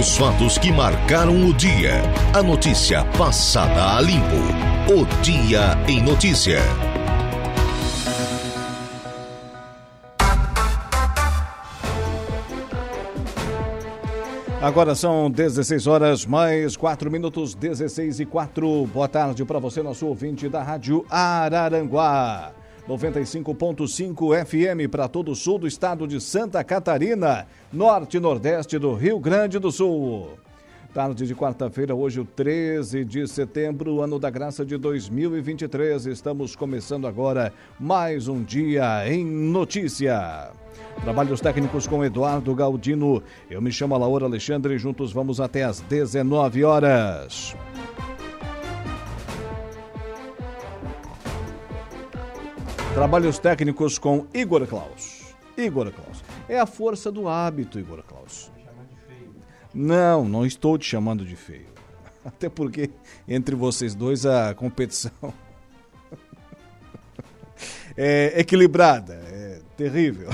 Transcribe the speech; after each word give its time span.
Os 0.00 0.16
fatos 0.16 0.56
que 0.56 0.72
marcaram 0.72 1.46
o 1.46 1.52
dia. 1.52 2.00
A 2.34 2.42
notícia 2.42 3.04
passada 3.18 3.98
a 3.98 4.00
limpo. 4.00 4.34
O 4.88 5.04
Dia 5.20 5.76
em 5.86 6.02
Notícia. 6.02 6.58
Agora 14.62 14.94
são 14.94 15.30
16 15.30 15.86
horas 15.86 16.24
mais 16.24 16.78
4 16.78 17.10
minutos, 17.10 17.54
16 17.54 18.20
e 18.20 18.24
4. 18.24 18.86
Boa 18.86 19.06
tarde 19.06 19.44
para 19.44 19.58
você, 19.58 19.82
nosso 19.82 20.06
ouvinte 20.06 20.48
da 20.48 20.62
Rádio 20.62 21.04
Araranguá. 21.10 22.54
95.5 22.88 24.44
FM 24.44 24.90
para 24.90 25.08
todo 25.08 25.32
o 25.32 25.36
sul 25.36 25.58
do 25.58 25.66
estado 25.66 26.06
de 26.06 26.20
Santa 26.20 26.62
Catarina, 26.64 27.46
norte 27.72 28.16
e 28.16 28.20
nordeste 28.20 28.78
do 28.78 28.94
Rio 28.94 29.18
Grande 29.18 29.58
do 29.58 29.70
Sul. 29.70 30.30
Tarde 30.92 31.24
de 31.24 31.36
quarta-feira, 31.36 31.94
hoje, 31.94 32.18
o 32.18 32.24
13 32.24 33.04
de 33.04 33.28
setembro, 33.28 34.02
ano 34.02 34.18
da 34.18 34.28
graça 34.28 34.64
de 34.64 34.76
2023. 34.76 36.06
Estamos 36.06 36.56
começando 36.56 37.06
agora 37.06 37.52
mais 37.78 38.26
um 38.26 38.42
dia 38.42 39.08
em 39.08 39.24
notícia. 39.24 40.50
Trabalhos 41.02 41.40
técnicos 41.40 41.86
com 41.86 42.04
Eduardo 42.04 42.52
Galdino. 42.56 43.22
Eu 43.48 43.62
me 43.62 43.70
chamo 43.70 43.96
Laura 43.96 44.26
Alexandre 44.26 44.74
e 44.74 44.78
juntos 44.78 45.12
vamos 45.12 45.40
até 45.40 45.62
às 45.62 45.80
19 45.80 46.64
horas. 46.64 47.54
Trabalhos 53.00 53.38
técnicos 53.38 53.98
com 53.98 54.26
Igor 54.34 54.66
Klaus. 54.66 55.34
Igor 55.56 55.90
Klaus. 55.90 56.22
É 56.46 56.60
a 56.60 56.66
força 56.66 57.10
do 57.10 57.30
hábito, 57.30 57.78
Igor 57.80 58.02
Klaus. 58.02 58.52
Não, 59.72 60.28
não 60.28 60.44
estou 60.44 60.76
te 60.76 60.84
chamando 60.84 61.24
de 61.24 61.34
feio. 61.34 61.68
Até 62.22 62.50
porque 62.50 62.90
entre 63.26 63.54
vocês 63.54 63.94
dois 63.94 64.26
a 64.26 64.52
competição 64.52 65.32
é 67.96 68.38
equilibrada, 68.38 69.14
é 69.14 69.62
terrível. 69.78 70.28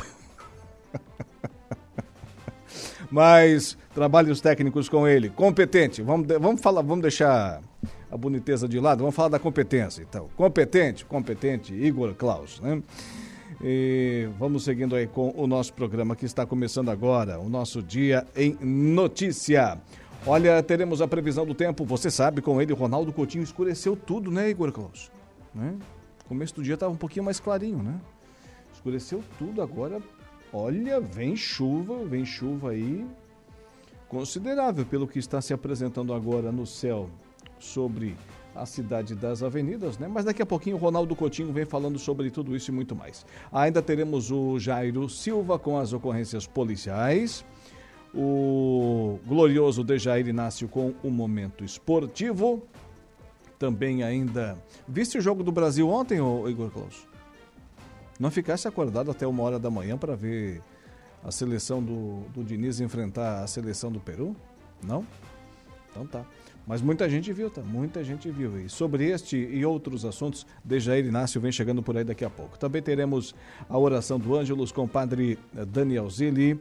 Mas 3.09 3.79
trabalhos 3.95 4.41
técnicos 4.41 4.89
com 4.89 5.07
ele, 5.07 5.31
competente. 5.31 6.03
Vamos, 6.03 6.27
vamos 6.41 6.61
falar, 6.61 6.83
vamos 6.83 7.03
deixar 7.03 7.63
a 8.17 8.19
boniteza 8.19 8.67
de 8.67 8.81
lado, 8.81 9.01
vamos 9.01 9.15
falar 9.15 9.29
da 9.29 9.39
competência, 9.39 10.03
então. 10.03 10.29
Competente, 10.35 11.05
competente, 11.05 11.75
Igor 11.75 12.15
Klaus, 12.15 12.61
né? 12.61 12.83
E 13.63 14.29
vamos 14.39 14.65
seguindo 14.65 14.97
aí 14.97 15.07
com 15.07 15.33
o 15.37 15.47
nosso 15.47 15.73
programa 15.73 16.17
que 16.17 16.25
está 16.25 16.45
começando 16.45 16.91
agora, 16.91 17.39
o 17.39 17.49
nosso 17.49 17.83
Dia 17.83 18.27
em 18.35 18.57
Notícia. 18.61 19.79
Olha, 20.27 20.63
teremos 20.63 21.01
a 21.01 21.07
previsão 21.07 21.47
do 21.47 21.55
tempo, 21.55 21.85
você 21.85 22.11
sabe, 22.11 22.43
com 22.43 22.61
ele, 22.61 22.73
Ronaldo 22.73 23.13
Coutinho 23.13 23.45
escureceu 23.45 23.95
tudo, 23.95 24.31
né, 24.31 24.51
Igor 24.51 24.73
Klaus? 24.73 25.11
Né? 25.55 25.75
começo 26.29 26.57
do 26.57 26.63
dia 26.63 26.75
estava 26.75 26.93
um 26.93 26.97
pouquinho 26.97 27.25
mais 27.25 27.39
clarinho, 27.39 27.81
né? 27.81 28.01
Escureceu 28.75 29.23
tudo, 29.39 29.63
agora, 29.63 30.03
olha, 30.53 31.01
vem 31.01 31.37
chuva, 31.37 32.05
vem 32.05 32.25
chuva 32.25 32.71
aí 32.71 33.07
considerável 34.09 34.85
pelo 34.85 35.07
que 35.07 35.21
está 35.21 35.41
se 35.41 35.55
apresentando 35.55 36.13
agora 36.13 36.51
no 36.51 36.67
céu 36.67 37.09
sobre 37.59 38.17
a 38.55 38.65
cidade 38.65 39.15
das 39.15 39.43
avenidas, 39.43 39.99
né? 39.99 40.09
Mas 40.09 40.25
daqui 40.25 40.41
a 40.41 40.47
pouquinho 40.47 40.77
o 40.77 40.79
Ronaldo 40.79 41.15
Coutinho 41.15 41.53
vem 41.53 41.65
falando 41.65 41.99
sobre 41.99 42.31
tudo 42.31 42.57
isso 42.57 42.71
e 42.71 42.75
muito 42.75 42.97
mais. 42.97 43.27
Ainda 43.53 43.83
teremos 43.83 44.31
o 44.31 44.59
Jairo 44.59 45.09
Silva 45.09 45.59
com 45.59 45.79
as 45.79 45.93
ocorrências 45.93 46.47
policiais, 46.47 47.45
o 48.15 49.19
glorioso 49.27 49.85
Dejair 49.85 50.27
Inácio 50.27 50.69
com 50.69 50.95
o 51.03 51.11
momento 51.11 51.65
esportivo. 51.65 52.63
Também 53.59 54.03
ainda. 54.03 54.59
Viste 54.87 55.19
o 55.19 55.21
jogo 55.21 55.43
do 55.43 55.53
Brasil 55.53 55.89
ontem, 55.89 56.17
Igor 56.17 56.71
Klaus? 56.71 57.07
Não 58.19 58.31
ficasse 58.31 58.67
acordado 58.67 59.11
até 59.11 59.27
uma 59.27 59.43
hora 59.43 59.59
da 59.59 59.71
manhã 59.71 59.97
para 59.97 60.15
ver 60.15 60.63
a 61.23 61.31
seleção 61.31 61.83
do, 61.83 62.21
do 62.35 62.45
Diniz 62.45 62.81
enfrentar 62.81 63.43
a 63.43 63.47
seleção 63.47 63.91
do 63.91 64.01
Peru? 64.01 64.35
Não? 64.83 65.07
Então 65.91 66.07
tá. 66.07 66.25
Mas 66.67 66.83
muita 66.83 67.09
gente 67.09 67.33
viu, 67.33 67.49
tá? 67.49 67.63
Muita 67.63 68.03
gente 68.03 68.29
viu. 68.29 68.59
E 68.61 68.69
sobre 68.69 69.05
este 69.07 69.37
e 69.37 69.65
outros 69.65 70.05
assuntos, 70.05 70.45
Dejair 70.65 71.07
Inácio 71.07 71.41
vem 71.41 71.53
chegando 71.53 71.81
por 71.81 71.97
aí 71.97 72.03
daqui 72.03 72.25
a 72.25 72.31
pouco. 72.31 72.59
Também 72.59 72.83
teremos 72.83 73.35
a 73.69 73.79
oração 73.79 74.19
do 74.19 74.35
Ângelos 74.35 74.73
com 74.73 74.83
o 74.85 74.89
padre 74.89 75.39
Daniel 75.69 76.11
Zilli 76.11 76.61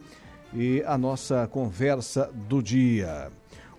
e 0.54 0.84
a 0.86 0.96
nossa 0.96 1.48
conversa 1.48 2.30
do 2.48 2.62
dia. 2.62 3.32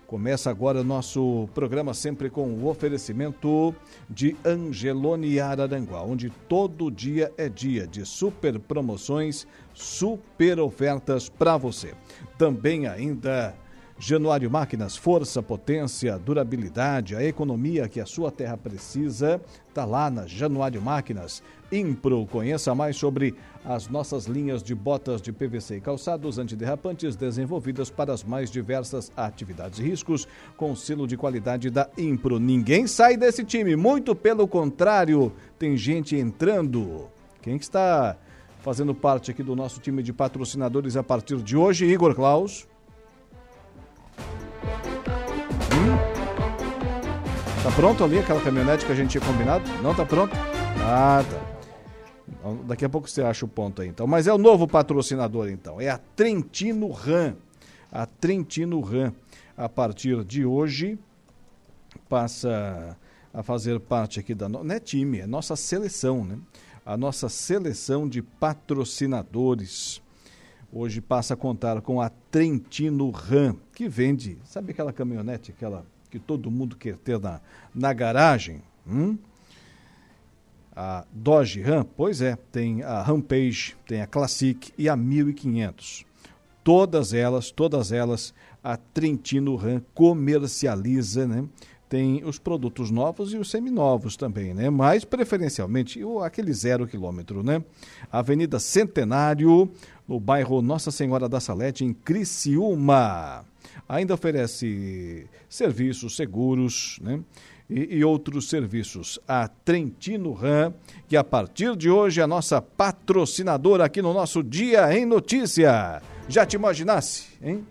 Começa 0.05 0.49
agora 0.49 0.81
o 0.81 0.85
nosso 0.85 1.49
programa 1.53 1.93
sempre 1.93 2.29
com 2.29 2.53
o 2.53 2.67
oferecimento 2.67 3.75
de 4.09 4.37
Angelone 4.45 5.37
Araranguá, 5.37 6.01
onde 6.01 6.29
todo 6.29 6.89
dia 6.89 7.31
é 7.37 7.49
dia 7.49 7.85
de 7.85 8.05
super 8.05 8.57
promoções, 8.57 9.45
super 9.73 10.59
ofertas 10.59 11.27
para 11.27 11.57
você. 11.57 11.93
Também 12.37 12.87
ainda 12.87 13.53
Januário 13.99 14.49
Máquinas, 14.49 14.95
força, 14.95 15.41
potência, 15.41 16.19
durabilidade, 16.19 17.15
a 17.15 17.23
economia 17.23 17.89
que 17.89 17.99
a 17.99 18.05
sua 18.05 18.29
terra 18.29 18.55
precisa, 18.55 19.41
está 19.67 19.85
lá 19.85 20.07
na 20.11 20.27
Januário 20.27 20.79
Máquinas. 20.79 21.41
Impro, 21.71 22.27
conheça 22.27 22.75
mais 22.75 22.95
sobre 22.95 23.33
as 23.65 23.87
nossas 23.87 24.25
linhas 24.25 24.61
de 24.61 24.75
botas 24.75 25.19
de 25.19 25.33
PVC 25.33 25.77
e 25.77 25.81
calçados 25.81 26.37
antiderrapantes 26.37 27.15
desenvolvidas 27.15 27.89
para 27.89 28.13
as 28.13 28.23
mais 28.23 28.51
diversas 28.51 29.11
atividades 29.17 29.79
e 29.79 29.83
riscos, 29.83 30.27
com 30.55 30.75
selo 30.75 31.07
de 31.07 31.17
qualidade 31.17 31.71
da 31.71 31.89
Impro. 31.97 32.37
Ninguém 32.39 32.85
sai 32.85 33.17
desse 33.17 33.43
time, 33.43 33.75
muito 33.75 34.15
pelo 34.15 34.47
contrário, 34.47 35.33
tem 35.57 35.75
gente 35.75 36.15
entrando. 36.15 37.07
Quem 37.41 37.55
está 37.55 38.15
fazendo 38.59 38.93
parte 38.93 39.31
aqui 39.31 39.41
do 39.41 39.55
nosso 39.55 39.79
time 39.79 40.03
de 40.03 40.13
patrocinadores 40.13 40.95
a 40.95 41.01
partir 41.01 41.37
de 41.37 41.57
hoje? 41.57 41.85
Igor 41.85 42.13
Klaus. 42.13 42.67
Tá 47.67 47.75
pronto 47.75 48.01
ali 48.01 48.17
aquela 48.17 48.39
caminhonete 48.39 48.85
que 48.85 48.91
a 48.93 48.95
gente 48.95 49.09
tinha 49.09 49.21
combinado? 49.21 49.69
Não 49.83 49.93
tá 49.93 50.05
pronto? 50.05 50.33
Ah, 50.79 51.21
tá. 51.29 51.59
Então, 52.25 52.63
daqui 52.65 52.85
a 52.85 52.89
pouco 52.89 53.09
você 53.09 53.21
acha 53.21 53.43
o 53.43 53.47
ponto 53.47 53.81
aí, 53.81 53.89
então. 53.89 54.07
Mas 54.07 54.25
é 54.25 54.31
o 54.31 54.37
novo 54.37 54.65
patrocinador, 54.65 55.49
então. 55.49 55.81
É 55.81 55.89
a 55.89 55.97
Trentino 55.97 56.89
Ram. 56.89 57.35
A 57.91 58.05
Trentino 58.05 58.79
Ram, 58.79 59.13
a 59.57 59.67
partir 59.67 60.23
de 60.23 60.45
hoje, 60.45 60.97
passa 62.07 62.97
a 63.33 63.43
fazer 63.43 63.81
parte 63.81 64.17
aqui 64.17 64.33
da... 64.33 64.47
Não 64.47 64.63
é 64.71 64.79
time, 64.79 65.19
é 65.19 65.27
nossa 65.27 65.57
seleção, 65.57 66.23
né? 66.23 66.39
A 66.85 66.95
nossa 66.95 67.27
seleção 67.27 68.07
de 68.07 68.21
patrocinadores. 68.21 70.01
Hoje 70.71 71.01
passa 71.01 71.33
a 71.33 71.37
contar 71.37 71.81
com 71.81 71.99
a 71.99 72.09
Trentino 72.31 73.09
Ram, 73.09 73.57
que 73.73 73.89
vende, 73.89 74.37
sabe 74.45 74.71
aquela 74.71 74.93
caminhonete, 74.93 75.51
aquela 75.51 75.85
que 76.09 76.19
todo 76.19 76.51
mundo 76.51 76.75
quer 76.75 76.97
ter 76.97 77.19
na, 77.19 77.41
na 77.73 77.93
garagem. 77.93 78.61
Hum? 78.87 79.17
A 80.75 81.05
Dodge 81.11 81.61
Ram, 81.61 81.83
pois 81.83 82.21
é, 82.21 82.37
tem 82.51 82.83
a 82.83 83.01
Rampage, 83.01 83.75
tem 83.87 84.01
a 84.01 84.07
Classic 84.07 84.71
e 84.77 84.87
a 84.87 84.95
1500. 84.95 86.05
Todas 86.63 87.13
elas, 87.13 87.49
todas 87.49 87.91
elas, 87.91 88.33
a 88.63 88.77
Trentino 88.77 89.55
Ram 89.55 89.81
comercializa, 89.93 91.25
né? 91.25 91.45
Tem 91.89 92.21
os 92.25 92.37
produtos 92.37 92.91
novos 92.91 93.33
e 93.33 93.37
os 93.37 93.49
seminovos 93.49 94.17
também, 94.17 94.53
né? 94.53 94.69
Mas 94.69 95.05
preferencialmente 95.05 96.03
o, 96.03 96.19
aquele 96.19 96.51
zero 96.51 96.85
quilômetro, 96.85 97.41
né? 97.41 97.63
Avenida 98.11 98.59
Centenário, 98.59 99.71
no 100.07 100.19
bairro 100.19 100.61
Nossa 100.61 100.89
Senhora 100.89 101.27
da 101.27 101.39
Salete, 101.39 101.83
em 101.83 101.93
Criciúma. 101.93 103.45
Ainda 103.87 104.13
oferece 104.13 105.27
serviços 105.49 106.15
seguros, 106.15 106.99
né? 107.01 107.19
E, 107.69 107.97
e, 107.97 108.05
outros 108.05 108.47
serviços. 108.47 109.19
A 109.27 109.49
Trentino 109.49 110.31
Ram, 110.31 110.73
que 111.05 111.17
a 111.17 111.23
partir 111.23 111.75
de 111.75 111.89
hoje 111.89 112.21
é 112.21 112.23
a 112.23 112.27
nossa 112.27 112.61
patrocinadora 112.61 113.83
aqui 113.83 114.01
no 114.01 114.13
nosso 114.13 114.41
Dia 114.41 114.97
em 114.97 115.05
Notícia. 115.05 116.01
Já 116.29 116.45
te 116.45 116.55
imaginasse, 116.55 117.25
hein? 117.41 117.67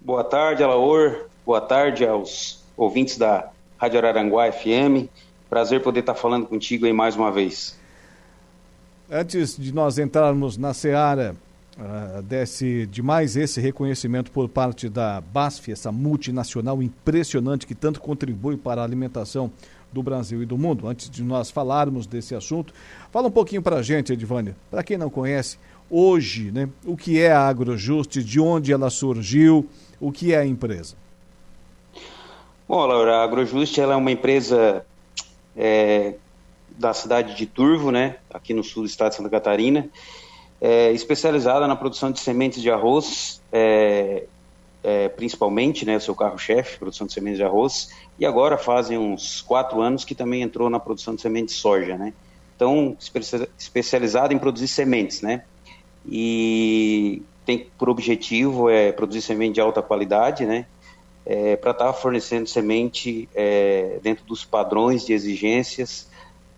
Boa 0.00 0.24
tarde, 0.24 0.62
Alaor. 0.62 1.26
Boa 1.44 1.60
tarde 1.60 2.06
aos 2.06 2.64
ouvintes 2.76 3.18
da 3.18 3.50
Rádio 3.78 3.98
Araranguá 3.98 4.50
FM. 4.50 5.08
Prazer 5.48 5.82
poder 5.82 6.00
estar 6.00 6.14
falando 6.14 6.46
contigo 6.46 6.86
aí 6.86 6.92
mais 6.92 7.14
uma 7.14 7.30
vez. 7.30 7.78
Antes 9.10 9.56
de 9.56 9.72
nós 9.72 9.98
entrarmos 9.98 10.56
na 10.56 10.74
seara 10.74 11.36
uh, 11.78 12.22
desse 12.22 12.86
demais 12.86 13.36
esse 13.36 13.60
reconhecimento 13.60 14.30
por 14.30 14.48
parte 14.48 14.88
da 14.88 15.20
BASF, 15.20 15.72
essa 15.72 15.92
multinacional 15.92 16.82
impressionante 16.82 17.66
que 17.66 17.74
tanto 17.74 18.00
contribui 18.00 18.56
para 18.56 18.80
a 18.80 18.84
alimentação 18.84 19.50
do 19.92 20.02
Brasil 20.02 20.42
e 20.42 20.46
do 20.46 20.58
mundo. 20.58 20.88
Antes 20.88 21.08
de 21.08 21.22
nós 21.22 21.50
falarmos 21.50 22.06
desse 22.06 22.34
assunto, 22.34 22.72
fala 23.10 23.28
um 23.28 23.30
pouquinho 23.30 23.62
para 23.62 23.76
a 23.76 23.82
gente, 23.82 24.12
Edvânia, 24.12 24.56
para 24.70 24.82
quem 24.82 24.98
não 24.98 25.08
conhece, 25.08 25.58
hoje, 25.90 26.50
né, 26.50 26.68
o 26.84 26.96
que 26.96 27.20
é 27.20 27.32
a 27.32 27.46
Agrojuste, 27.46 28.22
de 28.22 28.40
onde 28.40 28.72
ela 28.72 28.90
surgiu, 28.90 29.68
o 30.00 30.10
que 30.10 30.34
é 30.34 30.38
a 30.38 30.46
empresa? 30.46 30.96
Bom, 32.68 32.84
Laura, 32.84 33.18
a 33.18 33.22
Agrojuste 33.22 33.80
ela 33.80 33.94
é 33.94 33.96
uma 33.96 34.10
empresa 34.10 34.84
é, 35.56 36.14
da 36.76 36.92
cidade 36.92 37.36
de 37.36 37.46
Turvo, 37.46 37.90
né, 37.90 38.16
aqui 38.32 38.52
no 38.52 38.64
sul 38.64 38.82
do 38.82 38.88
estado 38.88 39.10
de 39.10 39.16
Santa 39.16 39.30
Catarina, 39.30 39.88
é, 40.60 40.92
especializada 40.92 41.66
na 41.66 41.76
produção 41.76 42.10
de 42.10 42.20
sementes 42.20 42.62
de 42.62 42.70
arroz, 42.70 43.42
é, 43.52 44.24
é, 44.82 45.08
principalmente, 45.08 45.84
né, 45.84 45.96
o 45.96 46.00
seu 46.00 46.14
carro-chefe, 46.14 46.78
produção 46.78 47.06
de 47.06 47.12
sementes 47.12 47.38
de 47.38 47.44
arroz, 47.44 47.90
e 48.18 48.24
agora 48.24 48.56
fazem 48.56 48.96
uns 48.96 49.42
quatro 49.42 49.80
anos 49.80 50.04
que 50.04 50.14
também 50.14 50.42
entrou 50.42 50.70
na 50.70 50.78
produção 50.78 51.14
de 51.14 51.20
sementes 51.20 51.54
de 51.54 51.60
soja, 51.60 51.96
né? 51.96 52.12
Então, 52.54 52.96
especializada 53.58 54.32
em 54.32 54.38
produzir 54.38 54.68
sementes, 54.68 55.20
né? 55.20 55.42
E 56.08 57.22
tem 57.44 57.66
por 57.76 57.90
objetivo 57.90 58.70
é 58.70 58.92
produzir 58.92 59.20
semente 59.20 59.54
de 59.54 59.60
alta 59.60 59.82
qualidade, 59.82 60.46
né? 60.46 60.66
É, 61.26 61.56
para 61.56 61.72
estar 61.72 61.86
tá 61.86 61.92
fornecendo 61.92 62.48
semente 62.48 63.28
é, 63.34 63.98
dentro 64.02 64.24
dos 64.24 64.44
padrões 64.44 65.04
de 65.04 65.12
exigências 65.12 66.08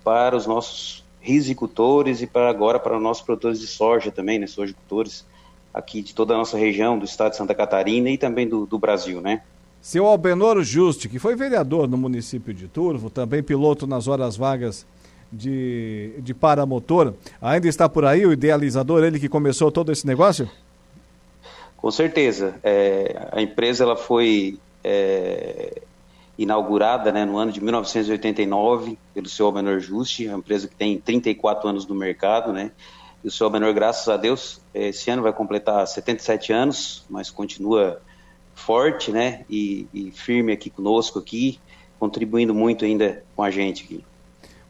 para 0.05 0.37
os 0.37 0.47
nossos 0.47 1.03
risicultores 1.29 2.23
e 2.23 2.27
para 2.27 2.49
agora 2.49 2.79
para 2.79 2.99
nossos 2.99 3.23
produtores 3.23 3.61
de 3.61 3.67
soja 3.67 4.11
também, 4.11 4.39
né, 4.39 4.47
sojicultores 4.47 5.27
aqui 5.73 6.01
de 6.01 6.15
toda 6.15 6.35
a 6.35 6.39
nossa 6.39 6.57
região, 6.57 6.99
do 6.99 7.05
estado 7.05 7.33
de 7.33 7.37
Santa 7.37 7.55
Catarina 7.55 8.09
e 8.09 8.17
também 8.17 8.49
do, 8.49 8.65
do 8.65 8.79
Brasil, 8.79 9.21
né. 9.21 9.43
Seu 9.81 10.07
Albenoro 10.07 10.65
Juste, 10.65 11.09
que 11.09 11.19
foi 11.19 11.37
vereador 11.37 11.87
no 11.87 11.97
município 11.97 12.53
de 12.53 12.67
Turvo, 12.67 13.11
também 13.11 13.43
piloto 13.43 13.87
nas 13.87 14.09
horas 14.09 14.37
vagas 14.37 14.87
de, 15.31 16.15
de 16.19 16.33
paramotor, 16.33 17.13
ainda 17.41 17.69
está 17.69 17.89
por 17.89 18.05
aí 18.05 18.25
o 18.25 18.33
idealizador, 18.33 19.05
ele 19.05 19.21
que 19.21 19.29
começou 19.29 19.71
todo 19.71 19.93
esse 19.93 20.07
negócio? 20.07 20.51
Com 21.77 21.91
certeza. 21.91 22.55
É, 22.65 23.29
a 23.31 23.41
empresa 23.41 23.85
ela 23.85 23.97
foi 23.97 24.59
é, 24.83 25.83
inaugurada 26.39 27.11
né, 27.11 27.25
no 27.25 27.37
ano 27.37 27.51
de 27.51 27.61
1989 27.61 28.97
pelo 29.13 29.29
seu 29.29 29.51
Menor 29.51 29.81
Juste, 29.81 30.29
uma 30.29 30.39
empresa 30.39 30.69
que 30.69 30.77
tem 30.77 30.97
34 30.97 31.69
anos 31.69 31.87
no 31.87 31.97
mercado, 31.97 32.53
né? 32.53 32.71
E 33.25 33.27
o 33.27 33.31
seu 33.31 33.51
Menor, 33.51 33.75
graças 33.75 34.09
a 34.09 34.17
Deus, 34.17 34.61
esse 34.73 35.11
ano 35.11 35.23
vai 35.23 35.33
completar 35.33 35.85
77 35.85 36.53
anos, 36.53 37.05
mas 37.11 37.29
continua 37.29 38.01
forte, 38.55 39.11
né? 39.11 39.45
E, 39.51 39.89
e 39.93 40.13
firme 40.13 40.53
aqui 40.53 40.71
conosco 40.71 41.19
aqui, 41.19 41.59
contribuindo 41.99 42.55
muito 42.55 42.85
ainda 42.85 43.25
com 43.35 43.43
a 43.43 43.51
gente 43.51 43.83
aqui. 43.85 44.05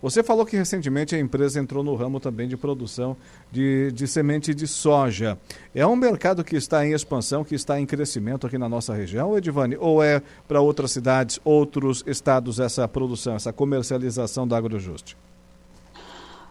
Você 0.01 0.23
falou 0.23 0.47
que 0.47 0.57
recentemente 0.57 1.15
a 1.15 1.19
empresa 1.19 1.59
entrou 1.59 1.83
no 1.83 1.95
ramo 1.95 2.21
também 2.21 2.47
de 2.47 2.57
produção 2.57 3.17
de, 3.51 3.91
de 3.93 4.07
semente 4.07 4.55
de 4.55 4.67
soja. 4.67 5.37
É 5.75 5.85
um 5.87 5.97
mercado 5.97 6.45
que 6.45 6.57
está 6.57 6.87
em 6.87 6.93
expansão, 6.93 7.45
que 7.45 7.55
está 7.55 7.81
em 7.81 7.87
crescimento 7.87 8.47
aqui 8.47 8.57
na 8.57 8.69
nossa 8.69 8.95
região, 8.95 9.37
Edivane? 9.37 9.77
Ou 9.79 10.03
é 10.03 10.23
para 10.47 10.61
outras 10.61 10.93
cidades, 10.93 11.41
outros 11.45 12.05
estados 12.07 12.61
essa 12.61 12.87
produção, 12.87 13.35
essa 13.35 13.53
comercialização 13.53 14.47
da 14.47 14.57
Agrojuste? 14.57 15.17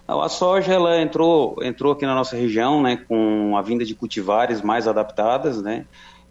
A 0.07 0.29
soja 0.29 0.73
ela 0.73 1.01
entrou, 1.01 1.57
entrou 1.61 1.93
aqui 1.93 2.05
na 2.05 2.15
nossa 2.15 2.35
região 2.35 2.81
né, 2.81 2.97
com 3.07 3.57
a 3.57 3.61
vinda 3.61 3.83
de 3.83 3.93
cultivares 3.93 4.61
mais 4.61 4.87
adaptadas, 4.87 5.61
né? 5.61 5.85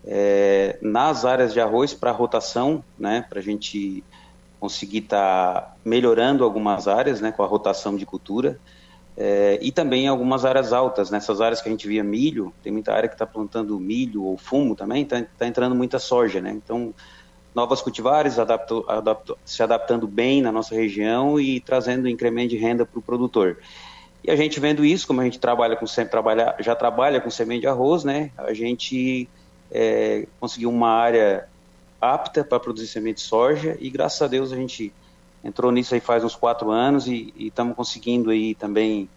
é, 0.07 0.79
nas 0.81 1.25
áreas 1.25 1.53
de 1.53 1.61
arroz 1.61 1.93
para 1.93 2.13
rotação, 2.13 2.85
né, 2.99 3.25
para 3.29 3.41
a 3.41 3.43
gente 3.43 4.05
conseguir 4.59 4.99
estar 4.99 5.61
tá 5.61 5.77
melhorando 5.85 6.45
algumas 6.45 6.89
áreas, 6.89 7.21
né, 7.21 7.33
com 7.33 7.43
a 7.43 7.47
rotação 7.47 7.97
de 7.97 8.07
cultura, 8.07 8.59
é, 9.17 9.59
e 9.63 9.73
também 9.73 10.09
algumas 10.09 10.45
áreas 10.45 10.73
altas, 10.73 11.11
nessas 11.11 11.41
áreas 11.41 11.63
que 11.63 11.69
a 11.69 11.73
gente 11.73 11.89
via 11.89 12.05
milho, 12.05 12.53
tem 12.63 12.73
muita 12.73 12.93
área 12.93 13.09
que 13.09 13.15
está 13.15 13.27
plantando 13.27 13.79
milho 13.81 14.23
ou 14.23 14.37
fumo 14.37 14.75
também, 14.75 15.03
está 15.03 15.23
tá 15.39 15.47
entrando 15.47 15.75
muita 15.75 15.99
soja, 15.99 16.41
né, 16.41 16.51
então 16.51 16.95
novas 17.55 17.81
cultivares 17.81 18.39
adapto, 18.39 18.85
adapto, 18.87 19.39
se 19.43 19.63
adaptando 19.63 20.07
bem 20.07 20.43
na 20.43 20.53
nossa 20.53 20.75
região 20.75 21.41
e 21.41 21.59
trazendo 21.61 22.07
incremento 22.07 22.51
de 22.51 22.59
renda 22.59 22.85
para 22.85 22.99
o 22.99 23.03
produtor. 23.03 23.59
E 24.23 24.31
a 24.31 24.37
gente 24.37 24.61
vendo 24.61 24.85
isso, 24.85 25.07
como 25.07 25.23
a 25.23 25.25
gente 25.25 25.39
trabalha 25.39 25.77
com 25.77 25.87
trabalha, 25.87 26.55
já 26.59 26.75
trabalha 26.75 27.21
com 27.21 27.31
semente 27.31 27.63
de 27.63 27.67
arroz, 27.67 28.05
né, 28.05 28.31
a 28.37 28.53
gente 28.53 29.29
é, 29.71 30.27
conseguiu 30.39 30.69
uma 30.71 30.91
área 30.91 31.49
apta 32.01 32.45
para 32.45 32.61
produzir 32.61 32.87
semente 32.87 33.17
de 33.17 33.29
soja 33.29 33.77
e 33.81 33.89
graças 33.91 34.21
a 34.23 34.27
Deus 34.27 34.53
a 34.53 34.57
gente 34.57 34.93
entrou 35.43 35.71
nisso 35.71 35.95
aí 35.95 36.01
faz 36.01 36.25
uns 36.25 36.35
quatro 36.35 36.71
anos 36.71 37.07
e 37.07 37.33
estamos 37.37 37.77
conseguindo 37.77 38.31
aí 38.31 38.55
também 38.55 39.09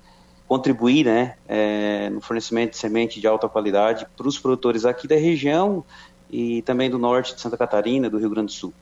contribuir 0.48 1.06
né, 1.06 1.36
é, 1.48 2.10
no 2.10 2.22
fornecimento 2.22 2.72
de 2.72 2.78
semente 2.78 3.22
de 3.22 3.28
alta 3.28 3.48
qualidade 3.48 4.08
para 4.18 4.28
os 4.28 4.40
produtores 4.40 4.86
aqui 4.86 5.08
da 5.08 5.16
região 5.16 5.84
e 6.30 6.62
também 6.64 6.90
do 6.90 6.98
norte 6.98 7.36
de 7.36 7.42
Santa 7.42 7.58
Catarina, 7.58 8.10
do 8.10 8.18
Rio 8.18 8.30
Grande 8.30 8.48
do 8.48 8.52
Sul. 8.52 8.74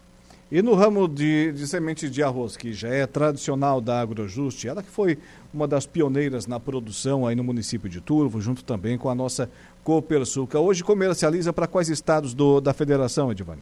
E 0.49 0.61
no 0.61 0.75
ramo 0.75 1.09
de, 1.09 1.51
de 1.51 1.67
semente 1.67 2.09
de 2.09 2.23
arroz, 2.23 2.55
que 2.55 2.71
já 2.71 2.87
é 2.87 3.05
tradicional 3.05 3.81
da 3.81 3.99
Agrojuste, 3.99 4.69
ela 4.69 4.81
que 4.81 4.89
foi 4.89 5.17
uma 5.53 5.67
das 5.67 5.85
pioneiras 5.85 6.47
na 6.47 6.57
produção 6.57 7.27
aí 7.27 7.35
no 7.35 7.43
município 7.43 7.89
de 7.89 7.99
Turvo, 7.99 8.39
junto 8.39 8.63
também 8.63 8.97
com 8.97 9.09
a 9.09 9.15
nossa 9.15 9.49
Copersuca. 9.83 10.57
Hoje 10.57 10.85
comercializa 10.85 11.51
para 11.51 11.67
quais 11.67 11.89
estados 11.89 12.33
do, 12.33 12.61
da 12.61 12.73
federação, 12.73 13.29
Edivane? 13.29 13.61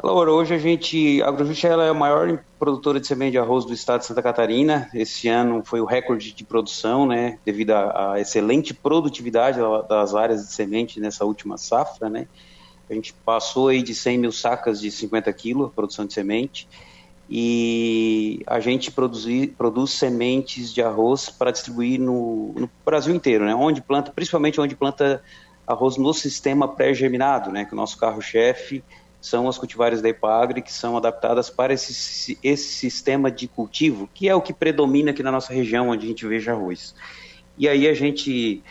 Laura, 0.00 0.30
hoje 0.30 0.54
a 0.54 0.58
gente, 0.58 1.20
a 1.22 1.28
Agrojuste 1.28 1.66
ela 1.66 1.84
é 1.84 1.88
a 1.88 1.94
maior 1.94 2.38
produtora 2.56 3.00
de 3.00 3.06
semente 3.06 3.32
de 3.32 3.38
arroz 3.38 3.64
do 3.64 3.72
estado 3.72 3.98
de 3.98 4.06
Santa 4.06 4.22
Catarina. 4.22 4.88
Esse 4.94 5.26
ano 5.26 5.64
foi 5.64 5.80
o 5.80 5.84
recorde 5.84 6.32
de 6.32 6.44
produção, 6.44 7.04
né, 7.04 7.36
devido 7.44 7.72
à 7.72 8.14
excelente 8.20 8.72
produtividade 8.72 9.58
das 9.88 10.14
áreas 10.14 10.46
de 10.46 10.52
semente 10.52 11.00
nessa 11.00 11.24
última 11.24 11.58
safra, 11.58 12.08
né. 12.08 12.28
A 12.88 12.94
gente 12.94 13.12
passou 13.12 13.68
aí 13.68 13.82
de 13.82 13.92
100 13.92 14.18
mil 14.18 14.30
sacas 14.30 14.80
de 14.80 14.88
50 14.88 15.32
quilos, 15.32 15.72
produção 15.72 16.06
de 16.06 16.14
semente, 16.14 16.68
e 17.28 18.40
a 18.46 18.60
gente 18.60 18.92
produzir, 18.92 19.48
produz 19.58 19.90
sementes 19.90 20.72
de 20.72 20.80
arroz 20.80 21.28
para 21.28 21.50
distribuir 21.50 22.00
no, 22.00 22.52
no, 22.54 22.70
Brasil 22.86 23.14
inteiro, 23.14 23.44
né? 23.44 23.54
Onde 23.54 23.82
planta, 23.82 24.12
principalmente 24.12 24.60
onde 24.60 24.76
planta 24.76 25.22
arroz 25.66 25.98
no 25.98 26.14
sistema 26.14 26.68
pré-germinado, 26.68 27.50
né? 27.50 27.64
Que 27.64 27.74
o 27.74 27.76
nosso 27.76 27.98
carro-chefe 27.98 28.82
são 29.20 29.48
as 29.48 29.58
cultivares 29.58 30.00
da 30.00 30.08
Epagre, 30.08 30.62
que 30.62 30.72
são 30.72 30.96
adaptadas 30.96 31.50
para 31.50 31.72
esse, 31.72 32.38
esse 32.42 32.68
sistema 32.68 33.30
de 33.30 33.48
cultivo, 33.48 34.08
que 34.14 34.28
é 34.28 34.34
o 34.34 34.40
que 34.40 34.52
predomina 34.52 35.10
aqui 35.10 35.22
na 35.22 35.32
nossa 35.32 35.52
região, 35.52 35.88
onde 35.88 36.06
a 36.06 36.08
gente 36.08 36.26
veja 36.26 36.52
arroz. 36.52 36.94
E 37.56 37.68
aí 37.68 37.88
a 37.88 37.94
gente 37.94 38.62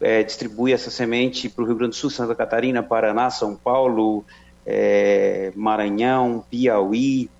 é, 0.00 0.22
distribui 0.22 0.72
essa 0.72 0.90
semente 0.90 1.48
para 1.48 1.62
o 1.62 1.66
Rio 1.66 1.76
Grande 1.76 1.90
do 1.90 1.96
Sul, 1.96 2.10
Santa 2.10 2.34
Catarina, 2.34 2.82
Paraná, 2.82 3.30
São 3.30 3.54
Paulo, 3.54 4.24
é, 4.66 5.52
Maranhão, 5.54 6.44
Piauí, 6.50 7.30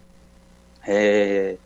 é, 0.86 1.56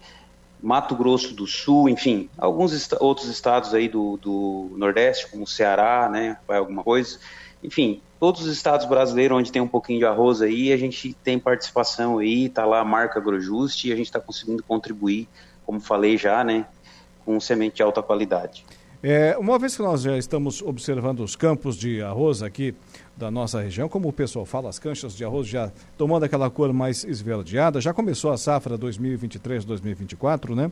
Mato 0.63 0.97
Grosso 0.97 1.35
do 1.35 1.47
Sul, 1.47 1.91
enfim, 1.91 2.31
alguns 2.39 2.73
est 2.73 2.97
outros 2.99 3.29
estados 3.29 3.75
aí 3.75 3.87
do, 3.87 4.17
do 4.17 4.71
Nordeste, 4.77 5.31
como 5.31 5.47
Ceará, 5.47 6.09
né, 6.09 6.39
vai 6.49 6.57
alguma 6.57 6.83
coisa. 6.83 7.19
Enfim, 7.65 8.03
todos 8.21 8.43
os 8.43 8.53
estados 8.53 8.87
brasileiros 8.87 9.39
onde 9.39 9.51
tem 9.51 9.63
um 9.63 9.67
pouquinho 9.67 9.99
de 9.99 10.05
arroz 10.05 10.43
aí, 10.43 10.71
a 10.71 10.77
gente 10.77 11.15
tem 11.25 11.39
participação 11.39 12.19
aí, 12.19 12.51
tá 12.51 12.67
lá 12.67 12.81
a 12.81 12.85
marca 12.85 13.19
Agrojuste 13.19 13.89
e 13.89 13.93
a 13.93 13.97
gente 13.97 14.07
está 14.07 14.21
conseguindo 14.21 14.63
contribuir, 14.63 15.27
como 15.65 15.81
falei 15.81 16.19
já, 16.19 16.45
né, 16.45 16.67
com 17.25 17.41
semente 17.41 17.77
de 17.77 17.83
alta 17.83 18.03
qualidade. 18.03 18.67
É, 19.03 19.37
uma 19.39 19.59
vez 19.59 19.77
que 19.77 19.83
nós 19.83 20.03
já 20.03 20.17
estamos 20.17 20.63
observando 20.63 21.21
os 21.21 21.37
campos 21.37 21.77
de 21.77 22.03
arroz 22.03 22.43
aqui 22.43 22.75
da 23.17 23.31
nossa 23.31 23.61
região, 23.61 23.89
como 23.89 24.09
o 24.09 24.13
pessoal 24.13 24.45
fala, 24.45 24.69
as 24.69 24.79
canchas 24.79 25.17
de 25.17 25.25
arroz 25.25 25.47
já 25.47 25.71
tomando 25.97 26.25
aquela 26.25 26.51
cor 26.51 26.73
mais 26.73 27.05
esverdeada, 27.05 27.81
já 27.81 27.93
começou 27.93 28.33
a 28.33 28.37
safra 28.37 28.77
2023-2024, 28.77 30.55
né? 30.55 30.71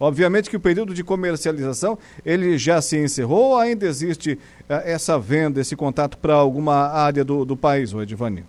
Obviamente 0.00 0.48
que 0.48 0.56
o 0.56 0.60
período 0.60 0.94
de 0.94 1.04
comercialização 1.04 1.98
ele 2.24 2.56
já 2.56 2.80
se 2.80 2.96
encerrou 2.98 3.50
ou 3.50 3.58
ainda 3.58 3.86
existe 3.86 4.38
é, 4.68 4.92
essa 4.92 5.18
venda, 5.18 5.60
esse 5.60 5.76
contato 5.76 6.16
para 6.16 6.34
alguma 6.34 6.88
área 6.88 7.24
do, 7.24 7.44
do 7.44 7.56
país, 7.56 7.92
o 7.92 8.00
Edvani? 8.00 8.44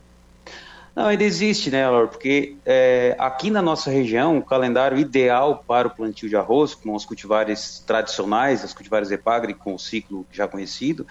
Não, 0.95 1.07
ainda 1.07 1.23
existe, 1.23 1.71
né, 1.71 1.89
Laura? 1.89 2.07
Porque 2.07 2.55
é, 2.63 3.15
aqui 3.17 3.49
na 3.49 3.63
nossa 3.63 3.89
região, 3.89 4.37
o 4.37 4.43
calendário 4.43 4.97
ideal 4.99 5.63
para 5.67 5.87
o 5.87 5.91
plantio 5.91 6.29
de 6.29 6.35
arroz, 6.35 6.75
com 6.75 6.93
os 6.93 7.03
cultivares 7.03 7.83
tradicionais, 7.85 8.63
as 8.63 8.73
cultivares 8.73 9.09
Epagre, 9.09 9.55
com 9.55 9.73
o 9.73 9.79
ciclo 9.79 10.23
já 10.31 10.47
conhecido, 10.47 11.05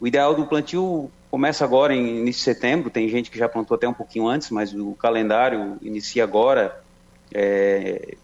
o 0.00 0.06
ideal 0.06 0.34
do 0.34 0.46
plantio 0.46 1.10
começa 1.30 1.64
agora 1.64 1.94
em 1.94 2.20
início 2.20 2.40
de 2.40 2.44
setembro, 2.44 2.90
tem 2.90 3.08
gente 3.08 3.30
que 3.30 3.38
já 3.38 3.48
plantou 3.48 3.74
até 3.74 3.88
um 3.88 3.92
pouquinho 3.92 4.28
antes, 4.28 4.50
mas 4.50 4.72
o 4.72 4.92
calendário 4.92 5.76
inicia 5.82 6.22
agora, 6.22 6.80
é, 7.32 8.14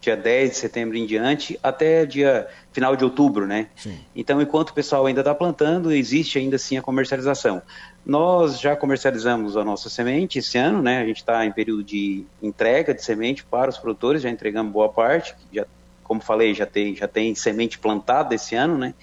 dia 0.00 0.16
10 0.16 0.50
de 0.50 0.56
setembro 0.56 0.96
em 0.96 1.06
diante, 1.06 1.58
até 1.62 2.06
dia 2.06 2.48
final 2.72 2.96
de 2.96 3.04
outubro, 3.04 3.46
né? 3.46 3.68
Sim. 3.76 3.98
Então, 4.16 4.40
enquanto 4.40 4.70
o 4.70 4.74
pessoal 4.74 5.06
ainda 5.06 5.20
está 5.20 5.34
plantando, 5.34 5.92
existe 5.92 6.38
ainda 6.38 6.56
assim 6.56 6.76
a 6.78 6.82
comercialização. 6.82 7.62
Nós 8.04 8.58
já 8.58 8.74
comercializamos 8.74 9.56
a 9.56 9.64
nossa 9.64 9.90
semente 9.90 10.38
esse 10.38 10.56
ano, 10.56 10.82
né? 10.82 11.00
A 11.00 11.06
gente 11.06 11.18
está 11.18 11.44
em 11.44 11.52
período 11.52 11.84
de 11.84 12.24
entrega 12.42 12.94
de 12.94 13.04
semente 13.04 13.44
para 13.44 13.70
os 13.70 13.78
produtores, 13.78 14.22
já 14.22 14.30
entregamos 14.30 14.72
boa 14.72 14.88
parte, 14.88 15.34
já, 15.52 15.66
como 16.02 16.20
falei, 16.20 16.54
já 16.54 16.66
tem, 16.66 16.94
já 16.94 17.06
tem 17.06 17.34
semente 17.34 17.78
plantada 17.78 18.34
esse 18.34 18.54
ano, 18.54 18.78
né? 18.78 18.94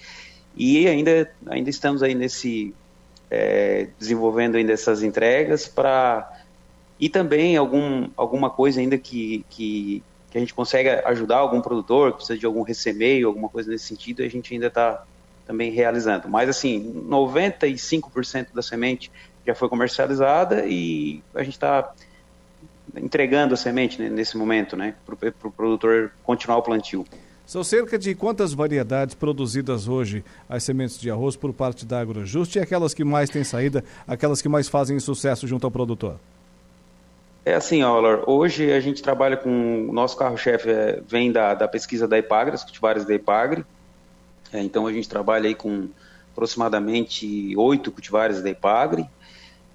E 0.58 0.88
ainda, 0.88 1.30
ainda 1.46 1.70
estamos 1.70 2.02
aí 2.02 2.14
nesse, 2.14 2.74
é, 3.30 3.88
desenvolvendo 3.98 4.56
ainda 4.56 4.72
essas 4.72 5.02
entregas 5.02 5.68
para 5.68 6.30
e 7.00 7.08
também 7.08 7.56
algum, 7.56 8.08
alguma 8.16 8.50
coisa 8.50 8.80
ainda 8.80 8.98
que, 8.98 9.44
que, 9.48 10.02
que 10.30 10.36
a 10.36 10.40
gente 10.40 10.52
consegue 10.52 10.88
ajudar 10.88 11.36
algum 11.36 11.60
produtor 11.60 12.10
que 12.10 12.16
precisa 12.16 12.36
de 12.36 12.44
algum 12.44 12.62
recemeio, 12.62 13.28
alguma 13.28 13.48
coisa 13.48 13.70
nesse 13.70 13.84
sentido, 13.84 14.22
a 14.22 14.28
gente 14.28 14.52
ainda 14.52 14.66
está 14.66 15.04
também 15.46 15.70
realizando. 15.70 16.28
Mas, 16.28 16.48
assim, 16.48 16.92
95% 17.08 18.48
da 18.52 18.62
semente 18.62 19.12
já 19.46 19.54
foi 19.54 19.68
comercializada 19.68 20.66
e 20.66 21.22
a 21.34 21.44
gente 21.44 21.54
está 21.54 21.94
entregando 22.96 23.54
a 23.54 23.56
semente 23.56 24.00
né, 24.02 24.08
nesse 24.08 24.36
momento, 24.36 24.76
né, 24.76 24.94
para 25.06 25.14
o 25.14 25.32
pro 25.32 25.52
produtor 25.52 26.12
continuar 26.24 26.58
o 26.58 26.62
plantio. 26.62 27.06
São 27.48 27.64
cerca 27.64 27.98
de 27.98 28.14
quantas 28.14 28.52
variedades 28.52 29.14
produzidas 29.14 29.88
hoje 29.88 30.22
as 30.46 30.62
sementes 30.62 31.00
de 31.00 31.10
arroz 31.10 31.34
por 31.34 31.50
parte 31.54 31.86
da 31.86 31.98
Agrojuste 31.98 32.58
e 32.58 32.60
aquelas 32.60 32.92
que 32.92 33.02
mais 33.02 33.30
têm 33.30 33.42
saída, 33.42 33.82
aquelas 34.06 34.42
que 34.42 34.50
mais 34.50 34.68
fazem 34.68 35.00
sucesso 35.00 35.46
junto 35.46 35.66
ao 35.66 35.70
produtor? 35.70 36.16
É 37.46 37.54
assim, 37.54 37.82
Olar, 37.82 38.28
hoje 38.28 38.70
a 38.70 38.78
gente 38.80 39.02
trabalha 39.02 39.34
com, 39.34 39.88
o 39.88 39.92
nosso 39.94 40.14
carro-chefe 40.18 40.68
é, 40.68 41.00
vem 41.08 41.32
da, 41.32 41.54
da 41.54 41.66
pesquisa 41.66 42.06
da 42.06 42.18
Ipagre, 42.18 42.58
cultivares 42.58 43.06
da 43.06 43.14
Ipagre, 43.14 43.64
é, 44.52 44.60
então 44.60 44.86
a 44.86 44.92
gente 44.92 45.08
trabalha 45.08 45.48
aí 45.48 45.54
com 45.54 45.88
aproximadamente 46.32 47.56
oito 47.56 47.90
cultivares 47.90 48.42
da 48.42 48.50
Ipagre. 48.50 49.08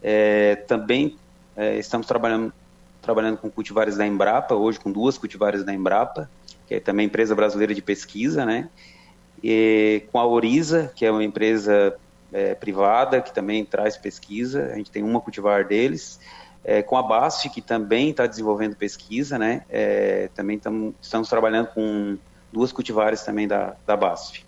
É, 0.03 0.57
também 0.67 1.17
é, 1.57 1.79
estamos 1.79 2.05
trabalhando, 2.05 2.53
trabalhando 3.01 3.37
com 3.37 3.49
cultivares 3.49 3.97
da 3.97 4.05
Embrapa, 4.05 4.53
hoje 4.53 4.79
com 4.79 4.91
duas 4.91 5.17
cultivares 5.17 5.63
da 5.63 5.73
Embrapa, 5.73 6.29
que 6.67 6.75
é 6.75 6.79
também 6.79 7.05
empresa 7.05 7.35
brasileira 7.35 7.73
de 7.73 7.81
pesquisa, 7.81 8.45
né? 8.45 8.69
E 9.43 10.03
com 10.11 10.19
a 10.19 10.25
Oriza, 10.25 10.91
que 10.95 11.05
é 11.05 11.11
uma 11.11 11.23
empresa 11.23 11.95
é, 12.31 12.55
privada 12.55 13.21
que 13.21 13.33
também 13.33 13.63
traz 13.63 13.97
pesquisa, 13.97 14.71
a 14.73 14.75
gente 14.77 14.89
tem 14.89 15.03
uma 15.03 15.21
cultivar 15.21 15.65
deles. 15.65 16.19
É, 16.65 16.81
com 16.81 16.95
a 16.95 17.03
BASF, 17.03 17.49
que 17.49 17.61
também 17.61 18.11
está 18.11 18.25
desenvolvendo 18.25 18.75
pesquisa, 18.75 19.37
né? 19.37 19.63
É, 19.69 20.29
também 20.33 20.57
tamo, 20.57 20.95
estamos 21.01 21.27
trabalhando 21.27 21.67
com 21.67 22.17
duas 22.53 22.71
cultivares 22.71 23.21
também 23.21 23.47
da, 23.47 23.75
da 23.85 23.97
BASF. 23.97 24.45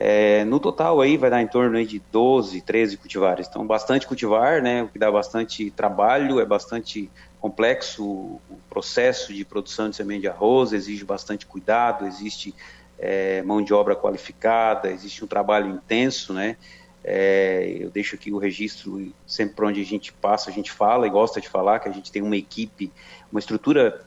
É, 0.00 0.44
no 0.44 0.60
total 0.60 1.00
aí 1.00 1.16
vai 1.16 1.28
dar 1.28 1.42
em 1.42 1.46
torno 1.48 1.84
de 1.84 2.00
12, 2.12 2.62
13 2.62 2.96
cultivares. 2.96 3.48
Então, 3.48 3.66
bastante 3.66 4.06
cultivar, 4.06 4.62
né, 4.62 4.84
o 4.84 4.88
que 4.88 4.98
dá 4.98 5.10
bastante 5.10 5.72
trabalho, 5.72 6.38
é 6.38 6.46
bastante 6.46 7.10
complexo 7.40 8.04
o 8.04 8.40
processo 8.68 9.32
de 9.32 9.44
produção 9.44 9.88
de 9.88 9.96
semente 9.96 10.22
de 10.22 10.28
arroz, 10.28 10.72
exige 10.72 11.04
bastante 11.04 11.46
cuidado, 11.46 12.06
existe 12.06 12.54
é, 12.98 13.42
mão 13.42 13.62
de 13.62 13.72
obra 13.72 13.94
qualificada, 13.94 14.90
existe 14.90 15.24
um 15.24 15.28
trabalho 15.28 15.70
intenso, 15.70 16.32
né? 16.32 16.56
É, 17.04 17.76
eu 17.78 17.90
deixo 17.90 18.16
aqui 18.16 18.32
o 18.32 18.38
registro, 18.38 19.12
sempre 19.26 19.54
por 19.54 19.66
onde 19.66 19.80
a 19.80 19.84
gente 19.84 20.12
passa, 20.12 20.50
a 20.50 20.52
gente 20.52 20.70
fala 20.70 21.06
e 21.06 21.10
gosta 21.10 21.40
de 21.40 21.48
falar 21.48 21.78
que 21.78 21.88
a 21.88 21.92
gente 21.92 22.10
tem 22.10 22.22
uma 22.22 22.36
equipe, 22.36 22.92
uma 23.30 23.38
estrutura 23.38 24.04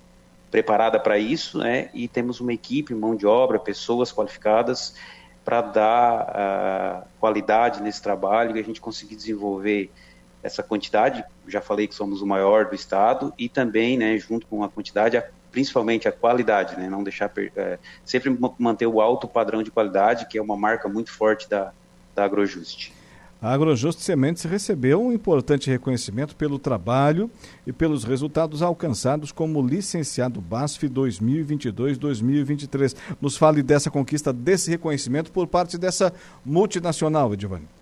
preparada 0.52 1.00
para 1.00 1.18
isso, 1.18 1.58
né? 1.58 1.90
E 1.94 2.08
temos 2.08 2.42
uma 2.42 2.54
equipe, 2.54 2.94
mão 2.94 3.16
de 3.16 3.26
obra, 3.26 3.58
pessoas 3.58 4.12
qualificadas 4.12 4.94
para 5.44 5.62
dar 5.62 7.04
uh, 7.04 7.08
qualidade 7.20 7.82
nesse 7.82 8.02
trabalho 8.02 8.56
e 8.56 8.60
a 8.60 8.64
gente 8.64 8.82
conseguir 8.82 9.16
desenvolver 9.16 9.90
essa 10.44 10.64
quantidade. 10.64 11.24
Já 11.48 11.62
falei 11.62 11.88
que 11.88 11.96
somos 11.96 12.22
o 12.22 12.26
maior 12.26 12.66
do 12.66 12.76
estado 12.76 13.34
e 13.38 13.50
também, 13.50 13.98
né, 13.98 14.18
junto 14.18 14.48
com 14.48 14.64
a 14.64 14.70
quantidade, 14.70 15.18
a, 15.18 15.24
principalmente 15.52 16.08
a 16.08 16.12
qualidade, 16.12 16.78
né, 16.78 16.90
não 16.90 17.04
deixar 17.04 17.32
é, 17.56 17.78
sempre 18.06 18.36
manter 18.58 18.88
o 18.88 19.02
alto 19.02 19.28
padrão 19.28 19.64
de 19.64 19.72
qualidade, 19.72 20.28
que 20.28 20.38
é 20.38 20.42
uma 20.42 20.58
marca 20.58 20.88
muito 20.88 21.12
forte 21.12 21.50
da, 21.50 21.74
da 22.16 22.24
Agrojuste. 22.24 22.94
A 23.42 23.54
Agrojuste 23.54 24.04
Sementes 24.04 24.44
recebeu 24.44 25.02
um 25.02 25.12
importante 25.12 25.68
reconhecimento 25.68 26.36
pelo 26.36 26.60
trabalho 26.60 27.28
e 27.66 27.74
pelos 27.74 28.04
resultados 28.04 28.62
alcançados 28.62 29.32
como 29.32 29.66
licenciado 29.66 30.40
BASF 30.40 30.88
2022-2023. 30.88 32.96
Nos 33.20 33.38
fale 33.38 33.64
dessa 33.64 33.90
conquista, 33.90 34.32
desse 34.32 34.70
reconhecimento 34.70 35.32
por 35.32 35.48
parte 35.48 35.76
dessa 35.76 36.14
multinacional, 36.46 37.34
Edivane. 37.34 37.81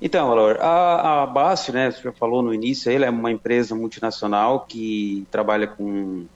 Então, 0.00 0.28
Valor, 0.28 0.58
a, 0.60 1.22
a 1.22 1.26
BASF, 1.26 1.72
né, 1.72 1.90
você 1.90 2.02
já 2.02 2.12
falou 2.12 2.42
no 2.42 2.52
início, 2.52 2.92
ela 2.92 3.06
é 3.06 3.10
uma 3.10 3.30
empresa 3.30 3.74
multinacional 3.74 4.60
que 4.60 5.26
trabalha 5.30 5.66
com, 5.66 6.26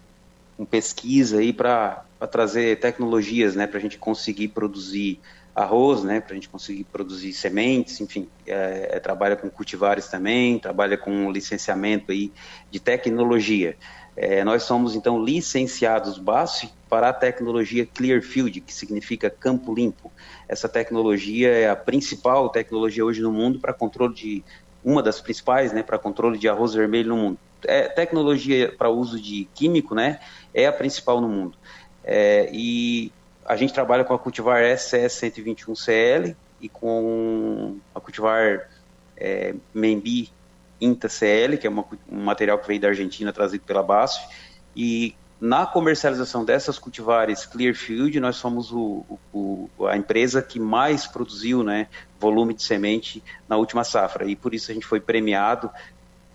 com 0.57 0.65
pesquisa 0.65 1.39
aí 1.41 1.53
para 1.53 2.03
trazer 2.31 2.81
tecnologias, 2.81 3.55
né, 3.55 3.67
para 3.67 3.79
a 3.79 3.81
gente 3.81 3.99
conseguir 3.99 4.49
produzir 4.49 5.21
arroz, 5.55 6.03
né, 6.03 6.21
para 6.21 6.33
a 6.33 6.35
gente 6.35 6.49
conseguir 6.49 6.85
produzir 6.85 7.35
sementes, 7.35 8.01
enfim, 8.01 8.29
é, 8.47 8.91
é, 8.93 9.01
trabalha 9.01 9.37
com 9.37 9.51
cultivares 9.51 10.09
também, 10.09 10.59
trabalha 10.59 10.97
com 10.97 11.31
licenciamento 11.31 12.13
aí 12.13 12.33
de 12.71 12.81
tecnologia. 12.81 13.77
É, 14.17 14.43
nós 14.43 14.63
somos 14.63 14.95
então 14.95 15.23
licenciados 15.23 16.19
BASF 16.19 16.71
para 16.89 17.11
a 17.11 17.13
tecnologia 17.13 17.87
Clearfield, 17.87 18.61
que 18.61 18.73
significa 18.73 19.31
campo 19.31 19.75
limpo. 19.75 20.11
Essa 20.51 20.69
tecnologia 20.69 21.49
é 21.49 21.71
a 21.71 21.77
principal 21.77 22.49
tecnologia 22.49 23.05
hoje 23.05 23.23
no 23.23 23.31
mundo 23.31 23.61
para 23.61 23.73
controle 23.73 24.13
de 24.13 24.45
uma 24.85 25.01
das 25.01 25.21
principais, 25.21 25.73
né, 25.73 25.81
para 25.81 25.97
controle 25.97 26.37
de 26.37 26.49
arroz 26.49 26.75
vermelho 26.75 27.11
no 27.11 27.17
mundo. 27.17 27.39
É 27.63 27.83
tecnologia 27.83 28.75
para 28.77 28.91
uso 28.91 29.21
de 29.21 29.49
químico, 29.55 29.95
né, 29.95 30.19
é 30.53 30.67
a 30.67 30.73
principal 30.73 31.21
no 31.21 31.29
mundo. 31.29 31.57
É, 32.03 32.51
e 32.53 33.13
a 33.47 33.55
gente 33.55 33.73
trabalha 33.73 34.03
com 34.03 34.13
a 34.13 34.19
cultivar 34.19 34.61
SS121CL 34.61 36.35
e 36.61 36.69
com 36.69 37.77
a 37.95 38.01
cultivar 38.01 38.69
é, 39.17 39.55
Membi 39.73 40.33
INTA 40.81 41.09
CL, 41.09 41.59
que 41.59 41.67
é 41.69 41.71
uma, 41.71 41.85
um 42.11 42.25
material 42.25 42.59
que 42.59 42.67
veio 42.67 42.81
da 42.81 42.89
Argentina 42.89 43.33
trazido 43.33 43.63
pela 43.63 43.85
BASF. 43.85 44.27
E 44.75 45.15
na 45.41 45.65
comercialização 45.65 46.45
dessas 46.45 46.79
cultivares 46.79 47.47
Clearfield, 47.47 48.21
nós 48.21 48.37
somos 48.37 48.71
o, 48.71 49.05
o, 49.33 49.71
a 49.89 49.97
empresa 49.97 50.43
que 50.43 50.61
mais 50.61 51.07
produziu 51.07 51.63
né, 51.63 51.89
volume 52.19 52.53
de 52.53 52.63
semente 52.63 53.23
na 53.49 53.57
última 53.57 53.83
safra. 53.83 54.27
E 54.27 54.37
por 54.37 54.53
isso 54.53 54.71
a 54.71 54.75
gente 54.75 54.85
foi 54.85 55.01
premiado 55.01 55.71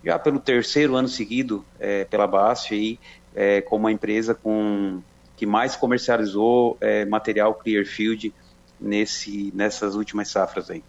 já 0.03 0.17
pelo 0.17 0.39
terceiro 0.39 0.95
ano 0.95 1.07
seguido 1.07 1.63
é, 1.79 2.05
pela 2.05 2.25
BASF 2.25 2.73
aí, 2.73 2.99
é, 3.35 3.61
como 3.61 3.87
a 3.87 3.91
empresa 3.91 4.33
com 4.33 5.01
que 5.37 5.45
mais 5.45 5.75
comercializou 5.75 6.77
é, 6.79 7.05
material 7.05 7.53
Clearfield 7.53 8.33
nesse, 8.79 9.51
nessas 9.53 9.93
últimas 9.95 10.29
safras 10.29 10.69
aí. 10.69 10.83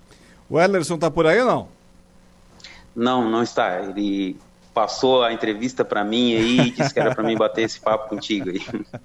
O 0.48 0.58
Ellerson 0.60 0.94
está 0.94 1.10
por 1.10 1.26
aí 1.26 1.40
ou 1.40 1.46
não? 1.46 1.68
Não, 2.94 3.28
não 3.28 3.42
está. 3.42 3.82
Ele 3.82 4.38
passou 4.76 5.24
a 5.24 5.32
entrevista 5.32 5.86
para 5.86 6.04
mim 6.04 6.36
aí 6.36 6.60
e 6.68 6.70
disse 6.70 6.92
que 6.92 7.00
era 7.00 7.14
para 7.14 7.24
mim 7.24 7.34
bater 7.34 7.62
esse 7.62 7.80
papo 7.80 8.10
contigo 8.10 8.50
aí. 8.50 8.60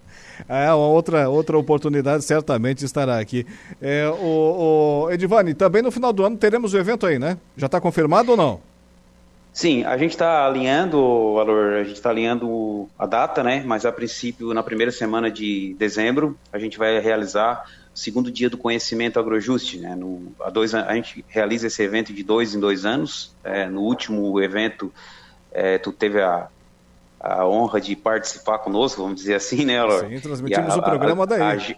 É, 0.50 0.74
uma 0.74 0.88
outra, 0.88 1.30
outra 1.30 1.56
oportunidade 1.56 2.24
certamente 2.24 2.84
estará 2.84 3.20
aqui. 3.20 3.46
É, 3.80 4.10
o, 4.10 5.06
o 5.06 5.12
Edivane, 5.12 5.54
também 5.54 5.84
no 5.84 5.92
final 5.92 6.12
do 6.12 6.26
ano 6.26 6.36
teremos 6.36 6.74
o 6.74 6.78
evento 6.80 7.06
aí, 7.06 7.20
né? 7.20 7.38
Já 7.56 7.68
está 7.68 7.80
confirmado 7.80 8.32
ou 8.32 8.38
não? 8.38 8.60
Sim, 9.54 9.84
a 9.84 9.96
gente 9.98 10.12
está 10.12 10.48
alinhando, 10.48 11.36
valor, 11.36 11.74
a 11.74 11.84
gente 11.84 11.94
está 11.94 12.10
alinhando 12.10 12.90
a 12.98 13.06
data, 13.06 13.44
né? 13.44 13.62
Mas 13.64 13.86
a 13.86 13.92
princípio, 13.92 14.52
na 14.52 14.64
primeira 14.64 14.92
semana 14.92 15.30
de 15.30 15.76
dezembro, 15.78 16.36
a 16.52 16.58
gente 16.58 16.76
vai 16.76 17.00
realizar 17.00 17.64
o 17.94 18.00
segundo 18.00 18.32
dia 18.32 18.50
do 18.50 18.58
conhecimento 18.58 19.20
agrojuste, 19.20 19.78
né? 19.78 19.94
No, 19.94 20.34
a, 20.42 20.50
dois, 20.50 20.74
a 20.74 20.92
gente 20.96 21.24
realiza 21.28 21.68
esse 21.68 21.84
evento 21.84 22.12
de 22.12 22.24
dois 22.24 22.56
em 22.56 22.60
dois 22.60 22.84
anos. 22.84 23.32
É, 23.44 23.68
no 23.68 23.82
último 23.82 24.42
evento, 24.42 24.92
é, 25.52 25.78
tu 25.78 25.92
teve 25.92 26.22
a, 26.22 26.48
a 27.20 27.48
honra 27.48 27.80
de 27.80 27.96
participar 27.96 28.60
conosco, 28.60 29.02
vamos 29.02 29.18
dizer 29.18 29.36
assim, 29.36 29.66
né, 29.66 29.80
Valor? 29.80 30.08
Sim, 30.08 30.20
transmitimos 30.20 30.74
a, 30.74 30.78
o 30.78 30.84
programa 30.84 31.28
daí. 31.28 31.42
A, 31.42 31.76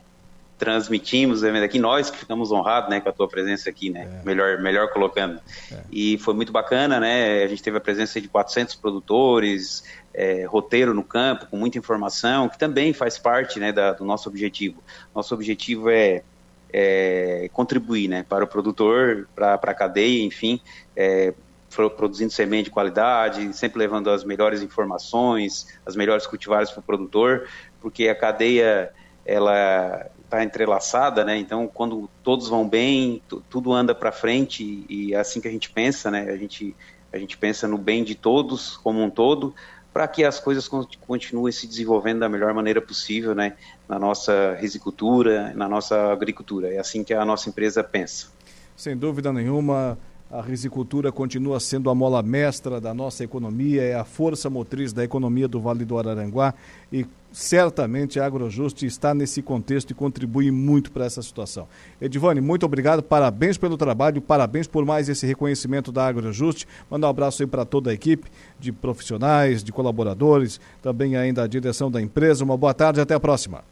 transmitimos 0.58 1.42
o 1.42 1.48
evento 1.48 1.66
aqui, 1.66 1.78
nós 1.80 2.10
que 2.10 2.18
ficamos 2.18 2.52
honrados, 2.52 2.90
né, 2.90 3.02
com 3.02 3.10
a 3.10 3.12
tua 3.12 3.28
presença 3.28 3.70
aqui, 3.70 3.90
né, 3.90 4.22
é. 4.22 4.26
melhor, 4.26 4.60
melhor 4.60 4.90
colocando. 4.94 5.42
É. 5.72 5.80
E 5.92 6.18
foi 6.20 6.34
muito 6.34 6.54
bacana, 6.54 7.00
né, 7.00 7.44
a 7.44 7.48
gente 7.48 7.62
teve 7.62 7.78
a 7.78 7.82
presença 7.82 8.22
de 8.22 8.30
400 8.30 8.76
produtores, 8.76 9.84
é, 10.14 10.46
roteiro 10.46 10.94
no 10.94 11.04
campo, 11.04 11.48
com 11.48 11.58
muita 11.58 11.78
informação, 11.78 12.48
que 12.48 12.58
também 12.58 12.94
faz 12.94 13.18
parte, 13.18 13.60
né, 13.60 13.74
da, 13.74 13.92
do 13.92 14.06
nosso 14.06 14.30
objetivo. 14.30 14.82
Nosso 15.14 15.34
objetivo 15.34 15.90
é, 15.90 16.22
é 16.72 17.50
contribuir, 17.52 18.08
né, 18.08 18.26
para 18.28 18.46
o 18.46 18.48
produtor, 18.48 19.28
para 19.36 19.56
a 19.56 19.74
cadeia, 19.74 20.24
enfim, 20.24 20.62
é, 20.96 21.34
produzindo 21.96 22.32
semente 22.32 22.66
de 22.66 22.72
qualidade, 22.72 23.56
sempre 23.56 23.80
levando 23.80 24.10
as 24.10 24.24
melhores 24.24 24.62
informações, 24.62 25.68
as 25.86 25.96
melhores 25.96 26.28
cultivares 26.28 26.70
para 26.72 26.80
o 26.80 26.84
produtor, 26.84 27.48
porque 27.82 28.08
a 28.08 28.16
cadeia 28.16 28.92
ela 29.26 30.10
está 30.24 30.44
entrelaçada, 30.44 31.24
né? 31.24 31.38
Então, 31.38 31.68
quando 31.68 32.10
todos 32.24 32.48
vão 32.50 32.68
bem, 32.68 33.22
tudo 33.50 33.72
anda 33.72 33.94
para 33.94 34.12
frente 34.12 34.86
e 34.90 35.14
é 35.14 35.20
assim 35.20 35.40
que 35.40 35.48
a 35.48 35.52
gente 35.52 35.70
pensa, 35.70 36.10
né? 36.10 36.30
A 36.30 36.38
gente 36.38 36.76
a 37.12 37.18
gente 37.20 37.38
pensa 37.38 37.68
no 37.68 37.78
bem 37.78 38.04
de 38.04 38.16
todos 38.16 38.76
como 38.78 39.04
um 39.04 39.10
todo, 39.10 39.54
para 39.94 40.08
que 40.08 40.24
as 40.24 40.40
coisas 40.40 40.68
continuem 40.68 41.52
se 41.52 41.68
desenvolvendo 41.68 42.22
da 42.22 42.28
melhor 42.28 42.52
maneira 42.56 42.82
possível, 42.82 43.36
né? 43.36 43.54
Na 43.88 44.00
nossa 44.00 44.58
risicultura, 44.60 45.54
na 45.54 45.70
nossa 45.70 46.12
agricultura. 46.12 46.74
É 46.74 46.80
assim 46.80 47.04
que 47.04 47.14
a 47.14 47.24
nossa 47.24 47.48
empresa 47.50 47.84
pensa. 47.84 48.30
Sem 48.76 48.98
dúvida 48.98 49.32
nenhuma, 49.32 49.96
a 50.34 50.42
risicultura 50.42 51.12
continua 51.12 51.60
sendo 51.60 51.92
a 51.92 51.96
mola 51.96 52.24
mestra 52.24 52.82
da 52.82 52.92
nossa 52.92 53.24
economia, 53.24 53.84
é 53.84 53.94
a 53.94 54.04
força 54.04 54.50
motriz 54.50 54.92
da 54.92 55.04
economia 55.04 55.48
do 55.48 55.62
Vale 55.62 55.86
do 55.86 55.96
Araranguá 55.96 56.56
e 56.92 57.06
certamente 57.32 58.20
a 58.20 58.26
Agrojuste 58.26 58.88
está 58.88 59.14
nesse 59.14 59.44
contexto 59.44 59.92
e 59.92 59.94
contribui 59.94 60.50
muito 60.50 60.92
para 60.92 61.06
essa 61.06 61.22
situação. 61.22 61.68
Edivane, 62.02 62.42
muito 62.42 62.66
obrigado, 62.66 63.04
parabéns 63.04 63.60
pelo 63.60 63.78
trabalho, 63.78 64.24
parabéns 64.24 64.66
por 64.66 64.84
mais 64.84 65.08
esse 65.08 65.28
reconhecimento 65.28 65.92
da 65.92 66.08
Agrojuste. 66.08 66.68
Manda 66.90 67.06
um 67.06 67.12
abraço 67.12 67.44
aí 67.44 67.48
para 67.48 67.64
toda 67.64 67.92
a 67.92 67.94
equipe 67.94 68.28
de 68.60 68.72
profissionais, 68.72 69.64
de 69.64 69.72
colaboradores, 69.72 70.60
também 70.82 71.16
ainda 71.16 71.44
a 71.44 71.48
direção 71.48 71.92
da 71.92 72.02
empresa. 72.02 72.44
Uma 72.44 72.58
boa 72.58 72.74
tarde, 72.74 73.00
até 73.00 73.14
a 73.14 73.20
próxima. 73.20 73.64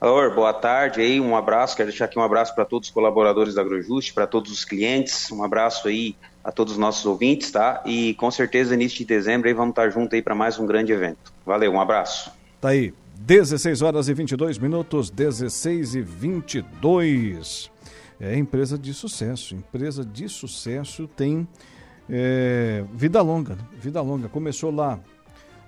Alô, 0.00 0.30
boa 0.32 0.52
tarde 0.52 1.00
aí, 1.00 1.20
um 1.20 1.34
abraço, 1.34 1.76
quero 1.76 1.88
deixar 1.88 2.04
aqui 2.04 2.16
um 2.16 2.22
abraço 2.22 2.54
para 2.54 2.64
todos 2.64 2.86
os 2.86 2.94
colaboradores 2.94 3.54
da 3.54 3.62
Agrojuste, 3.62 4.14
para 4.14 4.28
todos 4.28 4.52
os 4.52 4.64
clientes, 4.64 5.28
um 5.32 5.42
abraço 5.42 5.88
aí 5.88 6.14
a 6.44 6.52
todos 6.52 6.74
os 6.74 6.78
nossos 6.78 7.04
ouvintes, 7.04 7.50
tá? 7.50 7.82
E 7.84 8.14
com 8.14 8.30
certeza 8.30 8.74
início 8.74 8.98
de 8.98 9.04
dezembro 9.04 9.48
aí 9.48 9.54
vamos 9.54 9.70
estar 9.70 9.90
juntos 9.90 10.14
aí 10.14 10.22
para 10.22 10.36
mais 10.36 10.56
um 10.56 10.64
grande 10.66 10.92
evento. 10.92 11.32
Valeu, 11.44 11.72
um 11.72 11.80
abraço. 11.80 12.30
Tá 12.60 12.68
aí, 12.68 12.94
16 13.16 13.82
horas 13.82 14.08
e 14.08 14.14
22 14.14 14.56
minutos, 14.58 15.10
16 15.10 15.96
e 15.96 16.00
22. 16.00 17.68
É 18.20 18.36
empresa 18.36 18.78
de 18.78 18.94
sucesso, 18.94 19.56
empresa 19.56 20.04
de 20.04 20.28
sucesso 20.28 21.08
tem 21.08 21.46
é, 22.08 22.84
vida 22.94 23.20
longa, 23.20 23.56
né? 23.56 23.62
vida 23.80 24.00
longa. 24.00 24.28
Começou 24.28 24.70
lá 24.70 25.00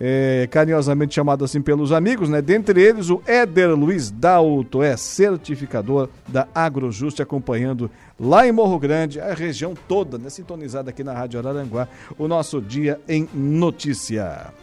É, 0.00 0.48
carinhosamente 0.50 1.14
chamado 1.14 1.44
assim 1.44 1.60
pelos 1.60 1.92
amigos, 1.92 2.30
né? 2.30 2.40
Dentre 2.40 2.80
eles, 2.80 3.10
o 3.10 3.22
Éder 3.26 3.74
Luiz 3.74 4.10
Dalto 4.10 4.82
é 4.82 4.96
certificador 4.96 6.08
da 6.26 6.48
Agrojuste, 6.54 7.20
acompanhando 7.20 7.90
lá 8.18 8.46
em 8.46 8.52
Morro 8.52 8.78
Grande, 8.78 9.20
a 9.20 9.34
região 9.34 9.74
toda, 9.86 10.16
né? 10.16 10.30
Sintonizada 10.30 10.88
aqui 10.88 11.04
na 11.04 11.12
Rádio 11.12 11.38
Araranguá, 11.38 11.86
o 12.16 12.26
nosso 12.26 12.62
Dia 12.62 12.98
em 13.06 13.28
Notícia. 13.34 14.54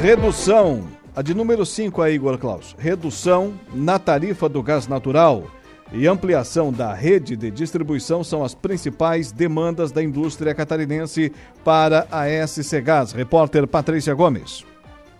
Redução, 0.00 0.84
a 1.14 1.22
de 1.22 1.34
número 1.34 1.66
5 1.66 2.00
aí, 2.00 2.14
Igor 2.14 2.38
Klaus. 2.38 2.76
Redução 2.78 3.54
na 3.74 3.98
tarifa 3.98 4.48
do 4.48 4.62
gás 4.62 4.86
natural 4.86 5.50
e 5.92 6.06
ampliação 6.06 6.72
da 6.72 6.94
rede 6.94 7.36
de 7.36 7.50
distribuição 7.50 8.22
são 8.22 8.44
as 8.44 8.54
principais 8.54 9.32
demandas 9.32 9.90
da 9.90 10.00
indústria 10.00 10.54
catarinense 10.54 11.32
para 11.64 12.06
a 12.12 12.26
SC 12.46 12.80
Gás. 12.80 13.10
Repórter 13.10 13.66
Patrícia 13.66 14.14
Gomes. 14.14 14.64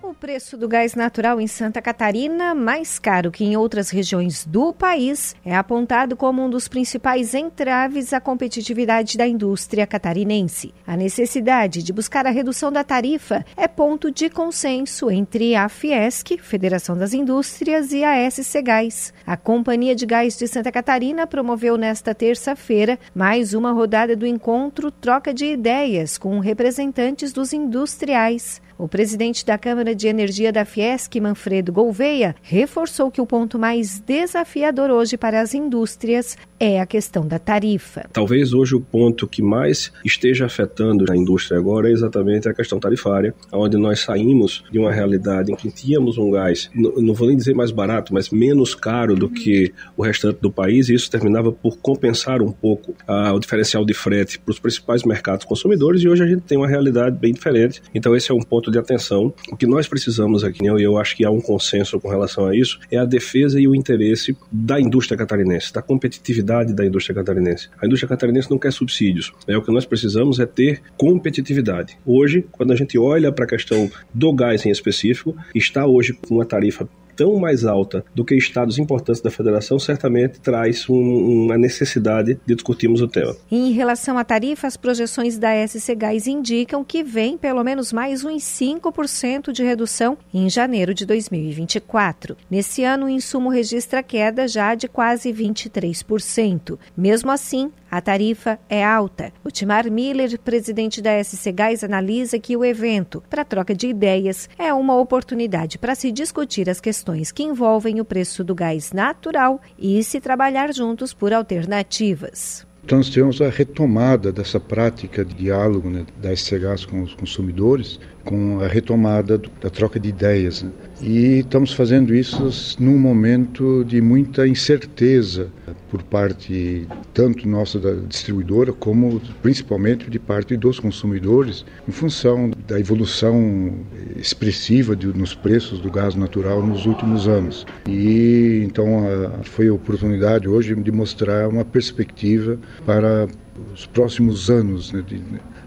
O 0.08 0.14
preço 0.14 0.56
do 0.56 0.66
gás 0.66 0.94
natural 0.94 1.38
em 1.38 1.46
Santa 1.46 1.82
Catarina, 1.82 2.54
mais 2.54 2.98
caro 2.98 3.30
que 3.30 3.44
em 3.44 3.58
outras 3.58 3.90
regiões 3.90 4.42
do 4.42 4.72
país, 4.72 5.36
é 5.44 5.54
apontado 5.54 6.16
como 6.16 6.42
um 6.42 6.48
dos 6.48 6.66
principais 6.66 7.34
entraves 7.34 8.14
à 8.14 8.18
competitividade 8.18 9.18
da 9.18 9.28
indústria 9.28 9.86
catarinense. 9.86 10.72
A 10.86 10.96
necessidade 10.96 11.82
de 11.82 11.92
buscar 11.92 12.26
a 12.26 12.30
redução 12.30 12.72
da 12.72 12.82
tarifa 12.82 13.44
é 13.54 13.68
ponto 13.68 14.10
de 14.10 14.30
consenso 14.30 15.10
entre 15.10 15.54
a 15.54 15.68
Fiesc, 15.68 16.38
Federação 16.38 16.96
das 16.96 17.12
Indústrias, 17.12 17.92
e 17.92 18.02
a 18.02 18.30
SC 18.30 18.62
Gás. 18.62 19.12
A 19.26 19.36
Companhia 19.36 19.94
de 19.94 20.06
Gás 20.06 20.38
de 20.38 20.48
Santa 20.48 20.72
Catarina 20.72 21.26
promoveu 21.26 21.76
nesta 21.76 22.14
terça-feira 22.14 22.98
mais 23.14 23.52
uma 23.52 23.72
rodada 23.72 24.16
do 24.16 24.24
encontro 24.24 24.90
Troca 24.90 25.34
de 25.34 25.44
Ideias 25.44 26.16
com 26.16 26.38
representantes 26.38 27.30
dos 27.30 27.52
industriais. 27.52 28.62
O 28.78 28.86
presidente 28.86 29.44
da 29.44 29.58
Câmara 29.58 29.92
de 29.92 30.06
Energia 30.06 30.52
da 30.52 30.64
Fiesc, 30.64 31.20
Manfredo 31.20 31.72
Gouveia, 31.72 32.36
reforçou 32.40 33.10
que 33.10 33.20
o 33.20 33.26
ponto 33.26 33.58
mais 33.58 33.98
desafiador 33.98 34.88
hoje 34.88 35.16
para 35.16 35.40
as 35.40 35.52
indústrias 35.52 36.38
é 36.60 36.80
a 36.80 36.86
questão 36.86 37.26
da 37.26 37.40
tarifa. 37.40 38.08
Talvez 38.12 38.52
hoje 38.52 38.76
o 38.76 38.80
ponto 38.80 39.26
que 39.26 39.42
mais 39.42 39.92
esteja 40.04 40.46
afetando 40.46 41.10
a 41.10 41.16
indústria 41.16 41.58
agora 41.58 41.88
é 41.88 41.92
exatamente 41.92 42.48
a 42.48 42.54
questão 42.54 42.78
tarifária, 42.78 43.34
onde 43.52 43.76
nós 43.76 43.98
saímos 44.00 44.62
de 44.70 44.78
uma 44.78 44.92
realidade 44.92 45.50
em 45.50 45.56
que 45.56 45.72
tínhamos 45.72 46.16
um 46.16 46.30
gás, 46.30 46.70
não 46.72 47.14
vou 47.14 47.26
nem 47.26 47.36
dizer 47.36 47.54
mais 47.54 47.72
barato, 47.72 48.14
mas 48.14 48.30
menos 48.30 48.76
caro 48.76 49.16
do 49.16 49.28
que 49.28 49.72
o 49.96 50.04
restante 50.04 50.38
do 50.40 50.52
país, 50.52 50.88
e 50.88 50.94
isso 50.94 51.10
terminava 51.10 51.50
por 51.50 51.78
compensar 51.78 52.40
um 52.42 52.52
pouco 52.52 52.94
ah, 53.08 53.32
o 53.32 53.40
diferencial 53.40 53.84
de 53.84 53.94
frete 53.94 54.38
para 54.38 54.52
os 54.52 54.60
principais 54.60 55.02
mercados 55.02 55.44
consumidores, 55.44 56.02
e 56.02 56.08
hoje 56.08 56.22
a 56.22 56.26
gente 56.28 56.42
tem 56.42 56.56
uma 56.56 56.68
realidade 56.68 57.16
bem 57.18 57.32
diferente. 57.32 57.82
Então 57.92 58.14
esse 58.14 58.30
é 58.30 58.34
um 58.34 58.40
ponto 58.40 58.67
de 58.70 58.78
atenção. 58.78 59.32
O 59.50 59.56
que 59.56 59.66
nós 59.66 59.88
precisamos 59.88 60.44
aqui, 60.44 60.62
né, 60.62 60.70
e 60.78 60.82
eu 60.82 60.98
acho 60.98 61.16
que 61.16 61.24
há 61.24 61.30
um 61.30 61.40
consenso 61.40 62.00
com 62.00 62.08
relação 62.08 62.46
a 62.46 62.56
isso, 62.56 62.78
é 62.90 62.98
a 62.98 63.04
defesa 63.04 63.60
e 63.60 63.66
o 63.66 63.74
interesse 63.74 64.36
da 64.50 64.80
indústria 64.80 65.16
catarinense, 65.16 65.72
da 65.72 65.82
competitividade 65.82 66.72
da 66.72 66.84
indústria 66.84 67.14
catarinense. 67.14 67.68
A 67.80 67.86
indústria 67.86 68.08
catarinense 68.08 68.50
não 68.50 68.58
quer 68.58 68.72
subsídios. 68.72 69.32
Né? 69.46 69.56
O 69.56 69.62
que 69.62 69.72
nós 69.72 69.84
precisamos 69.84 70.38
é 70.38 70.46
ter 70.46 70.82
competitividade. 70.96 71.98
Hoje, 72.04 72.44
quando 72.52 72.72
a 72.72 72.76
gente 72.76 72.98
olha 72.98 73.32
para 73.32 73.44
a 73.44 73.48
questão 73.48 73.90
do 74.12 74.32
gás 74.32 74.64
em 74.64 74.70
específico, 74.70 75.36
está 75.54 75.86
hoje 75.86 76.12
com 76.12 76.36
uma 76.36 76.44
tarifa 76.44 76.88
tão 77.18 77.36
mais 77.36 77.64
alta 77.64 78.04
do 78.14 78.24
que 78.24 78.36
estados 78.36 78.78
importantes 78.78 79.20
da 79.20 79.28
federação, 79.28 79.76
certamente 79.76 80.38
traz 80.38 80.88
um, 80.88 80.94
uma 80.94 81.58
necessidade 81.58 82.38
de 82.46 82.54
discutirmos 82.54 83.02
o 83.02 83.08
tema. 83.08 83.36
Em 83.50 83.72
relação 83.72 84.16
à 84.16 84.22
tarifa, 84.22 84.68
as 84.68 84.76
projeções 84.76 85.36
da 85.36 85.50
SC 85.66 85.96
Gás 85.96 86.28
indicam 86.28 86.84
que 86.84 87.02
vem 87.02 87.36
pelo 87.36 87.64
menos 87.64 87.92
mais 87.92 88.24
uns 88.24 88.44
5% 88.44 89.50
de 89.50 89.64
redução 89.64 90.16
em 90.32 90.48
janeiro 90.48 90.94
de 90.94 91.04
2024. 91.04 92.36
Nesse 92.48 92.84
ano, 92.84 93.06
o 93.06 93.10
insumo 93.10 93.50
registra 93.50 94.00
queda 94.00 94.46
já 94.46 94.76
de 94.76 94.86
quase 94.86 95.32
23%. 95.32 96.78
Mesmo 96.96 97.32
assim, 97.32 97.72
a 97.90 98.00
tarifa 98.00 98.58
é 98.68 98.84
alta. 98.84 99.32
O 99.44 99.50
Timar 99.50 99.90
Miller, 99.90 100.38
presidente 100.38 101.00
da 101.00 101.22
SC 101.22 101.52
Gás, 101.52 101.82
analisa 101.82 102.38
que 102.38 102.56
o 102.56 102.64
evento, 102.64 103.22
para 103.28 103.44
troca 103.44 103.74
de 103.74 103.88
ideias, 103.88 104.48
é 104.58 104.72
uma 104.72 104.96
oportunidade 104.96 105.78
para 105.78 105.94
se 105.94 106.12
discutir 106.12 106.68
as 106.68 106.80
questões 106.80 107.32
que 107.32 107.42
envolvem 107.42 108.00
o 108.00 108.04
preço 108.04 108.44
do 108.44 108.54
gás 108.54 108.92
natural 108.92 109.60
e 109.78 110.02
se 110.02 110.20
trabalhar 110.20 110.72
juntos 110.72 111.12
por 111.12 111.32
alternativas. 111.32 112.66
Então, 112.88 112.98
nós 112.98 113.10
tivemos 113.10 113.42
a 113.42 113.50
retomada 113.50 114.32
dessa 114.32 114.58
prática 114.58 115.22
de 115.22 115.34
diálogo 115.34 115.90
né, 115.90 116.06
da 116.22 116.34
SCGAS 116.34 116.86
com 116.86 117.02
os 117.02 117.12
consumidores, 117.12 118.00
com 118.28 118.60
a 118.60 118.66
retomada 118.66 119.40
da 119.58 119.70
troca 119.70 119.98
de 119.98 120.10
ideias. 120.10 120.62
Né? 120.62 120.70
E 121.00 121.38
estamos 121.38 121.72
fazendo 121.72 122.14
isso 122.14 122.76
num 122.78 122.98
momento 122.98 123.82
de 123.84 124.02
muita 124.02 124.46
incerteza 124.46 125.48
por 125.90 126.02
parte 126.02 126.86
tanto 127.14 127.48
nossa 127.48 127.78
da 127.78 127.94
distribuidora 128.06 128.70
como 128.70 129.18
principalmente 129.40 130.10
de 130.10 130.18
parte 130.18 130.58
dos 130.58 130.78
consumidores, 130.78 131.64
em 131.88 131.90
função 131.90 132.50
da 132.66 132.78
evolução 132.78 133.72
expressiva 134.14 134.94
de, 134.94 135.06
nos 135.06 135.34
preços 135.34 135.80
do 135.80 135.90
gás 135.90 136.14
natural 136.14 136.62
nos 136.62 136.84
últimos 136.84 137.26
anos. 137.26 137.66
E 137.88 138.62
então 138.62 139.06
a, 139.08 139.42
foi 139.42 139.68
a 139.68 139.72
oportunidade 139.72 140.46
hoje 140.46 140.74
de 140.74 140.92
mostrar 140.92 141.48
uma 141.48 141.64
perspectiva 141.64 142.58
para 142.84 143.26
os 143.72 143.86
próximos 143.86 144.50
anos 144.50 144.92
né, 144.92 145.02
de, 145.06 145.22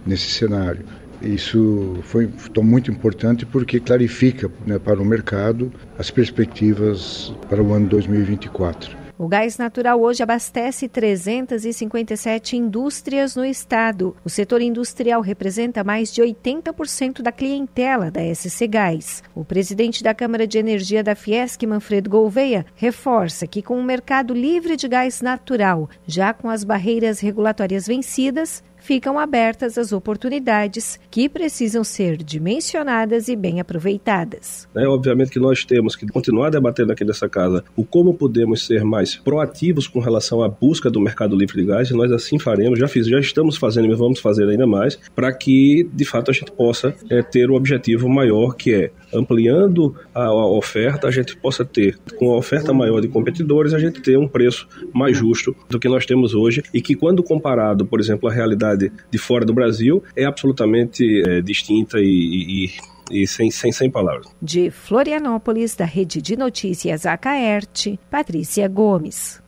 nesse 0.05 0.29
cenário. 0.29 0.85
Isso 1.21 1.97
foi 2.03 2.29
muito 2.61 2.89
importante 2.89 3.45
porque 3.45 3.79
clarifica 3.79 4.51
né, 4.65 4.79
para 4.79 5.01
o 5.01 5.05
mercado 5.05 5.71
as 5.97 6.09
perspectivas 6.09 7.33
para 7.49 7.61
o 7.61 7.73
ano 7.73 7.87
2024. 7.87 9.01
O 9.21 9.27
gás 9.27 9.55
natural 9.55 10.01
hoje 10.01 10.23
abastece 10.23 10.87
357 10.87 12.57
indústrias 12.57 13.35
no 13.35 13.45
estado. 13.45 14.17
O 14.25 14.29
setor 14.31 14.63
industrial 14.63 15.21
representa 15.21 15.83
mais 15.83 16.11
de 16.11 16.23
80% 16.23 17.21
da 17.21 17.31
clientela 17.31 18.09
da 18.09 18.19
SC 18.33 18.65
Gás. 18.67 19.21
O 19.35 19.45
presidente 19.45 20.01
da 20.01 20.15
Câmara 20.15 20.47
de 20.47 20.57
Energia 20.57 21.03
da 21.03 21.13
Fiesc, 21.13 21.63
Manfredo 21.67 22.09
Gouveia, 22.09 22.65
reforça 22.75 23.45
que 23.45 23.61
com 23.61 23.77
o 23.77 23.83
mercado 23.83 24.33
livre 24.33 24.75
de 24.75 24.87
gás 24.87 25.21
natural, 25.21 25.87
já 26.07 26.33
com 26.33 26.49
as 26.49 26.63
barreiras 26.63 27.19
regulatórias 27.19 27.85
vencidas, 27.85 28.63
ficam 28.81 29.17
abertas 29.17 29.77
as 29.77 29.93
oportunidades 29.93 30.99
que 31.09 31.29
precisam 31.29 31.83
ser 31.83 32.17
dimensionadas 32.17 33.29
e 33.29 33.35
bem 33.35 33.61
aproveitadas. 33.61 34.67
É, 34.75 34.87
obviamente 34.87 35.31
que 35.31 35.39
nós 35.39 35.63
temos 35.63 35.95
que 35.95 36.05
continuar 36.07 36.49
debatendo 36.49 36.91
aqui 36.91 37.05
nessa 37.05 37.29
casa 37.29 37.63
o 37.75 37.85
como 37.85 38.13
podemos 38.13 38.65
ser 38.65 38.83
mais 38.83 39.15
proativos 39.15 39.87
com 39.87 39.99
relação 39.99 40.43
à 40.43 40.49
busca 40.49 40.89
do 40.89 40.99
mercado 40.99 41.35
livre 41.35 41.61
de 41.61 41.67
gás, 41.67 41.89
e 41.89 41.93
nós 41.93 42.11
assim 42.11 42.37
faremos, 42.37 42.79
já, 42.79 42.87
fiz, 42.87 43.07
já 43.07 43.19
estamos 43.19 43.55
fazendo 43.55 43.91
e 43.91 43.95
vamos 43.95 44.19
fazer 44.19 44.49
ainda 44.49 44.67
mais, 44.67 44.99
para 45.15 45.31
que 45.31 45.87
de 45.93 46.03
fato 46.03 46.31
a 46.31 46.33
gente 46.33 46.51
possa 46.51 46.93
é, 47.09 47.21
ter 47.21 47.49
um 47.49 47.55
objetivo 47.55 48.09
maior 48.09 48.55
que 48.55 48.73
é 48.73 48.91
ampliando 49.13 49.95
a, 50.13 50.33
oferta, 50.33 51.07
a 51.07 51.11
gente 51.11 51.35
possa 51.35 51.65
ter, 51.65 51.97
com 52.17 52.33
a 52.33 52.37
oferta 52.37 52.73
maior 52.73 53.01
de 53.01 53.07
competidores, 53.07 53.73
a 53.73 53.79
gente 53.79 54.01
ter 54.01 54.17
um 54.17 54.27
preço 54.27 54.67
mais 54.93 55.17
justo 55.17 55.55
do 55.69 55.79
que 55.79 55.89
nós 55.89 56.05
temos 56.05 56.33
hoje 56.33 56.63
e 56.73 56.81
que 56.81 56.95
quando 56.95 57.23
comparado, 57.23 57.85
por 57.85 57.99
exemplo, 57.99 58.29
realidade 58.29 58.51
realidade 58.61 58.91
de 59.09 59.17
fora 59.17 59.45
do 59.45 59.53
Brasil 59.53 60.03
é 60.15 60.25
absolutamente 60.25 61.21
é, 61.27 61.41
distinta 61.41 61.99
e, 61.99 62.69
e, 63.11 63.21
e 63.23 63.27
sem, 63.27 63.51
sem, 63.51 63.71
sem 63.71 63.89
palavras. 63.89 64.27
De 64.41 64.69
Florianópolis, 64.69 65.75
da 65.75 65.85
Rede 65.85 66.21
de 66.21 66.35
Notícias 66.35 67.05
Acaerte, 67.05 67.99
Patrícia 68.09 68.67
Gomes. 68.67 69.41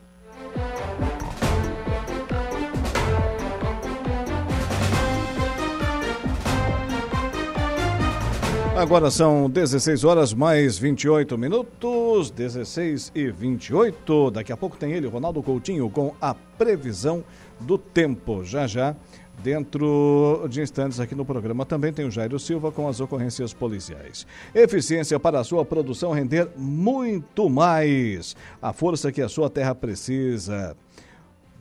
Agora 8.76 9.08
são 9.08 9.48
16 9.48 10.02
horas 10.02 10.34
mais 10.34 10.76
28 10.76 11.38
minutos, 11.38 12.30
16 12.32 13.12
e 13.14 13.30
28. 13.30 14.32
Daqui 14.32 14.52
a 14.52 14.56
pouco 14.56 14.76
tem 14.76 14.92
ele, 14.92 15.06
Ronaldo 15.06 15.40
Coutinho, 15.44 15.88
com 15.88 16.12
a 16.20 16.34
previsão 16.34 17.22
do 17.60 17.78
tempo. 17.78 18.44
Já 18.44 18.66
já, 18.66 18.96
dentro 19.44 20.44
de 20.50 20.60
instantes 20.60 20.98
aqui 20.98 21.14
no 21.14 21.24
programa, 21.24 21.64
também 21.64 21.92
tem 21.92 22.04
o 22.04 22.10
Jairo 22.10 22.38
Silva 22.38 22.72
com 22.72 22.88
as 22.88 22.98
ocorrências 22.98 23.54
policiais. 23.54 24.26
Eficiência 24.52 25.20
para 25.20 25.38
a 25.38 25.44
sua 25.44 25.64
produção 25.64 26.10
render 26.10 26.48
muito 26.56 27.48
mais. 27.48 28.34
A 28.60 28.72
força 28.72 29.12
que 29.12 29.22
a 29.22 29.28
sua 29.28 29.48
terra 29.48 29.74
precisa. 29.74 30.76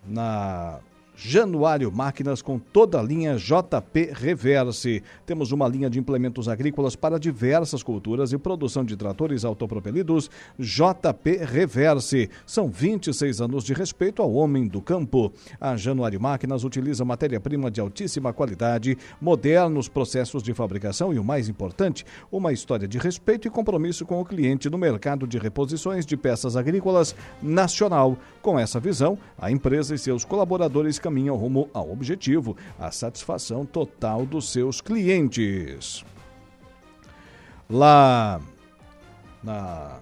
Na 0.06 0.80
Januário 1.16 1.92
Máquinas 1.92 2.42
com 2.42 2.58
toda 2.58 3.00
a 3.00 3.04
linha 3.04 3.36
JP 3.36 4.12
Reverse. 4.14 5.04
Temos 5.26 5.52
uma 5.52 5.68
linha 5.68 5.90
de 5.90 6.00
implementos 6.00 6.50
agrícolas 6.50 6.96
para 6.96 7.20
diversas 7.20 7.84
culturas 7.84 8.34
e 8.34 8.38
produção 8.38 8.84
de 8.84 8.98
tratores 8.98 9.46
autopropelidos 9.46 10.30
JP 10.58 11.38
Reverse. 11.46 12.30
São 12.46 12.68
26 12.68 13.42
anos 13.42 13.64
de 13.64 13.74
respeito 13.74 14.22
ao 14.22 14.34
homem 14.34 14.68
do 14.68 14.82
campo. 14.82 15.32
A 15.62 15.76
Januário 15.76 16.20
Máquinas 16.20 16.64
utiliza 16.64 17.06
matéria-prima 17.06 17.70
de 17.70 17.80
altíssima 17.80 18.34
qualidade, 18.34 18.98
modernos 19.22 19.88
processos 19.88 20.42
de 20.42 20.54
fabricação 20.54 21.14
e 21.14 21.20
o 21.20 21.24
mais 21.24 21.48
importante, 21.48 22.06
uma 22.32 22.52
história 22.52 22.88
de 22.88 22.98
respeito 22.98 23.48
e 23.48 23.52
compromisso 23.52 24.06
com 24.06 24.20
o 24.20 24.26
cliente 24.26 24.70
no 24.70 24.78
mercado 24.78 25.28
de 25.28 25.38
reposições 25.38 26.06
de 26.06 26.18
peças 26.18 26.56
agrícolas 26.56 27.16
nacional. 27.42 28.18
Com 28.42 28.60
essa 28.60 28.80
visão, 28.80 29.18
a 29.38 29.52
empresa 29.52 29.96
e 29.96 29.98
seus 29.98 30.26
colaboradores 30.26 31.00
caminham 31.04 31.36
rumo 31.36 31.70
ao 31.74 31.92
objetivo, 31.92 32.56
a 32.80 32.90
satisfação 32.90 33.66
total 33.66 34.26
dos 34.26 34.50
seus 34.50 34.80
clientes. 34.80 36.06
Lá 37.70 38.40
na, 39.44 40.00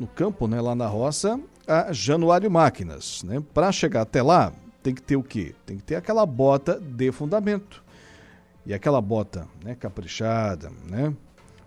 no 0.00 0.08
campo, 0.08 0.48
né, 0.48 0.60
lá 0.60 0.74
na 0.74 0.88
roça, 0.88 1.40
a 1.64 1.92
Januário 1.92 2.50
Máquinas. 2.50 3.22
Né? 3.22 3.40
Para 3.54 3.70
chegar 3.70 4.02
até 4.02 4.20
lá, 4.20 4.52
tem 4.82 4.92
que 4.92 5.02
ter 5.02 5.14
o 5.14 5.22
quê? 5.22 5.54
Tem 5.64 5.76
que 5.76 5.84
ter 5.84 5.94
aquela 5.94 6.26
bota 6.26 6.80
de 6.80 7.12
fundamento. 7.12 7.84
E 8.64 8.74
aquela 8.74 9.00
bota 9.00 9.46
né, 9.64 9.76
caprichada, 9.76 10.72
né, 10.90 11.14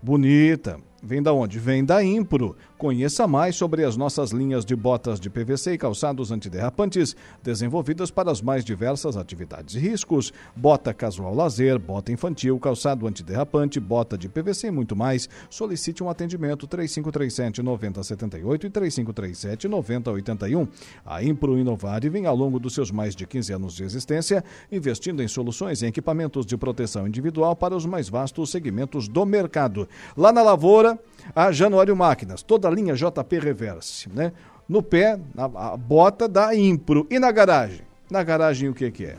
bonita, 0.02 0.78
vem 1.02 1.22
da 1.22 1.32
onde? 1.32 1.58
Vem 1.58 1.82
da 1.82 2.04
Impro. 2.04 2.54
Conheça 2.80 3.26
mais 3.26 3.56
sobre 3.56 3.84
as 3.84 3.94
nossas 3.94 4.30
linhas 4.30 4.64
de 4.64 4.74
botas 4.74 5.20
de 5.20 5.28
PVC 5.28 5.74
e 5.74 5.78
calçados 5.78 6.32
antiderrapantes, 6.32 7.14
desenvolvidas 7.42 8.10
para 8.10 8.30
as 8.30 8.40
mais 8.40 8.64
diversas 8.64 9.18
atividades 9.18 9.74
e 9.74 9.78
riscos. 9.78 10.32
Bota 10.56 10.94
casual 10.94 11.34
lazer, 11.34 11.78
bota 11.78 12.10
infantil, 12.10 12.58
calçado 12.58 13.06
antiderrapante, 13.06 13.78
bota 13.78 14.16
de 14.16 14.30
PVC 14.30 14.68
e 14.68 14.70
muito 14.70 14.96
mais. 14.96 15.28
Solicite 15.50 16.02
um 16.02 16.08
atendimento 16.08 16.66
3537 16.66 17.62
9078 17.62 18.66
e 18.66 18.70
3537 18.70 19.68
9081. 19.68 20.66
A 21.04 21.22
Impro 21.22 21.58
Inovar 21.58 22.00
vem 22.10 22.24
ao 22.24 22.34
longo 22.34 22.58
dos 22.58 22.72
seus 22.72 22.90
mais 22.90 23.14
de 23.14 23.26
15 23.26 23.52
anos 23.52 23.74
de 23.74 23.84
existência, 23.84 24.42
investindo 24.72 25.22
em 25.22 25.28
soluções 25.28 25.82
e 25.82 25.86
equipamentos 25.86 26.46
de 26.46 26.56
proteção 26.56 27.06
individual 27.06 27.54
para 27.54 27.76
os 27.76 27.84
mais 27.84 28.08
vastos 28.08 28.48
segmentos 28.50 29.06
do 29.06 29.26
mercado. 29.26 29.86
Lá 30.16 30.32
na 30.32 30.40
Lavoura, 30.40 30.98
a 31.34 31.52
Januário 31.52 31.96
Máquinas, 31.96 32.42
toda 32.42 32.68
a 32.68 32.70
linha 32.70 32.94
JP 32.94 33.38
Reverse, 33.38 34.08
né? 34.08 34.32
No 34.68 34.82
pé, 34.82 35.18
a, 35.36 35.72
a 35.72 35.76
bota 35.76 36.28
da 36.28 36.54
Impro. 36.54 37.06
E 37.10 37.18
na 37.18 37.32
garagem? 37.32 37.82
Na 38.10 38.22
garagem 38.22 38.68
o 38.68 38.74
que 38.74 38.90
que 38.90 39.06
é? 39.06 39.16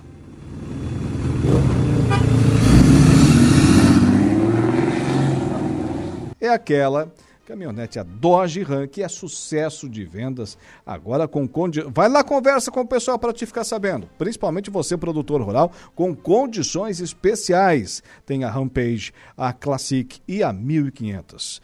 É 6.40 6.50
aquela 6.50 7.12
caminhonete 7.46 8.00
a 8.00 8.04
Dodge 8.04 8.64
Ram, 8.64 8.88
que 8.88 9.04
é 9.04 9.08
sucesso 9.10 9.90
de 9.90 10.06
vendas 10.06 10.58
agora 10.86 11.28
com 11.28 11.46
condi... 11.46 11.82
vai 11.82 12.08
lá 12.08 12.24
conversa 12.24 12.72
com 12.72 12.80
o 12.80 12.88
pessoal 12.88 13.20
para 13.20 13.34
te 13.34 13.46
ficar 13.46 13.66
sabendo, 13.66 14.08
principalmente 14.18 14.70
você 14.70 14.96
produtor 14.96 15.42
rural 15.42 15.72
com 15.94 16.16
condições 16.16 17.02
especiais. 17.02 18.02
Tem 18.26 18.46
a 18.46 18.50
Rampage, 18.50 19.12
a 19.36 19.52
Classic 19.52 20.22
e 20.26 20.42
a 20.42 20.54
1500 20.54 21.62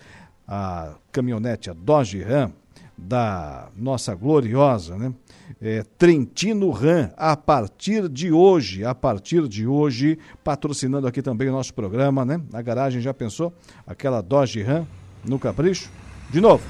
a 0.48 0.94
caminhonete, 1.12 1.70
a 1.70 1.74
Dodge 1.74 2.22
Ram, 2.22 2.52
da 2.98 3.70
nossa 3.76 4.16
gloriosa, 4.16 4.98
né? 4.98 5.14
É, 5.62 5.84
Trentino 5.98 6.70
Ram, 6.72 7.12
a 7.16 7.38
partir 7.38 8.10
de 8.10 8.32
hoje, 8.32 8.84
a 8.84 8.96
partir 8.96 9.48
de 9.48 9.68
hoje, 9.68 10.18
patrocinando 10.44 11.08
aqui 11.08 11.22
também 11.22 11.50
o 11.50 11.52
nosso 11.52 11.74
programa, 11.74 12.26
né? 12.26 12.42
Na 12.52 12.62
garagem, 12.62 13.02
já 13.02 13.14
pensou? 13.14 13.54
Aquela 13.86 14.22
Dodge 14.22 14.62
Ram 14.62 14.88
no 15.24 15.38
Capricho? 15.38 15.92
De 16.30 16.42
novo. 16.42 16.64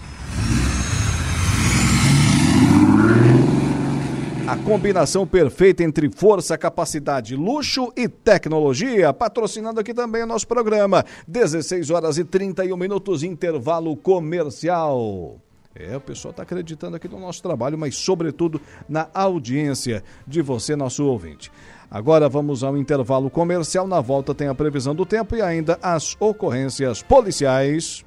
A 4.47 4.55
combinação 4.55 5.27
perfeita 5.27 5.83
entre 5.83 6.09
força, 6.09 6.57
capacidade, 6.57 7.35
luxo 7.35 7.91
e 7.97 8.07
tecnologia. 8.07 9.11
Patrocinando 9.11 9.81
aqui 9.81 9.93
também 9.93 10.23
o 10.23 10.25
nosso 10.25 10.47
programa. 10.47 11.03
16 11.27 11.89
horas 11.89 12.17
e 12.17 12.23
31 12.23 12.77
minutos, 12.77 13.23
intervalo 13.23 13.93
comercial. 13.97 15.35
É, 15.75 15.97
o 15.97 15.99
pessoal 15.99 16.31
está 16.31 16.43
acreditando 16.43 16.95
aqui 16.95 17.09
no 17.09 17.19
nosso 17.19 17.43
trabalho, 17.43 17.77
mas 17.77 17.97
sobretudo 17.97 18.61
na 18.87 19.09
audiência 19.13 20.01
de 20.25 20.41
você, 20.41 20.77
nosso 20.77 21.03
ouvinte. 21.03 21.51
Agora 21.91 22.29
vamos 22.29 22.63
ao 22.63 22.77
intervalo 22.77 23.29
comercial. 23.29 23.85
Na 23.85 23.99
volta 23.99 24.33
tem 24.33 24.47
a 24.47 24.55
previsão 24.55 24.95
do 24.95 25.05
tempo 25.05 25.35
e 25.35 25.41
ainda 25.41 25.77
as 25.81 26.15
ocorrências 26.21 27.03
policiais. 27.03 28.06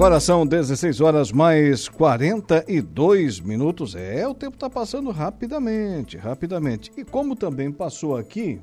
Agora 0.00 0.18
são 0.18 0.46
16 0.46 1.02
horas 1.02 1.30
mais 1.30 1.86
42 1.86 3.38
minutos. 3.38 3.94
É, 3.94 4.26
o 4.26 4.32
tempo 4.32 4.56
está 4.56 4.70
passando 4.70 5.10
rapidamente, 5.10 6.16
rapidamente. 6.16 6.90
E 6.96 7.04
como 7.04 7.36
também 7.36 7.70
passou 7.70 8.16
aqui, 8.16 8.62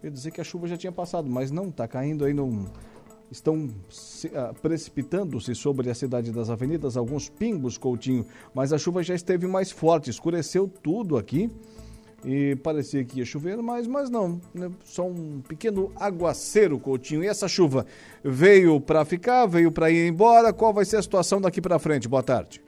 quer 0.00 0.10
dizer 0.10 0.30
que 0.30 0.40
a 0.40 0.44
chuva 0.44 0.66
já 0.66 0.78
tinha 0.78 0.90
passado, 0.90 1.28
mas 1.28 1.50
não 1.50 1.68
está 1.68 1.86
caindo 1.86 2.24
aí, 2.24 2.32
não 2.32 2.64
estão 3.30 3.66
uh, 3.66 4.60
precipitando-se 4.62 5.54
sobre 5.54 5.90
a 5.90 5.94
cidade 5.94 6.32
das 6.32 6.48
avenidas 6.48 6.96
alguns 6.96 7.28
pingos, 7.28 7.76
Coutinho, 7.76 8.24
mas 8.54 8.72
a 8.72 8.78
chuva 8.78 9.02
já 9.02 9.14
esteve 9.14 9.46
mais 9.46 9.70
forte, 9.70 10.08
escureceu 10.08 10.66
tudo 10.66 11.18
aqui 11.18 11.50
e 12.24 12.56
parecia 12.56 13.04
que 13.04 13.20
ia 13.20 13.24
chover, 13.24 13.56
mas, 13.58 13.86
mas 13.86 14.10
não, 14.10 14.40
né? 14.52 14.70
só 14.84 15.02
um 15.04 15.40
pequeno 15.46 15.92
aguaceiro, 15.98 16.78
Coutinho. 16.78 17.22
E 17.22 17.28
essa 17.28 17.46
chuva 17.46 17.86
veio 18.24 18.80
para 18.80 19.04
ficar, 19.04 19.46
veio 19.46 19.70
para 19.70 19.90
ir 19.90 20.08
embora? 20.08 20.52
Qual 20.52 20.72
vai 20.72 20.84
ser 20.84 20.96
a 20.96 21.02
situação 21.02 21.40
daqui 21.40 21.60
para 21.60 21.78
frente? 21.78 22.08
Boa 22.08 22.22
tarde. 22.22 22.60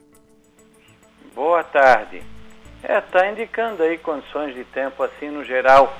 Boa 1.35 1.63
tarde. 1.63 2.23
É, 2.83 2.99
tá 3.01 3.29
indicando 3.29 3.83
aí 3.83 3.97
condições 3.97 4.55
de 4.55 4.63
tempo 4.63 5.03
assim 5.03 5.29
no 5.29 5.43
geral, 5.43 5.95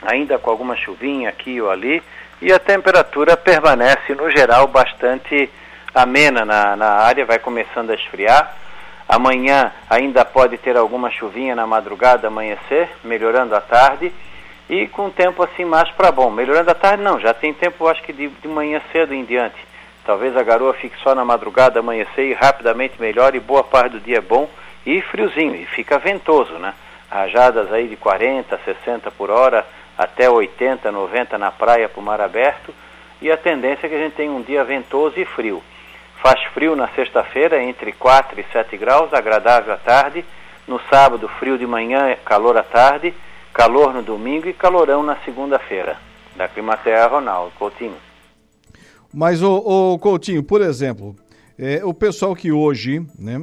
ainda 0.00 0.38
com 0.38 0.50
alguma 0.50 0.76
chuvinha 0.76 1.28
aqui 1.28 1.60
ou 1.60 1.70
ali, 1.70 2.02
e 2.40 2.52
a 2.52 2.58
temperatura 2.58 3.36
permanece 3.36 4.14
no 4.14 4.30
geral 4.30 4.66
bastante 4.68 5.50
amena 5.94 6.44
na, 6.44 6.76
na 6.76 6.90
área, 6.90 7.26
vai 7.26 7.38
começando 7.38 7.90
a 7.90 7.94
esfriar 7.94 8.65
Amanhã 9.08 9.72
ainda 9.88 10.24
pode 10.24 10.58
ter 10.58 10.76
alguma 10.76 11.10
chuvinha 11.10 11.54
na 11.54 11.66
madrugada, 11.66 12.26
amanhecer, 12.26 12.88
melhorando 13.04 13.54
à 13.54 13.60
tarde. 13.60 14.12
E 14.68 14.88
com 14.88 15.08
tempo 15.08 15.44
assim 15.44 15.64
mais 15.64 15.88
para 15.92 16.10
bom. 16.10 16.28
Melhorando 16.28 16.70
à 16.70 16.74
tarde 16.74 17.02
não, 17.02 17.20
já 17.20 17.32
tem 17.32 17.54
tempo 17.54 17.86
acho 17.86 18.02
que 18.02 18.12
de, 18.12 18.28
de 18.28 18.48
manhã 18.48 18.80
cedo 18.90 19.14
em 19.14 19.24
diante. 19.24 19.56
Talvez 20.04 20.36
a 20.36 20.42
garoa 20.42 20.74
fique 20.74 20.96
só 21.02 21.14
na 21.14 21.24
madrugada, 21.24 21.78
amanhecer 21.78 22.30
e 22.30 22.34
rapidamente 22.34 23.00
melhore 23.00 23.38
boa 23.38 23.62
parte 23.62 23.92
do 23.92 24.00
dia 24.00 24.18
é 24.18 24.20
bom 24.20 24.48
e 24.84 25.00
friozinho. 25.02 25.54
E 25.54 25.66
fica 25.66 25.98
ventoso, 25.98 26.54
né? 26.54 26.74
Rajadas 27.08 27.72
aí 27.72 27.86
de 27.86 27.96
40, 27.96 28.58
60 28.64 29.10
por 29.12 29.30
hora, 29.30 29.64
até 29.96 30.28
80, 30.28 30.90
90 30.90 31.38
na 31.38 31.52
praia 31.52 31.88
para 31.88 32.00
o 32.00 32.04
mar 32.04 32.20
aberto. 32.20 32.74
E 33.22 33.30
a 33.30 33.36
tendência 33.36 33.86
é 33.86 33.88
que 33.88 33.94
a 33.94 33.98
gente 33.98 34.14
tenha 34.14 34.30
um 34.30 34.42
dia 34.42 34.64
ventoso 34.64 35.18
e 35.18 35.24
frio. 35.24 35.62
Faz 36.22 36.42
frio 36.54 36.74
na 36.74 36.88
sexta-feira, 36.88 37.62
entre 37.62 37.92
4 37.92 38.40
e 38.40 38.44
7 38.52 38.76
graus, 38.76 39.12
agradável 39.12 39.74
à 39.74 39.76
tarde. 39.76 40.24
No 40.66 40.80
sábado, 40.90 41.28
frio 41.38 41.58
de 41.58 41.66
manhã, 41.66 42.16
calor 42.24 42.56
à 42.56 42.62
tarde. 42.62 43.14
Calor 43.52 43.94
no 43.94 44.02
domingo 44.02 44.48
e 44.48 44.52
calorão 44.52 45.02
na 45.02 45.16
segunda-feira. 45.24 45.96
Da 46.36 46.46
Climaterra, 46.48 47.06
Ronaldo 47.06 47.52
Coutinho. 47.58 47.96
Mas, 49.12 49.42
o, 49.42 49.98
Coutinho, 49.98 50.42
por 50.42 50.60
exemplo, 50.60 51.16
é, 51.58 51.82
o 51.84 51.94
pessoal 51.94 52.34
que 52.34 52.52
hoje, 52.52 53.04
né? 53.18 53.38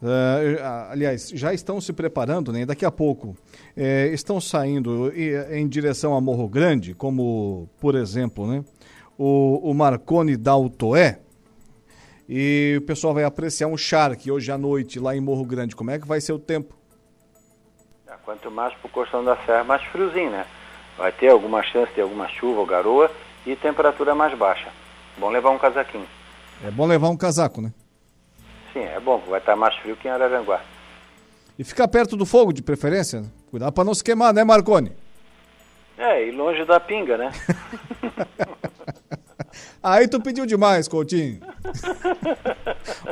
Uh, 0.00 0.62
aliás, 0.90 1.30
já 1.34 1.52
estão 1.52 1.80
se 1.80 1.92
preparando, 1.92 2.52
né? 2.52 2.64
Daqui 2.64 2.84
a 2.84 2.90
pouco 2.90 3.36
é, 3.76 4.06
estão 4.12 4.40
saindo 4.40 5.12
em 5.50 5.66
direção 5.66 6.14
a 6.14 6.20
Morro 6.20 6.48
Grande, 6.48 6.94
como, 6.94 7.68
por 7.80 7.96
exemplo, 7.96 8.46
né? 8.46 8.62
O, 9.18 9.70
o 9.70 9.74
Marconi 9.74 10.36
da 10.36 10.52
Autoé. 10.52 11.18
E 12.28 12.76
o 12.76 12.82
pessoal 12.82 13.14
vai 13.14 13.24
apreciar 13.24 13.68
um 13.68 13.76
charque 13.76 14.30
hoje 14.30 14.52
à 14.52 14.58
noite 14.58 15.00
lá 15.00 15.16
em 15.16 15.20
Morro 15.20 15.46
Grande. 15.46 15.74
Como 15.74 15.90
é 15.90 15.98
que 15.98 16.06
vai 16.06 16.20
ser 16.20 16.34
o 16.34 16.38
tempo? 16.38 16.76
É, 18.06 18.12
quanto 18.22 18.50
mais 18.50 18.74
para 18.74 18.86
o 18.86 18.90
Costão 18.90 19.24
da 19.24 19.34
Serra, 19.46 19.64
mais 19.64 19.82
friozinho, 19.84 20.30
né? 20.30 20.46
Vai 20.98 21.10
ter 21.10 21.28
alguma 21.28 21.62
chance 21.62 21.90
de 21.94 22.02
alguma 22.02 22.28
chuva 22.28 22.60
ou 22.60 22.66
garoa 22.66 23.10
e 23.46 23.56
temperatura 23.56 24.14
mais 24.14 24.36
baixa. 24.36 24.68
Bom 25.16 25.30
levar 25.30 25.50
um 25.50 25.58
casaquinho. 25.58 26.06
É 26.62 26.70
bom 26.70 26.86
levar 26.86 27.08
um 27.08 27.16
casaco, 27.16 27.62
né? 27.62 27.72
Sim, 28.74 28.80
é 28.80 29.00
bom, 29.00 29.18
vai 29.26 29.40
estar 29.40 29.56
mais 29.56 29.74
frio 29.76 29.96
que 29.96 30.06
em 30.06 30.10
Araranguá. 30.10 30.60
E 31.58 31.64
ficar 31.64 31.88
perto 31.88 32.14
do 32.14 32.26
fogo, 32.26 32.52
de 32.52 32.62
preferência. 32.62 33.22
Cuidado 33.50 33.72
para 33.72 33.84
não 33.84 33.94
se 33.94 34.04
queimar, 34.04 34.34
né, 34.34 34.44
Marconi? 34.44 34.92
É, 35.96 36.28
e 36.28 36.30
longe 36.30 36.64
da 36.66 36.78
pinga, 36.78 37.16
né? 37.16 37.32
Aí 39.82 40.08
tu 40.08 40.20
pediu 40.20 40.46
demais, 40.46 40.88
Coutinho. 40.88 41.40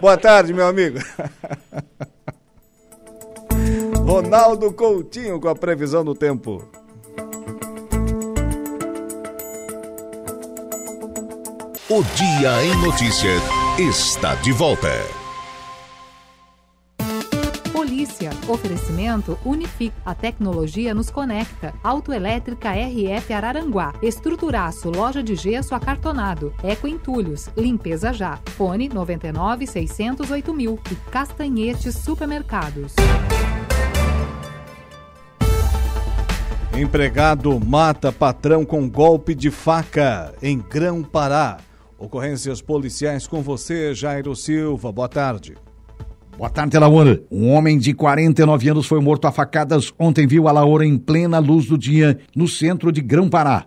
Boa 0.00 0.16
tarde, 0.16 0.52
meu 0.52 0.66
amigo. 0.66 0.98
Ronaldo 4.04 4.72
Coutinho 4.72 5.40
com 5.40 5.48
a 5.48 5.54
previsão 5.54 6.04
do 6.04 6.14
tempo. 6.14 6.62
O 11.88 12.02
Dia 12.02 12.64
em 12.64 12.74
Notícias 12.82 13.42
está 13.78 14.34
de 14.36 14.52
volta. 14.52 15.25
Polícia. 18.06 18.30
Oferecimento 18.48 19.38
Unific. 19.44 19.92
A 20.04 20.14
tecnologia 20.14 20.94
nos 20.94 21.10
conecta. 21.10 21.74
Autoelétrica 21.82 22.70
RF 22.70 23.32
Araranguá. 23.32 23.94
Estruturaço. 24.00 24.90
Loja 24.90 25.22
de 25.22 25.34
gesso 25.34 25.74
acartonado. 25.74 26.54
Eco 26.62 26.86
Entulhos. 26.86 27.48
Limpeza 27.56 28.12
já. 28.12 28.38
Fone 28.56 28.88
99 28.88 29.66
608 29.66 30.54
mil. 30.54 30.78
E 30.90 30.94
Castanhetes 31.10 31.96
Supermercados. 31.96 32.94
Empregado 36.72 37.58
mata 37.58 38.12
patrão 38.12 38.64
com 38.64 38.88
golpe 38.88 39.34
de 39.34 39.50
faca 39.50 40.34
em 40.42 40.58
Grão 40.58 41.02
Pará. 41.02 41.58
Ocorrências 41.98 42.60
policiais 42.60 43.26
com 43.26 43.42
você, 43.42 43.94
Jairo 43.94 44.36
Silva. 44.36 44.92
Boa 44.92 45.08
tarde. 45.08 45.56
Boa 46.36 46.50
tarde, 46.50 46.78
Laura. 46.78 47.22
Um 47.32 47.48
homem 47.48 47.78
de 47.78 47.94
49 47.94 48.68
anos 48.68 48.86
foi 48.86 49.00
morto 49.00 49.26
a 49.26 49.32
facadas 49.32 49.90
ontem 49.98 50.26
viu 50.26 50.46
a 50.46 50.52
Laura 50.52 50.84
em 50.84 50.98
plena 50.98 51.38
luz 51.38 51.64
do 51.64 51.78
dia 51.78 52.18
no 52.36 52.46
centro 52.46 52.92
de 52.92 53.00
Grão-Pará. 53.00 53.64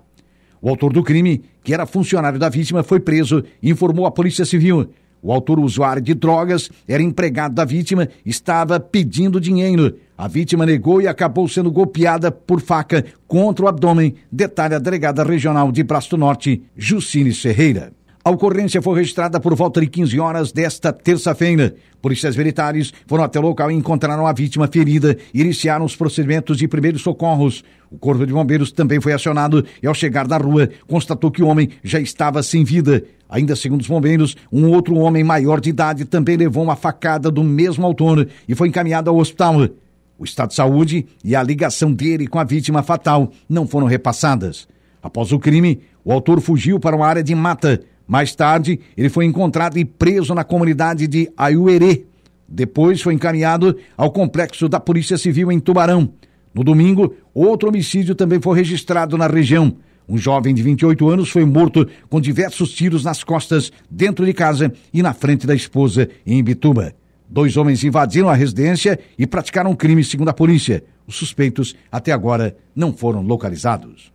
O 0.62 0.69
autor 0.69 0.93
do 0.93 1.01
crime, 1.01 1.41
que 1.63 1.73
era 1.73 1.88
funcionário 1.88 2.38
da 2.38 2.47
vítima, 2.47 2.84
foi 2.84 2.99
preso 2.99 3.43
e 3.60 3.71
informou 3.71 4.05
a 4.05 4.12
Polícia 4.12 4.45
Civil. 4.45 4.88
O 5.19 5.32
autor 5.34 5.60
usuário 5.60 5.99
de 5.99 6.13
drogas 6.13 6.69
era 6.88 7.01
empregado 7.01 7.55
da 7.55 7.65
vítima, 7.65 8.08
estava 8.23 8.79
pedindo 8.79 9.41
dinheiro. 9.41 9.95
A 10.15 10.27
vítima 10.27 10.63
negou 10.63 11.01
e 11.01 11.08
acabou 11.08 11.47
sendo 11.47 11.71
golpeada 11.71 12.32
por 12.32 12.62
faca 12.62 13.03
contra 13.27 13.65
o 13.65 13.67
abdômen, 13.67 14.13
detalha 14.32 14.77
a 14.77 14.79
delegada 14.79 15.23
regional 15.23 15.71
de 15.71 15.82
Braço 15.82 16.12
do 16.12 16.17
Norte, 16.17 16.62
Jucine 16.77 17.34
Ferreira. 17.34 17.98
A 18.21 18.32
ocorrência 18.32 18.82
foi 18.82 18.97
registrada 18.97 19.39
por 19.39 19.55
volta 19.55 19.79
de 19.79 19.88
15 19.88 20.19
horas 20.19 20.51
desta 20.51 20.91
terça-feira. 20.91 21.73
Polícias 22.01 22.36
militares 22.36 22.93
foram 23.08 23.23
até 23.23 23.39
o 23.39 23.41
local 23.41 23.71
e 23.71 23.75
encontraram 23.75 24.27
a 24.27 24.34
vítima 24.34 24.67
ferida 24.67 25.17
e 25.34 25.39
iniciaram 25.39 25.86
os 25.86 25.95
procedimentos 25.95 26.58
de 26.58 26.67
primeiros 26.67 27.01
socorros. 27.01 27.63
O 27.89 27.97
Corpo 27.97 28.27
de 28.27 28.34
Bombeiros 28.34 28.73
também 28.73 28.99
foi 28.99 29.13
acionado 29.13 29.65
e, 29.82 29.88
ao 29.88 29.93
chegar 29.93 30.27
na 30.27 30.36
rua, 30.36 30.69
constatou 30.86 31.32
que 31.32 31.41
o 31.41 31.47
homem 31.47 31.69
já 31.82 31.97
estava 31.97 32.43
sem 32.43 32.65
vida. 32.65 33.03
Ainda 33.29 33.55
segundo 33.55 33.82
os 33.82 33.88
bombeiros, 33.88 34.36
um 34.51 34.69
outro 34.69 34.95
homem 34.95 35.23
maior 35.23 35.62
de 35.62 35.69
idade 35.69 36.03
também 36.03 36.36
levou 36.36 36.63
uma 36.63 36.75
facada 36.75 37.32
do 37.32 37.43
mesmo 37.43 37.86
autor 37.86 38.27
e 38.47 38.53
foi 38.53 38.67
encaminhado 38.67 39.10
ao 39.10 39.17
hospital. 39.17 39.69
O 40.17 40.25
estado 40.25 40.49
de 40.49 40.55
saúde 40.55 41.05
e 41.23 41.38
a 41.38 41.41
ligação 41.41 41.93
dele 41.93 42.27
com 42.27 42.38
a 42.38 42.43
vítima 42.43 42.84
fatal 42.84 43.32
não 43.47 43.65
foram 43.65 43.88
repassadas. 43.88 44.67
Após 45.01 45.32
o 45.32 45.39
crime, 45.39 45.79
o 46.03 46.12
autor 46.12 46.41
fugiu 46.41 46.82
para 46.82 46.97
uma 46.97 47.08
área 47.08 47.23
de 47.23 47.34
mata. 47.34 47.79
Mais 48.09 48.33
tarde, 48.33 48.79
ele 48.97 49.07
foi 49.07 49.25
encontrado 49.25 49.77
e 49.77 49.85
preso 49.85 50.33
na 50.33 50.43
comunidade 50.43 51.05
de 51.05 51.31
Ayuerê. 51.37 52.05
Depois 52.47 53.03
foi 53.03 53.13
encaminhado 53.13 53.77
ao 53.95 54.11
complexo 54.11 54.67
da 54.67 54.79
Polícia 54.79 55.15
Civil 55.15 55.51
em 55.51 55.59
Tubarão. 55.59 56.11
No 56.51 56.63
domingo, 56.63 57.13
outro 57.35 57.69
homicídio 57.69 58.15
também 58.15 58.41
foi 58.41 58.57
registrado 58.57 59.15
na 59.15 59.27
região. 59.27 59.77
Um 60.07 60.17
jovem 60.17 60.55
de 60.55 60.63
28 60.63 61.07
anos 61.07 61.29
foi 61.29 61.45
morto 61.45 61.87
com 62.09 62.19
diversos 62.19 62.71
tiros 62.71 63.03
nas 63.03 63.23
costas, 63.23 63.71
dentro 63.87 64.25
de 64.25 64.33
casa 64.33 64.73
e 64.91 65.03
na 65.03 65.13
frente 65.13 65.45
da 65.45 65.53
esposa, 65.53 66.09
em 66.25 66.43
Bituba. 66.43 66.95
Dois 67.29 67.57
homens 67.57 67.83
invadiram 67.83 68.27
a 68.27 68.33
residência 68.33 68.99
e 69.19 69.27
praticaram 69.27 69.69
um 69.69 69.75
crime, 69.75 70.03
segundo 70.03 70.29
a 70.29 70.33
polícia. 70.33 70.83
Os 71.05 71.13
suspeitos, 71.13 71.75
até 71.91 72.11
agora, 72.11 72.57
não 72.75 72.91
foram 72.91 73.21
localizados. 73.21 74.11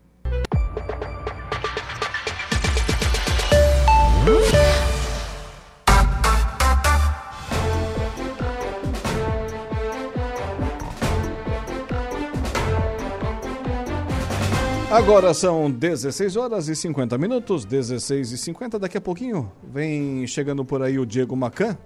Agora 14.95 15.35
são 15.35 15.69
16 15.69 16.37
horas 16.37 16.69
e 16.69 16.77
50 16.77 17.19
minutos, 17.19 17.65
16 17.65 18.31
e 18.31 18.39
50. 18.39 18.79
Daqui 18.79 18.97
a 18.97 19.01
pouquinho 19.01 19.51
vem 19.61 20.25
chegando 20.25 20.65
por 20.65 20.83
aí 20.83 21.01
o 21.01 21.05
Diego 21.05 21.35
Macan 21.35 21.77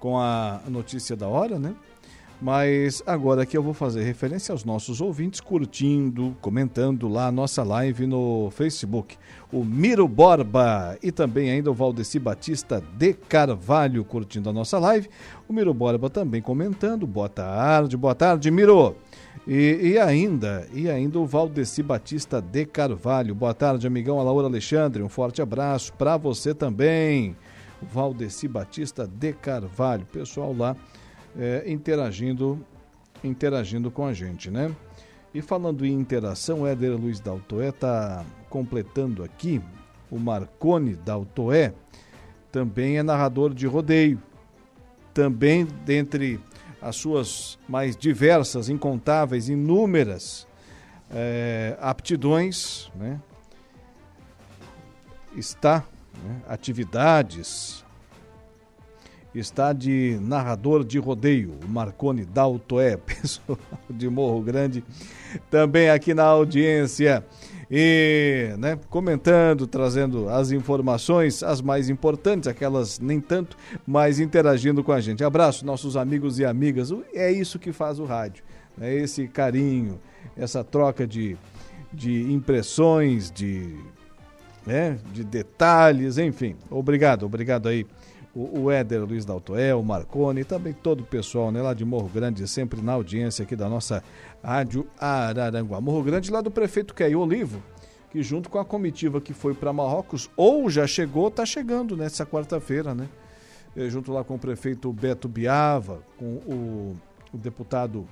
com 0.00 0.18
a 0.18 0.60
notícia 0.66 1.14
da 1.14 1.28
hora, 1.28 1.60
né? 1.60 1.76
Mas 2.42 3.04
agora 3.06 3.42
aqui 3.42 3.56
eu 3.56 3.62
vou 3.62 3.72
fazer 3.72 4.02
referência 4.02 4.50
aos 4.50 4.64
nossos 4.64 5.00
ouvintes 5.00 5.40
curtindo, 5.40 6.36
comentando 6.40 7.06
lá 7.06 7.28
a 7.28 7.32
nossa 7.32 7.62
live 7.62 8.04
no 8.04 8.50
Facebook. 8.50 9.16
O 9.52 9.64
Miro 9.64 10.08
Borba 10.08 10.98
e 11.00 11.12
também 11.12 11.52
ainda 11.52 11.70
o 11.70 11.74
Valdeci 11.74 12.18
Batista 12.18 12.82
de 12.96 13.12
Carvalho 13.12 14.04
curtindo 14.04 14.50
a 14.50 14.52
nossa 14.52 14.76
live. 14.80 15.08
O 15.48 15.52
Miro 15.52 15.72
Borba 15.72 16.10
também 16.10 16.42
comentando. 16.42 17.06
Boa 17.06 17.28
tarde, 17.28 17.96
boa 17.96 18.14
tarde, 18.16 18.50
Miro. 18.50 18.96
E, 19.48 19.92
e, 19.92 19.98
ainda, 19.98 20.68
e 20.74 20.90
ainda 20.90 21.18
o 21.18 21.24
Valdeci 21.24 21.82
Batista 21.82 22.38
de 22.38 22.66
Carvalho. 22.66 23.34
Boa 23.34 23.54
tarde, 23.54 23.86
amigão. 23.86 24.20
A 24.20 24.22
Laura 24.22 24.46
Alexandre, 24.46 25.02
um 25.02 25.08
forte 25.08 25.40
abraço 25.40 25.90
para 25.94 26.18
você 26.18 26.52
também. 26.52 27.34
Valdeci 27.80 28.46
Batista 28.46 29.06
de 29.06 29.32
Carvalho, 29.32 30.04
pessoal 30.04 30.52
lá 30.52 30.76
é, 31.34 31.64
interagindo, 31.66 32.62
interagindo 33.24 33.90
com 33.90 34.04
a 34.04 34.12
gente, 34.12 34.50
né? 34.50 34.70
E 35.32 35.40
falando 35.40 35.86
em 35.86 35.94
interação, 35.94 36.66
Éder 36.66 37.00
Luiz 37.00 37.18
Daltoé 37.18 37.70
está 37.70 38.26
completando 38.50 39.24
aqui. 39.24 39.62
O 40.10 40.18
Marcone 40.18 40.94
Daltoé 40.94 41.72
também 42.52 42.98
é 42.98 43.02
narrador 43.02 43.54
de 43.54 43.66
rodeio. 43.66 44.20
Também 45.14 45.66
dentre 45.86 46.38
as 46.80 46.96
suas 46.96 47.58
mais 47.68 47.96
diversas, 47.96 48.68
incontáveis, 48.68 49.48
inúmeras 49.48 50.46
é, 51.10 51.76
aptidões, 51.80 52.90
né? 52.94 53.20
está 55.36 55.84
né? 56.22 56.42
atividades, 56.48 57.84
está 59.34 59.72
de 59.72 60.18
narrador 60.22 60.84
de 60.84 60.98
rodeio, 60.98 61.58
o 61.64 61.68
Marcone 61.68 62.24
Daltoé, 62.24 62.96
pessoal 63.04 63.58
de 63.88 64.08
Morro 64.08 64.42
Grande, 64.42 64.84
também 65.50 65.90
aqui 65.90 66.14
na 66.14 66.24
audiência 66.24 67.24
e 67.70 68.54
né, 68.58 68.78
comentando, 68.88 69.66
trazendo 69.66 70.28
as 70.28 70.50
informações, 70.50 71.42
as 71.42 71.60
mais 71.60 71.90
importantes, 71.90 72.48
aquelas 72.48 72.98
nem 72.98 73.20
tanto, 73.20 73.56
mas 73.86 74.18
interagindo 74.18 74.82
com 74.82 74.92
a 74.92 75.00
gente. 75.00 75.22
Abraço, 75.22 75.66
nossos 75.66 75.96
amigos 75.96 76.38
e 76.38 76.44
amigas. 76.44 76.90
É 77.14 77.30
isso 77.30 77.58
que 77.58 77.72
faz 77.72 77.98
o 77.98 78.04
rádio, 78.04 78.42
é 78.80 78.94
esse 78.94 79.28
carinho, 79.28 80.00
essa 80.36 80.64
troca 80.64 81.06
de, 81.06 81.36
de 81.92 82.32
impressões, 82.32 83.30
de, 83.30 83.76
né, 84.66 84.98
de 85.12 85.22
detalhes, 85.22 86.16
enfim. 86.16 86.56
Obrigado, 86.70 87.26
obrigado 87.26 87.68
aí 87.68 87.86
o, 88.34 88.62
o 88.62 88.70
Éder 88.70 89.04
Luiz 89.04 89.24
Daltoel, 89.24 89.80
o 89.80 89.84
Marcone 89.84 90.44
também 90.44 90.72
todo 90.72 91.00
o 91.00 91.04
pessoal 91.04 91.50
né, 91.50 91.60
lá 91.60 91.74
de 91.74 91.84
Morro 91.84 92.08
Grande, 92.08 92.46
sempre 92.46 92.80
na 92.80 92.92
audiência 92.92 93.42
aqui 93.42 93.56
da 93.56 93.68
nossa 93.68 94.02
Rádio 94.42 94.86
Araranguá. 94.98 95.80
Morro 95.80 96.02
Grande, 96.02 96.30
lá 96.30 96.40
do 96.40 96.50
prefeito 96.50 96.94
Keio 96.94 97.20
Olivo, 97.20 97.62
que 98.10 98.22
junto 98.22 98.48
com 98.48 98.58
a 98.58 98.64
comitiva 98.64 99.20
que 99.20 99.32
foi 99.32 99.54
para 99.54 99.72
Marrocos, 99.72 100.30
ou 100.36 100.68
já 100.70 100.86
chegou, 100.86 101.28
está 101.28 101.44
chegando 101.44 101.96
nessa 101.96 102.24
quarta-feira, 102.24 102.94
né? 102.94 103.08
É, 103.76 103.88
junto 103.88 104.12
lá 104.12 104.24
com 104.24 104.34
o 104.34 104.38
prefeito 104.38 104.92
Beto 104.92 105.28
Biava, 105.28 106.02
com 106.18 106.24
o, 106.24 106.96
o 107.32 107.38
deputado 107.38 108.06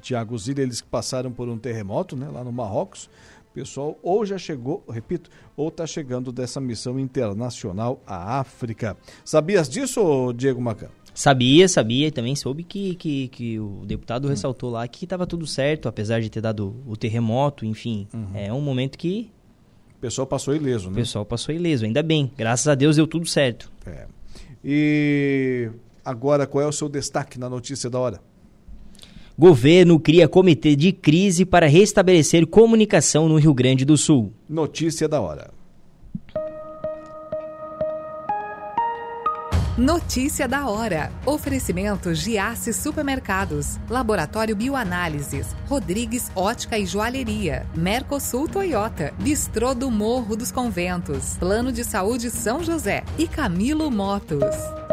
Tiago 0.00 0.36
Zilha, 0.38 0.62
eles 0.62 0.80
que 0.80 0.88
passaram 0.88 1.32
por 1.32 1.48
um 1.48 1.58
terremoto, 1.58 2.16
né, 2.16 2.28
lá 2.28 2.44
no 2.44 2.52
Marrocos. 2.52 3.08
O 3.56 3.58
pessoal 3.58 3.98
ou 4.02 4.26
já 4.26 4.36
chegou, 4.36 4.84
repito, 4.86 5.30
ou 5.56 5.68
está 5.68 5.86
chegando 5.86 6.30
dessa 6.30 6.60
missão 6.60 7.00
internacional 7.00 8.02
à 8.06 8.38
África. 8.38 8.98
Sabias 9.24 9.66
disso, 9.66 10.30
Diego 10.34 10.60
Macan? 10.60 10.90
Sabia, 11.14 11.66
sabia, 11.66 12.08
e 12.08 12.10
também 12.10 12.36
soube 12.36 12.62
que, 12.62 12.94
que, 12.96 13.28
que 13.28 13.58
o 13.58 13.80
deputado 13.86 14.26
hum. 14.26 14.28
ressaltou 14.28 14.68
lá 14.68 14.86
que 14.86 15.06
estava 15.06 15.26
tudo 15.26 15.46
certo, 15.46 15.88
apesar 15.88 16.20
de 16.20 16.28
ter 16.28 16.42
dado 16.42 16.76
o 16.86 16.98
terremoto, 16.98 17.64
enfim. 17.64 18.06
Uhum. 18.12 18.28
É 18.34 18.52
um 18.52 18.60
momento 18.60 18.98
que. 18.98 19.30
O 19.96 20.00
pessoal 20.02 20.26
passou 20.26 20.54
ileso, 20.54 20.88
né? 20.88 20.92
O 20.92 20.96
pessoal 20.96 21.24
passou 21.24 21.54
ileso, 21.54 21.86
ainda 21.86 22.02
bem. 22.02 22.30
Graças 22.36 22.68
a 22.68 22.74
Deus 22.74 22.96
deu 22.96 23.06
tudo 23.06 23.24
certo. 23.24 23.72
É. 23.86 24.06
E 24.62 25.70
agora, 26.04 26.46
qual 26.46 26.62
é 26.62 26.66
o 26.66 26.72
seu 26.72 26.90
destaque 26.90 27.38
na 27.38 27.48
notícia 27.48 27.88
da 27.88 27.98
hora? 27.98 28.20
Governo 29.38 30.00
cria 30.00 30.26
comitê 30.26 30.74
de 30.74 30.92
crise 30.92 31.44
para 31.44 31.66
restabelecer 31.66 32.46
comunicação 32.46 33.28
no 33.28 33.36
Rio 33.36 33.52
Grande 33.52 33.84
do 33.84 33.94
Sul. 33.94 34.32
Notícia 34.48 35.06
da 35.06 35.20
hora. 35.20 35.50
Notícia 39.76 40.48
da 40.48 40.66
hora. 40.70 41.12
Oferecimento 41.26 42.14
Giasse 42.14 42.72
Supermercados, 42.72 43.78
Laboratório 43.90 44.56
Bioanálises, 44.56 45.54
Rodrigues 45.68 46.32
Ótica 46.34 46.78
e 46.78 46.86
Joalheria, 46.86 47.66
Mercosul 47.76 48.48
Toyota, 48.48 49.12
Bistrô 49.18 49.74
do 49.74 49.90
Morro 49.90 50.34
dos 50.34 50.50
Conventos, 50.50 51.36
Plano 51.36 51.70
de 51.70 51.84
Saúde 51.84 52.30
São 52.30 52.64
José 52.64 53.04
e 53.18 53.28
Camilo 53.28 53.90
Motos. 53.90 54.85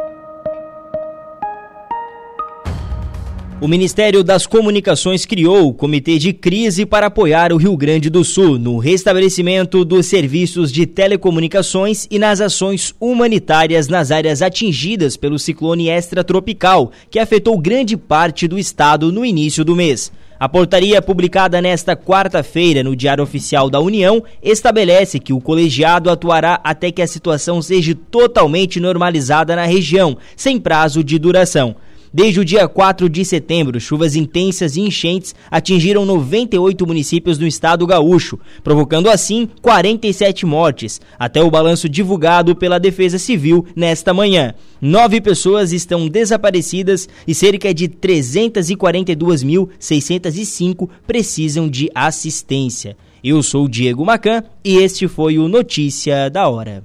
O 3.63 3.67
Ministério 3.69 4.25
das 4.25 4.45
Comunicações 4.45 5.25
criou 5.25 5.69
o 5.69 5.73
Comitê 5.73 6.19
de 6.19 6.33
Crise 6.33 6.85
para 6.85 7.07
apoiar 7.07 7.53
o 7.53 7.55
Rio 7.55 7.77
Grande 7.77 8.09
do 8.09 8.21
Sul 8.21 8.59
no 8.59 8.77
restabelecimento 8.77 9.85
dos 9.85 10.05
serviços 10.05 10.69
de 10.69 10.85
telecomunicações 10.85 12.05
e 12.11 12.19
nas 12.19 12.41
ações 12.41 12.93
humanitárias 12.99 13.87
nas 13.87 14.11
áreas 14.11 14.41
atingidas 14.41 15.15
pelo 15.15 15.39
ciclone 15.39 15.87
extratropical, 15.87 16.91
que 17.09 17.17
afetou 17.17 17.57
grande 17.57 17.95
parte 17.95 18.49
do 18.49 18.59
estado 18.59 19.13
no 19.13 19.23
início 19.23 19.63
do 19.63 19.77
mês. 19.77 20.11
A 20.37 20.49
portaria 20.49 21.01
publicada 21.01 21.61
nesta 21.61 21.95
quarta-feira 21.95 22.83
no 22.83 22.97
Diário 22.97 23.23
Oficial 23.23 23.69
da 23.69 23.79
União 23.79 24.21
estabelece 24.43 25.19
que 25.19 25.31
o 25.31 25.39
colegiado 25.39 26.09
atuará 26.09 26.59
até 26.65 26.91
que 26.91 27.01
a 27.01 27.07
situação 27.07 27.61
seja 27.61 27.95
totalmente 28.11 28.81
normalizada 28.81 29.55
na 29.55 29.63
região, 29.63 30.17
sem 30.35 30.59
prazo 30.59 31.01
de 31.01 31.17
duração. 31.17 31.77
Desde 32.13 32.39
o 32.39 32.45
dia 32.45 32.67
4 32.67 33.09
de 33.09 33.25
setembro, 33.25 33.79
chuvas 33.79 34.15
intensas 34.15 34.75
e 34.75 34.81
enchentes 34.81 35.33
atingiram 35.49 36.05
98 36.05 36.85
municípios 36.85 37.39
do 37.39 37.47
estado 37.47 37.87
gaúcho, 37.87 38.37
provocando 38.63 39.09
assim 39.09 39.49
47 39.63 40.45
mortes, 40.45 41.01
até 41.17 41.41
o 41.41 41.49
balanço 41.49 41.89
divulgado 41.89 42.55
pela 42.55 42.79
Defesa 42.79 43.17
Civil 43.17 43.65
nesta 43.75 44.13
manhã. 44.13 44.53
Nove 44.79 45.19
pessoas 45.19 45.73
estão 45.73 46.07
desaparecidas 46.07 47.09
e 47.27 47.33
cerca 47.33 47.73
de 47.73 47.89
342.605 47.89 50.87
precisam 51.07 51.67
de 51.67 51.89
assistência. 51.95 52.95
Eu 53.23 53.41
sou 53.41 53.67
Diego 53.67 54.05
Macan 54.05 54.43
e 54.63 54.77
este 54.77 55.07
foi 55.07 55.39
o 55.39 55.47
Notícia 55.47 56.29
da 56.29 56.47
Hora. 56.47 56.83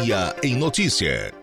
Dia 0.00 0.34
em 0.42 0.56
Notícia. 0.56 1.41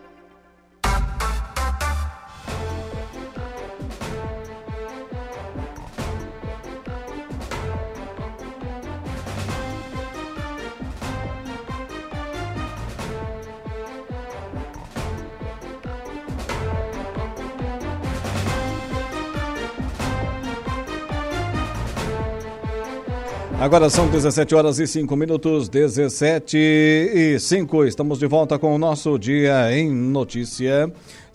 Agora 23.60 23.90
são 23.90 24.08
17 24.08 24.54
horas 24.54 24.78
e 24.78 24.86
5 24.86 25.14
minutos, 25.14 25.68
17 25.68 26.56
e 26.56 27.38
5. 27.38 27.84
Estamos 27.84 28.18
de 28.18 28.26
volta 28.26 28.58
com 28.58 28.74
o 28.74 28.78
nosso 28.78 29.18
Dia 29.18 29.70
em 29.70 29.92
Notícia 29.92 30.90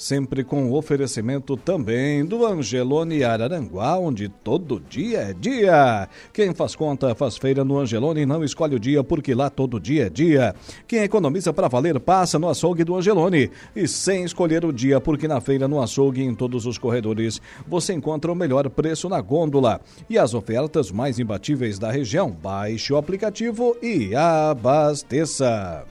sempre 0.05 0.43
com 0.43 0.69
o 0.69 0.75
oferecimento 0.75 1.57
também 1.57 2.23
do 2.23 2.45
Angelone 2.45 3.23
Araranguá, 3.23 3.97
onde 3.97 4.29
todo 4.29 4.79
dia 4.79 5.17
é 5.17 5.33
dia. 5.33 6.07
Quem 6.31 6.53
faz 6.53 6.75
conta 6.75 7.15
faz 7.15 7.37
feira 7.37 7.65
no 7.65 7.79
Angelone 7.79 8.21
e 8.21 8.25
não 8.25 8.43
escolhe 8.43 8.75
o 8.75 8.79
dia 8.79 9.03
porque 9.03 9.33
lá 9.33 9.49
todo 9.49 9.79
dia 9.79 10.05
é 10.05 10.09
dia. 10.09 10.53
Quem 10.87 10.99
economiza 10.99 11.51
para 11.51 11.67
valer 11.67 11.99
passa 11.99 12.37
no 12.37 12.47
açougue 12.47 12.83
do 12.83 12.95
Angelone 12.95 13.49
e 13.75 13.87
sem 13.87 14.23
escolher 14.23 14.63
o 14.63 14.71
dia 14.71 15.01
porque 15.01 15.27
na 15.27 15.41
feira 15.41 15.67
no 15.67 15.81
açougue 15.81 16.21
em 16.21 16.35
todos 16.35 16.67
os 16.67 16.77
corredores 16.77 17.41
você 17.67 17.91
encontra 17.91 18.31
o 18.31 18.35
melhor 18.35 18.69
preço 18.69 19.09
na 19.09 19.19
gôndola 19.19 19.81
e 20.07 20.19
as 20.19 20.35
ofertas 20.35 20.91
mais 20.91 21.17
imbatíveis 21.17 21.79
da 21.79 21.89
região. 21.89 22.29
Baixe 22.29 22.93
o 22.93 22.97
aplicativo 22.97 23.75
e 23.81 24.15
abasteça. 24.15 25.83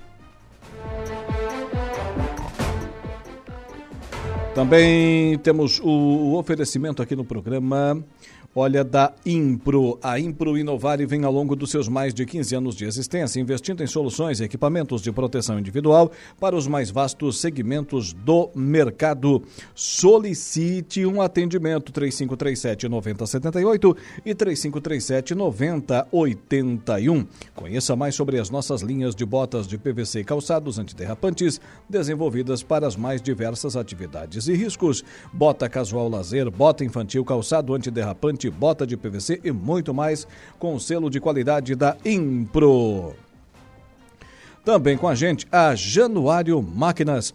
Também 4.54 5.36
temos 5.38 5.80
o 5.82 6.36
oferecimento 6.38 7.02
aqui 7.02 7.16
no 7.16 7.24
programa 7.24 8.00
Olha, 8.56 8.84
da 8.84 9.12
Impro. 9.26 9.98
A 10.00 10.20
Impro 10.20 10.56
Inovare 10.56 11.04
vem 11.04 11.24
ao 11.24 11.32
longo 11.32 11.56
dos 11.56 11.72
seus 11.72 11.88
mais 11.88 12.14
de 12.14 12.24
15 12.24 12.54
anos 12.54 12.76
de 12.76 12.84
existência 12.84 13.40
investindo 13.40 13.82
em 13.82 13.86
soluções 13.88 14.38
e 14.38 14.44
equipamentos 14.44 15.02
de 15.02 15.10
proteção 15.10 15.58
individual 15.58 16.12
para 16.38 16.54
os 16.54 16.68
mais 16.68 16.88
vastos 16.88 17.40
segmentos 17.40 18.12
do 18.12 18.50
mercado. 18.54 19.42
Solicite 19.74 21.04
um 21.04 21.20
atendimento 21.20 21.90
3537 21.90 22.88
9078 22.88 23.96
e 24.24 24.32
3537 24.32 25.34
9081. 25.34 27.26
Conheça 27.56 27.96
mais 27.96 28.14
sobre 28.14 28.38
as 28.38 28.50
nossas 28.50 28.82
linhas 28.82 29.16
de 29.16 29.24
botas 29.24 29.66
de 29.66 29.76
PVC 29.76 30.20
e 30.20 30.24
calçados 30.24 30.78
antiderrapantes 30.78 31.60
desenvolvidas 31.90 32.62
para 32.62 32.86
as 32.86 32.94
mais 32.94 33.20
diversas 33.20 33.74
atividades 33.74 34.46
e 34.46 34.54
riscos. 34.54 35.02
Bota 35.32 35.68
casual 35.68 36.08
lazer, 36.08 36.48
bota 36.52 36.84
infantil, 36.84 37.24
calçado 37.24 37.74
antiderrapante 37.74 38.43
bota 38.50 38.86
de 38.86 38.96
PVC 38.96 39.40
e 39.44 39.52
muito 39.52 39.92
mais 39.94 40.26
com 40.58 40.74
o 40.74 40.80
selo 40.80 41.10
de 41.10 41.20
qualidade 41.20 41.74
da 41.74 41.96
Impro. 42.04 43.14
Também 44.64 44.96
com 44.96 45.06
a 45.06 45.14
gente 45.14 45.46
a 45.52 45.74
Januário 45.74 46.62
Máquinas 46.62 47.34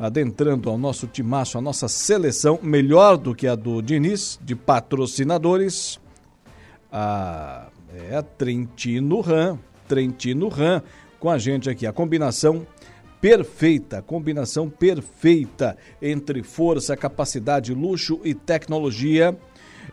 Adentrando 0.00 0.70
ao 0.70 0.78
nosso 0.78 1.06
timaço, 1.06 1.58
a 1.58 1.60
nossa 1.60 1.86
seleção, 1.86 2.58
melhor 2.62 3.18
do 3.18 3.34
que 3.34 3.46
a 3.46 3.54
do 3.54 3.82
Diniz, 3.82 4.40
de 4.42 4.56
patrocinadores, 4.56 6.00
a, 6.90 7.68
é 7.94 8.16
a 8.16 8.22
Trentino 8.22 9.20
Ram, 9.20 9.58
Trentino 9.86 10.48
Ram, 10.48 10.82
com 11.18 11.28
a 11.28 11.36
gente 11.36 11.68
aqui, 11.68 11.86
a 11.86 11.92
combinação 11.92 12.66
perfeita, 13.20 14.00
combinação 14.00 14.70
perfeita 14.70 15.76
entre 16.00 16.42
força, 16.42 16.96
capacidade, 16.96 17.74
luxo 17.74 18.18
e 18.24 18.32
tecnologia 18.32 19.36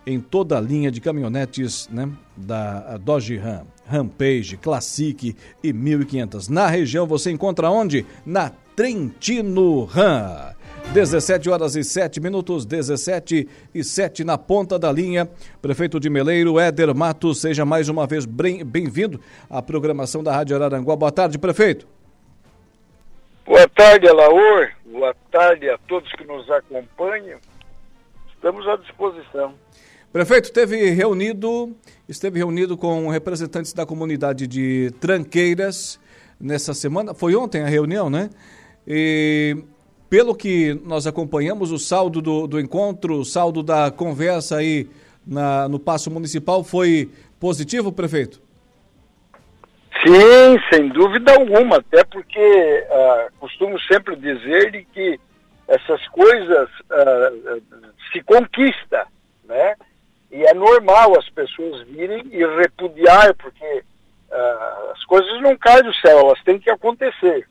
em 0.05 0.21
toda 0.21 0.57
a 0.57 0.61
linha 0.61 0.89
de 0.89 1.01
caminhonetes 1.01 1.89
né, 1.91 2.09
da 2.37 2.95
Dodge 2.95 3.35
Ram, 3.35 3.67
Rampage, 3.85 4.55
Classic 4.55 5.35
e 5.61 5.73
1500. 5.73 6.47
Na 6.47 6.67
região 6.67 7.05
você 7.05 7.29
encontra 7.29 7.69
onde? 7.69 8.05
Na 8.25 8.53
Trentino 8.77 9.85
Ram. 9.85 10.53
17 10.93 11.49
horas 11.49 11.75
e 11.75 11.83
7 11.83 12.21
minutos, 12.21 12.63
17 12.63 13.49
e 13.73 13.83
7 13.83 14.23
na 14.23 14.37
ponta 14.37 14.77
da 14.77 14.91
linha. 14.91 15.27
Prefeito 15.59 15.99
de 15.99 16.11
Meleiro, 16.11 16.59
Éder 16.59 16.93
Matos, 16.93 17.41
seja 17.41 17.65
mais 17.65 17.89
uma 17.89 18.05
vez 18.05 18.23
bem-vindo 18.23 19.19
à 19.49 19.63
programação 19.63 20.23
da 20.23 20.31
Rádio 20.31 20.55
Araranguá. 20.55 20.95
Boa 20.95 21.11
tarde, 21.11 21.39
prefeito. 21.39 21.87
Boa 23.47 23.67
tarde, 23.67 24.07
Alaor. 24.07 24.69
Boa 24.85 25.15
tarde 25.31 25.67
a 25.71 25.79
todos 25.79 26.11
que 26.11 26.23
nos 26.23 26.47
acompanham. 26.51 27.39
Estamos 28.35 28.67
à 28.67 28.75
disposição. 28.75 29.55
Prefeito, 30.13 30.45
esteve 30.45 30.91
reunido, 30.91 31.75
esteve 32.07 32.37
reunido 32.37 32.77
com 32.77 33.09
representantes 33.09 33.73
da 33.73 33.87
comunidade 33.87 34.45
de 34.45 34.91
Tranqueiras 35.01 35.99
nessa 36.39 36.75
semana. 36.75 37.15
Foi 37.15 37.35
ontem 37.35 37.63
a 37.63 37.67
reunião, 37.67 38.07
né? 38.07 38.29
E 38.87 39.57
pelo 40.09 40.33
que 40.33 40.79
nós 40.85 41.05
acompanhamos, 41.05 41.71
o 41.71 41.77
saldo 41.77 42.21
do, 42.21 42.47
do 42.47 42.59
encontro, 42.59 43.19
o 43.19 43.25
saldo 43.25 43.61
da 43.61 43.91
conversa 43.91 44.57
aí 44.57 44.89
na, 45.25 45.67
no 45.67 45.77
Paço 45.77 46.09
Municipal 46.09 46.63
foi 46.63 47.11
positivo, 47.39 47.91
prefeito? 47.91 48.41
Sim, 50.05 50.57
sem 50.71 50.87
dúvida 50.89 51.33
alguma, 51.33 51.77
até 51.77 52.03
porque 52.05 52.85
uh, 52.89 53.31
costumo 53.39 53.77
sempre 53.81 54.15
dizer 54.15 54.85
que 54.93 55.19
essas 55.67 56.07
coisas 56.07 56.69
uh, 56.69 57.61
se 58.11 58.21
conquista, 58.23 59.05
né? 59.43 59.75
E 60.31 60.43
é 60.43 60.53
normal 60.53 61.17
as 61.17 61.27
pessoas 61.29 61.85
virem 61.87 62.23
e 62.31 62.45
repudiar, 62.45 63.33
porque 63.35 63.83
uh, 64.31 64.91
as 64.93 65.03
coisas 65.05 65.41
não 65.41 65.57
caem 65.57 65.83
do 65.83 65.93
céu, 65.95 66.19
elas 66.19 66.41
têm 66.43 66.59
que 66.59 66.69
acontecer. 66.69 67.47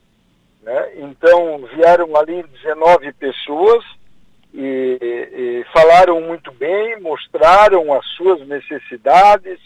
Né? 0.66 0.90
Então 0.96 1.64
vieram 1.76 2.16
ali 2.16 2.42
19 2.42 3.12
pessoas 3.12 3.84
e, 4.52 4.98
e, 5.00 5.64
falaram 5.72 6.20
muito 6.20 6.50
bem, 6.50 7.00
mostraram 7.00 7.94
as 7.94 8.04
suas 8.16 8.44
necessidades 8.48 9.60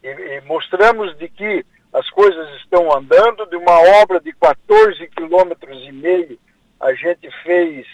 e, 0.00 0.06
e, 0.06 0.40
mostramos 0.42 1.18
de 1.18 1.28
que 1.28 1.66
as 1.92 2.08
coisas 2.10 2.48
estão 2.60 2.96
andando, 2.96 3.46
de 3.46 3.56
uma 3.56 3.80
obra 4.00 4.20
de 4.20 4.32
14 4.32 5.08
quilômetros 5.08 5.82
e 5.88 5.90
meio, 5.90 6.38
a 6.78 6.92
gente 6.92 7.28
fez 7.42 7.84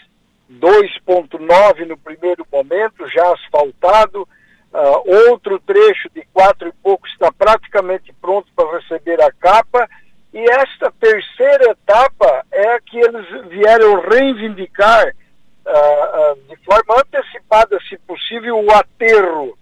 2.9 0.51 1.87
no 1.87 1.97
primeiro 1.97 2.45
momento, 2.51 3.09
já 3.09 3.33
asfaltado, 3.33 4.21
uh, 4.21 5.29
outro 5.31 5.57
trecho 5.61 6.09
de 6.13 6.23
quatro 6.31 6.67
e 6.67 6.73
pouco 6.83 7.07
está 7.07 7.31
praticamente 7.31 8.13
pronto 8.21 8.47
para 8.55 8.77
receber 8.77 9.19
a 9.19 9.31
capa, 9.31 9.89
e 10.35 10.43
esta 10.51 10.91
terceira 10.99 11.71
etapa 11.71 12.45
é 12.51 12.73
a 12.73 12.81
que 12.81 12.99
eles 12.99 13.25
vieram 13.47 14.01
reivindicar 14.01 15.07
uh, 15.07 16.33
uh, 16.33 16.35
de 16.49 16.57
forma 16.57 16.99
antecipada, 16.99 17.79
se 17.87 17.97
possível, 17.99 18.59
o 18.59 18.69
aterro, 18.73 19.57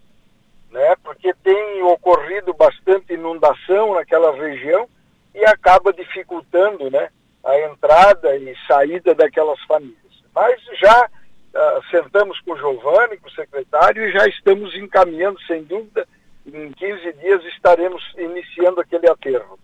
né? 0.71 0.95
porque 1.03 1.31
tem 1.43 1.83
ocorrido 1.83 2.55
bastante 2.55 3.13
inundação 3.13 3.93
naquela 3.93 4.35
região 4.35 4.89
e 5.35 5.45
acaba 5.45 5.93
dificultando 5.93 6.89
né, 6.89 7.09
a 7.43 7.59
entrada 7.69 8.35
e 8.35 8.55
saída 8.67 9.13
daquelas 9.13 9.61
famílias. 9.65 10.23
Mas 10.33 10.59
já 10.81 11.05
uh, 11.05 11.83
sentamos 11.91 12.39
com 12.39 12.53
o 12.53 12.57
Giovanni, 12.57 13.17
com 13.17 13.27
o 13.27 13.33
secretário, 13.33 14.09
e 14.09 14.11
já 14.11 14.25
estamos 14.25 14.73
encaminhando, 14.73 15.39
sem 15.43 15.63
dúvida, 15.65 16.07
em 16.47 16.71
15 16.71 17.13
dias 17.13 17.45
estaremos 17.45 18.03
iniciando 18.17 18.81
aquele 18.81 19.07
aterro. 19.07 19.59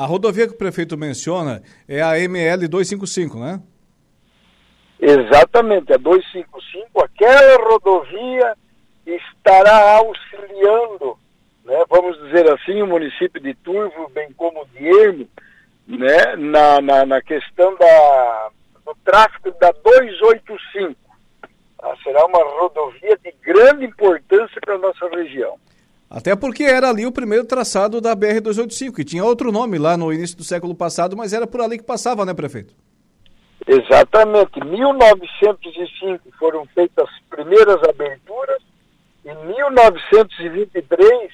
A 0.00 0.06
rodovia 0.06 0.46
que 0.46 0.54
o 0.54 0.56
prefeito 0.56 0.96
menciona 0.96 1.62
é 1.86 2.00
a 2.00 2.18
ML 2.18 2.66
255, 2.66 3.38
né? 3.38 3.60
Exatamente, 4.98 5.92
a 5.92 5.98
255, 5.98 7.04
aquela 7.04 7.62
rodovia 7.68 8.56
estará 9.04 9.98
auxiliando, 9.98 11.18
né, 11.66 11.84
vamos 11.90 12.16
dizer 12.22 12.50
assim, 12.50 12.80
o 12.80 12.86
município 12.86 13.42
de 13.42 13.52
Turvo, 13.56 14.08
bem 14.14 14.32
como 14.32 14.66
de 14.68 14.86
Ermo, 14.88 15.28
né, 15.86 16.34
na, 16.34 16.80
na, 16.80 17.04
na 17.04 17.20
questão 17.20 17.76
da, 17.76 18.48
do 18.86 18.96
tráfego 19.04 19.54
da 19.60 19.70
285. 19.70 20.96
Ah, 21.82 21.94
será 22.02 22.24
uma 22.24 22.42
rodovia 22.58 23.18
de 23.22 23.34
grande 23.42 23.84
importância 23.84 24.58
para 24.62 24.76
a 24.76 24.78
nossa 24.78 25.06
região. 25.10 25.58
Até 26.10 26.34
porque 26.34 26.64
era 26.64 26.90
ali 26.90 27.06
o 27.06 27.12
primeiro 27.12 27.44
traçado 27.44 28.00
da 28.00 28.16
BR-285, 28.16 28.96
que 28.96 29.04
tinha 29.04 29.24
outro 29.24 29.52
nome 29.52 29.78
lá 29.78 29.96
no 29.96 30.12
início 30.12 30.36
do 30.36 30.42
século 30.42 30.74
passado, 30.74 31.16
mas 31.16 31.32
era 31.32 31.46
por 31.46 31.60
ali 31.60 31.78
que 31.78 31.84
passava, 31.84 32.26
né, 32.26 32.34
prefeito? 32.34 32.74
Exatamente. 33.64 34.58
Em 34.58 34.64
1905 34.64 36.28
foram 36.36 36.66
feitas 36.74 37.08
as 37.08 37.20
primeiras 37.28 37.76
aberturas, 37.88 38.60
em 39.24 39.34
1923 39.46 41.30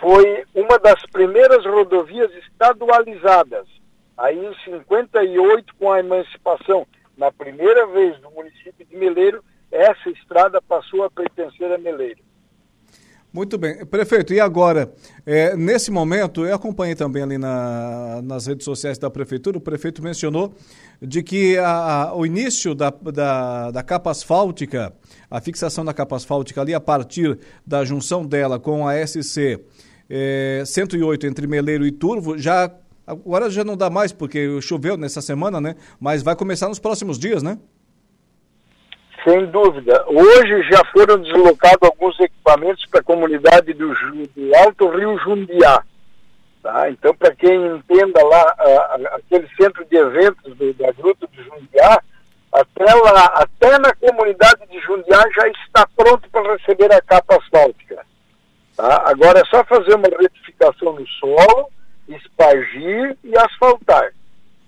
foi 0.00 0.44
uma 0.54 0.78
das 0.78 1.04
primeiras 1.12 1.66
rodovias 1.66 2.30
estadualizadas. 2.36 3.66
Aí 4.16 4.38
em 4.38 4.54
58, 4.64 5.74
com 5.78 5.92
a 5.92 6.00
emancipação, 6.00 6.86
na 7.16 7.30
primeira 7.30 7.86
vez 7.88 8.18
no 8.22 8.30
município 8.30 8.86
de 8.86 8.96
Meleiro, 8.96 9.44
essa 9.70 10.08
estrada 10.08 10.62
passou 10.62 11.04
a 11.04 11.10
pertencer 11.10 11.70
a 11.70 11.76
Meleiro. 11.76 12.27
Muito 13.30 13.58
bem. 13.58 13.84
Prefeito, 13.84 14.32
e 14.32 14.40
agora, 14.40 14.90
é, 15.26 15.54
nesse 15.54 15.90
momento, 15.90 16.46
eu 16.46 16.54
acompanhei 16.54 16.94
também 16.94 17.22
ali 17.22 17.36
na, 17.36 18.22
nas 18.22 18.46
redes 18.46 18.64
sociais 18.64 18.96
da 18.96 19.10
Prefeitura, 19.10 19.58
o 19.58 19.60
prefeito 19.60 20.02
mencionou 20.02 20.54
de 21.00 21.22
que 21.22 21.58
a, 21.58 21.68
a, 22.04 22.16
o 22.16 22.24
início 22.24 22.74
da, 22.74 22.90
da, 22.90 23.70
da, 23.70 23.82
capa 23.82 24.10
asfáltica, 24.10 24.94
a 25.30 25.40
fixação 25.42 25.84
da 25.84 25.92
capa 25.92 26.16
asfáltica 26.16 26.62
ali 26.62 26.72
a 26.72 26.80
partir 26.80 27.38
da 27.66 27.84
junção 27.84 28.24
dela 28.24 28.58
com 28.58 28.88
a 28.88 28.94
SC 29.06 29.60
é, 30.08 30.62
108 30.64 31.26
entre 31.26 31.46
Meleiro 31.46 31.86
e 31.86 31.92
Turvo, 31.92 32.38
já 32.38 32.74
agora 33.06 33.50
já 33.50 33.62
não 33.62 33.76
dá 33.76 33.90
mais 33.90 34.10
porque 34.10 34.60
choveu 34.62 34.96
nessa 34.96 35.20
semana, 35.20 35.60
né? 35.60 35.76
Mas 36.00 36.22
vai 36.22 36.34
começar 36.34 36.68
nos 36.68 36.78
próximos 36.78 37.18
dias, 37.18 37.42
né? 37.42 37.58
Sem 39.28 39.44
dúvida. 39.44 40.06
Hoje 40.06 40.62
já 40.70 40.82
foram 40.90 41.18
deslocados 41.18 41.82
alguns 41.82 42.18
equipamentos 42.18 42.86
para 42.86 43.00
a 43.00 43.04
comunidade 43.04 43.74
do, 43.74 43.92
do, 43.92 44.56
Alto 44.56 44.88
Rio 44.88 45.18
Jundiá. 45.18 45.82
Tá? 46.62 46.90
Então, 46.90 47.14
para 47.14 47.34
quem 47.34 47.66
entenda 47.66 48.24
lá 48.24 48.56
aquele 49.16 49.46
centro 49.54 49.84
de 49.84 49.96
eventos 49.96 50.56
do, 50.56 50.72
da 50.72 50.90
Gruta 50.92 51.26
do 51.26 51.42
Jundiá, 51.42 52.02
até, 52.50 52.94
lá, 52.94 53.26
até 53.34 53.78
na 53.78 53.94
comunidade 53.96 54.66
de 54.70 54.80
Jundiá 54.80 55.22
já 55.36 55.48
está 55.48 55.86
pronto 55.94 56.26
para 56.30 56.56
receber 56.56 56.90
a 56.90 57.02
capa 57.02 57.36
asfáltica. 57.36 58.06
Tá? 58.78 59.02
Agora 59.10 59.40
é 59.40 59.44
só 59.44 59.62
fazer 59.64 59.94
uma 59.94 60.08
retificação 60.08 60.94
no 60.94 61.06
solo, 61.06 61.68
espargir 62.08 63.14
e 63.22 63.36
asfaltar. 63.36 64.10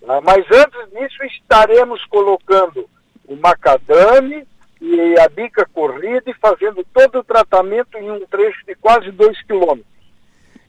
Tá? 0.06 0.20
Mas 0.20 0.44
antes 0.52 0.90
disso 0.90 1.24
estaremos 1.24 2.04
colocando 2.04 2.86
o 3.30 3.36
macadame 3.36 4.44
e 4.80 5.20
a 5.20 5.28
bica 5.28 5.64
corrida 5.72 6.24
e 6.26 6.34
fazendo 6.34 6.84
todo 6.92 7.20
o 7.20 7.24
tratamento 7.24 7.96
em 7.96 8.10
um 8.10 8.26
trecho 8.26 8.66
de 8.66 8.74
quase 8.74 9.10
2 9.12 9.42
quilômetros. 9.44 9.86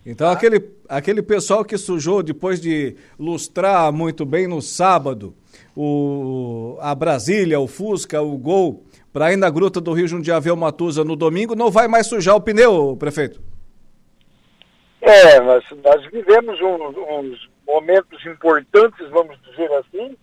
Então 0.05 0.30
aquele, 0.30 0.64
aquele 0.88 1.22
pessoal 1.24 1.66
que 1.66 1.78
sujou 1.78 2.22
depois 2.22 2.62
de 2.62 2.95
lustrar 3.20 3.91
muito 3.91 4.26
bem 4.26 4.47
no 4.47 4.62
sábado 4.62 5.36
o, 5.76 6.78
a 6.82 6.93
Brasília, 6.93 7.59
o 7.59 7.68
Fusca, 7.68 8.22
o 8.22 8.38
Gol, 8.38 8.84
para 9.12 9.34
ir 9.34 9.38
na 9.38 9.49
Gruta 9.49 9.82
do 9.82 9.93
Rio 9.93 10.07
Jundiaí 10.07 10.55
Matusa 10.55 11.03
no 11.03 11.16
domingo, 11.16 11.55
não 11.55 11.72
vai 11.72 11.88
mais 11.88 12.07
sujar 12.07 12.36
o 12.36 12.41
pneu, 12.41 12.95
prefeito? 12.97 13.41
É, 15.01 15.39
nós, 15.39 15.64
nós 15.84 16.05
vivemos 16.12 16.59
um, 16.62 17.20
uns 17.20 17.49
momentos 17.66 18.24
importantes, 18.26 19.09
vamos 19.09 19.36
dizer 19.49 19.72
assim, 19.74 20.16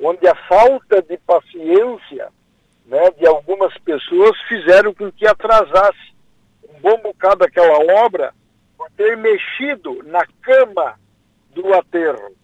onde 0.00 0.26
a 0.28 0.34
falta 0.48 1.02
de 1.02 1.16
paciência 1.18 2.28
né, 2.86 3.10
de 3.12 3.26
algumas 3.26 3.76
pessoas 3.78 4.38
fizeram 4.48 4.94
com 4.94 5.10
que 5.10 5.26
atrasasse 5.26 6.14
um 6.68 6.80
bom 6.80 6.98
bocado 6.98 7.44
aquela 7.44 7.78
obra 8.04 8.32
por 8.76 8.90
ter 8.92 9.16
mexido 9.16 10.02
na 10.04 10.24
cama 10.42 10.98
do 11.50 11.74
aterro. 11.74 12.36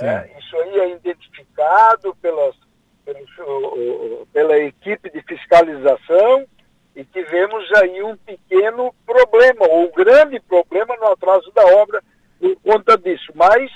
Né? 0.00 0.30
Isso 0.38 0.56
aí 0.56 0.80
é 0.80 0.90
identificado 0.96 2.14
pelas, 2.16 2.54
pelos, 3.04 3.30
pela 4.32 4.58
equipe 4.58 5.10
de 5.10 5.22
fiscalização 5.22 6.46
e 6.94 7.04
tivemos 7.04 7.70
aí 7.74 8.02
um 8.02 8.16
pequeno 8.16 8.94
problema, 9.04 9.66
ou 9.68 9.84
um 9.84 9.92
grande 9.92 10.40
problema 10.40 10.96
no 10.96 11.12
atraso 11.12 11.50
da 11.52 11.64
obra 11.64 12.02
por 12.40 12.56
conta 12.62 12.98
disso. 12.98 13.32
Mas 13.34 13.70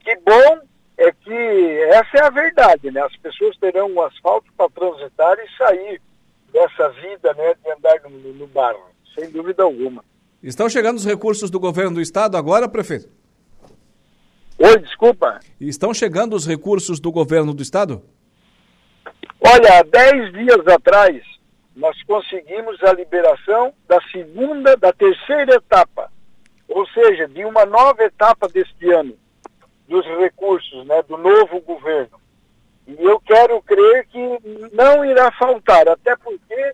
que 0.00 0.16
bom 0.16 0.60
é 0.98 1.12
que 1.12 1.80
essa 1.90 2.18
é 2.18 2.22
a 2.22 2.30
verdade, 2.30 2.90
né? 2.90 3.00
As 3.02 3.16
pessoas 3.16 3.56
terão 3.58 3.88
um 3.88 4.02
asfalto 4.02 4.50
para 4.56 4.70
transitar 4.70 5.36
e 5.38 5.56
sair 5.56 6.00
dessa 6.52 6.88
vida, 6.88 7.34
né, 7.34 7.54
de 7.62 7.70
andar 7.70 8.00
no, 8.08 8.32
no 8.32 8.46
barro, 8.46 8.82
sem 9.14 9.30
dúvida 9.30 9.62
alguma. 9.62 10.02
Estão 10.42 10.68
chegando 10.68 10.96
os 10.96 11.04
recursos 11.04 11.50
do 11.50 11.60
governo 11.60 11.96
do 11.96 12.00
estado 12.00 12.36
agora, 12.36 12.68
prefeito? 12.68 13.08
Oi, 14.58 14.78
desculpa. 14.78 15.40
Estão 15.60 15.92
chegando 15.92 16.34
os 16.34 16.46
recursos 16.46 16.98
do 16.98 17.12
governo 17.12 17.52
do 17.52 17.62
estado? 17.62 18.02
Olha, 19.40 19.80
há 19.80 19.82
10 19.82 20.32
dias 20.32 20.66
atrás, 20.66 21.22
nós 21.74 22.02
conseguimos 22.04 22.82
a 22.82 22.92
liberação 22.94 23.74
da 23.86 24.00
segunda, 24.10 24.76
da 24.76 24.92
terceira 24.92 25.56
etapa, 25.56 26.10
ou 26.68 26.86
seja, 26.88 27.28
de 27.28 27.44
uma 27.44 27.66
nova 27.66 28.02
etapa 28.02 28.48
deste 28.48 28.90
ano, 28.90 29.14
dos 29.88 30.04
recursos 30.04 30.86
né, 30.86 31.02
do 31.02 31.16
novo 31.16 31.60
governo. 31.60 32.20
E 32.86 33.02
eu 33.02 33.20
quero 33.20 33.60
crer 33.62 34.06
que 34.06 34.18
não 34.72 35.04
irá 35.04 35.30
faltar, 35.32 35.88
até 35.88 36.14
porque 36.16 36.72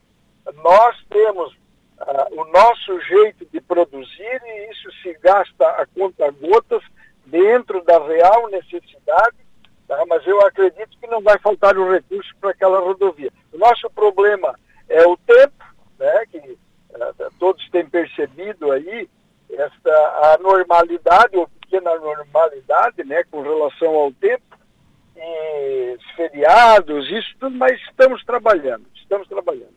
nós 0.62 0.96
temos 1.08 1.52
uh, 1.52 2.40
o 2.40 2.44
nosso 2.52 3.00
jeito 3.00 3.46
de 3.50 3.60
produzir 3.60 4.42
e 4.44 4.70
isso 4.70 4.90
se 5.02 5.14
gasta 5.22 5.66
a 5.66 5.86
conta 5.86 6.30
gotas 6.30 6.82
dentro 7.24 7.82
da 7.84 7.98
real 8.04 8.50
necessidade, 8.50 9.36
tá? 9.88 10.04
mas 10.06 10.26
eu 10.26 10.44
acredito 10.46 10.98
que 11.00 11.06
não 11.06 11.22
vai 11.22 11.38
faltar 11.38 11.78
o 11.78 11.90
recurso 11.90 12.30
para 12.40 12.50
aquela 12.50 12.80
rodovia. 12.80 13.30
O 13.52 13.58
nosso 13.58 13.88
problema 13.90 14.54
é 14.88 15.06
o 15.06 15.16
tempo, 15.16 15.64
né, 15.98 16.26
que 16.30 16.38
uh, 16.38 17.32
todos 17.38 17.66
têm 17.70 17.88
percebido 17.88 18.70
aí, 18.70 19.08
esta 19.50 20.34
anormalidade, 20.34 21.36
ou 21.36 21.48
pequena 21.72 21.98
normalidade, 21.98 23.02
né, 23.04 23.24
com 23.30 23.40
relação 23.40 23.88
ao 23.94 24.12
tempo, 24.12 24.44
e 25.16 25.96
feriados, 26.16 27.10
isso 27.10 27.34
tudo, 27.40 27.56
mas 27.56 27.80
estamos 27.88 28.22
trabalhando, 28.24 28.84
estamos 28.94 29.26
trabalhando. 29.28 29.72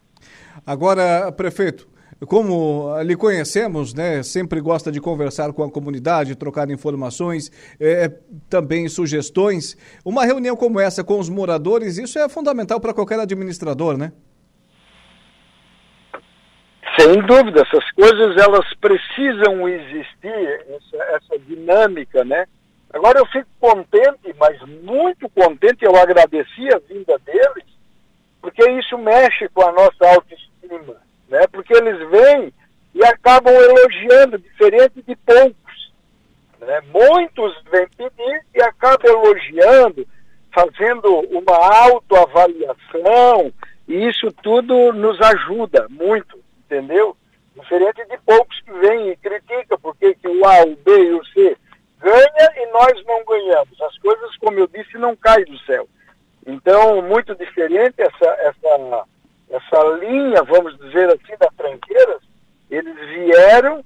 Agora, 0.66 1.32
prefeito, 1.32 1.88
como 2.28 2.90
lhe 3.02 3.16
conhecemos, 3.16 3.94
né, 3.94 4.24
sempre 4.24 4.60
gosta 4.60 4.92
de 4.92 5.00
conversar 5.00 5.54
com 5.54 5.64
a 5.64 5.72
comunidade, 5.72 6.36
trocar 6.36 6.70
informações, 6.70 7.52
é, 7.80 8.10
também 8.50 8.88
sugestões. 8.90 9.78
Uma 10.04 10.26
reunião 10.26 10.56
como 10.56 10.80
essa 10.80 11.04
com 11.04 11.20
os 11.20 11.30
moradores, 11.30 11.98
isso 11.98 12.18
é 12.18 12.28
fundamental 12.28 12.80
para 12.80 12.94
qualquer 12.94 13.20
administrador, 13.20 13.98
né? 13.98 14.12
Sem 16.98 17.22
dúvida, 17.22 17.62
essas 17.62 17.92
coisas 17.92 18.38
elas 18.38 18.74
precisam 18.76 19.68
existir, 19.68 20.66
essa, 20.70 21.04
essa 21.16 21.40
dinâmica, 21.40 22.24
né? 22.24 22.46
Agora 22.94 23.20
eu 23.20 23.26
fico 23.26 23.50
contente, 23.60 24.34
mas 24.40 24.62
muito 24.82 25.28
contente, 25.30 25.84
eu 25.84 25.96
agradeci 25.98 26.74
a 26.74 26.80
vinda 26.88 27.20
deles, 27.26 27.66
porque 28.42 28.64
isso 28.72 28.98
mexe 28.98 29.50
com 29.50 29.64
a 29.64 29.74
nossa 29.74 30.08
autoestima, 30.08 30.96
né? 31.28 31.46
Porque 31.52 31.74
eles 31.74 31.98
vêm 32.10 32.54
e 32.94 33.04
acabam 33.04 33.54
elogiando, 33.54 34.38
diferente 34.38 35.02
de 35.06 35.16
poucos. 35.18 35.92
Né? 36.62 36.82
Muitos 36.94 37.54
vêm 37.70 37.88
pedir 37.98 38.46
e 38.56 38.62
acabam 38.62 39.12
elogiando, 39.12 40.08
fazendo 40.54 41.20
uma 41.30 41.58
autoavaliação, 41.90 43.52
e 43.86 44.08
isso 44.08 44.32
tudo 44.42 44.94
nos 44.94 45.20
ajuda 45.22 45.88
muito 45.90 46.45
entendeu? 46.66 47.16
Diferente 47.56 48.04
de 48.06 48.18
poucos 48.26 48.60
que 48.62 48.72
vêm 48.74 49.10
e 49.10 49.18
criticam 49.18 49.78
porque 49.80 50.16
que 50.16 50.28
o 50.28 50.46
A, 50.46 50.64
o 50.64 50.76
B 50.76 50.92
e 50.92 51.14
o 51.14 51.26
C 51.28 51.58
ganha 52.00 52.52
e 52.58 52.66
nós 52.72 53.06
não 53.06 53.24
ganhamos. 53.24 53.82
As 53.82 53.98
coisas, 54.00 54.36
como 54.38 54.60
eu 54.60 54.68
disse, 54.68 54.98
não 54.98 55.16
caem 55.16 55.46
do 55.46 55.58
céu. 55.60 55.88
Então, 56.46 57.02
muito 57.02 57.34
diferente 57.36 57.96
essa, 57.98 58.26
essa, 58.40 59.06
essa 59.50 59.84
linha, 60.00 60.44
vamos 60.44 60.78
dizer 60.78 61.08
assim, 61.08 61.36
da 61.40 61.50
tranqueiras, 61.58 62.22
eles 62.70 62.96
vieram 63.10 63.84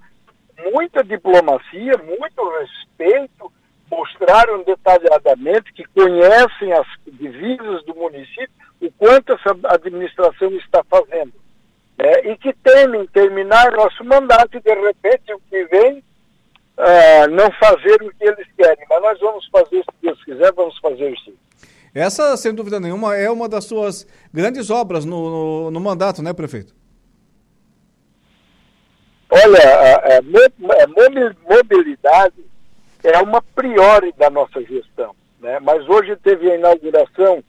muita 0.73 1.03
diplomacia, 1.03 1.93
muito 1.97 2.59
respeito, 2.59 3.51
mostraram 3.89 4.63
detalhadamente 4.63 5.71
que 5.73 5.85
conhecem 5.85 6.73
as 6.73 6.87
divisas 7.07 7.83
do 7.85 7.95
município, 7.95 8.49
o 8.81 8.91
quanto 8.91 9.33
essa 9.33 9.55
administração 9.75 10.49
está 10.55 10.83
fazendo 10.83 11.33
é, 11.99 12.31
e 12.31 12.37
que 12.37 12.53
temem 12.63 13.05
terminar 13.07 13.71
nosso 13.73 14.03
mandato 14.05 14.57
e 14.57 14.61
de 14.61 14.73
repente 14.73 15.33
o 15.33 15.39
que 15.49 15.65
vem 15.65 15.97
uh, 16.77 17.29
não 17.29 17.51
fazer 17.59 18.01
o 18.01 18.09
que 18.13 18.23
eles 18.23 18.47
querem. 18.55 18.85
Mas 18.89 19.01
nós 19.01 19.19
vamos 19.19 19.45
fazer, 19.51 19.83
se 19.83 20.01
Deus 20.01 20.23
quiser, 20.23 20.53
vamos 20.53 20.77
fazer 20.79 21.13
sim. 21.25 21.35
Essa, 21.93 22.37
sem 22.37 22.53
dúvida 22.53 22.79
nenhuma, 22.79 23.17
é 23.17 23.29
uma 23.29 23.49
das 23.49 23.65
suas 23.65 24.07
grandes 24.33 24.69
obras 24.69 25.03
no, 25.03 25.29
no, 25.29 25.71
no 25.71 25.79
mandato, 25.79 26.21
né, 26.21 26.31
prefeito? 26.31 26.73
Olha, 29.29 29.59
a, 29.59 30.15
a, 30.15 30.17
a 30.17 31.55
mobilidade 31.55 32.45
é 33.03 33.17
uma 33.19 33.41
priori 33.41 34.13
da 34.17 34.29
nossa 34.29 34.61
gestão, 34.61 35.15
né? 35.39 35.59
mas 35.59 35.87
hoje 35.87 36.15
teve 36.17 36.49
a 36.51 36.55
inauguração 36.55 37.43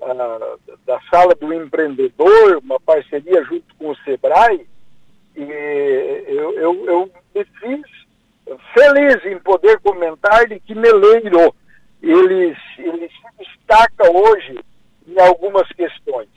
uh, 0.00 0.78
da 0.86 1.00
Sala 1.10 1.34
do 1.34 1.52
Empreendedor, 1.52 2.58
uma 2.62 2.80
parceria 2.80 3.42
junto 3.44 3.74
com 3.76 3.90
o 3.90 3.96
SEBRAE, 3.96 4.66
e 5.36 5.42
eu, 6.26 6.52
eu, 6.58 6.86
eu 6.86 7.10
me 7.34 7.44
fiz 7.44 8.00
feliz 8.74 9.24
em 9.24 9.38
poder 9.38 9.78
comentar 9.80 10.46
de 10.46 10.58
que 10.60 10.74
Meleiro 10.74 11.54
ele, 12.02 12.56
ele 12.78 13.08
se 13.08 13.44
destaca 13.44 14.10
hoje 14.10 14.58
em 15.06 15.20
algumas 15.20 15.68
questões. 15.68 16.28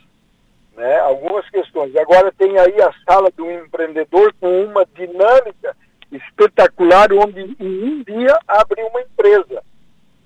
Né? 0.76 1.00
Algumas 1.00 1.48
questões. 1.50 1.96
Agora 1.96 2.32
tem 2.32 2.58
aí 2.58 2.82
a 2.82 2.94
sala 3.06 3.30
do 3.32 3.50
empreendedor 3.50 4.34
com 4.40 4.64
uma 4.66 4.86
dinâmica 4.86 5.76
espetacular, 6.12 7.12
onde 7.14 7.56
em 7.60 7.84
um 7.84 8.04
dia 8.04 8.38
abre 8.48 8.82
uma 8.84 9.02
empresa. 9.02 9.64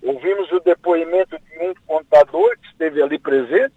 Ouvimos 0.01 0.51
o 0.51 0.59
depoimento 0.59 1.37
de 1.37 1.59
um 1.59 1.71
esteve 2.97 3.01
ali 3.03 3.19
presente, 3.19 3.75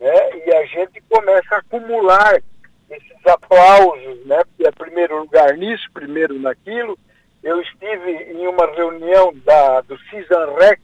né, 0.00 0.46
e 0.46 0.54
a 0.54 0.66
gente 0.66 1.00
começa 1.08 1.54
a 1.54 1.58
acumular 1.58 2.42
esses 2.90 3.26
aplausos, 3.26 4.26
né, 4.26 4.42
porque 4.44 4.66
é 4.66 4.70
primeiro 4.70 5.20
lugar 5.20 5.56
nisso, 5.56 5.84
primeiro 5.94 6.38
naquilo. 6.38 6.98
Eu 7.42 7.60
estive 7.60 8.10
em 8.32 8.46
uma 8.46 8.66
reunião 8.66 9.32
da, 9.44 9.80
do 9.80 9.98
CISANREC, 9.98 10.80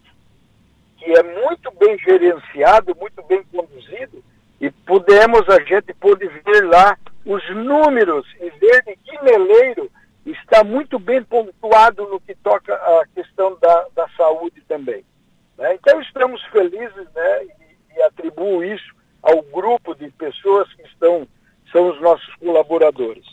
que 0.99 1.13
é 1.17 1.23
muito 1.23 1.71
bem 1.79 1.99
gerenciado, 1.99 2.97
muito 2.97 3.23
bem 3.25 3.43
conduzido, 3.45 4.25
e 4.61 4.71
pudemos, 4.71 5.49
a 5.49 5.63
gente 5.63 5.95
pôde 5.95 6.27
ver 6.27 6.65
lá 6.67 6.97
os 7.25 7.49
números 7.55 8.27
e 8.41 8.51
ver 8.51 8.83
de 8.83 8.97
que 8.97 9.23
meleiro 9.23 9.91
está 10.27 10.65
muito 10.65 10.99
bem 10.99 11.23
pontuado 11.23 12.09
no 12.09 12.21
que 12.21 12.35
toca 12.35 12.75
a 12.75 13.05
questão 13.15 13.57
da, 13.61 13.87
da 13.95 14.09
saúde 14.17 14.61
também. 14.67 15.05
Né? 15.59 15.75
Então 15.75 16.01
estamos 16.01 16.41
felizes 16.45 17.07
né, 17.15 17.45
e, 17.45 17.97
e 17.99 18.03
atribuo 18.03 18.65
isso 18.65 18.95
ao 19.21 19.43
grupo 19.43 19.95
de 19.95 20.09
pessoas 20.13 20.73
que 20.75 20.83
estão, 20.83 21.27
são 21.73 21.91
os 21.91 22.01
nossos 22.01 22.33
colaboradores. 22.37 23.27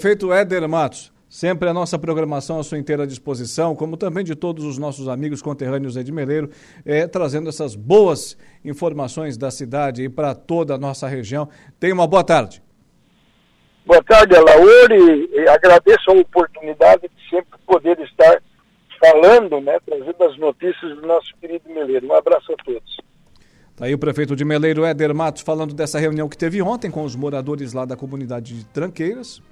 Prefeito 0.00 0.32
Éder 0.32 0.66
Matos, 0.66 1.12
sempre 1.28 1.68
a 1.68 1.74
nossa 1.74 1.98
programação 1.98 2.58
à 2.58 2.62
sua 2.62 2.78
inteira 2.78 3.06
disposição, 3.06 3.76
como 3.76 3.98
também 3.98 4.24
de 4.24 4.34
todos 4.34 4.64
os 4.64 4.78
nossos 4.78 5.08
amigos 5.08 5.42
conterrâneos 5.42 5.92
de 5.92 6.10
Meleiro, 6.10 6.48
é, 6.86 7.06
trazendo 7.06 7.50
essas 7.50 7.74
boas 7.74 8.34
informações 8.64 9.36
da 9.36 9.50
cidade 9.50 10.04
e 10.04 10.08
para 10.08 10.34
toda 10.34 10.74
a 10.74 10.78
nossa 10.78 11.06
região. 11.06 11.50
Tenha 11.78 11.92
uma 11.92 12.06
boa 12.06 12.24
tarde. 12.24 12.62
Boa 13.84 14.02
tarde, 14.02 14.34
Alaor, 14.34 14.90
e, 14.90 15.28
e 15.34 15.48
agradeço 15.50 16.10
a 16.10 16.14
oportunidade 16.14 17.02
de 17.02 17.28
sempre 17.28 17.58
poder 17.66 18.00
estar 18.00 18.40
falando, 18.98 19.60
né, 19.60 19.78
trazendo 19.84 20.24
as 20.24 20.38
notícias 20.38 20.96
do 20.96 21.06
nosso 21.06 21.28
querido 21.38 21.68
Meleiro. 21.68 22.06
Um 22.06 22.14
abraço 22.14 22.50
a 22.50 22.64
todos. 22.64 22.96
Tá 23.76 23.84
aí 23.84 23.92
o 23.92 23.98
prefeito 23.98 24.34
de 24.34 24.46
Meleiro, 24.46 24.82
Éder 24.82 25.14
Matos, 25.14 25.42
falando 25.42 25.74
dessa 25.74 25.98
reunião 25.98 26.26
que 26.26 26.38
teve 26.38 26.62
ontem 26.62 26.90
com 26.90 27.04
os 27.04 27.14
moradores 27.14 27.74
lá 27.74 27.84
da 27.84 27.96
comunidade 27.96 28.56
de 28.56 28.64
Tranqueiras. 28.64 29.42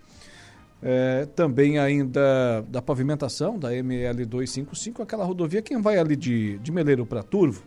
É, 0.81 1.27
também 1.35 1.79
ainda 1.79 2.65
da 2.69 2.81
pavimentação 2.81 3.59
da 3.59 3.75
ML 3.75 4.25
255, 4.25 5.03
aquela 5.03 5.25
rodovia, 5.25 5.61
quem 5.61 5.81
vai 5.81 5.99
ali 5.99 6.15
de, 6.15 6.59
de 6.59 6.71
Meleiro 6.71 7.05
para 7.05 7.23
Turvo, 7.23 7.65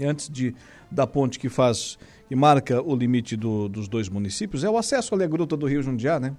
antes 0.00 0.30
de, 0.30 0.54
da 0.90 1.06
ponte 1.06 1.38
que 1.38 1.50
faz 1.50 1.98
que 2.26 2.34
marca 2.34 2.82
o 2.82 2.96
limite 2.96 3.36
do, 3.36 3.68
dos 3.68 3.86
dois 3.86 4.08
municípios, 4.08 4.64
é 4.64 4.70
o 4.70 4.78
acesso 4.78 5.14
ali 5.14 5.24
à 5.24 5.26
Gruta 5.26 5.56
do 5.56 5.66
Rio 5.66 5.82
Jundiá, 5.82 6.18
né? 6.18 6.34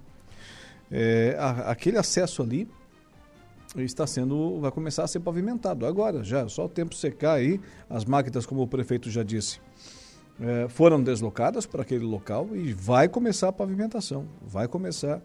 É, 0.91 1.35
a, 1.39 1.71
aquele 1.71 1.97
acesso 1.97 2.41
ali 2.41 2.67
está 3.77 4.07
sendo, 4.07 4.59
vai 4.59 4.71
começar 4.71 5.03
a 5.03 5.07
ser 5.07 5.19
pavimentado 5.19 5.85
agora, 5.85 6.23
já, 6.23 6.47
só 6.47 6.65
o 6.65 6.69
tempo 6.69 6.95
secar 6.95 7.33
aí, 7.33 7.59
as 7.89 8.05
máquinas, 8.05 8.45
como 8.45 8.61
o 8.61 8.67
prefeito 8.67 9.09
já 9.09 9.23
disse, 9.23 9.59
é, 10.39 10.67
foram 10.67 11.01
deslocadas 11.01 11.65
para 11.65 11.81
aquele 11.81 12.03
local 12.03 12.49
e 12.53 12.73
vai 12.73 13.07
começar 13.07 13.49
a 13.49 13.53
pavimentação, 13.53 14.27
vai 14.41 14.67
começar 14.67 15.21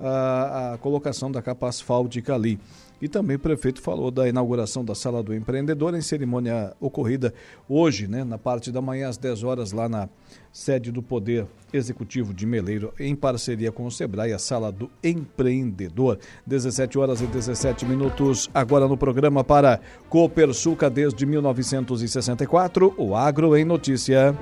a, 0.00 0.74
a 0.74 0.78
colocação 0.78 1.30
da 1.30 1.42
capa 1.42 1.68
asfáltica 1.68 2.34
ali. 2.34 2.58
E 3.00 3.08
também 3.08 3.36
o 3.36 3.38
prefeito 3.38 3.80
falou 3.80 4.10
da 4.10 4.28
inauguração 4.28 4.84
da 4.84 4.94
Sala 4.94 5.22
do 5.22 5.34
Empreendedor 5.34 5.94
em 5.94 6.02
cerimônia 6.02 6.74
ocorrida 6.78 7.32
hoje, 7.68 8.06
né, 8.06 8.24
na 8.24 8.36
parte 8.36 8.70
da 8.70 8.82
manhã, 8.82 9.08
às 9.08 9.16
10 9.16 9.42
horas, 9.42 9.72
lá 9.72 9.88
na 9.88 10.08
sede 10.52 10.90
do 10.90 11.02
Poder 11.02 11.46
Executivo 11.72 12.34
de 12.34 12.44
Meleiro, 12.46 12.92
em 12.98 13.14
parceria 13.14 13.70
com 13.70 13.86
o 13.86 13.90
Sebrae, 13.90 14.32
a 14.32 14.38
Sala 14.38 14.72
do 14.72 14.90
Empreendedor. 15.02 16.18
17 16.46 16.98
horas 16.98 17.20
e 17.20 17.26
17 17.26 17.84
minutos, 17.84 18.50
agora 18.52 18.88
no 18.88 18.96
programa 18.96 19.44
para 19.44 19.80
Copersuca 20.08 20.90
desde 20.90 21.24
1964, 21.24 22.94
o 22.96 23.14
Agro 23.14 23.56
em 23.56 23.64
Notícia. 23.64 24.36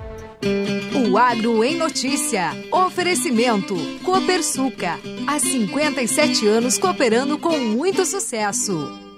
O 1.11 1.19
Agro 1.19 1.63
em 1.63 1.77
Notícia. 1.77 2.51
Oferecimento. 2.73 3.75
Copersuca. 4.05 4.99
Há 5.27 5.39
57 5.39 6.47
anos 6.47 6.79
cooperando 6.79 7.39
com 7.39 7.59
muito 7.59 8.07
sucesso. 8.07 9.09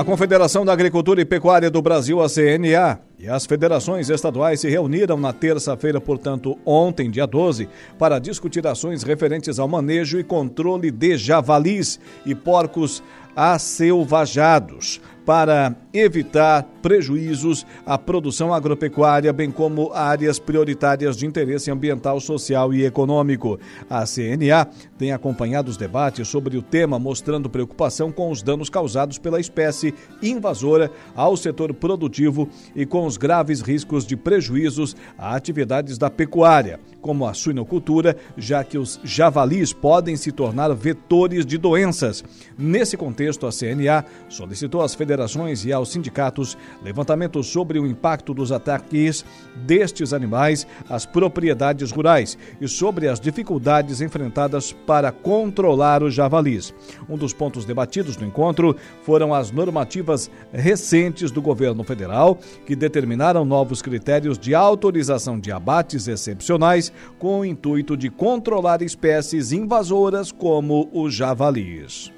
A 0.00 0.04
Confederação 0.04 0.64
da 0.64 0.72
Agricultura 0.72 1.20
e 1.20 1.26
Pecuária 1.26 1.70
do 1.70 1.82
Brasil, 1.82 2.22
a 2.22 2.26
CNA, 2.26 3.00
e 3.18 3.28
as 3.28 3.44
federações 3.44 4.08
estaduais 4.08 4.58
se 4.58 4.66
reuniram 4.66 5.18
na 5.18 5.30
terça-feira, 5.30 6.00
portanto, 6.00 6.56
ontem, 6.64 7.10
dia 7.10 7.26
12, 7.26 7.68
para 7.98 8.18
discutir 8.18 8.66
ações 8.66 9.02
referentes 9.02 9.58
ao 9.58 9.68
manejo 9.68 10.18
e 10.18 10.24
controle 10.24 10.90
de 10.90 11.18
javalis 11.18 12.00
e 12.24 12.34
porcos 12.34 13.02
acelvajados 13.36 15.02
para 15.30 15.76
evitar 15.94 16.64
prejuízos 16.82 17.64
à 17.86 17.96
produção 17.96 18.52
agropecuária, 18.52 19.32
bem 19.32 19.48
como 19.48 19.92
áreas 19.92 20.40
prioritárias 20.40 21.16
de 21.16 21.24
interesse 21.24 21.70
ambiental, 21.70 22.18
social 22.18 22.74
e 22.74 22.84
econômico. 22.84 23.56
A 23.88 24.04
CNA 24.04 24.66
tem 24.98 25.12
acompanhado 25.12 25.70
os 25.70 25.76
debates 25.76 26.26
sobre 26.26 26.56
o 26.56 26.62
tema, 26.62 26.98
mostrando 26.98 27.48
preocupação 27.48 28.10
com 28.10 28.28
os 28.28 28.42
danos 28.42 28.68
causados 28.68 29.18
pela 29.18 29.38
espécie 29.38 29.94
invasora 30.20 30.90
ao 31.14 31.36
setor 31.36 31.72
produtivo 31.74 32.48
e 32.74 32.84
com 32.84 33.06
os 33.06 33.16
graves 33.16 33.60
riscos 33.60 34.04
de 34.04 34.16
prejuízos 34.16 34.96
a 35.16 35.36
atividades 35.36 35.96
da 35.96 36.10
pecuária, 36.10 36.80
como 37.00 37.24
a 37.24 37.34
suinocultura, 37.34 38.16
já 38.36 38.64
que 38.64 38.78
os 38.78 38.98
javalis 39.04 39.72
podem 39.72 40.16
se 40.16 40.32
tornar 40.32 40.74
vetores 40.74 41.46
de 41.46 41.56
doenças. 41.56 42.24
Nesse 42.58 42.96
contexto, 42.96 43.46
a 43.46 43.50
CNA 43.50 44.04
solicitou 44.28 44.82
às 44.82 44.94
federações 44.94 45.19
e 45.64 45.72
aos 45.72 45.90
sindicatos 45.90 46.56
levantamentos 46.82 47.46
sobre 47.48 47.78
o 47.78 47.86
impacto 47.86 48.32
dos 48.32 48.52
ataques 48.52 49.24
destes 49.66 50.12
animais 50.12 50.66
às 50.88 51.04
propriedades 51.04 51.90
rurais 51.90 52.38
e 52.60 52.68
sobre 52.68 53.08
as 53.08 53.20
dificuldades 53.20 54.00
enfrentadas 54.00 54.72
para 54.72 55.12
controlar 55.12 56.02
os 56.02 56.14
javalis. 56.14 56.72
Um 57.08 57.16
dos 57.16 57.32
pontos 57.32 57.64
debatidos 57.64 58.16
no 58.16 58.26
encontro 58.26 58.76
foram 59.02 59.34
as 59.34 59.50
normativas 59.50 60.30
recentes 60.52 61.30
do 61.30 61.42
governo 61.42 61.84
federal 61.84 62.38
que 62.66 62.76
determinaram 62.76 63.44
novos 63.44 63.82
critérios 63.82 64.38
de 64.38 64.54
autorização 64.54 65.38
de 65.38 65.52
abates 65.52 66.08
excepcionais 66.08 66.92
com 67.18 67.40
o 67.40 67.44
intuito 67.44 67.96
de 67.96 68.08
controlar 68.08 68.82
espécies 68.82 69.52
invasoras 69.52 70.32
como 70.32 70.88
os 70.92 71.14
javalis. 71.14 72.12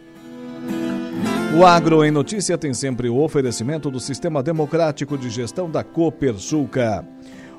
O 1.55 1.67
Agro 1.67 2.03
em 2.03 2.11
Notícia 2.11 2.57
tem 2.57 2.73
sempre 2.73 3.11
o 3.11 3.19
oferecimento 3.19 3.91
do 3.91 4.01
Sistema 4.01 4.43
Democrático 4.43 5.19
de 5.19 5.29
Gestão 5.29 5.71
da 5.71 5.85
Copersuca. 5.85 7.07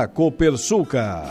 da 0.00 0.08
Copersuca. 0.08 1.24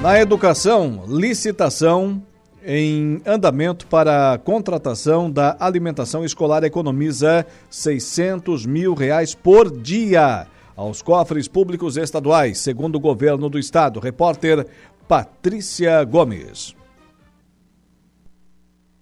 Na 0.00 0.18
educação, 0.18 1.04
licitação 1.06 2.22
em 2.66 3.20
andamento 3.26 3.86
para 3.86 4.32
a 4.32 4.38
contratação 4.38 5.30
da 5.30 5.56
alimentação 5.60 6.24
escolar 6.24 6.64
economiza 6.64 7.46
600 7.68 8.64
mil 8.64 8.94
reais 8.94 9.34
por 9.34 9.70
dia 9.70 10.46
aos 10.76 11.02
cofres 11.02 11.48
públicos 11.48 11.96
estaduais, 11.96 12.58
segundo 12.58 12.96
o 12.96 13.00
governo 13.00 13.48
do 13.48 13.58
estado. 13.58 14.00
Repórter 14.00 14.66
Patrícia 15.06 16.02
Gomes. 16.04 16.74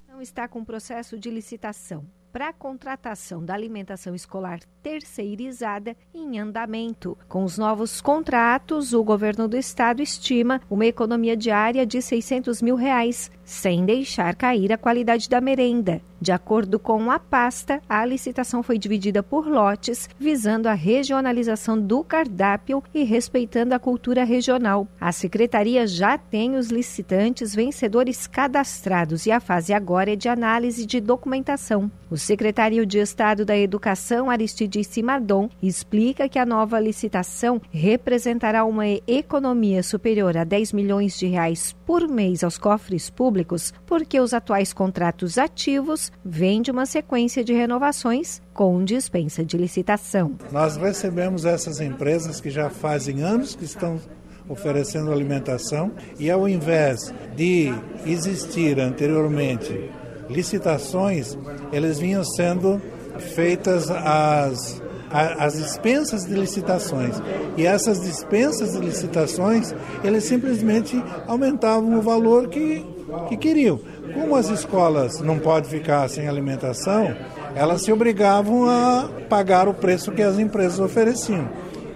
Não 0.08 0.20
está 0.20 0.46
com 0.46 0.64
processo 0.64 1.18
de 1.18 1.30
licitação 1.30 2.06
para 2.32 2.48
a 2.48 2.52
contratação 2.52 3.44
da 3.44 3.52
alimentação 3.52 4.14
escolar 4.14 4.60
terceirizada 4.82 5.94
em 6.14 6.38
andamento. 6.38 7.16
Com 7.28 7.44
os 7.44 7.58
novos 7.58 8.00
contratos, 8.00 8.94
o 8.94 9.04
governo 9.04 9.46
do 9.46 9.56
estado 9.56 10.02
estima 10.02 10.60
uma 10.70 10.86
economia 10.86 11.36
diária 11.36 11.84
de 11.84 12.00
600 12.00 12.62
mil 12.62 12.74
reais, 12.74 13.30
sem 13.52 13.84
deixar 13.84 14.34
cair 14.34 14.72
a 14.72 14.78
qualidade 14.78 15.28
da 15.28 15.40
merenda. 15.40 16.00
De 16.22 16.30
acordo 16.30 16.78
com 16.78 17.10
a 17.10 17.18
pasta, 17.18 17.82
a 17.88 18.06
licitação 18.06 18.62
foi 18.62 18.78
dividida 18.78 19.24
por 19.24 19.44
lotes, 19.44 20.08
visando 20.20 20.68
a 20.68 20.72
regionalização 20.72 21.76
do 21.76 22.04
cardápio 22.04 22.80
e 22.94 23.02
respeitando 23.02 23.74
a 23.74 23.78
cultura 23.80 24.22
regional. 24.22 24.86
A 25.00 25.10
secretaria 25.10 25.84
já 25.84 26.16
tem 26.16 26.54
os 26.54 26.68
licitantes 26.68 27.52
vencedores 27.52 28.28
cadastrados 28.28 29.26
e 29.26 29.32
a 29.32 29.40
fase 29.40 29.72
agora 29.72 30.12
é 30.12 30.16
de 30.16 30.28
análise 30.28 30.86
de 30.86 31.00
documentação. 31.00 31.90
O 32.08 32.16
secretário 32.16 32.86
de 32.86 32.98
Estado 32.98 33.44
da 33.44 33.56
Educação, 33.56 34.30
Aristides 34.30 34.96
Mardon, 35.02 35.48
explica 35.60 36.28
que 36.28 36.38
a 36.38 36.46
nova 36.46 36.78
licitação 36.78 37.60
representará 37.72 38.64
uma 38.64 38.86
economia 39.08 39.82
superior 39.82 40.36
a 40.36 40.44
10 40.44 40.72
milhões 40.72 41.18
de 41.18 41.26
reais 41.26 41.74
por 41.84 42.06
mês 42.06 42.44
aos 42.44 42.58
cofres 42.58 43.10
públicos, 43.10 43.41
porque 43.86 44.20
os 44.20 44.32
atuais 44.32 44.72
contratos 44.72 45.38
ativos 45.38 46.12
vêm 46.24 46.62
de 46.62 46.70
uma 46.70 46.86
sequência 46.86 47.44
de 47.44 47.52
renovações 47.52 48.40
com 48.52 48.84
dispensa 48.84 49.44
de 49.44 49.56
licitação. 49.56 50.36
Nós 50.50 50.76
recebemos 50.76 51.44
essas 51.44 51.80
empresas 51.80 52.40
que 52.40 52.50
já 52.50 52.70
fazem 52.70 53.22
anos 53.22 53.54
que 53.54 53.64
estão 53.64 54.00
oferecendo 54.48 55.12
alimentação 55.12 55.92
e 56.18 56.30
ao 56.30 56.48
invés 56.48 57.12
de 57.34 57.72
existir 58.04 58.78
anteriormente 58.80 59.90
licitações, 60.28 61.36
eles 61.72 61.98
vinham 61.98 62.24
sendo 62.24 62.80
feitas 63.18 63.90
as 63.90 64.82
as 65.12 65.54
dispensas 65.58 66.24
de 66.24 66.34
licitações. 66.34 67.20
E 67.56 67.66
essas 67.66 68.00
dispensas 68.00 68.72
de 68.72 68.78
licitações, 68.78 69.74
eles 70.02 70.24
simplesmente 70.24 71.02
aumentavam 71.26 71.98
o 71.98 72.02
valor 72.02 72.48
que, 72.48 72.84
que 73.28 73.36
queriam. 73.36 73.78
Como 74.14 74.36
as 74.36 74.48
escolas 74.48 75.20
não 75.20 75.38
podem 75.38 75.70
ficar 75.70 76.08
sem 76.08 76.28
alimentação, 76.28 77.14
elas 77.54 77.82
se 77.82 77.92
obrigavam 77.92 78.68
a 78.68 79.08
pagar 79.28 79.68
o 79.68 79.74
preço 79.74 80.12
que 80.12 80.22
as 80.22 80.38
empresas 80.38 80.78
ofereciam. 80.78 81.48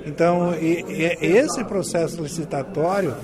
Então, 0.06 0.54
e, 0.54 0.84
e 0.88 1.26
esse 1.26 1.64
processo 1.64 2.22
licitatório 2.22 3.14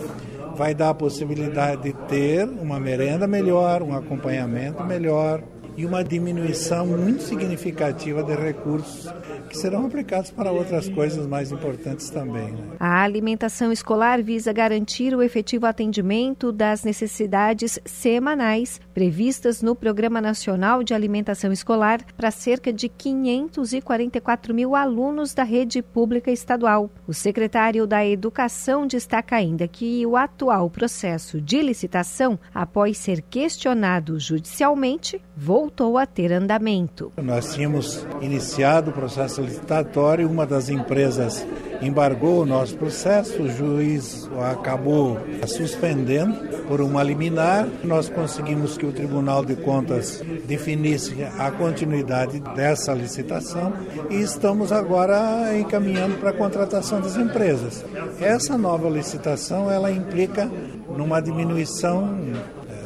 vai 0.56 0.74
dar 0.74 0.90
a 0.90 0.94
possibilidade 0.94 1.82
de 1.82 1.92
ter 2.06 2.46
uma 2.46 2.78
merenda 2.78 3.26
melhor, 3.26 3.82
um 3.82 3.94
acompanhamento 3.94 4.84
melhor, 4.84 5.42
e 5.76 5.86
uma 5.86 6.04
diminuição 6.04 6.86
muito 6.86 7.22
significativa 7.22 8.22
de 8.22 8.34
recursos 8.34 9.08
que 9.48 9.56
serão 9.56 9.86
aplicados 9.86 10.30
para 10.30 10.50
outras 10.50 10.88
coisas 10.88 11.26
mais 11.26 11.52
importantes 11.52 12.10
também. 12.10 12.52
Né? 12.52 12.76
A 12.78 13.02
alimentação 13.02 13.72
escolar 13.72 14.22
visa 14.22 14.52
garantir 14.52 15.14
o 15.14 15.22
efetivo 15.22 15.66
atendimento 15.66 16.52
das 16.52 16.84
necessidades 16.84 17.78
semanais 17.84 18.80
previstas 18.94 19.62
no 19.62 19.74
Programa 19.74 20.20
Nacional 20.20 20.82
de 20.82 20.94
Alimentação 20.94 21.52
Escolar 21.52 22.00
para 22.16 22.30
cerca 22.30 22.72
de 22.72 22.88
544 22.88 24.54
mil 24.54 24.74
alunos 24.74 25.34
da 25.34 25.42
rede 25.42 25.82
pública 25.82 26.30
estadual. 26.30 26.90
O 27.06 27.14
secretário 27.14 27.86
da 27.86 28.04
Educação 28.04 28.86
destaca 28.86 29.36
ainda 29.36 29.68
que 29.68 30.04
o 30.06 30.16
atual 30.16 30.68
processo 30.68 31.40
de 31.40 31.60
licitação, 31.60 32.38
após 32.54 32.98
ser 32.98 33.22
questionado 33.22 34.18
judicialmente, 34.18 35.20
voltou 35.36 35.61
a 35.98 36.06
ter 36.06 36.32
andamento. 36.32 37.12
Nós 37.22 37.54
tínhamos 37.54 38.06
iniciado 38.20 38.90
o 38.90 38.94
processo 38.94 39.40
licitatório, 39.40 40.28
uma 40.28 40.46
das 40.46 40.68
empresas 40.68 41.46
embargou 41.82 42.42
o 42.42 42.46
nosso 42.46 42.76
processo, 42.76 43.42
o 43.42 43.50
juiz 43.50 44.30
acabou 44.50 45.18
suspendendo 45.46 46.34
por 46.68 46.80
uma 46.80 47.02
liminar. 47.02 47.66
Nós 47.82 48.08
conseguimos 48.08 48.78
que 48.78 48.86
o 48.86 48.92
Tribunal 48.92 49.44
de 49.44 49.56
Contas 49.56 50.22
definisse 50.46 51.24
a 51.38 51.50
continuidade 51.50 52.40
dessa 52.54 52.94
licitação 52.94 53.72
e 54.08 54.20
estamos 54.20 54.70
agora 54.70 55.58
encaminhando 55.58 56.18
para 56.18 56.30
a 56.30 56.34
contratação 56.34 57.00
das 57.00 57.16
empresas. 57.16 57.84
Essa 58.20 58.56
nova 58.56 58.88
licitação 58.88 59.70
ela 59.70 59.90
implica 59.90 60.48
numa 60.96 61.20
diminuição 61.20 62.16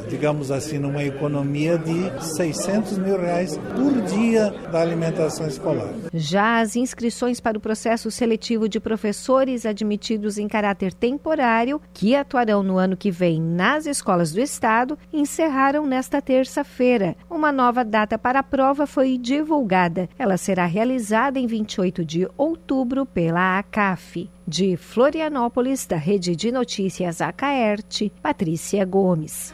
digamos 0.08 0.50
assim, 0.50 0.78
numa 0.78 1.02
economia 1.02 1.78
de 1.78 2.10
600 2.36 2.98
mil 2.98 3.18
reais 3.18 3.58
por 3.74 4.02
dia 4.02 4.50
da 4.70 4.80
alimentação 4.80 5.46
escolar. 5.46 5.92
Já 6.12 6.60
as 6.60 6.76
inscrições 6.76 7.40
para 7.40 7.58
o 7.58 7.60
processo 7.60 8.10
seletivo 8.10 8.68
de 8.68 8.80
professores 8.80 9.66
admitidos 9.66 10.38
em 10.38 10.48
caráter 10.48 10.92
temporário, 10.92 11.80
que 11.92 12.14
atuarão 12.14 12.62
no 12.62 12.78
ano 12.78 12.96
que 12.96 13.10
vem 13.10 13.40
nas 13.40 13.86
escolas 13.86 14.32
do 14.32 14.40
Estado, 14.40 14.98
encerraram 15.12 15.86
nesta 15.86 16.20
terça-feira. 16.22 17.16
Uma 17.30 17.52
nova 17.52 17.84
data 17.84 18.18
para 18.18 18.40
a 18.40 18.44
prova 18.44 18.86
foi 18.86 19.18
divulgada. 19.18 20.08
Ela 20.18 20.36
será 20.36 20.66
realizada 20.66 21.38
em 21.38 21.46
28 21.46 22.04
de 22.04 22.28
outubro 22.36 23.04
pela 23.06 23.58
ACAF. 23.58 24.30
De 24.48 24.76
Florianópolis, 24.76 25.86
da 25.86 25.96
Rede 25.96 26.36
de 26.36 26.52
Notícias 26.52 27.20
Acaerte, 27.20 28.12
Patrícia 28.22 28.84
Gomes. 28.84 29.52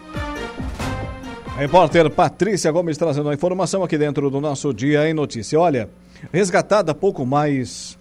A 1.47 1.59
repórter 1.59 2.11
Patrícia 2.11 2.70
Gomes 2.70 2.99
trazendo 2.99 3.30
a 3.30 3.34
informação 3.34 3.82
aqui 3.82 3.97
dentro 3.97 4.28
do 4.28 4.38
nosso 4.38 4.72
Dia 4.74 5.09
em 5.09 5.14
Notícia. 5.14 5.59
Olha, 5.59 5.88
resgatada 6.30 6.93
há 6.93 6.95
pouco 6.95 7.24
mais 7.24 7.99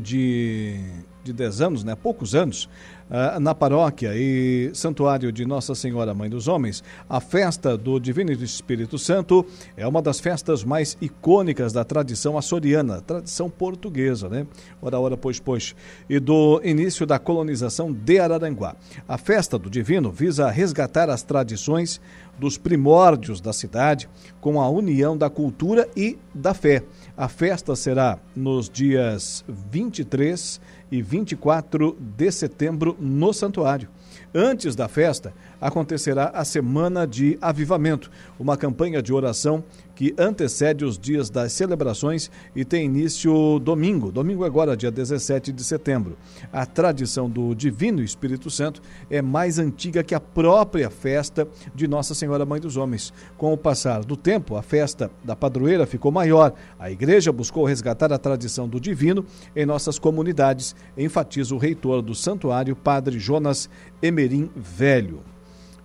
de, 0.00 0.78
de 1.24 1.32
10 1.32 1.60
anos, 1.60 1.82
né? 1.82 1.96
Poucos 1.96 2.36
anos, 2.36 2.68
uh, 3.10 3.40
na 3.40 3.54
paróquia 3.54 4.12
e 4.14 4.70
santuário 4.74 5.32
de 5.32 5.44
Nossa 5.44 5.74
Senhora 5.74 6.14
Mãe 6.14 6.30
dos 6.30 6.48
Homens, 6.48 6.82
a 7.08 7.20
festa 7.20 7.76
do 7.76 7.98
Divino 7.98 8.30
Espírito 8.32 8.98
Santo 8.98 9.44
é 9.76 9.86
uma 9.86 10.00
das 10.02 10.20
festas 10.20 10.64
mais 10.64 10.96
icônicas 11.00 11.72
da 11.72 11.84
tradição 11.84 12.38
açoriana, 12.38 13.00
tradição 13.00 13.50
portuguesa, 13.50 14.28
né? 14.28 14.46
Ora, 14.80 14.98
ora, 14.98 15.16
pois, 15.16 15.40
pois. 15.40 15.74
E 16.08 16.18
do 16.18 16.60
início 16.64 17.06
da 17.06 17.18
colonização 17.18 17.92
de 17.92 18.18
Araranguá. 18.18 18.76
A 19.08 19.18
festa 19.18 19.58
do 19.58 19.70
Divino 19.70 20.10
visa 20.10 20.50
resgatar 20.50 21.10
as 21.10 21.22
tradições 21.22 22.00
dos 22.38 22.56
primórdios 22.56 23.40
da 23.40 23.52
cidade 23.52 24.08
com 24.40 24.60
a 24.60 24.68
união 24.68 25.16
da 25.16 25.28
cultura 25.28 25.88
e 25.96 26.16
da 26.32 26.54
fé. 26.54 26.84
A 27.16 27.28
festa 27.28 27.74
será 27.74 28.18
nos 28.34 28.68
dias 28.68 29.44
23 29.48 30.60
e 30.60 30.77
24 30.90 31.96
de 32.00 32.30
setembro 32.30 32.96
no 32.98 33.32
santuário. 33.32 33.88
Antes 34.34 34.76
da 34.76 34.88
festa, 34.88 35.32
acontecerá 35.60 36.30
a 36.34 36.44
Semana 36.44 37.06
de 37.06 37.38
Avivamento, 37.40 38.10
uma 38.38 38.56
campanha 38.56 39.02
de 39.02 39.12
oração 39.12 39.64
que 39.98 40.14
antecede 40.16 40.84
os 40.84 40.96
dias 40.96 41.28
das 41.28 41.50
celebrações 41.50 42.30
e 42.54 42.64
tem 42.64 42.84
início 42.84 43.58
domingo, 43.58 44.12
domingo 44.12 44.44
agora, 44.44 44.76
dia 44.76 44.92
17 44.92 45.50
de 45.50 45.64
setembro. 45.64 46.16
A 46.52 46.64
tradição 46.64 47.28
do 47.28 47.52
Divino 47.52 48.00
Espírito 48.00 48.48
Santo 48.48 48.80
é 49.10 49.20
mais 49.20 49.58
antiga 49.58 50.04
que 50.04 50.14
a 50.14 50.20
própria 50.20 50.88
festa 50.88 51.48
de 51.74 51.88
Nossa 51.88 52.14
Senhora 52.14 52.46
Mãe 52.46 52.60
dos 52.60 52.76
Homens. 52.76 53.12
Com 53.36 53.52
o 53.52 53.58
passar 53.58 54.04
do 54.04 54.16
tempo, 54.16 54.54
a 54.54 54.62
festa 54.62 55.10
da 55.24 55.34
padroeira 55.34 55.84
ficou 55.84 56.12
maior. 56.12 56.54
A 56.78 56.88
igreja 56.92 57.32
buscou 57.32 57.64
resgatar 57.64 58.12
a 58.12 58.18
tradição 58.18 58.68
do 58.68 58.78
divino 58.78 59.26
em 59.56 59.66
nossas 59.66 59.98
comunidades, 59.98 60.76
enfatiza 60.96 61.52
o 61.56 61.58
reitor 61.58 62.02
do 62.02 62.14
santuário, 62.14 62.76
Padre 62.76 63.18
Jonas 63.18 63.68
Emerim 64.00 64.48
Velho. 64.54 65.24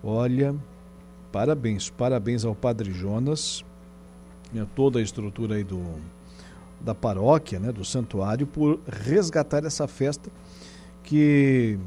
Olha, 0.03 0.55
parabéns, 1.32 1.89
parabéns 1.89 2.45
ao 2.45 2.53
Padre 2.53 2.91
Jonas, 2.91 3.66
né, 4.54 4.68
toda 4.76 4.99
a 4.99 5.01
estrutura 5.01 5.56
aí 5.56 5.64
do, 5.64 5.82
da 6.80 6.93
paróquia, 6.93 7.60
né, 7.60 7.72
do 7.72 7.84
santuário, 7.84 8.45
por 8.45 8.80
resgatar 8.88 9.66
essa 9.66 9.88
festa 9.88 10.30
que, 11.04 11.78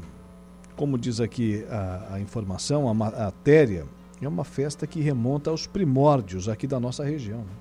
como 0.75 0.97
diz 0.97 1.19
aqui 1.19 1.65
a, 1.69 2.15
a 2.15 2.19
informação, 2.19 2.87
a 2.89 2.93
matéria, 2.93 3.85
é 4.21 4.27
uma 4.27 4.43
festa 4.43 4.87
que 4.87 4.99
remonta 4.99 5.49
aos 5.49 5.67
primórdios 5.67 6.49
aqui 6.49 6.65
da 6.65 6.79
nossa 6.79 7.03
região. 7.03 7.39
Né? 7.39 7.55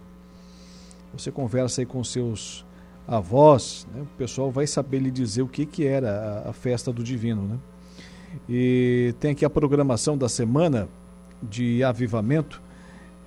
Você 1.12 1.30
conversa 1.30 1.82
aí 1.82 1.86
com 1.86 2.02
seus 2.02 2.64
avós, 3.06 3.86
né, 3.94 4.02
o 4.02 4.18
pessoal 4.18 4.50
vai 4.50 4.66
saber 4.66 4.98
lhe 4.98 5.10
dizer 5.10 5.42
o 5.42 5.48
que, 5.48 5.64
que 5.64 5.86
era 5.86 6.42
a, 6.44 6.50
a 6.50 6.52
festa 6.52 6.92
do 6.92 7.04
divino, 7.04 7.42
né? 7.42 7.58
E 8.48 9.14
tem 9.20 9.30
aqui 9.30 9.44
a 9.44 9.50
programação 9.50 10.18
da 10.18 10.28
semana 10.28 10.88
de 11.42 11.82
avivamento, 11.82 12.60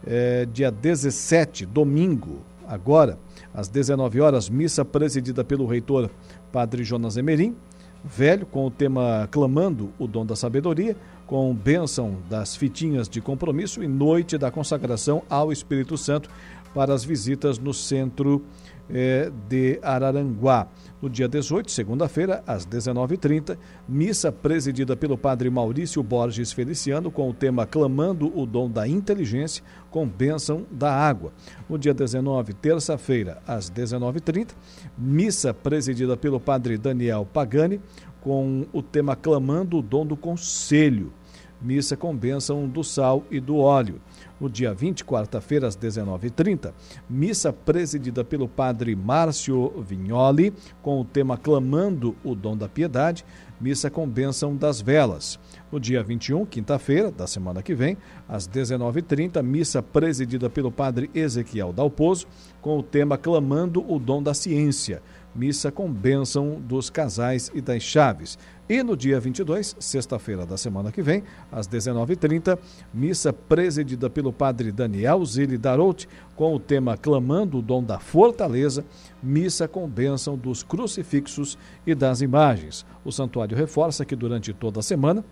é, 0.05 0.45
dia 0.45 0.71
17, 0.71 1.65
domingo, 1.65 2.39
agora, 2.67 3.17
às 3.53 3.67
19 3.67 4.21
horas, 4.21 4.49
missa 4.49 4.85
presidida 4.85 5.43
pelo 5.43 5.65
reitor 5.65 6.09
Padre 6.51 6.83
Jonas 6.83 7.17
Emerim, 7.17 7.55
velho, 8.03 8.45
com 8.45 8.65
o 8.65 8.71
tema 8.71 9.27
Clamando 9.31 9.91
o 9.99 10.07
Dom 10.07 10.25
da 10.25 10.35
Sabedoria, 10.35 10.95
com 11.27 11.53
bênção 11.53 12.17
das 12.29 12.55
fitinhas 12.55 13.07
de 13.07 13.21
compromisso 13.21 13.83
e 13.83 13.87
noite 13.87 14.37
da 14.37 14.49
consagração 14.49 15.21
ao 15.29 15.51
Espírito 15.51 15.97
Santo 15.97 16.29
para 16.73 16.93
as 16.93 17.03
visitas 17.03 17.59
no 17.59 17.73
centro 17.73 18.43
é, 18.89 19.31
de 19.47 19.79
Araranguá. 19.81 20.67
No 21.01 21.09
dia 21.09 21.29
18, 21.29 21.71
segunda-feira, 21.71 22.43
às 22.45 22.65
19h30, 22.65 23.57
missa 23.87 24.31
presidida 24.31 24.97
pelo 24.97 25.17
padre 25.17 25.49
Maurício 25.49 26.03
Borges 26.03 26.51
Feliciano 26.51 27.09
com 27.09 27.29
o 27.29 27.33
tema 27.33 27.65
Clamando 27.65 28.37
o 28.37 28.45
Dom 28.45 28.69
da 28.69 28.87
Inteligência 28.87 29.63
com 29.89 30.05
bênção 30.05 30.65
da 30.69 30.93
água. 30.93 31.31
No 31.69 31.77
dia 31.77 31.93
19, 31.93 32.53
terça-feira, 32.53 33.41
às 33.47 33.71
19h30, 33.71 34.49
missa 34.97 35.53
presidida 35.53 36.17
pelo 36.17 36.39
padre 36.39 36.77
Daniel 36.77 37.25
Pagani 37.31 37.79
com 38.19 38.65
o 38.73 38.81
tema 38.81 39.15
Clamando 39.15 39.77
o 39.77 39.81
Dom 39.81 40.05
do 40.05 40.17
Conselho. 40.17 41.13
Missa 41.61 41.95
com 41.95 42.15
bênção 42.15 42.67
do 42.67 42.83
sal 42.83 43.23
e 43.29 43.39
do 43.39 43.57
óleo 43.57 44.01
no 44.39 44.49
dia 44.49 44.73
20, 44.73 45.03
quarta-feira, 45.03 45.67
às 45.67 45.75
19h30, 45.75 46.73
missa 47.09 47.51
presidida 47.51 48.23
pelo 48.23 48.47
padre 48.47 48.95
Márcio 48.95 49.69
Vignoli, 49.81 50.53
com 50.81 51.01
o 51.01 51.05
tema 51.05 51.37
Clamando 51.37 52.15
o 52.23 52.33
Dom 52.33 52.55
da 52.55 52.69
Piedade, 52.69 53.25
missa 53.59 53.89
com 53.89 54.07
bênção 54.07 54.55
das 54.55 54.79
velas. 54.79 55.39
No 55.71 55.79
dia 55.79 56.01
21, 56.01 56.45
quinta-feira, 56.45 57.11
da 57.11 57.27
semana 57.27 57.61
que 57.61 57.75
vem, 57.75 57.97
às 58.27 58.47
19h30, 58.47 59.43
missa 59.43 59.83
presidida 59.83 60.49
pelo 60.49 60.71
padre 60.71 61.09
Ezequiel 61.13 61.73
Dalpozo, 61.73 62.27
com 62.61 62.77
o 62.77 62.83
tema 62.83 63.17
Clamando 63.17 63.83
o 63.91 63.99
Dom 63.99 64.23
da 64.23 64.33
Ciência, 64.33 65.01
missa 65.35 65.71
com 65.71 65.91
bênção 65.91 66.59
dos 66.61 66.89
casais 66.89 67.51
e 67.53 67.61
das 67.61 67.83
chaves. 67.83 68.37
E 68.69 68.83
no 68.83 68.95
dia 68.95 69.19
22, 69.19 69.75
sexta-feira 69.79 70.45
da 70.45 70.55
semana 70.55 70.91
que 70.91 71.01
vem, 71.01 71.23
às 71.51 71.67
19h30, 71.67 72.55
missa 72.93 73.33
presidida 73.33 74.11
pelo 74.11 74.31
padre 74.31 74.71
Daniel 74.71 75.25
Zilli 75.25 75.57
Darout, 75.57 76.07
com 76.35 76.53
o 76.53 76.59
tema 76.59 76.95
Clamando 76.95 77.57
o 77.57 77.61
Dom 77.63 77.83
da 77.83 77.97
Fortaleza, 77.97 78.85
missa 79.23 79.67
com 79.67 79.89
bênção 79.89 80.37
dos 80.37 80.61
crucifixos 80.61 81.57
e 81.83 81.95
das 81.95 82.21
imagens. 82.21 82.85
O 83.03 83.11
santuário 83.11 83.57
reforça 83.57 84.05
que 84.05 84.15
durante 84.15 84.53
toda 84.53 84.81
a 84.81 84.83
semana, 84.83 85.25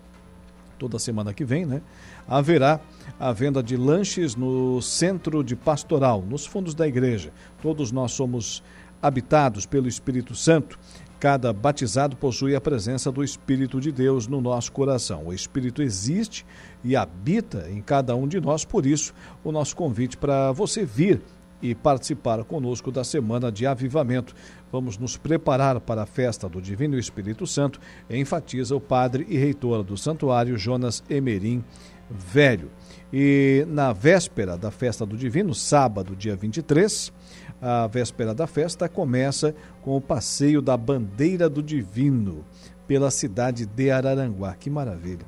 toda 0.76 0.98
semana 0.98 1.32
que 1.32 1.44
vem, 1.44 1.64
né, 1.64 1.80
haverá 2.26 2.80
a 3.20 3.30
venda 3.30 3.62
de 3.62 3.76
lanches 3.76 4.34
no 4.34 4.82
centro 4.82 5.44
de 5.44 5.54
pastoral, 5.54 6.24
nos 6.28 6.44
fundos 6.44 6.74
da 6.74 6.88
igreja. 6.88 7.32
Todos 7.62 7.92
nós 7.92 8.10
somos 8.10 8.64
habitados 9.00 9.64
pelo 9.64 9.86
Espírito 9.86 10.34
Santo 10.34 10.76
Cada 11.20 11.52
batizado 11.52 12.16
possui 12.16 12.54
a 12.54 12.60
presença 12.60 13.10
do 13.10 13.24
Espírito 13.24 13.80
de 13.80 13.90
Deus 13.90 14.28
no 14.28 14.40
nosso 14.40 14.70
coração. 14.70 15.26
O 15.26 15.32
Espírito 15.32 15.82
existe 15.82 16.46
e 16.84 16.94
habita 16.94 17.68
em 17.68 17.82
cada 17.82 18.14
um 18.14 18.28
de 18.28 18.40
nós, 18.40 18.64
por 18.64 18.86
isso, 18.86 19.12
o 19.42 19.50
nosso 19.50 19.74
convite 19.74 20.16
para 20.16 20.52
você 20.52 20.84
vir 20.84 21.20
e 21.60 21.74
participar 21.74 22.44
conosco 22.44 22.92
da 22.92 23.02
Semana 23.02 23.50
de 23.50 23.66
Avivamento. 23.66 24.34
Vamos 24.70 24.96
nos 24.96 25.16
preparar 25.16 25.80
para 25.80 26.02
a 26.02 26.06
festa 26.06 26.48
do 26.48 26.62
Divino 26.62 26.96
Espírito 26.96 27.46
Santo, 27.46 27.80
enfatiza 28.08 28.76
o 28.76 28.80
padre 28.80 29.26
e 29.28 29.36
reitor 29.36 29.82
do 29.82 29.96
santuário 29.96 30.56
Jonas 30.56 31.02
Emerim 31.10 31.64
Velho. 32.08 32.70
E 33.12 33.66
na 33.68 33.92
véspera 33.92 34.56
da 34.56 34.70
festa 34.70 35.04
do 35.04 35.16
Divino, 35.16 35.54
sábado, 35.54 36.14
dia 36.14 36.36
23, 36.36 37.12
a 37.60 37.86
véspera 37.86 38.34
da 38.34 38.46
festa 38.46 38.88
começa 38.88 39.54
com 39.82 39.96
o 39.96 40.00
passeio 40.00 40.62
da 40.62 40.76
Bandeira 40.76 41.48
do 41.48 41.62
Divino 41.62 42.44
pela 42.86 43.10
cidade 43.10 43.66
de 43.66 43.90
Araranguá. 43.90 44.54
Que 44.54 44.70
maravilha! 44.70 45.26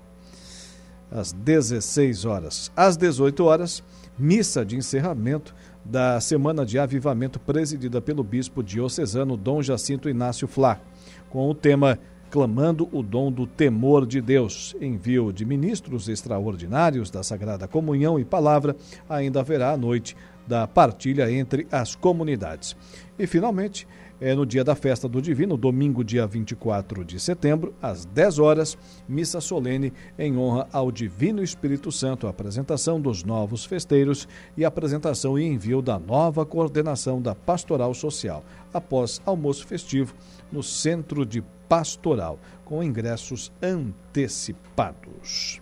Às 1.10 1.32
16 1.32 2.24
horas. 2.24 2.70
Às 2.76 2.96
18 2.96 3.44
horas, 3.44 3.82
missa 4.18 4.64
de 4.64 4.76
encerramento 4.76 5.54
da 5.84 6.20
Semana 6.20 6.64
de 6.64 6.78
Avivamento 6.78 7.40
presidida 7.40 8.00
pelo 8.00 8.22
bispo 8.22 8.62
diocesano 8.62 9.36
Dom 9.36 9.62
Jacinto 9.62 10.08
Inácio 10.08 10.46
Flá, 10.46 10.80
com 11.28 11.48
o 11.48 11.54
tema 11.54 11.98
clamando 12.30 12.88
o 12.92 13.02
dom 13.02 13.32
do 13.32 13.46
temor 13.46 14.06
de 14.06 14.20
Deus. 14.20 14.76
Envio 14.80 15.32
de 15.32 15.44
ministros 15.44 16.08
extraordinários 16.08 17.10
da 17.10 17.22
Sagrada 17.22 17.66
Comunhão 17.66 18.18
e 18.18 18.24
Palavra, 18.24 18.76
ainda 19.08 19.40
haverá 19.40 19.72
a 19.72 19.76
noite 19.76 20.16
da 20.50 20.66
partilha 20.66 21.30
entre 21.30 21.68
as 21.70 21.94
comunidades. 21.94 22.76
E, 23.16 23.24
finalmente, 23.24 23.86
é 24.20 24.34
no 24.34 24.44
dia 24.44 24.64
da 24.64 24.74
festa 24.74 25.08
do 25.08 25.22
Divino, 25.22 25.56
domingo, 25.56 26.02
dia 26.02 26.26
24 26.26 27.04
de 27.04 27.20
setembro, 27.20 27.72
às 27.80 28.04
10 28.04 28.40
horas, 28.40 28.76
missa 29.08 29.40
solene 29.40 29.92
em 30.18 30.36
honra 30.36 30.66
ao 30.72 30.90
Divino 30.90 31.40
Espírito 31.40 31.92
Santo, 31.92 32.26
apresentação 32.26 33.00
dos 33.00 33.22
novos 33.22 33.64
festeiros 33.64 34.26
e 34.56 34.64
apresentação 34.64 35.38
e 35.38 35.46
envio 35.46 35.80
da 35.80 36.00
nova 36.00 36.44
coordenação 36.44 37.22
da 37.22 37.32
Pastoral 37.32 37.94
Social, 37.94 38.44
após 38.74 39.22
almoço 39.24 39.64
festivo 39.64 40.12
no 40.50 40.64
Centro 40.64 41.24
de 41.24 41.44
Pastoral, 41.68 42.40
com 42.64 42.82
ingressos 42.82 43.52
antecipados. 43.62 45.60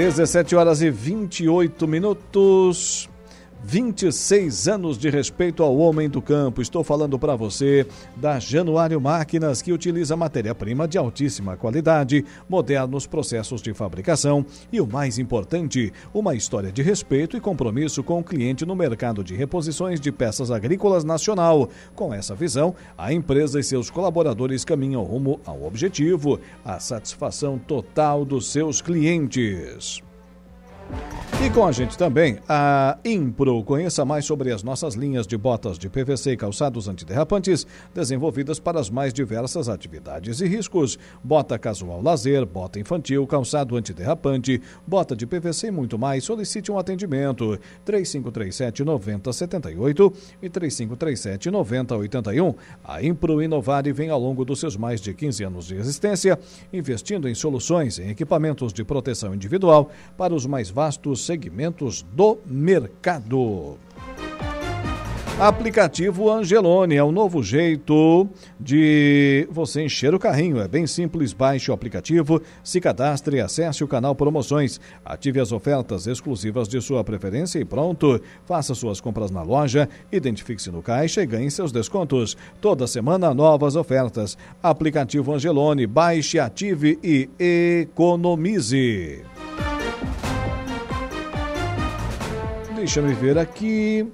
17 0.00 0.56
horas 0.56 0.80
e 0.80 0.88
28 0.88 1.86
minutos. 1.86 3.06
26 3.62 4.68
anos 4.68 4.98
de 4.98 5.10
respeito 5.10 5.62
ao 5.62 5.76
homem 5.76 6.08
do 6.08 6.22
campo. 6.22 6.62
Estou 6.62 6.82
falando 6.82 7.18
para 7.18 7.36
você 7.36 7.86
da 8.16 8.38
Januário 8.38 9.00
Máquinas, 9.00 9.60
que 9.60 9.72
utiliza 9.72 10.16
matéria-prima 10.16 10.88
de 10.88 10.96
altíssima 10.96 11.56
qualidade, 11.56 12.24
modernos 12.48 13.06
processos 13.06 13.60
de 13.60 13.74
fabricação 13.74 14.44
e, 14.72 14.80
o 14.80 14.86
mais 14.86 15.18
importante, 15.18 15.92
uma 16.12 16.34
história 16.34 16.72
de 16.72 16.82
respeito 16.82 17.36
e 17.36 17.40
compromisso 17.40 18.02
com 18.02 18.20
o 18.20 18.24
cliente 18.24 18.64
no 18.64 18.74
mercado 18.74 19.22
de 19.22 19.34
reposições 19.34 20.00
de 20.00 20.10
peças 20.10 20.50
agrícolas 20.50 21.04
nacional. 21.04 21.68
Com 21.94 22.12
essa 22.14 22.34
visão, 22.34 22.74
a 22.96 23.12
empresa 23.12 23.60
e 23.60 23.62
seus 23.62 23.90
colaboradores 23.90 24.64
caminham 24.64 25.02
rumo 25.02 25.40
ao 25.44 25.64
objetivo, 25.64 26.40
a 26.64 26.80
satisfação 26.80 27.58
total 27.58 28.24
dos 28.24 28.50
seus 28.50 28.80
clientes. 28.80 30.02
E 31.42 31.48
com 31.48 31.64
a 31.64 31.72
gente 31.72 31.96
também 31.96 32.38
a 32.46 32.98
Impro. 33.02 33.64
Conheça 33.64 34.04
mais 34.04 34.26
sobre 34.26 34.52
as 34.52 34.62
nossas 34.62 34.94
linhas 34.94 35.26
de 35.26 35.38
botas 35.38 35.78
de 35.78 35.88
PVC 35.88 36.32
e 36.32 36.36
calçados 36.36 36.86
antiderrapantes, 36.86 37.66
desenvolvidas 37.94 38.60
para 38.60 38.78
as 38.78 38.90
mais 38.90 39.10
diversas 39.10 39.66
atividades 39.66 40.42
e 40.42 40.46
riscos. 40.46 40.98
Bota 41.24 41.58
casual 41.58 42.02
lazer, 42.02 42.44
bota 42.44 42.78
infantil, 42.78 43.26
calçado 43.26 43.74
antiderrapante, 43.74 44.60
bota 44.86 45.16
de 45.16 45.26
PVC 45.26 45.68
e 45.68 45.70
muito 45.70 45.98
mais. 45.98 46.24
Solicite 46.24 46.70
um 46.70 46.78
atendimento. 46.78 47.58
3537 47.86 48.84
9078 48.84 50.12
e 50.42 50.50
3537 50.50 51.50
9081. 51.50 52.54
A 52.84 53.02
Impro 53.02 53.40
Inovare 53.40 53.92
vem 53.92 54.10
ao 54.10 54.20
longo 54.20 54.44
dos 54.44 54.60
seus 54.60 54.76
mais 54.76 55.00
de 55.00 55.14
15 55.14 55.42
anos 55.42 55.66
de 55.68 55.76
existência, 55.76 56.38
investindo 56.70 57.26
em 57.26 57.34
soluções 57.34 57.98
em 57.98 58.10
equipamentos 58.10 58.74
de 58.74 58.84
proteção 58.84 59.34
individual 59.34 59.90
para 60.18 60.34
os 60.34 60.44
mais 60.44 60.68
vastos 60.80 61.26
segmentos 61.26 62.00
do 62.00 62.38
mercado. 62.46 63.76
Aplicativo 65.38 66.30
Angelone 66.30 66.96
é 66.96 67.04
um 67.04 67.12
novo 67.12 67.42
jeito 67.42 68.26
de 68.58 69.46
você 69.50 69.82
encher 69.82 70.14
o 70.14 70.18
carrinho. 70.18 70.58
É 70.58 70.66
bem 70.66 70.86
simples. 70.86 71.34
Baixe 71.34 71.70
o 71.70 71.74
aplicativo, 71.74 72.40
se 72.64 72.80
cadastre 72.80 73.36
e 73.36 73.40
acesse 73.40 73.84
o 73.84 73.88
canal 73.88 74.14
Promoções. 74.14 74.80
Ative 75.04 75.38
as 75.38 75.52
ofertas 75.52 76.06
exclusivas 76.06 76.66
de 76.66 76.80
sua 76.80 77.04
preferência 77.04 77.58
e 77.58 77.64
pronto. 77.64 78.18
Faça 78.46 78.74
suas 78.74 79.02
compras 79.02 79.30
na 79.30 79.42
loja, 79.42 79.86
identifique-se 80.10 80.70
no 80.70 80.82
caixa 80.82 81.22
e 81.22 81.26
ganhe 81.26 81.50
seus 81.50 81.72
descontos. 81.72 82.38
Toda 82.58 82.86
semana, 82.86 83.34
novas 83.34 83.76
ofertas. 83.76 84.38
Aplicativo 84.62 85.34
Angelone. 85.34 85.86
Baixe, 85.86 86.38
ative 86.38 86.98
e 87.02 87.28
economize. 87.82 89.22
Deixa-me 92.80 93.12
ver 93.12 93.36
aqui. 93.36 94.10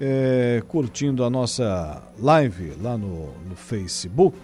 É, 0.00 0.62
curtindo 0.66 1.22
a 1.24 1.28
nossa 1.28 2.02
live 2.18 2.72
lá 2.80 2.96
no, 2.96 3.34
no 3.46 3.54
Facebook. 3.54 4.34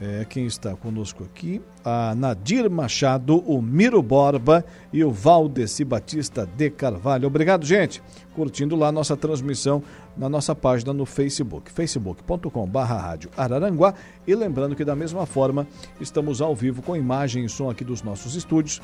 É, 0.00 0.24
quem 0.28 0.46
está 0.46 0.76
conosco 0.76 1.24
aqui? 1.24 1.60
A 1.84 2.14
Nadir 2.14 2.70
Machado, 2.70 3.38
o 3.38 3.60
Miro 3.60 4.00
Borba 4.00 4.64
e 4.92 5.02
o 5.02 5.10
Valdeci 5.10 5.84
Batista 5.84 6.46
de 6.46 6.70
Carvalho. 6.70 7.26
Obrigado, 7.26 7.66
gente. 7.66 8.00
Curtindo 8.32 8.76
lá 8.76 8.88
a 8.88 8.92
nossa 8.92 9.16
transmissão 9.16 9.82
na 10.16 10.28
nossa 10.28 10.54
página 10.54 10.92
no 10.92 11.04
Facebook, 11.04 11.72
facebook.com.br 11.72 12.78
Rádio 12.78 13.28
Araranguá. 13.36 13.92
E 14.24 14.34
lembrando 14.36 14.76
que, 14.76 14.84
da 14.84 14.94
mesma 14.94 15.26
forma, 15.26 15.66
estamos 16.00 16.40
ao 16.40 16.54
vivo 16.54 16.80
com 16.80 16.94
imagem 16.94 17.44
e 17.44 17.48
som 17.48 17.68
aqui 17.68 17.82
dos 17.82 18.02
nossos 18.02 18.36
estúdios 18.36 18.80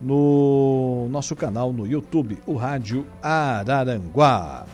no 0.00 1.08
nosso 1.10 1.34
canal 1.34 1.72
no 1.72 1.84
YouTube, 1.86 2.38
o 2.46 2.54
Rádio 2.54 3.04
Araranguá. 3.22 4.66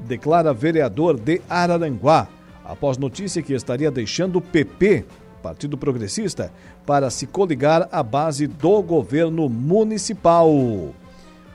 Declara 0.00 0.52
vereador 0.52 1.20
de 1.20 1.40
Araranguá, 1.48 2.26
após 2.64 2.98
notícia 2.98 3.42
que 3.42 3.52
estaria 3.52 3.90
deixando 3.90 4.36
o 4.36 4.40
PP 4.40 5.04
Partido 5.42 5.76
Progressista, 5.76 6.52
para 6.86 7.10
se 7.10 7.26
coligar 7.26 7.88
à 7.90 8.02
base 8.02 8.46
do 8.46 8.82
governo 8.82 9.48
municipal. 9.48 10.50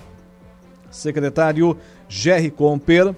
secretário 0.89 1.77
Jerry 2.09 2.49
Comper 2.51 3.15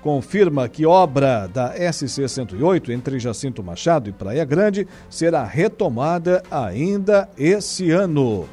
confirma 0.00 0.68
que 0.68 0.86
obra 0.86 1.46
da 1.48 1.74
SC-108 1.76 2.90
entre 2.90 3.18
Jacinto 3.18 3.62
Machado 3.62 4.08
e 4.08 4.12
Praia 4.12 4.44
Grande 4.44 4.86
será 5.10 5.44
retomada 5.44 6.42
ainda 6.50 7.28
esse 7.36 7.90
ano. 7.90 8.48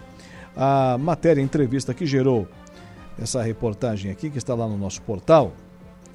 A 0.56 0.98
matéria 0.98 1.41
entrevista 1.41 1.93
que 1.93 2.06
gerou 2.06 2.48
essa 3.22 3.41
reportagem 3.41 4.12
aqui, 4.12 4.30
que 4.30 4.38
está 4.38 4.54
lá 4.54 4.68
no 4.68 4.78
nosso 4.78 5.02
portal, 5.02 5.54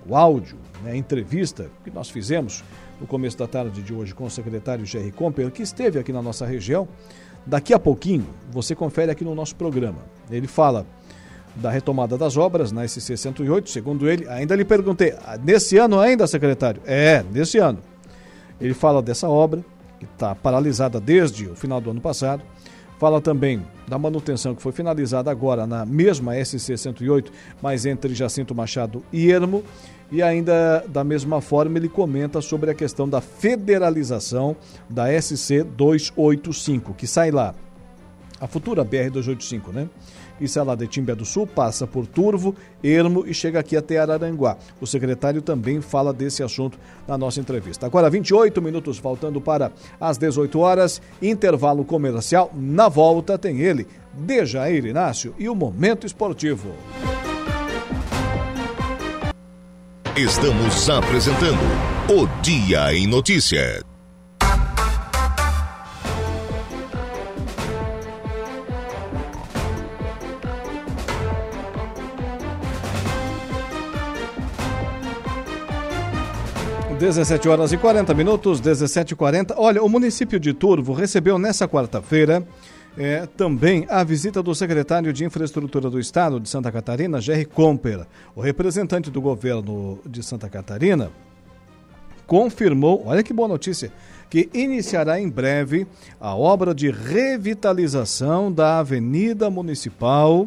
o 0.07 0.17
áudio, 0.17 0.59
né, 0.83 0.97
entrevista 0.97 1.71
que 1.85 1.91
nós 1.91 2.11
fizemos 2.11 2.65
no 3.01 3.07
começo 3.07 3.39
da 3.39 3.47
tarde 3.47 3.83
de 3.83 3.95
hoje 3.95 4.15
com 4.15 4.25
o 4.25 4.31
secretário 4.31 4.85
Jerry 4.85 5.13
Comper, 5.13 5.51
que 5.51 5.63
esteve 5.63 5.99
aqui 5.99 6.13
na 6.13 6.23
nossa 6.23 6.47
região. 6.47 6.87
Daqui 7.47 7.73
a 7.73 7.79
pouquinho, 7.79 8.27
você 8.51 8.75
confere 8.75 9.11
aqui 9.11 9.25
no 9.25 9.35
nosso 9.35 9.57
programa. 9.57 9.99
Ele 10.31 10.47
fala 10.47 10.87
da 11.57 11.71
retomada 11.71 12.17
das 12.17 12.37
obras 12.37 12.71
na 12.71 12.87
SC 12.87 13.17
108, 13.17 13.71
segundo 13.71 14.09
ele. 14.09 14.29
Ainda 14.29 14.55
lhe 14.55 14.65
perguntei, 14.65 15.15
ah, 15.25 15.39
nesse 15.43 15.79
ano 15.79 15.99
ainda, 15.99 16.27
secretário? 16.27 16.83
É, 16.85 17.25
nesse 17.33 17.59
ano. 17.59 17.79
Ele 18.61 18.75
fala 18.75 19.01
dessa 19.01 19.29
obra, 19.29 19.65
que 19.99 20.05
está 20.05 20.35
paralisada 20.35 21.01
desde 21.01 21.47
o 21.47 21.57
final 21.57 21.81
do 21.81 21.91
ano 21.91 22.01
passado. 22.01 22.43
Fala 23.01 23.19
também 23.19 23.63
da 23.89 23.99
manutenção 23.99 24.55
que 24.55 24.61
foi 24.61 24.73
finalizada 24.73 25.31
agora 25.31 25.67
na 25.67 25.87
mesma 25.87 26.35
SC 26.45 26.77
108, 26.77 27.33
mas 27.63 27.87
entre 27.87 28.15
Jacinto 28.15 28.55
Machado 28.55 29.03
e 29.11 29.31
Ermo. 29.31 29.65
E 30.13 30.23
ainda 30.23 30.85
da 30.87 31.03
mesma 31.03 31.41
forma 31.41 31.79
ele 31.79 31.89
comenta 31.89 32.43
sobre 32.43 32.71
a 32.71 32.75
questão 32.75 33.09
da 33.09 33.23
federalização 33.23 34.55
da 34.87 35.07
SC 35.19 35.63
285, 35.63 36.93
que 36.93 37.07
sai 37.07 37.31
lá. 37.31 37.55
A 38.39 38.47
futura 38.47 38.85
BR 38.85 39.09
285, 39.11 39.73
né? 39.73 39.89
Isso 40.41 40.59
é 40.59 40.63
lá 40.63 40.75
de 40.75 40.87
Timbé 40.87 41.15
do 41.15 41.25
Sul, 41.25 41.47
passa 41.47 41.87
por 41.87 42.07
Turvo, 42.07 42.55
Ermo 42.83 43.25
e 43.27 43.35
chega 43.35 43.61
aqui 43.61 43.77
até 43.77 43.99
Araranguá. 43.99 44.57
O 44.81 44.87
secretário 44.87 45.43
também 45.43 45.81
fala 45.81 46.13
desse 46.13 46.43
assunto 46.43 46.79
na 47.07 47.19
nossa 47.19 47.41
entrevista. 47.41 47.87
Agora, 47.87 48.09
28 48.09 48.63
minutos 48.63 48.99
faltando 48.99 49.41
para 49.41 49.73
as 50.01 50.17
18 50.17 50.59
horas, 50.59 51.03
intervalo 51.21 51.85
comercial. 51.85 52.51
Na 52.55 52.89
volta 52.89 53.37
tem 53.37 53.61
ele, 53.61 53.87
Dejair 54.13 54.87
Inácio 54.87 55.35
e 55.39 55.49
o 55.49 55.55
Momento 55.55 56.07
Esportivo. 56.07 56.71
Estamos 60.17 60.91
apresentando 60.91 61.63
o 62.09 62.27
Dia 62.43 62.95
em 62.95 63.07
Notícia. 63.07 63.90
17 77.01 77.49
horas 77.49 77.73
e 77.73 77.79
40 77.79 78.13
minutos, 78.13 78.61
17 78.61 79.15
e 79.15 79.17
40. 79.17 79.55
Olha, 79.57 79.83
o 79.83 79.89
município 79.89 80.39
de 80.39 80.53
Turvo 80.53 80.93
recebeu 80.93 81.39
nessa 81.39 81.67
quarta-feira 81.67 82.47
é, 82.95 83.25
também 83.25 83.87
a 83.89 84.05
visita 84.05 84.43
do 84.43 84.55
secretário 84.55 85.11
de 85.11 85.25
Infraestrutura 85.25 85.89
do 85.89 85.99
Estado 85.99 86.39
de 86.39 86.47
Santa 86.47 86.71
Catarina, 86.71 87.19
Jerry 87.19 87.47
Comper. 87.47 88.07
O 88.37 88.43
representante 88.43 89.11
do 89.11 89.19
governo 89.19 89.99
de 90.05 90.23
Santa 90.23 90.51
Catarina 90.51 91.11
confirmou, 92.27 93.03
olha 93.07 93.23
que 93.23 93.33
boa 93.33 93.49
notícia, 93.49 93.91
que 94.29 94.51
iniciará 94.53 95.19
em 95.19 95.31
breve 95.31 95.87
a 96.21 96.37
obra 96.37 96.75
de 96.75 96.91
revitalização 96.91 98.53
da 98.53 98.79
Avenida 98.79 99.49
Municipal, 99.49 100.47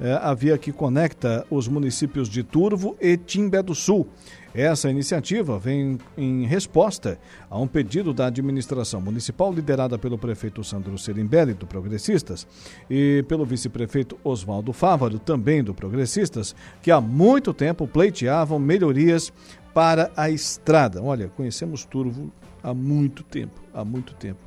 é, 0.00 0.14
a 0.14 0.32
via 0.32 0.56
que 0.56 0.72
conecta 0.72 1.44
os 1.50 1.68
municípios 1.68 2.26
de 2.26 2.42
Turvo 2.42 2.96
e 2.98 3.18
Timbé 3.18 3.62
do 3.62 3.74
Sul. 3.74 4.08
Essa 4.52 4.90
iniciativa 4.90 5.58
vem 5.58 5.96
em 6.16 6.44
resposta 6.44 7.18
a 7.48 7.56
um 7.56 7.68
pedido 7.68 8.12
da 8.12 8.26
administração 8.26 9.00
municipal 9.00 9.52
liderada 9.52 9.96
pelo 9.96 10.18
prefeito 10.18 10.64
Sandro 10.64 10.98
Serimbelli, 10.98 11.54
do 11.54 11.68
Progressistas, 11.68 12.46
e 12.88 13.24
pelo 13.28 13.44
vice-prefeito 13.44 14.18
Oswaldo 14.24 14.72
Fávaro, 14.72 15.20
também 15.20 15.62
do 15.62 15.72
Progressistas, 15.72 16.54
que 16.82 16.90
há 16.90 17.00
muito 17.00 17.54
tempo 17.54 17.86
pleiteavam 17.86 18.58
melhorias 18.58 19.32
para 19.72 20.10
a 20.16 20.28
estrada. 20.28 21.00
Olha, 21.00 21.28
conhecemos 21.28 21.84
Turvo 21.84 22.32
há 22.60 22.74
muito 22.74 23.22
tempo, 23.22 23.60
há 23.72 23.84
muito 23.84 24.14
tempo. 24.14 24.40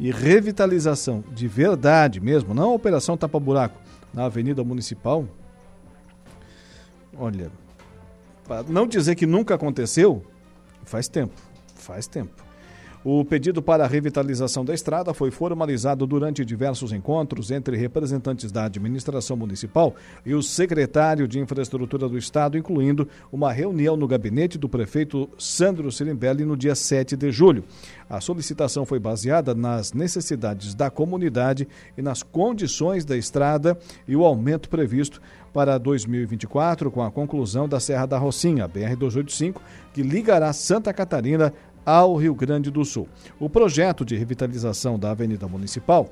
E 0.00 0.10
revitalização 0.10 1.22
de 1.30 1.46
verdade 1.46 2.20
mesmo, 2.20 2.54
não 2.54 2.70
a 2.70 2.74
operação 2.74 3.18
tapa-buraco 3.18 3.78
na 4.14 4.24
Avenida 4.24 4.64
Municipal. 4.64 5.26
Olha, 7.18 7.50
para 8.46 8.62
não 8.68 8.86
dizer 8.86 9.14
que 9.14 9.26
nunca 9.26 9.54
aconteceu, 9.54 10.22
faz 10.84 11.08
tempo, 11.08 11.34
faz 11.74 12.06
tempo. 12.06 12.46
O 13.08 13.24
pedido 13.24 13.62
para 13.62 13.84
a 13.84 13.86
revitalização 13.86 14.64
da 14.64 14.74
estrada 14.74 15.14
foi 15.14 15.30
formalizado 15.30 16.04
durante 16.08 16.44
diversos 16.44 16.90
encontros 16.90 17.52
entre 17.52 17.76
representantes 17.76 18.50
da 18.50 18.64
administração 18.64 19.36
municipal 19.36 19.94
e 20.24 20.34
o 20.34 20.42
secretário 20.42 21.28
de 21.28 21.38
Infraestrutura 21.38 22.08
do 22.08 22.18
Estado, 22.18 22.58
incluindo 22.58 23.08
uma 23.30 23.52
reunião 23.52 23.96
no 23.96 24.08
gabinete 24.08 24.58
do 24.58 24.68
prefeito 24.68 25.30
Sandro 25.38 25.92
Sirimbelli 25.92 26.44
no 26.44 26.56
dia 26.56 26.74
7 26.74 27.16
de 27.16 27.30
julho. 27.30 27.62
A 28.10 28.20
solicitação 28.20 28.84
foi 28.84 28.98
baseada 28.98 29.54
nas 29.54 29.92
necessidades 29.92 30.74
da 30.74 30.90
comunidade 30.90 31.68
e 31.96 32.02
nas 32.02 32.24
condições 32.24 33.04
da 33.04 33.16
estrada 33.16 33.78
e 34.08 34.16
o 34.16 34.24
aumento 34.24 34.68
previsto 34.68 35.22
para 35.56 35.78
2024 35.78 36.90
com 36.90 37.02
a 37.02 37.10
conclusão 37.10 37.66
da 37.66 37.80
Serra 37.80 38.04
da 38.04 38.18
Rocinha, 38.18 38.68
BR-285, 38.68 39.56
que 39.90 40.02
ligará 40.02 40.52
Santa 40.52 40.92
Catarina 40.92 41.50
ao 41.82 42.14
Rio 42.14 42.34
Grande 42.34 42.70
do 42.70 42.84
Sul. 42.84 43.08
O 43.40 43.48
projeto 43.48 44.04
de 44.04 44.14
revitalização 44.14 44.98
da 44.98 45.12
Avenida 45.12 45.48
Municipal, 45.48 46.10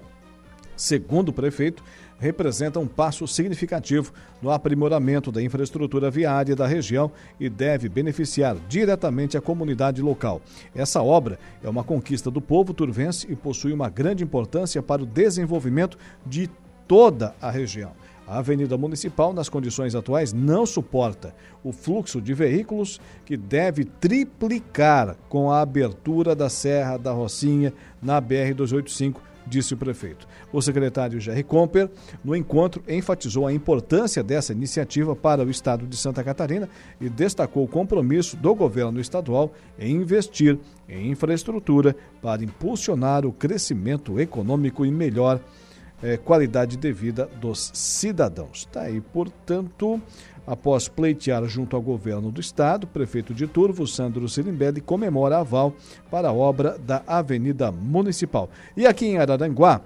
segundo 0.74 1.28
o 1.28 1.32
prefeito, 1.34 1.84
representa 2.18 2.80
um 2.80 2.86
passo 2.86 3.28
significativo 3.28 4.14
no 4.40 4.50
aprimoramento 4.50 5.30
da 5.30 5.42
infraestrutura 5.42 6.10
viária 6.10 6.56
da 6.56 6.66
região 6.66 7.12
e 7.38 7.50
deve 7.50 7.86
beneficiar 7.90 8.56
diretamente 8.66 9.36
a 9.36 9.42
comunidade 9.42 10.00
local. 10.00 10.40
Essa 10.74 11.02
obra 11.02 11.38
é 11.62 11.68
uma 11.68 11.84
conquista 11.84 12.30
do 12.30 12.40
povo 12.40 12.72
turvense 12.72 13.30
e 13.30 13.36
possui 13.36 13.74
uma 13.74 13.90
grande 13.90 14.24
importância 14.24 14.82
para 14.82 15.02
o 15.02 15.06
desenvolvimento 15.06 15.98
de 16.24 16.48
toda 16.88 17.34
a 17.42 17.50
região. 17.50 17.92
A 18.26 18.38
Avenida 18.38 18.78
Municipal, 18.78 19.34
nas 19.34 19.50
condições 19.50 19.94
atuais, 19.94 20.32
não 20.32 20.64
suporta 20.64 21.34
o 21.62 21.72
fluxo 21.72 22.20
de 22.22 22.32
veículos 22.32 23.00
que 23.24 23.36
deve 23.36 23.84
triplicar 23.84 25.16
com 25.28 25.50
a 25.50 25.60
abertura 25.60 26.34
da 26.34 26.48
Serra 26.48 26.96
da 26.96 27.12
Rocinha 27.12 27.72
na 28.00 28.20
BR-285, 28.22 29.16
disse 29.46 29.74
o 29.74 29.76
prefeito. 29.76 30.26
O 30.50 30.62
secretário 30.62 31.20
Jerry 31.20 31.42
Comper, 31.42 31.90
no 32.24 32.34
encontro, 32.34 32.82
enfatizou 32.88 33.46
a 33.46 33.52
importância 33.52 34.22
dessa 34.22 34.52
iniciativa 34.52 35.14
para 35.14 35.44
o 35.44 35.50
estado 35.50 35.86
de 35.86 35.96
Santa 35.96 36.24
Catarina 36.24 36.66
e 36.98 37.10
destacou 37.10 37.64
o 37.64 37.68
compromisso 37.68 38.38
do 38.38 38.54
governo 38.54 39.00
estadual 39.00 39.52
em 39.78 39.96
investir 39.96 40.58
em 40.88 41.10
infraestrutura 41.10 41.94
para 42.22 42.42
impulsionar 42.42 43.26
o 43.26 43.32
crescimento 43.32 44.18
econômico 44.18 44.86
e 44.86 44.90
melhor 44.90 45.40
é, 46.02 46.16
qualidade 46.16 46.76
de 46.76 46.92
vida 46.92 47.28
dos 47.40 47.70
cidadãos. 47.74 48.60
Está 48.60 48.82
aí, 48.82 49.00
portanto, 49.00 50.00
após 50.46 50.88
pleitear 50.88 51.44
junto 51.46 51.76
ao 51.76 51.82
governo 51.82 52.30
do 52.30 52.40
estado, 52.40 52.84
o 52.84 52.88
prefeito 52.88 53.32
de 53.32 53.46
Turvo, 53.46 53.86
Sandro 53.86 54.28
Sirimbelli, 54.28 54.80
comemora 54.80 55.38
aval 55.38 55.74
para 56.10 56.28
a 56.28 56.32
obra 56.32 56.76
da 56.78 57.02
Avenida 57.06 57.72
Municipal. 57.72 58.50
E 58.76 58.86
aqui 58.86 59.06
em 59.06 59.18
Araranguá, 59.18 59.80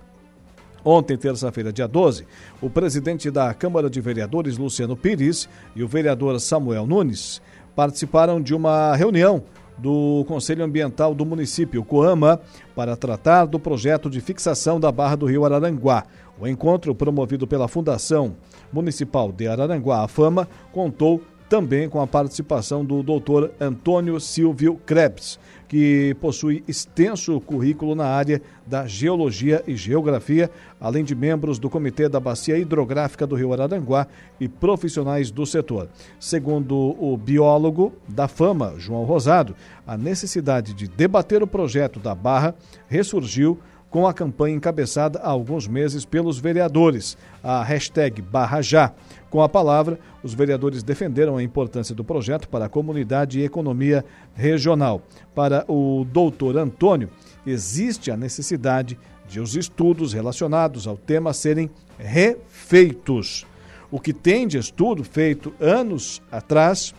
Ontem, 0.85 1.17
terça-feira, 1.17 1.73
dia 1.73 1.89
12, 1.89 2.25
o 2.63 2.71
presidente 2.71 3.31
da 3.31 3.53
Câmara 3.53 3.91
de 3.91 4.01
Vereadores, 4.01 4.57
Luciano 4.57 4.97
Pires, 4.97 5.49
e 5.75 5.83
o 5.83 5.89
vereador 5.89 6.39
Samuel 6.41 6.87
Nunes 6.87 7.43
participaram 7.75 8.41
de 8.41 8.55
uma 8.55 8.95
reunião 8.97 9.43
do 9.79 10.25
Conselho 10.27 10.65
Ambiental 10.65 11.15
do 11.15 11.25
município, 11.25 11.85
COAMA, 11.85 12.41
para 12.75 12.97
tratar 12.97 13.47
do 13.47 13.59
projeto 13.59 14.11
de 14.11 14.21
fixação 14.21 14.79
da 14.81 14.91
Barra 14.91 15.17
do 15.17 15.27
Rio 15.27 15.45
Araranguá. 15.45 16.05
O 16.39 16.47
encontro, 16.47 16.95
promovido 16.95 17.47
pela 17.47 17.69
Fundação 17.69 18.37
Municipal 18.73 19.33
de 19.33 19.49
Araranguá, 19.49 20.05
a 20.05 20.09
FAMA, 20.09 20.49
contou 20.73 21.23
também 21.49 21.89
com 21.89 22.01
a 22.01 22.07
participação 22.07 22.85
do 22.85 23.03
doutor 23.03 23.53
Antônio 23.59 24.21
Silvio 24.21 24.79
Krebs, 24.85 25.39
que 25.67 26.17
possui 26.21 26.63
extenso 26.69 27.41
currículo 27.41 27.95
na 27.95 28.07
área 28.07 28.41
da 28.67 28.87
geologia 28.87 29.63
e 29.67 29.77
geografia, 29.77 30.51
além 30.81 31.05
de 31.05 31.15
membros 31.15 31.59
do 31.59 31.69
Comitê 31.69 32.09
da 32.09 32.21
Bacia 32.21 32.59
Hidrográfica 32.59 33.27
do 33.27 33.35
Rio 33.35 33.53
Araranguá 33.53 34.07
e 34.39 34.49
profissionais 34.49 35.31
do 35.31 35.45
setor. 35.45 35.89
Segundo 36.19 36.75
o 36.99 37.17
biólogo 37.17 37.93
da 38.09 38.29
fama, 38.29 38.75
João 38.79 39.05
Rosado, 39.05 39.55
a 39.87 39.97
necessidade 39.97 40.75
de 40.75 40.89
debater 40.89 41.43
o 41.43 41.47
projeto 41.47 41.99
da 41.99 42.15
Barra 42.15 42.55
ressurgiu 42.89 43.59
com 43.91 44.07
a 44.07 44.13
campanha 44.13 44.57
encabeçada 44.57 45.19
há 45.21 45.29
alguns 45.29 45.67
meses 45.67 46.05
pelos 46.05 46.39
vereadores, 46.39 47.17
a 47.43 47.63
hashtag 47.63 48.21
Barra 48.21 48.61
Já. 48.61 48.93
Com 49.31 49.43
a 49.43 49.49
palavra, 49.49 49.99
os 50.23 50.35
vereadores 50.35 50.83
defenderam 50.83 51.37
a 51.37 51.43
importância 51.43 51.95
do 51.95 52.05
projeto 52.05 52.49
para 52.49 52.67
a 52.67 52.69
comunidade 52.69 53.41
e 53.41 53.45
economia 53.45 54.05
regional. 54.35 55.03
Para 55.35 55.65
o 55.69 56.05
doutor 56.05 56.57
Antônio, 56.57 57.09
existe 57.47 58.11
a 58.11 58.17
necessidade 58.17 58.99
de 59.27 59.41
os 59.41 59.57
estudos 59.57 60.13
relacionados 60.13 60.87
ao 60.87 60.97
tema 60.97 61.33
serem 61.33 61.71
refeitos. 61.99 63.47
O 63.91 63.99
que 63.99 64.13
tem 64.13 64.47
de 64.47 64.59
estudo 64.59 65.03
feito 65.05 65.53
anos 65.61 66.23
atrás 66.31 66.95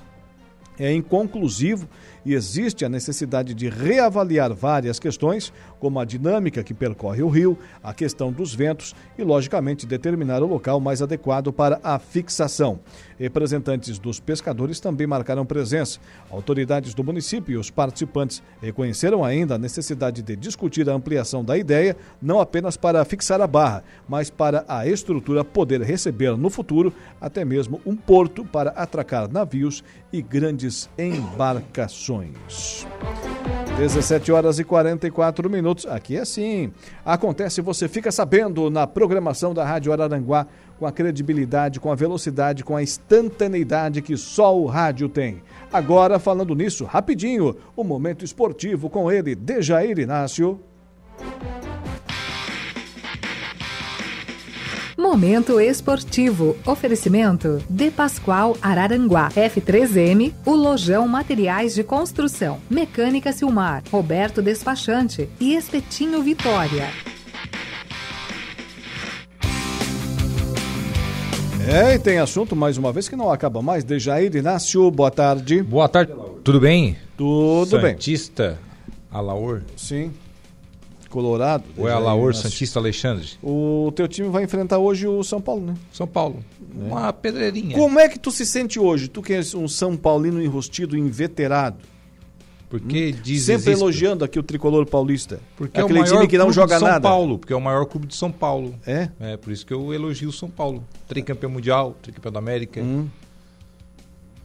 é 0.77 0.93
inconclusivo 0.93 1.87
e 2.25 2.33
existe 2.33 2.85
a 2.85 2.89
necessidade 2.89 3.53
de 3.53 3.69
reavaliar 3.69 4.53
várias 4.53 4.99
questões, 4.99 5.53
como 5.79 5.99
a 5.99 6.05
dinâmica 6.05 6.63
que 6.63 6.73
percorre 6.73 7.21
o 7.21 7.29
rio, 7.29 7.57
a 7.83 7.93
questão 7.93 8.31
dos 8.31 8.53
ventos 8.53 8.95
e, 9.17 9.23
logicamente, 9.23 9.85
determinar 9.85 10.43
o 10.43 10.47
local 10.47 10.79
mais 10.79 11.01
adequado 11.01 11.51
para 11.51 11.79
a 11.83 11.97
fixação. 11.99 12.79
Representantes 13.19 13.99
dos 13.99 14.19
pescadores 14.19 14.79
também 14.79 15.05
marcaram 15.05 15.45
presença. 15.45 15.99
Autoridades 16.31 16.93
do 16.93 17.03
município 17.03 17.53
e 17.53 17.57
os 17.57 17.69
participantes 17.69 18.41
reconheceram 18.61 19.25
ainda 19.25 19.55
a 19.55 19.57
necessidade 19.57 20.21
de 20.21 20.35
discutir 20.37 20.89
a 20.89 20.93
ampliação 20.93 21.43
da 21.43 21.57
ideia, 21.57 21.97
não 22.21 22.39
apenas 22.39 22.77
para 22.77 23.03
fixar 23.03 23.41
a 23.41 23.47
barra, 23.47 23.83
mas 24.07 24.29
para 24.29 24.63
a 24.67 24.87
estrutura 24.87 25.43
poder 25.43 25.81
receber 25.81 26.37
no 26.37 26.49
futuro 26.49 26.93
até 27.19 27.43
mesmo 27.43 27.81
um 27.85 27.95
porto 27.95 28.45
para 28.45 28.69
atracar 28.71 29.29
navios 29.29 29.83
e 30.13 30.21
grandes 30.21 30.89
embarcações. 30.97 32.87
17 33.77 34.31
horas 34.31 34.59
e 34.59 34.63
44 34.63 35.49
minutos. 35.49 35.85
Aqui 35.85 36.17
é 36.17 36.19
assim. 36.19 36.71
Acontece, 37.05 37.61
você 37.61 37.87
fica 37.87 38.11
sabendo 38.11 38.69
na 38.69 38.85
programação 38.85 39.53
da 39.53 39.63
Rádio 39.63 39.93
Araranguá 39.93 40.47
com 40.79 40.85
a 40.85 40.91
credibilidade, 40.91 41.79
com 41.79 41.91
a 41.91 41.95
velocidade, 41.95 42.63
com 42.63 42.75
a 42.75 42.81
instantaneidade 42.81 44.01
que 44.01 44.15
só 44.15 44.57
o 44.57 44.65
rádio 44.65 45.09
tem. 45.09 45.43
Agora, 45.71 46.17
falando 46.17 46.55
nisso, 46.55 46.85
rapidinho, 46.85 47.55
o 47.75 47.83
momento 47.83 48.23
esportivo 48.23 48.89
com 48.89 49.11
ele, 49.11 49.35
Dejair 49.35 49.99
Inácio. 49.99 50.59
Momento 54.97 55.61
esportivo. 55.61 56.57
Oferecimento 56.65 57.63
De 57.69 57.89
Pascoal 57.89 58.57
Araranguá. 58.61 59.29
F3M, 59.29 60.33
o 60.45 60.51
Lojão 60.51 61.07
Materiais 61.07 61.73
de 61.73 61.83
Construção. 61.83 62.59
Mecânica 62.69 63.31
Silmar. 63.31 63.81
Roberto 63.89 64.41
Despachante 64.41 65.29
e 65.39 65.55
Espetinho 65.55 66.21
Vitória. 66.21 66.89
É, 71.71 71.93
e 71.93 71.99
tem 71.99 72.17
assunto 72.17 72.55
mais 72.55 72.79
uma 72.79 72.91
vez 72.91 73.07
que 73.07 73.15
não 73.15 73.31
acaba 73.31 73.61
mais. 73.61 73.83
Dejair 73.83 74.35
Inácio, 74.35 74.89
boa 74.89 75.11
tarde. 75.11 75.61
Boa 75.61 75.87
tarde. 75.87 76.11
Tudo 76.43 76.59
bem? 76.59 76.97
Tudo 77.15 77.79
bem. 77.79 77.91
Santista 77.91 78.57
Alaor? 79.11 79.61
Sim. 79.77 80.11
Colorado. 81.11 81.63
Ou 81.77 81.87
é 81.87 81.91
Alaor 81.91 82.33
Santista 82.33 82.79
Alexandre? 82.79 83.29
O 83.43 83.91
teu 83.95 84.07
time 84.07 84.29
vai 84.29 84.45
enfrentar 84.45 84.79
hoje 84.79 85.07
o 85.07 85.23
São 85.23 85.39
Paulo, 85.39 85.67
né? 85.67 85.75
São 85.93 86.07
Paulo. 86.07 86.43
É. 86.59 86.87
Uma 86.87 87.13
pedreirinha. 87.13 87.77
Como 87.77 87.99
é 87.99 88.09
que 88.09 88.17
tu 88.17 88.31
se 88.31 88.47
sente 88.47 88.79
hoje? 88.79 89.07
Tu 89.07 89.21
que 89.21 89.33
é 89.33 89.41
um 89.55 89.67
São 89.67 89.95
Paulino 89.95 90.41
enrostido, 90.41 90.97
inveterado. 90.97 91.77
Porque 92.69 93.15
hum? 93.15 93.21
diz 93.23 93.43
Sempre 93.43 93.71
existe. 93.71 93.81
elogiando 93.81 94.23
aqui 94.23 94.37
o 94.37 94.43
tricolor 94.43 94.85
paulista. 94.85 95.39
Porque 95.57 95.79
Aquele 95.79 95.97
é 95.97 96.01
o 96.01 96.03
maior 96.03 96.15
time 96.17 96.27
que 96.27 96.37
não 96.37 96.53
joga 96.53 96.77
São 96.77 96.87
nada. 96.87 97.01
Paulo, 97.01 97.39
porque 97.39 97.51
é 97.51 97.55
o 97.55 97.61
maior 97.61 97.85
clube 97.85 98.05
de 98.05 98.15
São 98.15 98.31
Paulo. 98.31 98.75
É? 98.85 99.09
É, 99.19 99.37
por 99.37 99.51
isso 99.51 99.65
que 99.65 99.73
eu 99.73 99.91
elogio 99.93 100.29
o 100.29 100.33
São 100.33 100.49
Paulo. 100.49 100.85
Tricampeão 101.07 101.51
mundial, 101.51 101.97
tricampeão 102.01 102.31
da 102.31 102.39
América. 102.39 102.79
Hum. 102.79 103.07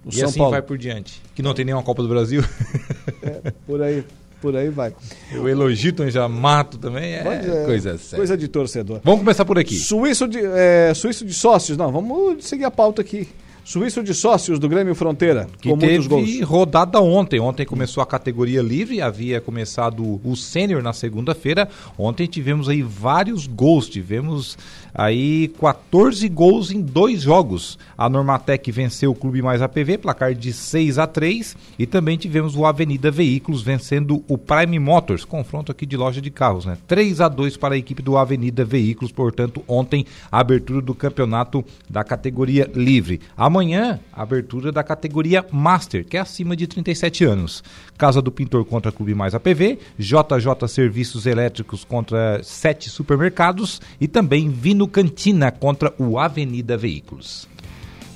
O 0.05 0.09
e 0.09 0.14
São 0.14 0.28
assim 0.28 0.38
Paulo. 0.38 0.52
vai 0.52 0.62
por 0.62 0.78
diante. 0.78 1.20
Que 1.34 1.42
não 1.42 1.52
tem 1.52 1.66
nenhuma 1.66 1.82
Copa 1.82 2.02
do 2.02 2.09
Brasil. 2.09 2.42
É, 3.22 3.52
por 3.66 3.82
aí 3.82 4.05
por 4.44 4.55
aí 4.55 4.68
vai. 4.68 4.94
O 5.40 5.48
Elogito 5.48 6.09
já 6.10 6.28
mato 6.28 6.76
também 6.76 7.14
é, 7.14 7.20
é 7.20 7.64
coisa 7.64 7.96
séria. 7.96 8.18
Coisa 8.18 8.36
de 8.36 8.46
torcedor. 8.46 9.01
Vamos 9.02 9.20
começar 9.20 9.44
por 9.46 9.59
aqui. 9.59 9.74
Suíço 9.74 10.28
de, 10.28 10.38
é, 10.38 10.92
Suíço 10.94 11.24
de 11.24 11.32
sócios, 11.32 11.78
não, 11.78 11.90
vamos 11.90 12.44
seguir 12.44 12.64
a 12.64 12.70
pauta 12.70 13.01
aqui. 13.01 13.26
Suíço 13.65 14.03
de 14.03 14.12
sócios 14.12 14.59
do 14.59 14.69
Grêmio 14.69 14.95
Fronteira, 14.95 15.49
que 15.59 15.70
com 15.70 15.78
teve 15.78 15.93
muitos 15.93 16.07
gols. 16.07 16.41
rodada 16.43 17.01
ontem. 17.01 17.41
Ontem 17.41 17.65
começou 17.65 18.03
a 18.03 18.07
categoria 18.07 18.61
livre, 18.61 19.01
havia 19.01 19.41
começado 19.41 20.20
o 20.23 20.36
sênior 20.36 20.82
na 20.82 20.93
segunda-feira. 20.93 21.66
Ontem 21.97 22.27
tivemos 22.27 22.69
aí 22.69 22.82
vários 22.82 23.47
gols, 23.47 23.89
tivemos 23.89 24.59
aí 24.95 25.49
14 25.61 26.29
gols 26.29 26.71
em 26.71 26.81
dois 26.81 27.23
jogos. 27.23 27.79
A 27.99 28.09
Normatec 28.09 28.71
venceu 28.71 29.11
o 29.11 29.15
Clube 29.15 29.43
Mais 29.43 29.61
APV, 29.61 29.99
placar 29.99 30.35
de 30.35 30.53
6 30.53 30.99
a 30.99 31.07
3 31.07 31.57
e 31.79 31.87
também 31.87 32.16
tivemos 32.16 32.57
o 32.57 32.65
Avenida 32.65 33.11
Veículos 33.11 33.62
vencendo 33.62 34.23
o 34.29 34.39
Prime 34.39 34.79
Motors, 34.79 35.25
confronto 35.25 35.73
aqui 35.73 35.85
de 35.85 35.97
loja 35.97 36.21
de 36.21 36.31
carros, 36.31 36.65
né? 36.65 36.79
3 36.87 37.21
a 37.21 37.29
2 37.29 37.57
para 37.57 37.75
a 37.75 37.79
equipe 37.79 38.03
do 38.03 38.16
Avenida 38.16 38.65
Veículos, 38.65 39.11
portanto, 39.11 39.62
ontem 39.66 40.07
a 40.31 40.39
abertura 40.39 40.81
do 40.81 40.95
campeonato 40.95 41.65
da 41.91 42.05
categoria 42.05 42.71
livre. 42.75 43.21
Amanhã, 43.37 43.99
a 44.12 44.23
abertura 44.23 44.71
da 44.71 44.83
categoria 44.83 45.45
Master, 45.51 46.05
que 46.05 46.16
é 46.16 46.21
acima 46.21 46.57
de 46.57 46.66
37 46.66 47.25
anos. 47.25 47.62
Casa 47.99 48.21
do 48.21 48.31
Pintor 48.33 48.65
contra 48.65 48.93
Clube 48.93 49.15
Mais 49.15 49.35
APV, 49.35 49.79
JJ 49.99 50.69
Serviços 50.69 51.27
Elétricos 51.27 51.85
contra 51.85 52.41
sete 52.43 52.91
supermercados 52.91 53.81
e 54.01 54.09
também 54.09 54.51
Vino 54.51 54.84
Cantina 54.89 55.51
contra 55.51 55.94
o 55.98 56.19
Avenida 56.19 56.77
Veículos. 56.77 57.48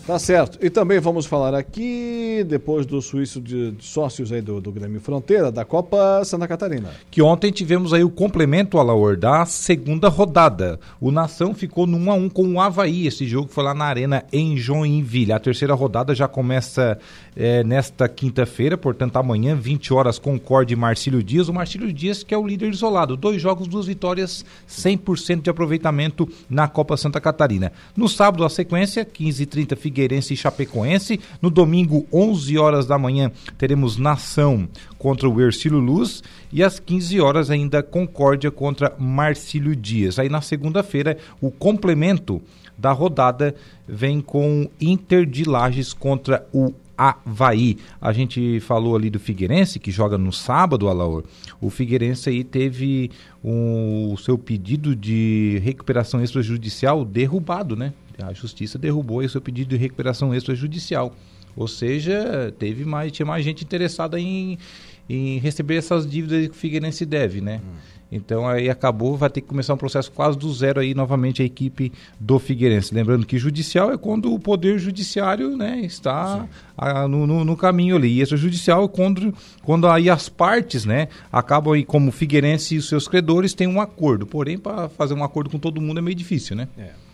Tá 0.08 0.18
certo. 0.18 0.58
E 0.62 0.70
também 0.70 0.98
vamos 0.98 1.26
falar 1.26 1.54
aqui, 1.54 2.42
depois 2.48 2.86
do 2.86 3.02
suíço 3.02 3.42
de, 3.42 3.74
sócios 3.80 4.32
aí 4.32 4.40
do, 4.40 4.58
do 4.58 4.72
Grêmio 4.72 5.02
Fronteira, 5.02 5.52
da 5.52 5.66
Copa 5.66 6.24
Santa 6.24 6.48
Catarina. 6.48 6.92
Que 7.10 7.20
ontem 7.20 7.52
tivemos 7.52 7.92
aí 7.92 8.02
o 8.02 8.08
complemento, 8.08 8.78
Alaor, 8.78 9.18
da 9.18 9.44
segunda 9.44 10.08
rodada. 10.08 10.80
O 10.98 11.10
Nação 11.10 11.52
ficou 11.52 11.86
no 11.86 11.98
1 11.98 12.10
a 12.10 12.14
1 12.14 12.28
com 12.30 12.54
o 12.54 12.58
Havaí. 12.58 13.06
Esse 13.06 13.26
jogo 13.26 13.50
foi 13.50 13.62
lá 13.62 13.74
na 13.74 13.84
Arena 13.84 14.24
em 14.32 14.56
Joinville. 14.56 15.30
A 15.30 15.38
terceira 15.38 15.74
rodada 15.74 16.14
já 16.14 16.26
começa 16.26 16.98
é, 17.36 17.62
nesta 17.62 18.08
quinta-feira, 18.08 18.78
portanto 18.78 19.18
amanhã, 19.18 19.54
20 19.54 19.92
horas, 19.92 20.18
Concorde 20.18 20.72
e 20.72 20.76
Marcílio 20.76 21.22
Dias. 21.22 21.50
O 21.50 21.52
Marcílio 21.52 21.92
Dias 21.92 22.22
que 22.22 22.32
é 22.32 22.38
o 22.38 22.46
líder 22.46 22.70
isolado. 22.70 23.14
Dois 23.14 23.42
jogos, 23.42 23.68
duas 23.68 23.84
vitórias, 23.84 24.42
100% 24.66 25.42
de 25.42 25.50
aproveitamento 25.50 26.26
na 26.48 26.66
Copa 26.66 26.96
Santa 26.96 27.20
Catarina. 27.20 27.70
No 27.94 28.08
sábado, 28.08 28.42
a 28.42 28.48
sequência, 28.48 29.04
15h30, 29.04 29.76
Figueiredo 29.76 29.97
Figueirense 29.98 30.34
e 30.34 30.36
Chapecoense. 30.36 31.18
No 31.42 31.50
domingo, 31.50 32.06
11 32.12 32.56
horas 32.56 32.86
da 32.86 32.96
manhã, 32.96 33.32
teremos 33.56 33.96
Nação 33.96 34.68
contra 34.96 35.28
o 35.28 35.40
Ercílio 35.40 35.80
Luz 35.80 36.22
e 36.52 36.62
às 36.62 36.78
15 36.78 37.20
horas 37.20 37.50
ainda 37.50 37.82
Concórdia 37.82 38.50
contra 38.50 38.94
Marcílio 38.96 39.74
Dias. 39.74 40.20
Aí 40.20 40.28
na 40.28 40.40
segunda-feira, 40.40 41.18
o 41.40 41.50
complemento 41.50 42.40
da 42.76 42.92
rodada 42.92 43.56
vem 43.88 44.20
com 44.20 44.68
Inter 44.80 45.26
de 45.26 45.42
Lages 45.42 45.92
contra 45.92 46.46
o 46.52 46.72
Havaí. 46.96 47.76
A 48.00 48.12
gente 48.12 48.60
falou 48.60 48.94
ali 48.94 49.10
do 49.10 49.18
Figueirense, 49.18 49.80
que 49.80 49.90
joga 49.90 50.16
no 50.16 50.32
sábado, 50.32 50.88
Alaor. 50.88 51.24
O 51.60 51.70
Figueirense 51.70 52.28
aí 52.28 52.44
teve 52.44 53.10
o 53.42 54.16
seu 54.16 54.38
pedido 54.38 54.94
de 54.94 55.60
recuperação 55.64 56.22
extrajudicial 56.22 57.04
derrubado, 57.04 57.74
né? 57.74 57.92
A 58.22 58.32
justiça 58.32 58.78
derrubou 58.78 59.20
o 59.20 59.28
seu 59.28 59.40
pedido 59.40 59.70
de 59.70 59.76
recuperação 59.76 60.34
extrajudicial. 60.34 61.14
Ou 61.56 61.66
seja, 61.66 62.54
teve 62.58 62.84
mais, 62.84 63.10
tinha 63.10 63.26
mais 63.26 63.44
gente 63.44 63.64
interessada 63.64 64.18
em, 64.18 64.58
em 65.08 65.38
receber 65.38 65.76
essas 65.76 66.08
dívidas 66.08 66.46
que 66.46 66.52
o 66.52 66.54
Figueirense 66.54 67.04
deve, 67.04 67.40
né? 67.40 67.60
Hum. 67.64 67.98
Então 68.10 68.48
aí 68.48 68.70
acabou, 68.70 69.16
vai 69.16 69.28
ter 69.28 69.42
que 69.42 69.46
começar 69.46 69.74
um 69.74 69.76
processo 69.76 70.10
quase 70.10 70.38
do 70.38 70.52
zero 70.52 70.80
aí 70.80 70.94
novamente 70.94 71.42
a 71.42 71.44
equipe 71.44 71.92
do 72.18 72.38
Figueirense. 72.38 72.94
Lembrando 72.94 73.26
que 73.26 73.38
judicial 73.38 73.92
é 73.92 73.98
quando 73.98 74.32
o 74.32 74.38
poder 74.38 74.78
judiciário 74.78 75.56
né, 75.56 75.80
está 75.80 76.46
a, 76.76 77.06
no, 77.06 77.26
no, 77.26 77.44
no, 77.44 77.56
caminho 77.56 77.96
ali. 77.96 78.08
E 78.08 78.22
extrajudicial 78.22 78.84
é 78.84 78.88
quando, 78.88 79.34
quando 79.62 79.86
aí 79.86 80.08
as 80.08 80.28
partes 80.28 80.86
né, 80.86 81.08
acabam 81.30 81.74
aí, 81.74 81.84
como 81.84 82.10
Figueirense 82.10 82.76
e 82.76 82.78
os 82.78 82.88
seus 82.88 83.06
credores 83.06 83.52
têm 83.52 83.66
um 83.66 83.80
acordo. 83.80 84.26
Porém, 84.26 84.56
para 84.56 84.88
fazer 84.88 85.12
um 85.12 85.22
acordo 85.22 85.50
com 85.50 85.58
todo 85.58 85.80
mundo 85.80 85.98
é 85.98 86.02
meio 86.02 86.16
difícil, 86.16 86.56
né? 86.56 86.66
É. 86.78 87.07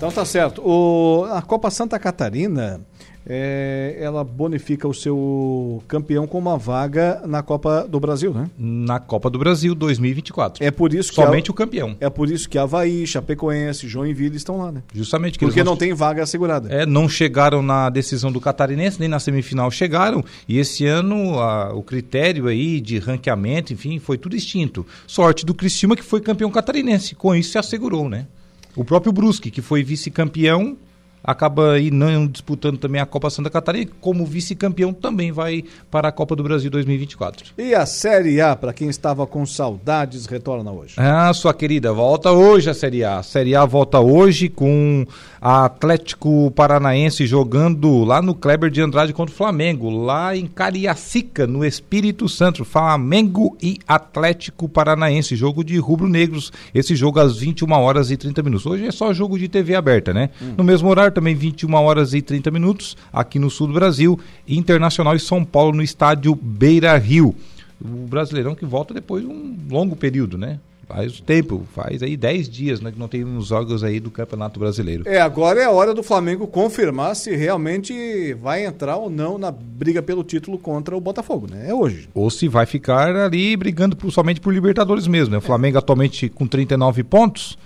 Então 0.00 0.10
tá 0.10 0.24
certo. 0.24 0.62
O, 0.64 1.26
a 1.30 1.42
Copa 1.42 1.70
Santa 1.70 1.98
Catarina, 1.98 2.80
é, 3.26 3.98
ela 4.00 4.24
bonifica 4.24 4.88
o 4.88 4.94
seu 4.94 5.84
campeão 5.86 6.26
com 6.26 6.38
uma 6.38 6.56
vaga 6.56 7.20
na 7.26 7.42
Copa 7.42 7.86
do 7.86 8.00
Brasil, 8.00 8.32
né? 8.32 8.48
Na 8.58 8.98
Copa 8.98 9.28
do 9.28 9.38
Brasil 9.38 9.74
2024. 9.74 10.64
É 10.64 10.70
por 10.70 10.94
isso 10.94 11.10
que 11.10 11.16
somente 11.16 11.50
a, 11.50 11.52
o 11.52 11.54
campeão. 11.54 11.98
É 12.00 12.08
por 12.08 12.30
isso 12.30 12.48
que 12.48 12.56
Havaí, 12.56 13.06
Chapecoense, 13.06 13.86
Joinville 13.86 14.38
estão 14.38 14.56
lá, 14.56 14.72
né? 14.72 14.82
Justamente 14.94 15.38
porque 15.38 15.62
não, 15.62 15.72
não 15.72 15.76
tem 15.76 15.92
vaga 15.92 16.22
assegurada. 16.22 16.72
É, 16.72 16.86
não 16.86 17.06
chegaram 17.06 17.60
na 17.60 17.90
decisão 17.90 18.32
do 18.32 18.40
Catarinense 18.40 18.98
nem 18.98 19.06
na 19.06 19.20
semifinal 19.20 19.70
chegaram 19.70 20.24
e 20.48 20.58
esse 20.58 20.86
ano 20.86 21.38
a, 21.38 21.74
o 21.74 21.82
critério 21.82 22.46
aí 22.46 22.80
de 22.80 22.98
ranqueamento, 22.98 23.74
enfim, 23.74 23.98
foi 23.98 24.16
tudo 24.16 24.34
extinto. 24.34 24.86
Sorte 25.06 25.44
do 25.44 25.52
Criciúma 25.52 25.94
que 25.94 26.02
foi 26.02 26.22
campeão 26.22 26.50
catarinense, 26.50 27.14
com 27.14 27.34
isso 27.34 27.50
se 27.50 27.58
assegurou, 27.58 28.08
né? 28.08 28.26
O 28.76 28.84
próprio 28.84 29.12
Brusque, 29.12 29.50
que 29.50 29.62
foi 29.62 29.82
vice-campeão, 29.82 30.76
acaba 31.22 31.72
aí 31.72 31.90
não 31.90 32.26
disputando 32.26 32.78
também 32.78 33.00
a 33.00 33.06
Copa 33.06 33.30
Santa 33.30 33.50
Catarina 33.50 33.84
e 33.84 33.86
como 34.00 34.24
vice-campeão 34.24 34.92
também 34.92 35.32
vai 35.32 35.64
para 35.90 36.08
a 36.08 36.12
Copa 36.12 36.34
do 36.34 36.42
Brasil 36.42 36.70
2024. 36.70 37.52
E 37.58 37.74
a 37.74 37.86
Série 37.86 38.40
A, 38.40 38.56
para 38.56 38.72
quem 38.72 38.88
estava 38.88 39.26
com 39.26 39.44
saudades, 39.44 40.26
retorna 40.26 40.70
hoje. 40.70 40.94
Ah, 40.96 41.32
sua 41.32 41.54
querida, 41.54 41.92
volta 41.92 42.32
hoje 42.32 42.70
a 42.70 42.74
Série 42.74 43.04
A. 43.04 43.18
A 43.18 43.22
Série 43.22 43.54
A 43.54 43.64
volta 43.64 44.00
hoje 44.00 44.48
com 44.48 45.06
a 45.40 45.64
Atlético 45.64 46.50
Paranaense 46.50 47.26
jogando 47.26 48.04
lá 48.04 48.20
no 48.20 48.34
Kleber 48.34 48.70
de 48.70 48.82
Andrade 48.82 49.12
contra 49.12 49.32
o 49.32 49.36
Flamengo, 49.36 49.88
lá 49.88 50.36
em 50.36 50.46
Cariacica, 50.46 51.46
no 51.46 51.64
Espírito 51.64 52.28
Santo. 52.28 52.64
Flamengo 52.64 53.56
e 53.62 53.78
Atlético 53.86 54.68
Paranaense, 54.68 55.36
jogo 55.36 55.64
de 55.64 55.78
rubro-negros. 55.78 56.52
Esse 56.74 56.94
jogo 56.94 57.20
às 57.20 57.38
21 57.38 57.70
horas 57.72 58.10
e 58.10 58.16
30 58.16 58.42
minutos. 58.42 58.66
Hoje 58.66 58.86
é 58.86 58.90
só 58.90 59.12
jogo 59.12 59.38
de 59.38 59.48
TV 59.48 59.74
aberta, 59.74 60.12
né? 60.12 60.30
Hum. 60.40 60.54
No 60.58 60.64
mesmo 60.64 60.88
horário 60.88 61.09
também 61.10 61.34
21 61.34 61.72
horas 61.74 62.14
e 62.14 62.22
30 62.22 62.50
minutos, 62.50 62.96
aqui 63.12 63.38
no 63.38 63.50
sul 63.50 63.66
do 63.66 63.74
Brasil, 63.74 64.18
Internacional 64.46 65.14
e 65.14 65.20
São 65.20 65.44
Paulo 65.44 65.76
no 65.76 65.82
estádio 65.82 66.34
Beira 66.34 66.96
Rio. 66.96 67.34
O 67.82 68.06
Brasileirão 68.06 68.54
que 68.54 68.64
volta 68.64 68.92
depois 68.92 69.24
de 69.24 69.30
um 69.30 69.56
longo 69.70 69.96
período, 69.96 70.36
né? 70.36 70.60
Faz 70.90 71.20
tempo, 71.20 71.64
faz 71.72 72.02
aí 72.02 72.16
10 72.16 72.48
dias 72.48 72.80
né, 72.80 72.90
que 72.90 72.98
não 72.98 73.06
tem 73.06 73.24
uns 73.24 73.46
jogos 73.46 73.84
aí 73.84 74.00
do 74.00 74.10
Campeonato 74.10 74.58
Brasileiro. 74.58 75.04
É, 75.06 75.20
agora 75.20 75.60
é 75.60 75.64
a 75.64 75.70
hora 75.70 75.94
do 75.94 76.02
Flamengo 76.02 76.48
confirmar 76.48 77.14
se 77.14 77.36
realmente 77.36 78.34
vai 78.34 78.66
entrar 78.66 78.96
ou 78.96 79.08
não 79.08 79.38
na 79.38 79.52
briga 79.52 80.02
pelo 80.02 80.24
título 80.24 80.58
contra 80.58 80.96
o 80.96 81.00
Botafogo, 81.00 81.46
né? 81.48 81.70
É 81.70 81.72
hoje. 81.72 82.08
Ou 82.12 82.28
se 82.28 82.48
vai 82.48 82.66
ficar 82.66 83.14
ali 83.14 83.56
brigando 83.56 83.94
por, 83.94 84.10
somente 84.10 84.40
por 84.40 84.52
Libertadores 84.52 85.06
mesmo, 85.06 85.30
né? 85.30 85.38
O 85.38 85.40
Flamengo 85.40 85.76
é. 85.76 85.78
atualmente 85.78 86.28
com 86.28 86.44
39 86.44 87.04
pontos, 87.04 87.56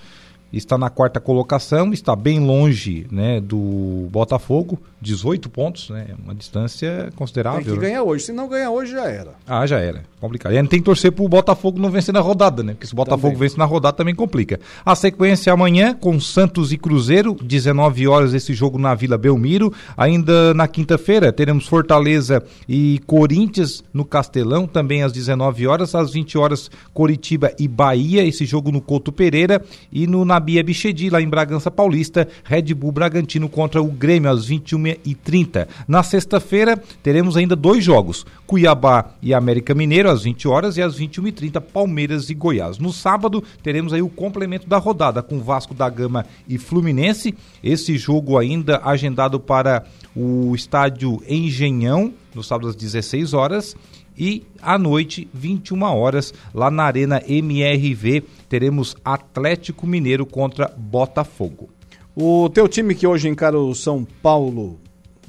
está 0.56 0.78
na 0.78 0.90
quarta 0.90 1.20
colocação, 1.20 1.93
está 1.93 2.14
bem 2.14 2.40
longe 2.40 3.06
né, 3.10 3.40
do 3.40 4.09
Botafogo, 4.10 4.78
18 5.05 5.51
pontos, 5.51 5.90
né? 5.90 6.06
Uma 6.24 6.35
distância 6.35 7.12
considerável. 7.14 7.62
Tem 7.62 7.74
que 7.74 7.78
né? 7.78 7.89
ganhar 7.89 8.02
hoje. 8.02 8.24
Se 8.24 8.32
não 8.32 8.48
ganhar 8.48 8.70
hoje, 8.70 8.93
já 8.93 9.05
era. 9.05 9.35
Ah, 9.47 9.66
já 9.66 9.78
era. 9.78 10.02
Complicado. 10.18 10.52
E 10.52 10.56
ainda 10.56 10.68
tem 10.68 10.78
que 10.78 10.85
torcer 10.85 11.12
pro 11.12 11.28
Botafogo 11.28 11.78
não 11.78 11.90
vencer 11.90 12.14
na 12.14 12.20
rodada, 12.20 12.62
né? 12.62 12.72
Porque 12.72 12.86
se 12.86 12.94
o 12.94 12.97
Botafogo 12.97 13.35
também. 13.35 13.39
vence 13.39 13.59
na 13.59 13.66
rodada 13.66 13.94
também 13.94 14.14
complica. 14.14 14.59
A 14.85 14.94
sequência 14.94 15.51
é 15.51 15.52
amanhã 15.52 15.94
com 15.94 16.18
Santos 16.18 16.72
e 16.72 16.78
Cruzeiro, 16.78 17.36
19 17.43 18.09
horas 18.09 18.32
esse 18.32 18.55
jogo 18.55 18.78
na 18.78 18.94
Vila 18.94 19.18
Belmiro. 19.18 19.72
Ainda 19.94 20.55
na 20.55 20.66
quinta-feira 20.66 21.31
teremos 21.31 21.66
Fortaleza 21.66 22.43
e 22.66 22.98
Corinthians 23.06 23.85
no 23.93 24.06
Castelão, 24.06 24.66
também 24.66 25.02
às 25.02 25.12
19 25.12 25.66
horas. 25.66 25.94
Às 25.94 26.12
20 26.12 26.39
horas, 26.39 26.70
Coritiba 26.94 27.52
e 27.59 27.68
Bahia, 27.68 28.24
esse 28.24 28.47
jogo 28.47 28.72
no 28.72 28.81
Couto 28.81 29.12
Pereira. 29.12 29.62
E 29.93 30.06
no 30.06 30.24
Nabia 30.24 30.64
Bichedi, 30.64 31.10
lá 31.10 31.20
em 31.20 31.28
Bragança 31.28 31.70
Paulista, 31.70 32.26
Red 32.43 32.72
Bull 32.72 32.93
Bragantino 32.93 33.51
contra 33.51 33.82
o 33.82 33.89
Grêmio 33.89 34.31
às 34.31 34.47
21 34.47 34.93
e 35.04 35.14
30. 35.14 35.68
Na 35.86 36.02
sexta-feira, 36.02 36.76
teremos 37.02 37.36
ainda 37.36 37.56
dois 37.56 37.84
jogos: 37.84 38.26
Cuiabá 38.46 39.14
e 39.22 39.32
América 39.32 39.74
Mineiro, 39.74 40.10
às 40.10 40.22
20 40.22 40.48
horas, 40.48 40.76
e 40.76 40.82
às 40.82 40.96
21 40.96 41.28
e 41.28 41.32
30 41.32 41.60
Palmeiras 41.60 42.30
e 42.30 42.34
Goiás. 42.34 42.78
No 42.78 42.92
sábado, 42.92 43.42
teremos 43.62 43.92
aí 43.92 44.02
o 44.02 44.08
complemento 44.08 44.68
da 44.68 44.78
rodada 44.78 45.22
com 45.22 45.40
Vasco 45.40 45.74
da 45.74 45.88
Gama 45.88 46.26
e 46.48 46.58
Fluminense. 46.58 47.34
Esse 47.62 47.96
jogo 47.96 48.38
ainda 48.38 48.80
agendado 48.84 49.40
para 49.40 49.84
o 50.14 50.54
estádio 50.54 51.22
Engenhão, 51.28 52.12
no 52.34 52.42
sábado 52.42 52.68
às 52.68 52.76
16 52.76 53.32
horas. 53.34 53.76
E 54.16 54.44
à 54.62 54.78
noite, 54.78 55.28
21 55.34 55.82
horas, 55.82 56.32
lá 56.54 56.70
na 56.70 56.84
Arena 56.84 57.20
MRV, 57.26 58.22
teremos 58.48 58.96
Atlético 59.04 59.86
Mineiro 59.86 60.24
contra 60.24 60.72
Botafogo. 60.76 61.68
O 62.14 62.48
teu 62.48 62.68
time 62.68 62.94
que 62.94 63.06
hoje 63.06 63.28
encara 63.28 63.58
o 63.58 63.74
São 63.74 64.06
Paulo 64.22 64.78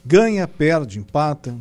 ganha, 0.06 0.48
perde, 0.48 1.00
empata. 1.00 1.56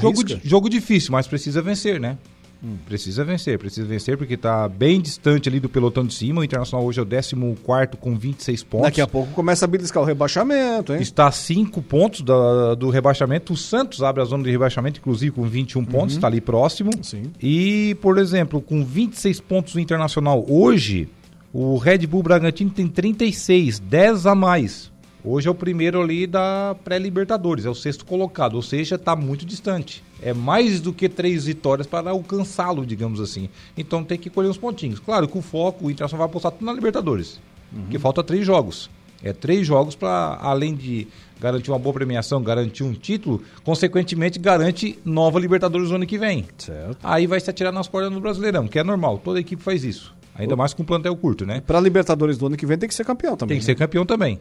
Jogo, 0.00 0.22
jogo 0.44 0.68
difícil, 0.68 1.12
mas 1.12 1.26
precisa 1.26 1.60
vencer, 1.60 1.98
né? 1.98 2.16
Hum. 2.62 2.76
Precisa 2.84 3.24
vencer, 3.24 3.58
precisa 3.58 3.86
vencer 3.86 4.18
porque 4.18 4.34
está 4.34 4.68
bem 4.68 5.00
distante 5.00 5.48
ali 5.48 5.58
do 5.58 5.68
pelotão 5.68 6.04
de 6.04 6.12
cima. 6.12 6.42
O 6.42 6.44
Internacional 6.44 6.86
hoje 6.86 7.00
é 7.00 7.02
o 7.02 7.06
14 7.06 7.96
com 7.98 8.16
26 8.16 8.62
pontos. 8.64 8.86
Daqui 8.86 9.00
a 9.00 9.06
pouco 9.06 9.32
começa 9.32 9.64
a 9.64 9.68
beliscar 9.68 10.02
o 10.02 10.06
rebaixamento, 10.06 10.92
hein? 10.92 11.00
Está 11.00 11.26
a 11.26 11.32
5 11.32 11.80
pontos 11.80 12.20
da, 12.20 12.74
do 12.74 12.90
rebaixamento. 12.90 13.54
O 13.54 13.56
Santos 13.56 14.02
abre 14.02 14.20
a 14.20 14.26
zona 14.26 14.44
de 14.44 14.50
rebaixamento, 14.50 15.00
inclusive 15.00 15.32
com 15.32 15.44
21 15.44 15.80
uhum. 15.80 15.86
pontos, 15.86 16.16
está 16.16 16.26
ali 16.26 16.40
próximo. 16.40 16.90
Sim. 17.02 17.32
E, 17.40 17.96
por 18.02 18.18
exemplo, 18.18 18.60
com 18.60 18.84
26 18.84 19.40
pontos 19.40 19.74
o 19.74 19.80
Internacional 19.80 20.44
hoje, 20.46 21.08
o 21.52 21.78
Red 21.78 22.06
Bull 22.06 22.22
Bragantino 22.22 22.70
tem 22.70 22.86
36, 22.86 23.78
10 23.78 24.26
a 24.26 24.34
mais. 24.34 24.92
Hoje 25.22 25.48
é 25.48 25.50
o 25.50 25.54
primeiro 25.54 26.00
ali 26.00 26.26
da 26.26 26.74
pré-Libertadores, 26.82 27.66
é 27.66 27.70
o 27.70 27.74
sexto 27.74 28.06
colocado, 28.06 28.54
ou 28.54 28.62
seja, 28.62 28.94
está 28.94 29.14
muito 29.14 29.44
distante. 29.44 30.02
É 30.22 30.32
mais 30.32 30.80
do 30.80 30.92
que 30.92 31.08
três 31.08 31.44
vitórias 31.44 31.86
para 31.86 32.10
alcançá-lo, 32.10 32.86
digamos 32.86 33.20
assim. 33.20 33.48
Então 33.76 34.02
tem 34.02 34.18
que 34.18 34.30
colher 34.30 34.48
uns 34.48 34.56
pontinhos. 34.56 34.98
Claro 34.98 35.28
que 35.28 35.36
o 35.36 35.42
foco, 35.42 35.86
o 35.86 35.90
Internacional 35.90 36.26
vai 36.26 36.30
apostar 36.30 36.52
tudo 36.52 36.64
na 36.64 36.72
Libertadores, 36.72 37.38
uhum. 37.72 37.86
que 37.90 37.98
falta 37.98 38.22
três 38.22 38.46
jogos. 38.46 38.88
É 39.22 39.34
três 39.34 39.66
jogos 39.66 39.94
para, 39.94 40.38
além 40.40 40.74
de 40.74 41.06
garantir 41.38 41.70
uma 41.70 41.78
boa 41.78 41.92
premiação, 41.92 42.42
garantir 42.42 42.82
um 42.82 42.94
título, 42.94 43.42
consequentemente 43.62 44.38
garante 44.38 44.98
nova 45.04 45.38
Libertadores 45.38 45.90
no 45.90 45.96
ano 45.96 46.06
que 46.06 46.16
vem. 46.16 46.46
Certo. 46.56 46.98
Aí 47.02 47.26
vai 47.26 47.38
se 47.40 47.50
atirar 47.50 47.72
nas 47.72 47.88
cordas 47.88 48.10
no 48.10 48.20
Brasileirão, 48.20 48.66
que 48.66 48.78
é 48.78 48.84
normal, 48.84 49.18
toda 49.18 49.38
equipe 49.38 49.62
faz 49.62 49.84
isso. 49.84 50.14
Ainda 50.34 50.56
mais 50.56 50.72
com 50.72 50.82
um 50.82 50.86
plantel 50.86 51.14
curto, 51.16 51.44
né? 51.44 51.60
Para 51.60 51.78
Libertadores 51.80 52.38
do 52.38 52.46
ano 52.46 52.56
que 52.56 52.64
vem 52.64 52.78
tem 52.78 52.88
que 52.88 52.94
ser 52.94 53.04
campeão 53.04 53.36
também. 53.36 53.56
Tem 53.56 53.60
que 53.60 53.70
né? 53.70 53.74
ser 53.74 53.74
campeão 53.74 54.06
também. 54.06 54.38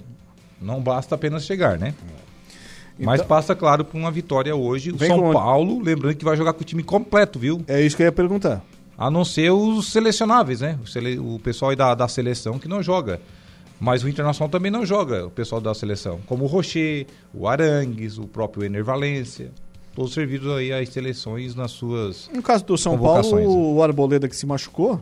Não 0.61 0.81
basta 0.81 1.15
apenas 1.15 1.45
chegar, 1.45 1.77
né? 1.77 1.93
Então, 2.95 3.05
Mas 3.05 3.21
passa, 3.21 3.55
claro, 3.55 3.85
por 3.85 3.97
uma 3.97 4.11
vitória 4.11 4.53
hoje. 4.53 4.91
O 4.91 4.97
São 4.97 5.31
Paulo, 5.31 5.81
lembrando 5.81 6.15
que 6.15 6.25
vai 6.25 6.35
jogar 6.35 6.51
com 6.51 6.61
o 6.61 6.65
time 6.65 6.83
completo, 6.83 7.39
viu? 7.39 7.63
É 7.67 7.81
isso 7.81 7.95
que 7.95 8.03
eu 8.03 8.07
ia 8.07 8.11
perguntar. 8.11 8.61
A 8.97 9.09
não 9.09 9.23
ser 9.23 9.51
os 9.51 9.89
selecionáveis, 9.89 10.59
né? 10.59 10.77
O, 10.83 10.87
sele... 10.87 11.17
o 11.17 11.39
pessoal 11.41 11.73
da, 11.73 11.95
da 11.95 12.07
seleção 12.09 12.59
que 12.59 12.67
não 12.67 12.83
joga. 12.83 13.21
Mas 13.79 14.03
o 14.03 14.09
Internacional 14.09 14.49
também 14.49 14.69
não 14.69 14.85
joga, 14.85 15.27
o 15.27 15.31
pessoal 15.31 15.61
da 15.61 15.73
seleção. 15.73 16.19
Como 16.25 16.43
o 16.43 16.47
Rocher, 16.47 17.07
o 17.33 17.47
Arangues, 17.47 18.17
o 18.17 18.27
próprio 18.27 18.65
Ener 18.65 18.83
Valência. 18.83 19.51
Todos 19.95 20.13
servidos 20.13 20.51
aí 20.51 20.73
às 20.73 20.89
seleções 20.89 21.55
nas 21.55 21.71
suas. 21.71 22.29
No 22.33 22.43
caso 22.43 22.65
do 22.65 22.77
São 22.77 22.99
Paulo, 22.99 23.35
né? 23.37 23.45
o 23.47 23.81
Arboleda 23.81 24.27
que 24.27 24.35
se 24.35 24.45
machucou, 24.45 25.01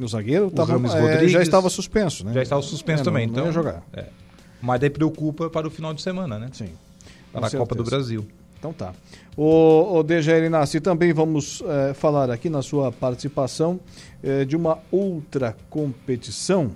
o 0.00 0.08
zagueiro, 0.08 0.48
o 0.48 0.50
tava, 0.50 0.74
é, 0.98 1.28
já 1.28 1.40
estava 1.40 1.70
suspenso, 1.70 2.24
né? 2.24 2.32
Já 2.32 2.42
estava 2.42 2.62
suspenso 2.62 3.02
é, 3.02 3.04
também, 3.04 3.26
não, 3.26 3.32
então. 3.32 3.44
Não 3.44 3.50
ia 3.50 3.54
jogar. 3.54 3.82
É. 3.92 4.06
Mas 4.60 4.80
daí 4.80 4.90
preocupa 4.90 5.48
para 5.48 5.66
o 5.66 5.70
final 5.70 5.94
de 5.94 6.02
semana, 6.02 6.38
né? 6.38 6.48
Sim. 6.52 6.70
Para 7.32 7.46
a 7.46 7.50
Copa 7.50 7.74
do 7.74 7.84
Brasil. 7.84 8.26
Então 8.58 8.72
tá. 8.72 8.92
O, 9.36 9.98
o 9.98 10.02
DGL 10.02 10.46
Inácio, 10.46 10.80
também 10.80 11.12
vamos 11.12 11.62
é, 11.64 11.94
falar 11.94 12.30
aqui 12.30 12.50
na 12.50 12.60
sua 12.60 12.90
participação 12.90 13.78
é, 14.22 14.44
de 14.44 14.56
uma 14.56 14.78
outra 14.90 15.56
competição. 15.70 16.72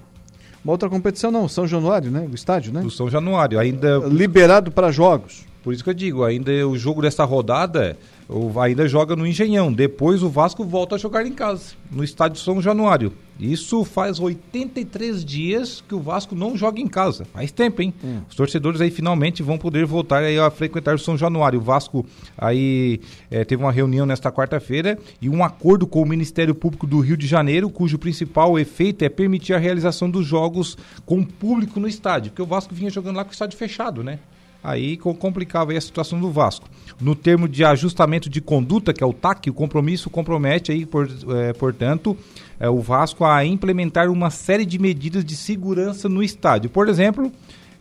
Uma 0.64 0.72
outra 0.72 0.88
competição 0.88 1.32
não, 1.32 1.48
São 1.48 1.66
Januário, 1.66 2.10
né? 2.10 2.28
O 2.30 2.34
estádio, 2.34 2.72
né? 2.72 2.82
Do 2.82 2.90
São 2.90 3.10
Januário, 3.10 3.58
ainda... 3.58 3.98
Liberado 3.98 4.70
para 4.70 4.92
jogos. 4.92 5.44
Por 5.62 5.72
isso 5.72 5.82
que 5.82 5.90
eu 5.90 5.94
digo, 5.94 6.24
ainda 6.24 6.50
o 6.68 6.76
jogo 6.78 7.02
dessa 7.02 7.24
rodada 7.24 7.96
o 8.32 8.58
ainda 8.58 8.88
joga 8.88 9.14
no 9.14 9.26
Engenhão. 9.26 9.72
Depois 9.72 10.22
o 10.22 10.28
Vasco 10.28 10.64
volta 10.64 10.94
a 10.94 10.98
jogar 10.98 11.26
em 11.26 11.32
casa, 11.32 11.74
no 11.90 12.02
estádio 12.02 12.40
São 12.40 12.60
Januário. 12.60 13.12
Isso 13.38 13.84
faz 13.84 14.20
83 14.20 15.24
dias 15.24 15.82
que 15.86 15.94
o 15.94 16.00
Vasco 16.00 16.34
não 16.34 16.56
joga 16.56 16.80
em 16.80 16.86
casa. 16.86 17.24
Faz 17.24 17.50
tempo, 17.50 17.82
hein? 17.82 17.92
Hum. 18.04 18.20
Os 18.28 18.36
torcedores 18.36 18.80
aí 18.80 18.90
finalmente 18.90 19.42
vão 19.42 19.58
poder 19.58 19.84
voltar 19.84 20.22
aí 20.22 20.38
a 20.38 20.50
frequentar 20.50 20.94
o 20.94 20.98
São 20.98 21.18
Januário. 21.18 21.58
O 21.58 21.62
Vasco 21.62 22.06
aí 22.38 23.00
é, 23.30 23.44
teve 23.44 23.62
uma 23.62 23.72
reunião 23.72 24.06
nesta 24.06 24.30
quarta-feira 24.30 24.98
e 25.20 25.28
um 25.28 25.42
acordo 25.42 25.86
com 25.86 26.02
o 26.02 26.06
Ministério 26.06 26.54
Público 26.54 26.86
do 26.86 27.00
Rio 27.00 27.16
de 27.16 27.26
Janeiro, 27.26 27.68
cujo 27.68 27.98
principal 27.98 28.58
efeito 28.58 29.04
é 29.04 29.08
permitir 29.08 29.54
a 29.54 29.58
realização 29.58 30.08
dos 30.08 30.26
jogos 30.26 30.76
com 31.04 31.24
público 31.24 31.80
no 31.80 31.88
estádio. 31.88 32.30
Porque 32.30 32.42
o 32.42 32.46
Vasco 32.46 32.74
vinha 32.74 32.90
jogando 32.90 33.16
lá 33.16 33.24
com 33.24 33.30
o 33.30 33.32
estádio 33.32 33.58
fechado, 33.58 34.04
né? 34.04 34.20
Aí 34.62 34.96
complicava 34.96 35.72
aí 35.72 35.76
a 35.76 35.80
situação 35.80 36.20
do 36.20 36.30
Vasco. 36.30 36.68
No 37.00 37.14
termo 37.14 37.48
de 37.48 37.64
ajustamento 37.64 38.30
de 38.30 38.40
conduta, 38.40 38.92
que 38.92 39.02
é 39.02 39.06
o 39.06 39.12
TAC, 39.12 39.50
o 39.50 39.54
compromisso 39.54 40.08
compromete 40.08 40.70
aí, 40.70 40.86
por, 40.86 41.08
é, 41.36 41.52
portanto, 41.52 42.16
é, 42.60 42.68
o 42.68 42.80
Vasco 42.80 43.24
a 43.24 43.44
implementar 43.44 44.08
uma 44.10 44.30
série 44.30 44.64
de 44.64 44.78
medidas 44.78 45.24
de 45.24 45.34
segurança 45.34 46.08
no 46.08 46.22
estádio. 46.22 46.70
Por 46.70 46.88
exemplo, 46.88 47.32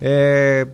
é, 0.02 0.68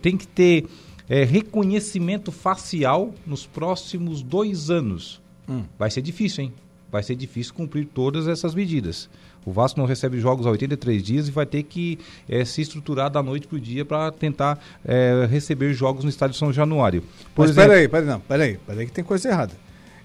tem 0.00 0.16
que 0.16 0.26
ter 0.26 0.66
é, 1.08 1.24
reconhecimento 1.24 2.32
facial 2.32 3.14
nos 3.26 3.46
próximos 3.46 4.22
dois 4.22 4.70
anos. 4.70 5.20
Hum. 5.48 5.62
Vai 5.78 5.90
ser 5.90 6.02
difícil, 6.02 6.44
hein? 6.44 6.52
Vai 6.90 7.02
ser 7.02 7.14
difícil 7.14 7.54
cumprir 7.54 7.86
todas 7.86 8.28
essas 8.28 8.54
medidas. 8.54 9.08
O 9.44 9.52
Vasco 9.52 9.78
não 9.78 9.86
recebe 9.86 10.20
jogos 10.20 10.46
há 10.46 10.50
83 10.50 11.02
dias 11.02 11.28
e 11.28 11.30
vai 11.30 11.44
ter 11.46 11.62
que 11.64 11.98
é, 12.28 12.44
se 12.44 12.60
estruturar 12.62 13.10
da 13.10 13.22
noite 13.22 13.46
para 13.46 13.56
o 13.56 13.60
dia 13.60 13.84
para 13.84 14.10
tentar 14.12 14.58
é, 14.84 15.26
receber 15.28 15.72
jogos 15.74 16.04
no 16.04 16.10
estádio 16.10 16.36
São 16.36 16.52
Januário. 16.52 17.02
Por 17.34 17.42
Mas 17.42 17.50
exemplo... 17.50 17.70
peraí, 17.70 17.88
peraí, 17.88 18.06
não, 18.06 18.20
peraí, 18.20 18.58
peraí 18.66 18.86
que 18.86 18.92
tem 18.92 19.02
coisa 19.02 19.28
errada. 19.28 19.52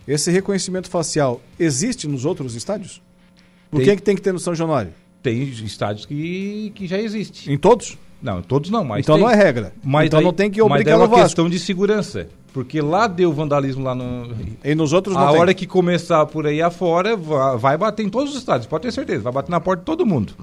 Esse 0.08 0.32
reconhecimento 0.32 0.90
facial 0.90 1.42
existe 1.60 2.08
nos 2.08 2.26
outros 2.26 2.56
estádios? 2.56 3.02
Por 3.70 3.78
tem... 3.78 3.86
que, 3.86 3.92
é 3.92 3.96
que 3.98 4.02
tem 4.02 4.16
que 4.16 4.22
ter 4.22 4.32
no 4.32 4.40
São 4.40 4.56
Januário? 4.56 4.94
Tem 5.22 5.44
estádios 5.44 6.06
que, 6.06 6.72
que 6.74 6.88
já 6.88 6.98
existe. 6.98 7.52
Em 7.52 7.58
todos? 7.58 7.98
Não, 8.22 8.42
todos 8.42 8.70
não, 8.70 8.84
mas 8.84 9.02
Então 9.02 9.16
tem. 9.16 9.24
não 9.24 9.30
é 9.30 9.36
regra. 9.36 9.74
Mas 9.84 10.08
Então 10.08 10.22
não 10.22 10.34
tem 10.34 10.50
que 10.50 10.60
Mas 10.62 10.72
obrigar 10.72 10.98
daí 10.98 11.06
é 11.06 11.08
uma 11.08 11.24
questão 11.24 11.50
de 11.50 11.60
segurança. 11.60 12.28
Porque 12.53 12.82
lá 12.82 13.07
deu 13.07 13.32
vandalismo 13.32 13.84
lá 13.84 13.94
no. 13.94 14.30
E 14.64 14.74
nos 14.74 14.94
outros 14.94 15.15
não 15.15 15.28
A 15.28 15.32
tem. 15.32 15.40
hora 15.40 15.53
que 15.53 15.68
começar 15.68 16.26
por 16.26 16.48
aí 16.48 16.61
afora, 16.61 17.15
va- 17.15 17.56
vai 17.56 17.78
bater 17.78 18.03
em 18.06 18.10
todos 18.10 18.32
os 18.34 18.38
estádios, 18.40 18.65
pode 18.65 18.84
ter 18.84 18.91
certeza, 18.91 19.22
vai 19.24 19.34
bater 19.34 19.52
na 19.52 19.60
porta 19.60 19.82
de 19.82 19.86
todo 19.86 20.06
mundo. 20.06 20.34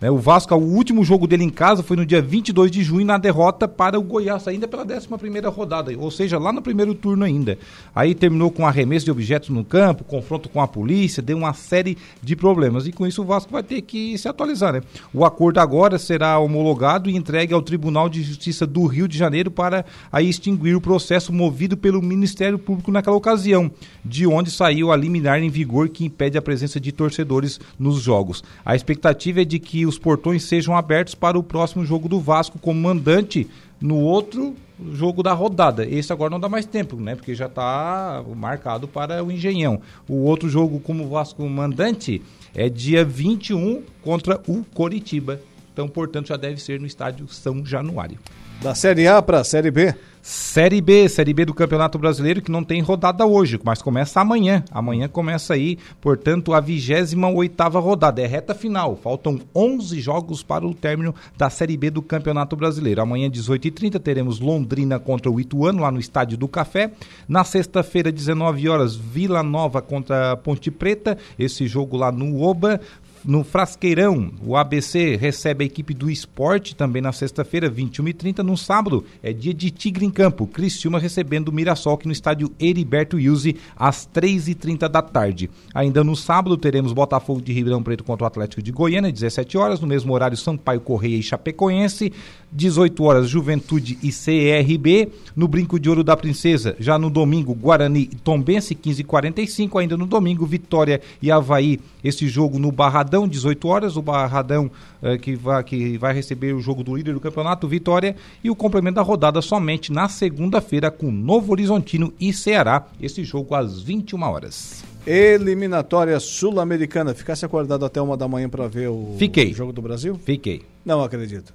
Né, 0.00 0.10
o 0.10 0.18
Vasco, 0.18 0.54
o 0.54 0.58
último 0.58 1.04
jogo 1.04 1.26
dele 1.26 1.44
em 1.44 1.50
casa 1.50 1.82
foi 1.82 1.96
no 1.96 2.04
dia 2.04 2.20
22 2.20 2.70
de 2.70 2.82
junho, 2.82 3.06
na 3.06 3.16
derrota 3.16 3.66
para 3.68 3.98
o 3.98 4.02
Goiás, 4.02 4.46
ainda 4.48 4.66
pela 4.66 4.84
11ª 4.84 5.52
rodada, 5.52 5.92
ou 5.98 6.10
seja, 6.10 6.38
lá 6.38 6.52
no 6.52 6.60
primeiro 6.60 6.94
turno 6.94 7.24
ainda. 7.24 7.58
Aí 7.94 8.14
terminou 8.14 8.50
com 8.50 8.66
arremesso 8.66 9.04
de 9.04 9.10
objetos 9.10 9.50
no 9.50 9.64
campo, 9.64 10.04
confronto 10.04 10.48
com 10.48 10.60
a 10.60 10.68
polícia, 10.68 11.22
deu 11.22 11.36
uma 11.36 11.54
série 11.54 11.96
de 12.22 12.34
problemas. 12.34 12.86
E 12.86 12.92
com 12.92 13.06
isso 13.06 13.22
o 13.22 13.24
Vasco 13.24 13.52
vai 13.52 13.62
ter 13.62 13.80
que 13.82 14.16
se 14.18 14.28
atualizar, 14.28 14.72
né? 14.72 14.82
O 15.12 15.24
acordo 15.24 15.58
agora 15.58 15.98
será 15.98 16.38
homologado 16.38 17.08
e 17.08 17.16
entregue 17.16 17.54
ao 17.54 17.62
Tribunal 17.62 18.08
de 18.08 18.22
Justiça 18.22 18.66
do 18.66 18.84
Rio 18.86 19.08
de 19.08 19.16
Janeiro 19.16 19.50
para 19.50 19.84
aí 20.10 20.28
extinguir 20.28 20.74
o 20.74 20.80
processo 20.80 21.32
movido 21.32 21.76
pelo 21.76 22.02
Ministério 22.02 22.58
Público 22.58 22.90
naquela 22.90 23.16
ocasião, 23.16 23.70
de 24.04 24.26
onde 24.26 24.50
saiu 24.50 24.92
a 24.92 24.96
liminar 24.96 25.42
em 25.42 25.50
vigor 25.50 25.88
que 25.88 26.04
impede 26.04 26.36
a 26.36 26.42
presença 26.42 26.80
de 26.80 26.92
torcedores 26.92 27.60
nos 27.78 28.00
jogos. 28.00 28.42
A 28.64 28.74
expectativa 28.74 29.42
é 29.42 29.44
de 29.44 29.58
que 29.58 29.83
os 29.86 29.98
portões 29.98 30.44
sejam 30.44 30.76
abertos 30.76 31.14
para 31.14 31.38
o 31.38 31.42
próximo 31.42 31.84
jogo 31.84 32.08
do 32.08 32.20
Vasco 32.20 32.58
como 32.58 32.80
mandante 32.80 33.48
no 33.80 33.98
outro 33.98 34.54
jogo 34.92 35.22
da 35.22 35.32
rodada. 35.32 35.86
Esse 35.86 36.12
agora 36.12 36.30
não 36.30 36.40
dá 36.40 36.48
mais 36.48 36.66
tempo, 36.66 36.96
né? 36.96 37.14
Porque 37.14 37.34
já 37.34 37.46
está 37.46 38.24
marcado 38.36 38.88
para 38.88 39.22
o 39.22 39.30
Engenhão. 39.30 39.80
O 40.08 40.24
outro 40.24 40.48
jogo 40.48 40.80
como 40.80 41.08
Vasco 41.08 41.46
mandante 41.48 42.22
é 42.54 42.68
dia 42.68 43.04
21 43.04 43.82
contra 44.02 44.40
o 44.48 44.64
Coritiba. 44.74 45.40
Então, 45.72 45.88
portanto, 45.88 46.28
já 46.28 46.36
deve 46.36 46.60
ser 46.60 46.80
no 46.80 46.86
estádio 46.86 47.26
São 47.28 47.64
Januário. 47.64 48.18
Da 48.62 48.74
Série 48.74 49.06
A 49.06 49.20
para 49.20 49.40
a 49.40 49.44
Série 49.44 49.70
B. 49.70 49.94
Série 50.26 50.80
B, 50.80 51.06
Série 51.06 51.34
B 51.34 51.44
do 51.44 51.52
Campeonato 51.52 51.98
Brasileiro, 51.98 52.40
que 52.40 52.50
não 52.50 52.64
tem 52.64 52.80
rodada 52.80 53.26
hoje, 53.26 53.60
mas 53.62 53.82
começa 53.82 54.22
amanhã. 54.22 54.64
Amanhã 54.70 55.06
começa 55.06 55.52
aí, 55.52 55.76
portanto, 56.00 56.54
a 56.54 56.62
28ª 56.62 57.78
rodada. 57.78 58.22
É 58.22 58.26
reta 58.26 58.54
final. 58.54 58.96
Faltam 58.96 59.38
11 59.54 60.00
jogos 60.00 60.42
para 60.42 60.66
o 60.66 60.72
término 60.72 61.14
da 61.36 61.50
Série 61.50 61.76
B 61.76 61.90
do 61.90 62.00
Campeonato 62.00 62.56
Brasileiro. 62.56 63.02
Amanhã, 63.02 63.28
18h30, 63.28 64.00
teremos 64.00 64.40
Londrina 64.40 64.98
contra 64.98 65.30
o 65.30 65.38
Ituano, 65.38 65.82
lá 65.82 65.90
no 65.90 66.00
Estádio 66.00 66.38
do 66.38 66.48
Café. 66.48 66.92
Na 67.28 67.44
sexta-feira, 67.44 68.10
19 68.10 68.66
horas, 68.66 68.96
Vila 68.96 69.42
Nova 69.42 69.82
contra 69.82 70.38
Ponte 70.38 70.70
Preta. 70.70 71.18
Esse 71.38 71.66
jogo 71.66 71.98
lá 71.98 72.10
no 72.10 72.40
Oba. 72.40 72.80
No 73.26 73.42
Frasqueirão, 73.42 74.30
o 74.44 74.54
ABC 74.54 75.16
recebe 75.16 75.64
a 75.64 75.66
equipe 75.66 75.94
do 75.94 76.10
esporte 76.10 76.76
também 76.76 77.00
na 77.00 77.10
sexta-feira, 77.10 77.70
21h30. 77.70 78.40
No 78.40 78.54
sábado, 78.54 79.02
é 79.22 79.32
dia 79.32 79.54
de 79.54 79.70
Tigre 79.70 80.04
em 80.04 80.10
Campo. 80.10 80.46
Criciúma 80.46 80.98
recebendo 80.98 81.48
o 81.48 81.52
Mirassol 81.52 81.94
aqui 81.94 82.06
no 82.06 82.12
estádio 82.12 82.52
Heriberto 82.60 83.16
Wilson, 83.16 83.54
às 83.74 84.06
3h30 84.06 84.90
da 84.90 85.00
tarde. 85.00 85.48
Ainda 85.74 86.04
no 86.04 86.14
sábado, 86.14 86.54
teremos 86.58 86.92
Botafogo 86.92 87.40
de 87.40 87.50
Ribeirão 87.50 87.82
Preto 87.82 88.04
contra 88.04 88.24
o 88.24 88.26
Atlético 88.26 88.60
de 88.60 88.70
Goiânia, 88.70 89.10
17 89.10 89.56
horas. 89.56 89.80
No 89.80 89.86
mesmo 89.86 90.12
horário, 90.12 90.36
Sampaio 90.36 90.82
Correia 90.82 91.16
e 91.16 91.22
Chapecoense. 91.22 92.12
18 92.54 93.02
horas, 93.02 93.28
Juventude 93.28 93.98
e 94.02 94.10
CRB. 94.12 95.10
No 95.34 95.48
Brinco 95.48 95.80
de 95.80 95.88
Ouro 95.88 96.04
da 96.04 96.16
Princesa, 96.16 96.76
já 96.78 96.98
no 96.98 97.10
domingo, 97.10 97.54
Guarani 97.54 98.02
e 98.12 98.16
Tombense, 98.16 98.74
15h45. 98.74 99.80
Ainda 99.80 99.96
no 99.96 100.06
domingo, 100.06 100.46
Vitória 100.46 101.00
e 101.20 101.30
Havaí. 101.30 101.80
Esse 102.02 102.28
jogo 102.28 102.58
no 102.58 102.70
Barradão, 102.70 103.13
18 103.28 103.68
horas. 103.68 103.96
O 103.96 104.02
Barradão 104.02 104.70
eh, 105.00 105.16
que, 105.16 105.36
vai, 105.36 105.62
que 105.62 105.96
vai 105.96 106.12
receber 106.12 106.52
o 106.52 106.60
jogo 106.60 106.82
do 106.82 106.94
líder 106.96 107.14
do 107.14 107.20
campeonato, 107.20 107.68
Vitória. 107.68 108.16
E 108.42 108.50
o 108.50 108.56
complemento 108.56 108.96
da 108.96 109.02
rodada 109.02 109.40
somente 109.40 109.92
na 109.92 110.08
segunda-feira 110.08 110.90
com 110.90 111.10
Novo 111.10 111.52
Horizontino 111.52 112.12
e 112.20 112.32
Ceará. 112.32 112.86
Esse 113.00 113.22
jogo 113.22 113.54
às 113.54 113.80
21 113.80 114.22
horas. 114.22 114.84
Eliminatória 115.06 116.18
Sul-Americana. 116.18 117.14
Ficasse 117.14 117.44
acordado 117.44 117.84
até 117.84 118.00
uma 118.00 118.16
da 118.16 118.26
manhã 118.26 118.48
para 118.48 118.66
ver 118.66 118.88
o 118.88 119.14
Fiquei. 119.18 119.52
jogo 119.52 119.72
do 119.72 119.80
Brasil? 119.80 120.18
Fiquei. 120.24 120.62
Não 120.84 121.02
acredito. 121.02 121.52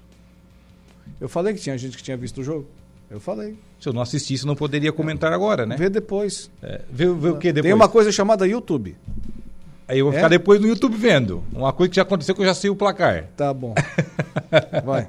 Eu 1.20 1.28
falei 1.28 1.54
que 1.54 1.60
tinha 1.60 1.78
gente 1.78 1.98
que 1.98 2.04
tinha 2.04 2.16
visto 2.16 2.40
o 2.40 2.44
jogo. 2.44 2.66
Eu 3.10 3.20
falei. 3.20 3.58
Se 3.80 3.90
eu 3.90 3.94
não 3.94 4.02
assistisse, 4.02 4.46
não 4.46 4.56
poderia 4.56 4.92
comentar 4.92 5.34
agora, 5.34 5.66
né? 5.66 5.76
Vê 5.78 5.90
depois. 5.90 6.50
É, 6.62 6.82
vê, 6.92 7.06
vê 7.12 7.30
o 7.30 7.38
que 7.38 7.48
depois? 7.52 7.64
Tem 7.64 7.74
uma 7.74 7.90
coisa 7.90 8.12
chamada 8.12 8.48
YouTube. 8.48 8.96
Aí 9.90 10.00
eu 10.00 10.06
vou 10.06 10.14
É? 10.14 10.18
ficar 10.18 10.28
depois 10.30 10.62
no 10.62 10.68
YouTube 10.68 10.96
vendo. 10.96 11.44
Uma 11.52 11.74
coisa 11.74 11.90
que 11.90 11.96
já 11.96 12.04
aconteceu 12.04 12.36
que 12.36 12.42
eu 12.42 12.46
já 12.46 12.54
sei 12.54 12.70
o 12.70 12.76
placar. 12.76 13.26
Tá 13.36 13.52
bom. 13.54 13.74
Vai. 14.86 15.08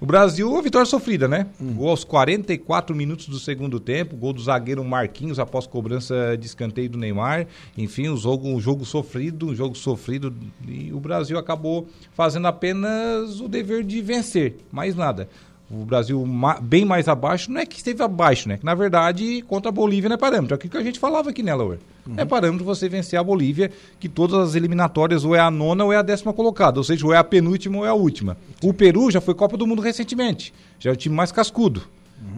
O 0.00 0.06
Brasil, 0.06 0.48
uma 0.48 0.62
vitória 0.62 0.86
sofrida, 0.86 1.26
né? 1.26 1.48
Hum. 1.60 1.72
Gol 1.74 1.88
aos 1.90 2.04
44 2.04 2.94
minutos 2.94 3.26
do 3.26 3.36
segundo 3.36 3.80
tempo, 3.80 4.14
gol 4.14 4.32
do 4.32 4.40
zagueiro 4.40 4.84
Marquinhos 4.84 5.40
após 5.40 5.66
cobrança 5.66 6.36
de 6.38 6.46
escanteio 6.46 6.88
do 6.88 6.96
Neymar. 6.96 7.48
Enfim, 7.76 8.08
um 8.08 8.16
jogo, 8.16 8.46
um 8.48 8.60
jogo 8.60 8.84
sofrido, 8.84 9.48
um 9.48 9.54
jogo 9.56 9.74
sofrido. 9.74 10.32
E 10.68 10.92
o 10.92 11.00
Brasil 11.00 11.36
acabou 11.36 11.88
fazendo 12.12 12.46
apenas 12.46 13.40
o 13.40 13.48
dever 13.48 13.82
de 13.82 14.00
vencer, 14.00 14.58
mais 14.70 14.94
nada. 14.94 15.28
O 15.70 15.84
Brasil 15.84 16.24
ma- 16.24 16.58
bem 16.60 16.84
mais 16.84 17.08
abaixo, 17.08 17.50
não 17.52 17.60
é 17.60 17.66
que 17.66 17.76
esteve 17.76 18.02
abaixo, 18.02 18.48
né? 18.48 18.56
Que 18.56 18.64
na 18.64 18.74
verdade, 18.74 19.42
contra 19.46 19.68
a 19.68 19.72
Bolívia 19.72 20.08
não 20.08 20.14
é 20.14 20.18
parâmetro. 20.18 20.54
É 20.54 20.56
aquilo 20.56 20.70
que 20.70 20.76
a 20.78 20.82
gente 20.82 20.98
falava 20.98 21.28
aqui, 21.28 21.42
né, 21.42 21.54
Laura? 21.54 21.78
É 22.16 22.24
parâmetro 22.24 22.64
você 22.64 22.88
vencer 22.88 23.18
a 23.18 23.22
Bolívia, 23.22 23.70
que 24.00 24.08
todas 24.08 24.38
as 24.38 24.54
eliminatórias 24.54 25.26
ou 25.26 25.34
é 25.36 25.40
a 25.40 25.50
nona 25.50 25.84
ou 25.84 25.92
é 25.92 25.96
a 25.98 26.02
décima 26.02 26.32
colocada, 26.32 26.80
ou 26.80 26.84
seja, 26.84 27.04
ou 27.06 27.12
é 27.12 27.18
a 27.18 27.24
penúltima 27.24 27.76
ou 27.76 27.84
é 27.84 27.88
a 27.90 27.94
última. 27.94 28.34
O 28.62 28.72
Peru 28.72 29.10
já 29.10 29.20
foi 29.20 29.34
Copa 29.34 29.58
do 29.58 29.66
Mundo 29.66 29.82
recentemente, 29.82 30.54
já 30.78 30.88
é 30.88 30.92
o 30.94 30.96
time 30.96 31.14
mais 31.14 31.30
cascudo. 31.30 31.82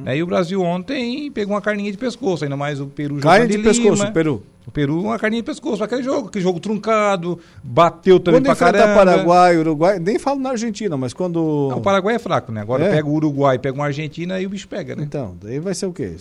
Aí 0.04 0.22
o 0.22 0.26
Brasil 0.26 0.62
ontem 0.62 1.30
pegou 1.30 1.54
uma 1.54 1.60
carninha 1.60 1.90
de 1.92 1.98
pescoço, 1.98 2.44
ainda 2.44 2.56
mais 2.56 2.80
o 2.80 2.86
Peru 2.86 3.16
Carne 3.16 3.48
de 3.48 3.58
em 3.58 3.62
pescoço, 3.62 4.02
Lima. 4.02 4.12
Peru. 4.12 4.42
O 4.66 4.70
Peru, 4.70 5.00
uma 5.02 5.18
carninha 5.18 5.42
de 5.42 5.46
pescoço, 5.46 5.82
aquele 5.82 6.02
jogo, 6.02 6.28
aquele 6.28 6.42
jogo 6.42 6.60
truncado, 6.60 7.38
bateu 7.62 8.20
também 8.20 8.40
Quando 8.40 8.56
pra 8.56 8.72
caramba. 8.72 8.94
Paraguai, 8.94 9.56
Uruguai, 9.56 9.98
nem 9.98 10.18
falo 10.18 10.38
na 10.40 10.50
Argentina, 10.50 10.96
mas 10.96 11.12
quando. 11.12 11.68
Não, 11.70 11.78
o 11.78 11.80
Paraguai 11.80 12.14
é 12.14 12.18
fraco, 12.18 12.52
né? 12.52 12.60
Agora 12.60 12.84
É? 12.84 12.90
pega 12.90 13.08
o 13.08 13.12
Uruguai, 13.12 13.58
pega 13.58 13.74
uma 13.74 13.86
Argentina 13.86 14.40
e 14.40 14.46
o 14.46 14.50
bicho 14.50 14.68
pega, 14.68 14.94
né? 14.94 15.02
Então, 15.02 15.36
daí 15.42 15.58
vai 15.58 15.74
ser 15.74 15.86
o 15.86 15.92
quê? 15.92 16.14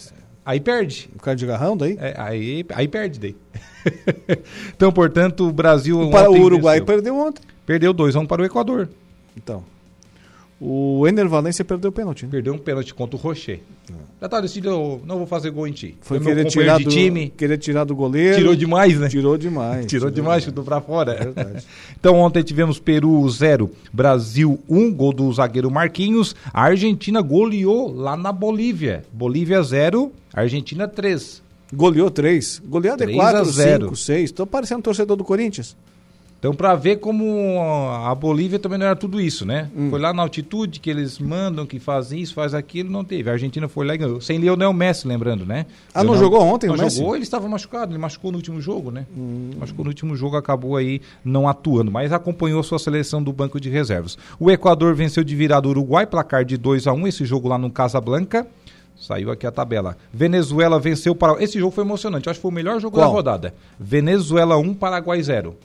Aí 0.46 0.60
perde. 0.60 1.10
O 1.16 1.20
cara 1.20 1.36
de 1.36 1.46
garrão 1.46 1.78
daí? 1.78 1.98
É, 2.00 2.16
aí, 2.18 2.66
aí 2.74 2.88
perde 2.88 3.20
daí. 3.20 3.36
então, 4.76 4.92
portanto, 4.92 5.48
o 5.48 5.52
Brasil. 5.52 6.00
O, 6.00 6.10
para, 6.10 6.30
o 6.30 6.42
Uruguai 6.42 6.80
venceu. 6.80 6.86
perdeu 6.86 7.16
ontem. 7.16 7.44
Perdeu 7.66 7.94
2x1 7.94 8.26
para 8.26 8.42
o 8.42 8.46
Equador. 8.46 8.90
Então. 9.38 9.64
O 10.62 11.08
Ener 11.08 11.28
Valência 11.28 11.64
perdeu 11.64 11.90
o 11.90 11.94
pênalti. 11.94 12.26
Né? 12.26 12.32
Perdeu 12.32 12.54
um 12.54 12.58
pênalti 12.58 12.94
contra 12.94 13.16
o 13.16 13.20
Rocher. 13.20 13.62
Já 14.22 14.28
tá 14.28 14.42
decidido, 14.42 15.02
não 15.06 15.18
vou 15.18 15.26
fazer 15.26 15.50
gol 15.50 15.66
em 15.66 15.72
ti. 15.72 15.96
Foi 16.02 16.20
meu 16.20 16.28
querer 16.28 16.46
tirar, 16.46 16.78
do, 16.78 16.90
time. 16.90 17.30
querer 17.30 17.58
tirar 17.58 17.86
do 17.86 17.96
goleiro. 17.96 18.36
Tirou 18.36 18.54
demais, 18.54 19.00
né? 19.00 19.08
Tirou 19.08 19.38
demais. 19.38 19.86
Tirou 19.88 20.12
demais, 20.12 20.44
chutou 20.44 20.64
pra 20.66 20.82
fora. 20.82 21.14
É 21.14 21.24
verdade. 21.24 21.66
Então 21.98 22.16
ontem 22.16 22.42
tivemos 22.44 22.80
Peru 22.80 23.28
0, 23.30 23.70
Brasil 23.92 24.60
1, 24.70 24.78
um, 24.78 24.94
gol 24.94 25.12
do 25.12 25.32
zagueiro 25.34 25.70
Marquinhos. 25.70 26.36
A 26.54 26.64
Argentina 26.64 27.22
goleou 27.22 27.94
lá 27.94 28.16
na 28.16 28.32
Bolívia. 28.32 29.04
Bolívia 29.12 29.62
0, 29.62 30.12
Argentina 30.34 30.88
3. 30.88 31.42
Goleou 31.74 32.10
3. 32.10 32.62
Goleada 32.66 33.04
é 33.04 33.08
3 33.08 33.18
4, 33.18 33.40
a 33.40 33.44
0. 33.44 33.84
5, 33.86 33.96
6. 33.96 34.32
Tô 34.32 34.46
parecendo 34.46 34.82
torcedor 34.82 35.16
do 35.16 35.24
Corinthians. 35.24 35.76
Então, 36.40 36.54
pra 36.54 36.74
ver 36.74 37.00
como 37.00 37.60
a 38.06 38.16
Bolívia 38.16 38.58
também 38.58 38.80
não 38.80 38.86
era 38.86 38.96
tudo 38.96 39.20
isso, 39.20 39.46
né? 39.46 39.70
Hum. 39.76 39.90
Foi 39.90 40.00
lá 40.00 40.14
na 40.14 40.22
altitude 40.22 40.80
que 40.80 40.90
eles 40.90 41.20
mandam, 41.20 41.66
que 41.66 41.80
fazem 41.80 42.22
isso, 42.22 42.34
faz 42.34 42.54
aquilo, 42.54 42.90
não 42.90 43.04
teve. 43.04 43.30
A 43.30 43.34
Argentina 43.34 43.68
foi 43.68 43.86
lá 43.86 43.94
e 43.94 43.98
ganhou. 43.98 44.22
Sem 44.22 44.38
Lionel 44.38 44.72
Messi, 44.72 45.06
lembrando, 45.06 45.46
né? 45.46 45.66
Ah, 45.94 46.02
não 46.02 46.18
jogou 46.18 46.42
ontem 46.42 46.70
o 46.70 46.78
Não 46.78 46.86
Messi? 46.86 47.00
jogou, 47.00 47.16
ele 47.16 47.24
estava 47.24 47.46
machucado, 47.50 47.92
ele 47.92 48.00
machucou 48.00 48.32
no 48.32 48.38
último 48.38 48.62
jogo, 48.62 48.90
né? 48.90 49.06
Hum. 49.18 49.50
Machucou 49.60 49.84
no 49.84 49.92
último 49.92 50.16
jogo, 50.16 50.38
acabou 50.38 50.78
aí 50.78 51.02
não 51.26 51.46
atuando, 51.46 51.92
mas 51.92 52.14
acompanhou 52.14 52.64
sua 52.64 52.80
seleção 52.80 53.22
do 53.22 53.34
banco 53.34 53.60
de 53.60 53.70
reservas. 53.70 54.18
O 54.40 54.50
Equador 54.50 54.96
venceu 54.96 55.26
de 55.26 55.36
virada 55.36 55.68
o 55.68 55.72
Uruguai, 55.72 56.08
placar 56.08 56.46
de 56.46 56.56
2 56.56 56.88
a 56.88 56.94
1 56.94 57.06
esse 57.08 57.26
jogo 57.26 57.50
lá 57.50 57.58
no 57.58 57.70
Casablanca. 57.70 58.48
Saiu 58.96 59.30
aqui 59.32 59.46
a 59.46 59.52
tabela. 59.52 59.98
Venezuela 60.14 60.80
venceu 60.80 61.14
para. 61.16 61.42
Esse 61.44 61.60
jogo 61.60 61.72
foi 61.74 61.84
emocionante. 61.84 62.30
Acho 62.30 62.38
que 62.40 62.42
foi 62.42 62.52
o 62.52 62.54
melhor 62.54 62.80
jogo 62.80 62.98
Qual? 62.98 63.06
da 63.08 63.12
rodada. 63.14 63.54
Venezuela 63.80 64.58
1, 64.58 64.74
Paraguai 64.74 65.22
0. 65.22 65.56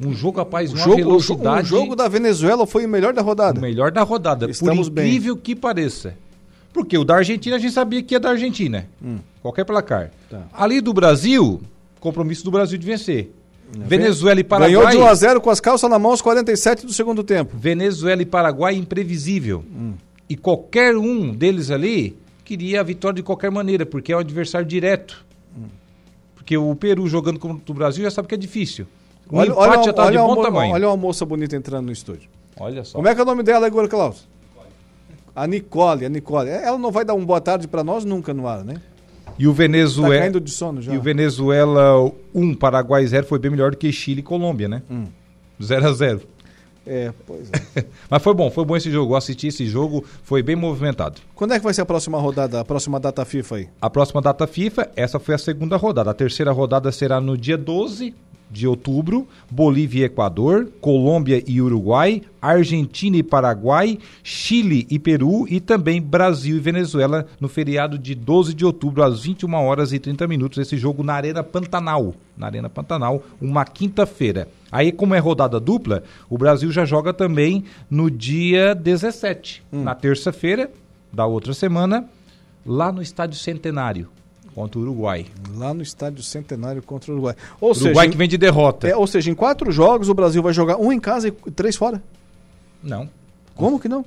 Um 0.00 0.12
jogo, 0.12 0.38
rapaz, 0.38 0.70
O 0.70 0.74
uma 0.74 0.84
jogo, 0.84 0.96
velocidade. 0.96 1.66
o 1.66 1.78
jogo 1.78 1.96
da 1.96 2.06
Venezuela 2.08 2.66
foi 2.66 2.84
o 2.84 2.88
melhor 2.88 3.12
da 3.14 3.22
rodada. 3.22 3.58
O 3.58 3.62
melhor 3.62 3.90
da 3.90 4.02
rodada, 4.02 4.50
Estamos 4.50 4.88
por 4.88 4.94
bem. 4.96 5.06
incrível 5.08 5.36
que 5.36 5.54
pareça. 5.56 6.14
Porque 6.72 6.98
o 6.98 7.04
da 7.04 7.16
Argentina 7.16 7.56
a 7.56 7.58
gente 7.58 7.72
sabia 7.72 8.02
que 8.02 8.14
ia 8.14 8.20
da 8.20 8.30
Argentina. 8.30 8.86
Qualquer 9.40 9.64
placar. 9.64 10.10
Tá. 10.28 10.42
Ali 10.52 10.82
do 10.82 10.92
Brasil, 10.92 11.60
compromisso 11.98 12.44
do 12.44 12.50
Brasil 12.50 12.76
de 12.76 12.84
vencer. 12.84 13.32
Venezuela 13.72 14.38
e 14.38 14.44
Paraguai. 14.44 14.70
Ganhou 14.72 14.90
de 14.90 14.96
1 14.98 15.06
a 15.06 15.14
0 15.14 15.40
com 15.40 15.50
as 15.50 15.58
calças 15.58 15.88
na 15.90 15.98
mão 15.98 16.10
aos 16.12 16.20
47 16.22 16.84
do 16.86 16.92
segundo 16.92 17.24
tempo. 17.24 17.56
Venezuela 17.58 18.20
e 18.22 18.26
Paraguai 18.26 18.74
imprevisível. 18.76 19.64
E 20.28 20.36
qualquer 20.36 20.96
um 20.96 21.32
deles 21.34 21.70
ali 21.70 22.16
queria 22.44 22.80
a 22.80 22.84
vitória 22.84 23.16
de 23.16 23.22
qualquer 23.22 23.50
maneira, 23.50 23.86
porque 23.86 24.12
é 24.12 24.16
um 24.16 24.20
adversário 24.20 24.66
direto. 24.66 25.24
Porque 26.34 26.56
o 26.56 26.74
Peru 26.76 27.08
jogando 27.08 27.38
contra 27.40 27.72
o 27.72 27.74
Brasil 27.74 28.04
já 28.04 28.10
sabe 28.10 28.28
que 28.28 28.34
é 28.34 28.38
difícil. 28.38 28.86
O 29.30 29.36
Olha, 29.38 29.50
empate 29.50 29.68
olha, 29.68 29.82
já 29.84 29.92
tá 29.92 30.04
olha, 30.04 30.20
de 30.20 30.26
bom 30.26 30.42
tamanho. 30.42 30.72
olha 30.72 30.88
uma 30.88 30.96
moça 30.96 31.24
bonita 31.24 31.56
entrando 31.56 31.86
no 31.86 31.92
estúdio. 31.92 32.28
Olha 32.58 32.84
só. 32.84 32.96
Como 32.96 33.08
é 33.08 33.14
que 33.14 33.20
é 33.20 33.22
o 33.22 33.26
nome 33.26 33.42
dela, 33.42 33.66
Igor 33.66 33.88
Klaus? 33.88 34.26
A 35.34 35.46
Nicole, 35.46 36.06
a 36.06 36.08
Nicole. 36.08 36.48
Ela 36.48 36.78
não 36.78 36.90
vai 36.90 37.04
dar 37.04 37.14
um 37.14 37.24
boa 37.24 37.40
tarde 37.40 37.68
para 37.68 37.84
nós 37.84 38.04
nunca 38.04 38.32
no 38.32 38.48
ar, 38.48 38.64
né? 38.64 38.80
E 39.38 39.46
o 39.46 39.52
Venezuela. 39.52 40.14
Tá 40.14 40.20
caindo 40.20 40.40
de 40.40 40.50
sono 40.50 40.80
já. 40.80 40.94
E 40.94 40.96
o 40.96 41.02
Venezuela 41.02 42.02
1, 42.02 42.12
um, 42.34 42.54
Paraguai 42.54 43.06
0 43.06 43.26
foi 43.26 43.38
bem 43.38 43.50
melhor 43.50 43.72
do 43.72 43.76
que 43.76 43.92
Chile 43.92 44.20
e 44.20 44.22
Colômbia, 44.22 44.68
né? 44.68 44.82
0 45.62 45.86
a 45.86 45.92
0 45.92 46.22
É, 46.86 47.12
pois 47.26 47.50
é. 47.76 47.84
Mas 48.08 48.22
foi 48.22 48.32
bom, 48.32 48.50
foi 48.50 48.64
bom 48.64 48.76
esse 48.76 48.90
jogo. 48.90 49.12
Eu 49.12 49.16
assisti 49.16 49.48
esse 49.48 49.66
jogo, 49.66 50.02
foi 50.22 50.42
bem 50.42 50.56
movimentado. 50.56 51.20
Quando 51.34 51.52
é 51.52 51.58
que 51.58 51.64
vai 51.64 51.74
ser 51.74 51.82
a 51.82 51.86
próxima 51.86 52.18
rodada, 52.18 52.60
a 52.60 52.64
próxima 52.64 52.98
data 52.98 53.24
FIFA 53.24 53.56
aí? 53.56 53.68
A 53.82 53.90
próxima 53.90 54.22
data 54.22 54.46
FIFA, 54.46 54.90
essa 54.96 55.18
foi 55.18 55.34
a 55.34 55.38
segunda 55.38 55.76
rodada. 55.76 56.10
A 56.10 56.14
terceira 56.14 56.52
rodada 56.52 56.90
será 56.90 57.20
no 57.20 57.36
dia 57.36 57.58
12 57.58 58.14
de 58.50 58.66
outubro, 58.66 59.26
Bolívia 59.50 60.02
e 60.02 60.04
Equador, 60.04 60.68
Colômbia 60.80 61.42
e 61.46 61.60
Uruguai, 61.60 62.22
Argentina 62.40 63.16
e 63.16 63.22
Paraguai, 63.22 63.98
Chile 64.22 64.86
e 64.90 64.98
Peru 64.98 65.46
e 65.48 65.60
também 65.60 66.00
Brasil 66.00 66.56
e 66.56 66.60
Venezuela 66.60 67.26
no 67.40 67.48
feriado 67.48 67.98
de 67.98 68.14
12 68.14 68.54
de 68.54 68.64
outubro 68.64 69.02
às 69.02 69.22
21 69.24 69.52
horas 69.54 69.92
e 69.92 69.98
30 69.98 70.26
minutos. 70.28 70.58
Esse 70.58 70.76
jogo 70.76 71.02
na 71.02 71.14
Arena 71.14 71.42
Pantanal, 71.42 72.14
na 72.36 72.46
Arena 72.46 72.68
Pantanal, 72.70 73.22
uma 73.40 73.64
quinta-feira. 73.64 74.48
Aí, 74.70 74.92
como 74.92 75.14
é 75.14 75.18
rodada 75.18 75.58
dupla, 75.58 76.02
o 76.30 76.38
Brasil 76.38 76.70
já 76.70 76.84
joga 76.84 77.12
também 77.12 77.64
no 77.90 78.10
dia 78.10 78.74
17, 78.74 79.62
Hum. 79.72 79.82
na 79.82 79.94
terça-feira 79.94 80.70
da 81.12 81.26
outra 81.26 81.52
semana, 81.54 82.04
lá 82.64 82.92
no 82.92 83.00
Estádio 83.02 83.38
Centenário 83.38 84.08
contra 84.56 84.78
o 84.78 84.82
Uruguai. 84.82 85.26
Lá 85.54 85.74
no 85.74 85.82
Estádio 85.82 86.22
Centenário 86.22 86.82
contra 86.82 87.10
o 87.12 87.14
Uruguai. 87.14 87.36
Ou 87.60 87.72
Uruguai 87.72 87.94
seja, 87.94 88.08
que 88.08 88.16
vem 88.16 88.26
de 88.26 88.38
derrota. 88.38 88.88
É, 88.88 88.96
ou 88.96 89.06
seja, 89.06 89.30
em 89.30 89.34
quatro 89.34 89.70
jogos 89.70 90.08
o 90.08 90.14
Brasil 90.14 90.42
vai 90.42 90.54
jogar 90.54 90.78
um 90.78 90.90
em 90.90 90.98
casa 90.98 91.28
e 91.28 91.50
três 91.50 91.76
fora. 91.76 92.02
Não. 92.82 93.06
Como 93.54 93.78
que 93.78 93.86
não? 93.86 94.02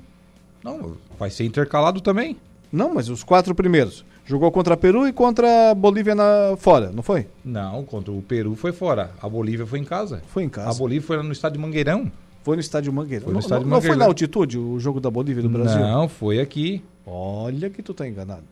Não, 0.64 0.96
vai 1.16 1.30
ser 1.30 1.44
intercalado 1.44 2.00
também. 2.00 2.36
Não, 2.72 2.92
mas 2.92 3.08
os 3.08 3.22
quatro 3.22 3.54
primeiros. 3.54 4.04
Jogou 4.26 4.50
contra 4.50 4.76
Peru 4.76 5.06
e 5.06 5.12
contra 5.12 5.72
Bolívia 5.72 6.16
na... 6.16 6.56
fora, 6.58 6.90
não 6.90 7.02
foi? 7.02 7.28
Não, 7.44 7.84
contra 7.84 8.12
o 8.12 8.20
Peru 8.20 8.56
foi 8.56 8.72
fora. 8.72 9.12
A 9.22 9.28
Bolívia 9.28 9.64
foi 9.64 9.78
em 9.78 9.84
casa. 9.84 10.20
Foi 10.26 10.42
em 10.42 10.48
casa. 10.48 10.70
A 10.70 10.74
Bolívia 10.74 11.06
foi 11.06 11.22
no 11.22 11.30
estádio 11.30 11.60
Mangueirão. 11.60 12.10
Foi 12.42 12.56
no 12.56 12.60
estádio 12.60 12.92
Mangueirão. 12.92 13.24
Foi 13.24 13.32
no 13.32 13.34
Não- 13.34 13.40
estádio 13.40 13.66
não, 13.66 13.74
não 13.76 13.80
foi 13.80 13.90
Mangueirão. 13.90 13.98
na 14.06 14.10
altitude 14.10 14.58
o 14.58 14.80
jogo 14.80 14.98
da 15.00 15.10
Bolívia 15.10 15.40
e 15.40 15.42
do 15.44 15.48
Brasil? 15.48 15.80
Não, 15.80 16.08
foi 16.08 16.40
aqui. 16.40 16.82
Olha 17.06 17.70
que 17.70 17.82
tu 17.82 17.94
tá 17.94 18.08
enganado. 18.08 18.42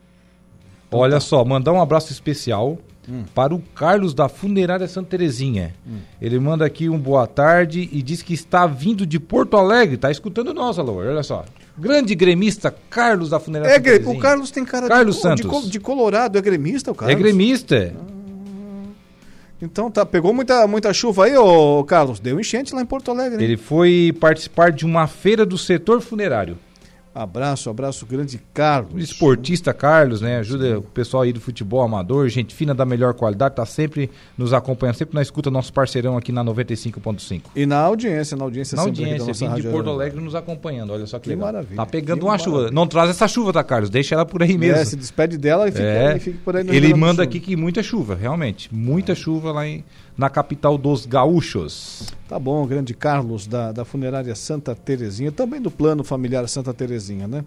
Olha 0.91 1.21
só, 1.21 1.45
mandar 1.45 1.73
um 1.73 1.81
abraço 1.81 2.13
especial 2.13 2.79
Hum. 3.11 3.25
para 3.35 3.55
o 3.55 3.59
Carlos 3.75 4.13
da 4.13 4.29
Funerária 4.29 4.87
Santa 4.87 5.09
Terezinha. 5.11 5.75
Hum. 5.87 5.97
Ele 6.21 6.39
manda 6.39 6.67
aqui 6.67 6.91
um 6.91 6.99
boa 6.99 7.27
tarde 7.27 7.89
e 7.91 8.03
diz 8.03 8.21
que 8.21 8.35
está 8.35 8.67
vindo 8.67 9.07
de 9.07 9.19
Porto 9.19 9.57
Alegre. 9.57 9.95
Está 9.95 10.11
escutando 10.11 10.53
nós, 10.53 10.79
alô. 10.79 10.97
Olha 10.97 11.23
só. 11.23 11.43
Grande 11.79 12.15
gremista 12.15 12.75
Carlos 12.91 13.31
da 13.31 13.41
Funerária 13.41 13.71
É, 13.73 13.77
Santa 13.77 13.91
Terezinha. 13.91 14.15
o 14.15 14.21
Carlos 14.21 14.51
tem 14.51 14.63
cara 14.63 14.89
Carlos 14.89 15.17
de, 15.17 15.23
de, 15.23 15.29
Santos. 15.43 15.47
co- 15.47 15.67
de 15.71 15.81
colorado, 15.81 16.37
é 16.37 16.43
gremista 16.43 16.91
o 16.91 16.95
Carlos? 16.95 17.17
É 17.17 17.19
gremista. 17.19 17.95
Então 19.61 19.91
tá, 19.91 20.07
pegou 20.07 20.33
muita, 20.33 20.67
muita 20.69 20.93
chuva 20.93 21.25
aí, 21.25 21.37
ô 21.37 21.83
Carlos? 21.85 22.21
Deu 22.21 22.39
enchente 22.39 22.75
lá 22.75 22.81
em 22.81 22.87
Porto 22.87 23.11
Alegre. 23.11 23.39
hein? 23.39 23.45
Ele 23.45 23.57
foi 23.57 24.15
participar 24.21 24.71
de 24.71 24.85
uma 24.85 25.07
feira 25.07 25.45
do 25.45 25.59
setor 25.59 26.01
funerário. 26.01 26.57
Abraço, 27.23 27.69
abraço 27.69 28.07
grande, 28.07 28.41
Carlos. 28.55 29.03
Esportista 29.03 29.75
Carlos, 29.75 30.21
né? 30.21 30.37
Ajuda 30.39 30.79
o 30.79 30.83
pessoal 30.83 31.25
aí 31.25 31.33
do 31.33 31.41
futebol 31.41 31.83
amador, 31.83 32.29
gente 32.29 32.55
fina 32.55 32.73
da 32.73 32.85
melhor 32.85 33.13
qualidade, 33.13 33.57
tá 33.57 33.67
sempre 33.67 34.09
nos 34.37 34.53
acompanhando, 34.53 34.95
sempre 34.95 35.17
na 35.17 35.23
escuta 35.23 35.51
nosso 35.51 35.73
parceirão 35.73 36.17
aqui 36.17 36.31
na 36.31 36.45
95.5. 36.45 37.43
E 37.57 37.67
na 37.67 37.79
audiência, 37.81 38.37
na 38.37 38.45
audiência 38.45 38.77
Na 38.77 38.85
sempre 38.85 39.03
aqui 39.03 39.11
da 39.11 39.19
audiência, 39.23 39.49
nossa 39.49 39.61
de 39.63 39.69
Porto. 39.69 39.91
Alegre 39.91 40.21
nos 40.21 40.35
acompanhando, 40.37 40.93
olha 40.93 41.07
só 41.07 41.19
que, 41.19 41.25
Que 41.25 41.31
legal. 41.31 41.47
maravilha, 41.47 41.77
Tá 41.77 41.87
pegando 41.87 42.23
uma 42.23 42.33
maravilha. 42.37 42.59
chuva. 42.59 42.71
Não 42.71 42.87
traz 42.87 43.11
essa 43.11 43.27
chuva, 43.27 43.53
tá, 43.53 43.65
Carlos? 43.65 43.91
Deixa 43.91 44.15
ela 44.15 44.25
por 44.25 44.41
aí 44.43 44.57
mesmo. 44.57 44.77
É, 44.77 44.85
se 44.85 44.95
despede 44.95 45.37
dela 45.37 45.69
e 45.69 45.73
fica, 45.73 45.83
É. 45.85 46.17
e 46.17 46.21
fica 46.21 46.39
por 46.45 46.57
aí 46.57 46.67
Ele 46.69 46.95
manda 46.95 47.23
aqui 47.23 47.41
que 47.41 47.57
muita 47.57 47.83
chuva, 47.83 48.15
realmente. 48.15 48.73
Muita 48.73 49.15
chuva 49.17 49.51
lá 49.51 49.67
em, 49.67 49.85
na 50.19 50.29
capital 50.29 50.77
dos 50.77 51.07
gaúchos. 51.07 52.13
Tá 52.29 52.41
bom, 52.41 52.67
grande 52.67 52.93
Carlos 52.93 53.47
da, 53.47 53.71
da 53.71 53.85
funerária 53.85 54.35
Santa 54.35 54.75
Terezinha, 54.75 55.31
também 55.31 55.63
do 55.63 55.71
plano 55.71 56.03
familiar 56.03 56.47
Santa 56.49 56.75
Terezinha, 56.75 57.29
né? 57.29 57.45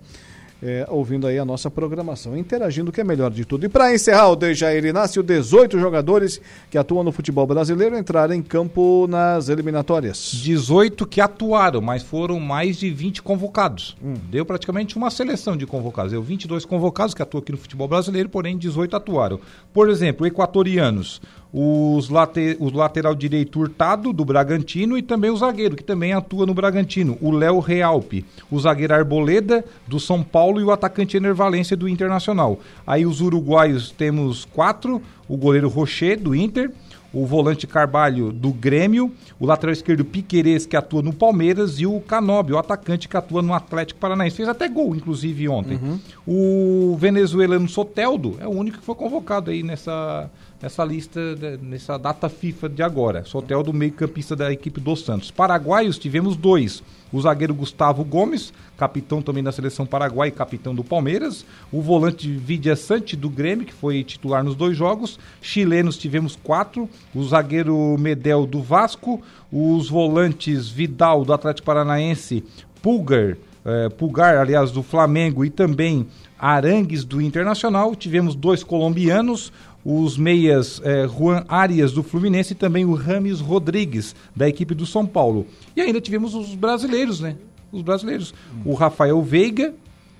É, 0.63 0.85
ouvindo 0.91 1.25
aí 1.25 1.39
a 1.39 1.43
nossa 1.43 1.71
programação, 1.71 2.37
interagindo, 2.37 2.91
que 2.91 3.01
é 3.01 3.03
melhor 3.03 3.31
de 3.31 3.43
tudo. 3.43 3.65
E 3.65 3.69
para 3.69 3.95
encerrar 3.95 4.29
o 4.29 4.35
Dejair 4.35 4.85
Inácio, 4.85 5.23
18 5.23 5.79
jogadores 5.79 6.39
que 6.69 6.77
atuam 6.77 7.03
no 7.03 7.11
futebol 7.11 7.47
brasileiro 7.47 7.97
entraram 7.97 8.35
em 8.35 8.43
campo 8.43 9.07
nas 9.09 9.49
eliminatórias. 9.49 10.31
18 10.33 11.07
que 11.07 11.19
atuaram, 11.19 11.81
mas 11.81 12.03
foram 12.03 12.39
mais 12.39 12.77
de 12.77 12.91
20 12.91 13.23
convocados. 13.23 13.97
Hum. 14.03 14.13
Deu 14.29 14.45
praticamente 14.45 14.95
uma 14.97 15.09
seleção 15.09 15.57
de 15.57 15.65
convocados. 15.65 16.11
Deu 16.11 16.21
22 16.21 16.63
convocados 16.63 17.15
que 17.15 17.23
atuam 17.23 17.41
aqui 17.41 17.51
no 17.51 17.57
futebol 17.57 17.87
brasileiro, 17.87 18.29
porém 18.29 18.55
18 18.55 18.95
atuaram. 18.95 19.39
Por 19.73 19.89
exemplo, 19.89 20.27
equatorianos, 20.27 21.23
os 21.53 22.09
late, 22.09 22.55
o 22.59 22.69
lateral 22.69 23.13
direito 23.13 23.59
Hurtado, 23.59 24.13
do 24.13 24.23
Bragantino, 24.23 24.97
e 24.97 25.01
também 25.01 25.29
o 25.29 25.37
zagueiro, 25.37 25.75
que 25.75 25.83
também 25.83 26.13
atua 26.13 26.45
no 26.45 26.53
Bragantino, 26.53 27.17
o 27.21 27.31
Léo 27.31 27.59
Realpe. 27.59 28.25
O 28.49 28.59
zagueiro 28.59 28.93
Arboleda, 28.93 29.63
do 29.85 29.99
São 29.99 30.23
Paulo, 30.23 30.61
e 30.61 30.63
o 30.63 30.71
atacante 30.71 31.17
Enervalência, 31.17 31.75
do 31.75 31.89
Internacional. 31.89 32.59
Aí 32.87 33.05
os 33.05 33.19
uruguaios 33.19 33.91
temos 33.91 34.45
quatro, 34.45 35.01
o 35.27 35.35
goleiro 35.35 35.67
Rocher, 35.67 36.19
do 36.19 36.33
Inter, 36.33 36.71
o 37.13 37.25
volante 37.25 37.67
Carvalho 37.67 38.31
do 38.31 38.53
Grêmio, 38.53 39.11
o 39.37 39.45
lateral 39.45 39.73
esquerdo 39.73 40.05
Piquerez, 40.05 40.65
que 40.65 40.77
atua 40.77 41.01
no 41.01 41.11
Palmeiras, 41.11 41.79
e 41.79 41.85
o 41.85 41.99
Canobi, 41.99 42.53
o 42.53 42.57
atacante 42.57 43.09
que 43.09 43.17
atua 43.17 43.41
no 43.41 43.53
Atlético 43.53 43.99
Paranaense. 43.99 44.37
Fez 44.37 44.47
até 44.47 44.69
gol, 44.69 44.95
inclusive, 44.95 45.49
ontem. 45.49 45.77
O 46.25 46.95
venezuelano 46.97 47.67
Soteldo 47.67 48.37
é 48.39 48.47
o 48.47 48.51
único 48.51 48.77
que 48.77 48.85
foi 48.85 48.95
convocado 48.95 49.51
aí 49.51 49.61
nessa, 49.61 50.29
nessa 50.61 50.83
lista, 50.83 51.35
de- 51.35 51.57
nessa 51.57 51.97
data 51.97 52.29
FIFA 52.29 52.69
de 52.69 52.83
agora. 52.83 53.23
Soteldo, 53.25 53.73
meio-campista 53.73 54.35
da 54.35 54.51
equipe 54.51 54.79
dos 54.79 55.03
Santos. 55.03 55.31
Paraguaios, 55.31 55.97
tivemos 55.97 56.35
dois. 56.35 56.83
O 57.11 57.19
zagueiro 57.19 57.53
Gustavo 57.53 58.05
Gomes, 58.05 58.53
capitão 58.77 59.21
também 59.21 59.43
da 59.43 59.51
seleção 59.51 59.85
paraguai 59.85 60.29
e 60.29 60.31
capitão 60.31 60.73
do 60.73 60.83
Palmeiras. 60.83 61.45
O 61.71 61.81
volante 61.81 62.31
Vidia 62.31 62.75
Sante 62.75 63.17
do 63.17 63.29
Grêmio, 63.29 63.65
que 63.65 63.73
foi 63.73 64.03
titular 64.03 64.43
nos 64.43 64.55
dois 64.55 64.77
jogos. 64.77 65.19
Chilenos 65.41 65.97
tivemos 65.97 66.37
quatro. 66.41 66.89
O 67.13 67.23
zagueiro 67.23 67.97
Medel 67.99 68.45
do 68.45 68.61
Vasco. 68.61 69.21
Os 69.51 69.89
volantes 69.89 70.69
Vidal 70.69 71.25
do 71.25 71.33
Atlético 71.33 71.65
Paranaense. 71.65 72.45
Pulgar, 72.81 73.35
eh, 73.65 73.89
Pulgar, 73.89 74.37
aliás, 74.37 74.71
do 74.71 74.81
Flamengo 74.81 75.43
e 75.43 75.49
também 75.49 76.07
Arangues 76.39 77.03
do 77.03 77.21
Internacional. 77.21 77.93
Tivemos 77.93 78.33
dois 78.33 78.63
colombianos, 78.63 79.51
os 79.83 80.17
meias 80.17 80.81
eh, 80.83 81.07
Juan 81.07 81.43
Arias 81.47 81.91
do 81.91 82.03
Fluminense 82.03 82.53
e 82.53 82.55
também 82.55 82.85
o 82.85 82.93
Rames 82.93 83.39
Rodrigues 83.39 84.15
da 84.35 84.47
equipe 84.47 84.75
do 84.75 84.85
São 84.85 85.05
Paulo. 85.05 85.47
E 85.75 85.81
ainda 85.81 85.99
tivemos 85.99 86.35
os 86.35 86.53
brasileiros, 86.53 87.19
né? 87.19 87.35
Os 87.71 87.81
brasileiros. 87.81 88.33
O 88.65 88.73
Rafael 88.73 89.21
Veiga 89.21 89.73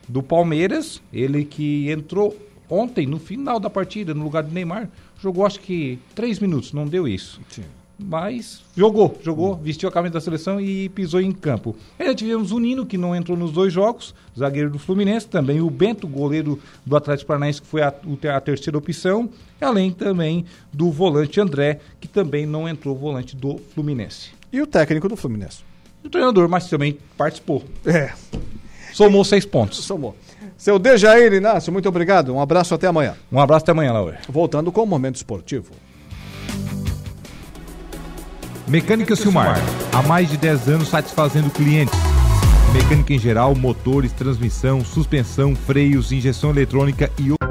do 0.07 0.23
Palmeiras, 0.23 1.01
ele 1.13 1.45
que 1.45 1.89
entrou 1.91 2.35
ontem 2.69 3.05
no 3.05 3.19
final 3.19 3.59
da 3.59 3.69
partida 3.69 4.13
no 4.13 4.23
lugar 4.23 4.43
do 4.43 4.53
Neymar, 4.53 4.89
jogou 5.19 5.45
acho 5.45 5.59
que 5.59 5.99
três 6.15 6.39
minutos, 6.39 6.73
não 6.73 6.85
deu 6.85 7.07
isso. 7.07 7.39
Mas 8.03 8.61
jogou, 8.75 9.17
jogou, 9.23 9.55
vestiu 9.55 9.87
a 9.87 9.91
camisa 9.91 10.13
da 10.13 10.21
seleção 10.21 10.59
e 10.59 10.89
pisou 10.89 11.21
em 11.21 11.31
campo. 11.31 11.75
Ainda 11.99 12.15
tivemos 12.15 12.51
o 12.51 12.59
Nino, 12.59 12.85
que 12.85 12.97
não 12.97 13.15
entrou 13.15 13.37
nos 13.37 13.51
dois 13.51 13.71
jogos, 13.71 14.13
zagueiro 14.37 14.69
do 14.69 14.79
Fluminense, 14.79 15.27
também 15.27 15.61
o 15.61 15.69
Bento, 15.69 16.07
goleiro 16.07 16.59
do 16.85 16.95
Atlético 16.95 17.27
Paranaense, 17.27 17.61
que 17.61 17.67
foi 17.67 17.81
a, 17.81 17.93
a 18.35 18.41
terceira 18.41 18.77
opção, 18.77 19.29
além 19.59 19.91
também 19.91 20.45
do 20.73 20.91
volante 20.91 21.39
André, 21.39 21.79
que 21.99 22.07
também 22.07 22.45
não 22.45 22.67
entrou, 22.67 22.95
volante 22.95 23.35
do 23.35 23.59
Fluminense. 23.73 24.31
E 24.51 24.61
o 24.61 24.67
técnico 24.67 25.07
do 25.07 25.15
Fluminense? 25.15 25.63
O 26.03 26.09
treinador, 26.09 26.49
mas 26.49 26.67
também 26.67 26.97
participou. 27.15 27.63
É. 27.85 28.11
Somou 28.93 29.23
seis 29.23 29.45
pontos. 29.45 29.83
Somou. 29.85 30.15
Seu 30.57 30.77
Dejair 30.77 31.33
Inácio, 31.33 31.71
muito 31.71 31.87
obrigado. 31.87 32.33
Um 32.33 32.41
abraço 32.41 32.73
até 32.73 32.87
amanhã. 32.87 33.15
Um 33.31 33.39
abraço 33.39 33.63
até 33.63 33.71
amanhã, 33.71 33.93
Laura. 33.93 34.19
Voltando 34.27 34.71
com 34.71 34.83
o 34.83 34.87
Momento 34.87 35.15
Esportivo. 35.15 35.71
Mecânica 38.71 39.17
Silmar, 39.17 39.57
há 39.91 40.01
mais 40.01 40.29
de 40.29 40.37
10 40.37 40.69
anos 40.69 40.87
satisfazendo 40.87 41.49
clientes. 41.49 41.93
Mecânica 42.71 43.13
em 43.13 43.19
geral, 43.19 43.53
motores, 43.53 44.13
transmissão, 44.13 44.79
suspensão, 44.79 45.53
freios, 45.53 46.13
injeção 46.13 46.51
eletrônica 46.51 47.11
e 47.19 47.31
outros. 47.31 47.50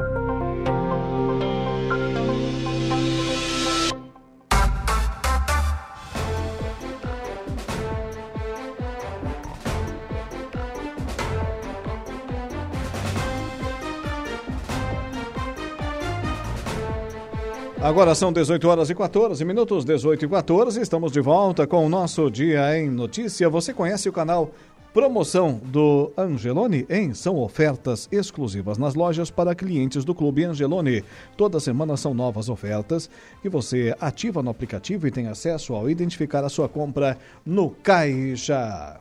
Agora 17.90 18.14
são 18.14 18.32
18 18.32 18.68
horas 18.68 18.88
e 18.88 18.94
14 18.94 19.44
minutos, 19.44 19.84
18 19.84 20.24
e 20.24 20.28
14. 20.28 20.80
Estamos 20.80 21.10
de 21.10 21.20
volta 21.20 21.66
com 21.66 21.84
o 21.84 21.88
nosso 21.88 22.30
Dia 22.30 22.78
em 22.78 22.88
Notícia. 22.88 23.50
Você 23.50 23.74
conhece 23.74 24.08
o 24.08 24.12
canal 24.12 24.52
Promoção 24.94 25.60
do 25.64 26.12
Angelone 26.16 26.86
em 26.88 27.12
são 27.14 27.36
ofertas 27.36 28.08
exclusivas 28.12 28.78
nas 28.78 28.94
lojas 28.94 29.28
para 29.28 29.56
clientes 29.56 30.04
do 30.04 30.14
Clube 30.14 30.44
Angelone. 30.44 31.02
Toda 31.36 31.58
semana 31.58 31.96
são 31.96 32.14
novas 32.14 32.48
ofertas 32.48 33.10
que 33.42 33.48
você 33.48 33.92
ativa 34.00 34.40
no 34.40 34.50
aplicativo 34.50 35.08
e 35.08 35.10
tem 35.10 35.26
acesso 35.26 35.74
ao 35.74 35.90
identificar 35.90 36.44
a 36.44 36.48
sua 36.48 36.68
compra 36.68 37.18
no 37.44 37.70
Caixa. 37.70 39.00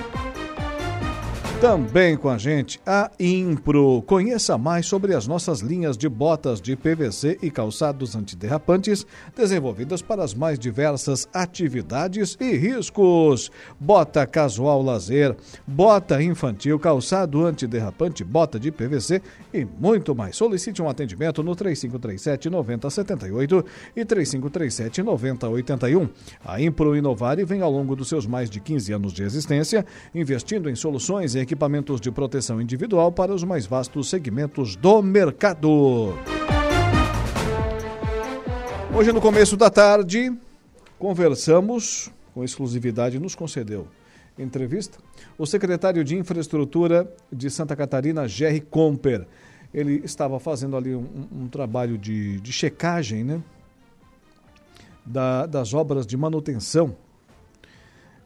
Também 1.61 2.17
com 2.17 2.27
a 2.27 2.39
gente 2.39 2.81
a 2.87 3.11
Impro. 3.19 4.01
Conheça 4.07 4.57
mais 4.57 4.87
sobre 4.87 5.13
as 5.13 5.27
nossas 5.27 5.59
linhas 5.59 5.95
de 5.95 6.09
botas 6.09 6.59
de 6.59 6.75
PVC 6.75 7.37
e 7.39 7.51
calçados 7.51 8.15
antiderrapantes 8.15 9.05
desenvolvidas 9.37 10.01
para 10.01 10.23
as 10.23 10.33
mais 10.33 10.57
diversas 10.57 11.29
atividades 11.31 12.35
e 12.41 12.57
riscos. 12.57 13.51
Bota 13.79 14.25
casual 14.25 14.81
lazer, 14.81 15.37
bota 15.67 16.19
infantil, 16.23 16.79
calçado 16.79 17.45
antiderrapante, 17.45 18.23
bota 18.23 18.59
de 18.59 18.71
PVC 18.71 19.21
e 19.53 19.63
muito 19.63 20.15
mais. 20.15 20.35
Solicite 20.35 20.81
um 20.81 20.89
atendimento 20.89 21.43
no 21.43 21.55
3537 21.55 22.49
9078 22.49 23.65
e 23.95 24.03
3537 24.03 25.03
9081. 25.03 26.09
A 26.43 26.59
Impro 26.59 26.95
Inovare 26.95 27.45
vem 27.45 27.61
ao 27.61 27.71
longo 27.71 27.95
dos 27.95 28.09
seus 28.09 28.25
mais 28.25 28.49
de 28.49 28.59
15 28.59 28.93
anos 28.93 29.13
de 29.13 29.21
existência 29.21 29.85
investindo 30.15 30.67
em 30.67 30.73
soluções 30.73 31.35
e 31.35 31.50
equipamentos 31.51 31.99
de 31.99 32.09
proteção 32.09 32.61
individual 32.61 33.11
para 33.11 33.33
os 33.33 33.43
mais 33.43 33.65
vastos 33.65 34.09
segmentos 34.09 34.77
do 34.77 35.01
mercado. 35.01 36.13
Hoje, 38.95 39.11
no 39.11 39.19
começo 39.19 39.57
da 39.57 39.69
tarde, 39.69 40.31
conversamos, 40.97 42.09
com 42.33 42.41
exclusividade, 42.41 43.19
nos 43.19 43.35
concedeu 43.35 43.85
entrevista, 44.39 44.97
o 45.37 45.45
secretário 45.45 46.05
de 46.05 46.17
Infraestrutura 46.17 47.13
de 47.29 47.49
Santa 47.49 47.75
Catarina, 47.75 48.29
Jerry 48.29 48.61
Comper. 48.61 49.27
Ele 49.73 50.01
estava 50.05 50.39
fazendo 50.39 50.77
ali 50.77 50.95
um, 50.95 51.27
um 51.33 51.47
trabalho 51.49 51.97
de, 51.97 52.39
de 52.39 52.53
checagem 52.53 53.25
né, 53.25 53.43
da, 55.05 55.45
das 55.45 55.73
obras 55.73 56.07
de 56.07 56.15
manutenção 56.15 56.95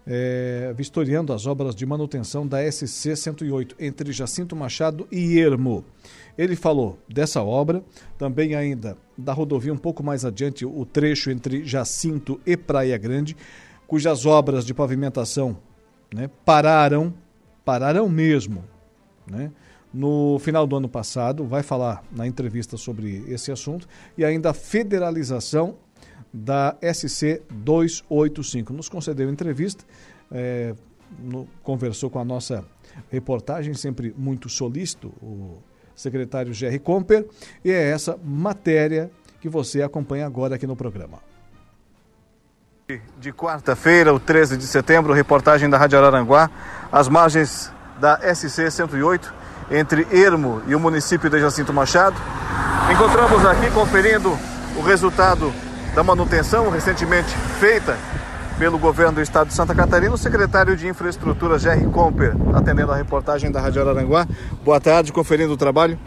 é, 0.08 0.74
vistoriando 0.78 1.34
as 1.34 1.48
obras 1.48 1.76
de 1.76 1.86
manutenção 1.86 2.46
da 2.46 2.60
SC 2.72 3.16
108 3.16 3.76
entre 3.80 4.12
Jacinto 4.12 4.56
Machado 4.56 5.08
e 5.12 5.40
Ermo. 5.40 5.84
Ele 6.38 6.56
falou 6.56 7.00
dessa 7.08 7.42
obra, 7.42 7.84
também 8.18 8.56
ainda 8.56 8.98
da 9.18 9.34
rodovia 9.34 9.74
um 9.74 9.78
pouco 9.78 10.04
mais 10.04 10.26
adiante, 10.26 10.66
o 10.66 10.86
trecho 10.86 11.32
entre 11.32 11.64
Jacinto 11.66 12.40
e 12.46 12.56
Praia 12.58 12.98
Grande, 12.98 13.36
cujas 13.88 14.26
obras 14.26 14.66
de 14.66 14.74
pavimentação 14.74 15.58
né, 16.14 16.30
pararam, 16.44 17.14
pararam 17.64 18.10
mesmo. 18.10 18.64
Né? 19.26 19.52
No 19.94 20.38
final 20.40 20.68
do 20.68 20.76
ano 20.76 20.90
passado, 20.90 21.46
vai 21.46 21.64
falar 21.64 22.04
na 22.12 22.28
entrevista 22.28 22.76
sobre 22.76 23.24
esse 23.28 23.52
assunto, 23.52 23.88
e 24.18 24.26
ainda 24.26 24.50
a 24.50 24.54
federalização 24.54 25.78
da 26.36 26.76
SC 26.82 27.42
285. 27.50 28.74
Nos 28.74 28.90
concedeu 28.90 29.30
entrevista, 29.30 29.86
é, 30.30 30.76
no, 31.18 31.48
conversou 31.64 32.10
com 32.10 32.20
a 32.20 32.26
nossa 32.26 32.66
reportagem, 33.10 33.74
sempre 33.74 34.14
muito 34.18 34.50
solícito, 34.50 35.14
o 35.22 35.64
secretário 35.96 36.54
Jerry 36.54 36.80
Comper, 36.80 37.26
e 37.64 37.72
é 37.72 37.90
essa 37.90 38.20
matéria 38.22 39.10
que 39.40 39.48
você 39.48 39.82
acompanha 39.82 40.26
agora 40.26 40.56
aqui 40.56 40.68
no 40.68 40.76
programa. 40.76 41.20
De 43.18 43.32
quarta-feira, 43.32 44.14
o 44.14 44.20
13 44.20 44.58
de 44.58 44.68
setembro, 44.68 45.14
reportagem 45.14 45.70
da 45.70 45.78
Rádio 45.78 45.98
Araranguá, 45.98 46.52
às 46.92 47.08
margens 47.08 47.72
da 48.00 48.20
SC 48.36 48.70
108, 48.70 49.34
entre 49.72 50.06
Ermo 50.12 50.62
e 50.68 50.76
o 50.76 50.80
município 50.80 51.30
de 51.30 51.40
Jacinto 51.40 51.74
Machado. 51.74 52.16
Encontramos 52.92 53.44
aqui 53.46 53.72
conferindo 53.72 54.38
o 54.78 54.82
resultado 54.82 55.52
da 55.96 56.04
manutenção 56.04 56.70
recentemente 56.70 57.30
feita 57.58 57.98
pelo 58.60 58.78
governo 58.78 59.14
do 59.14 59.22
estado 59.22 59.48
de 59.48 59.54
Santa 59.54 59.74
Catarina, 59.74 60.14
o 60.14 60.18
secretário 60.18 60.76
de 60.76 60.88
Infraestrutura, 60.90 61.58
Jerry 61.58 61.86
Comper, 61.86 62.36
atendendo 62.54 62.92
a 62.92 62.98
reportagem 62.98 63.50
da 63.50 63.62
Rádio 63.62 63.82
Araranguá. 63.82 64.28
Boa 64.64 64.80
tarde, 64.80 65.14
conferindo 65.14 65.54
o 65.54 65.58
trabalho. 65.58 65.98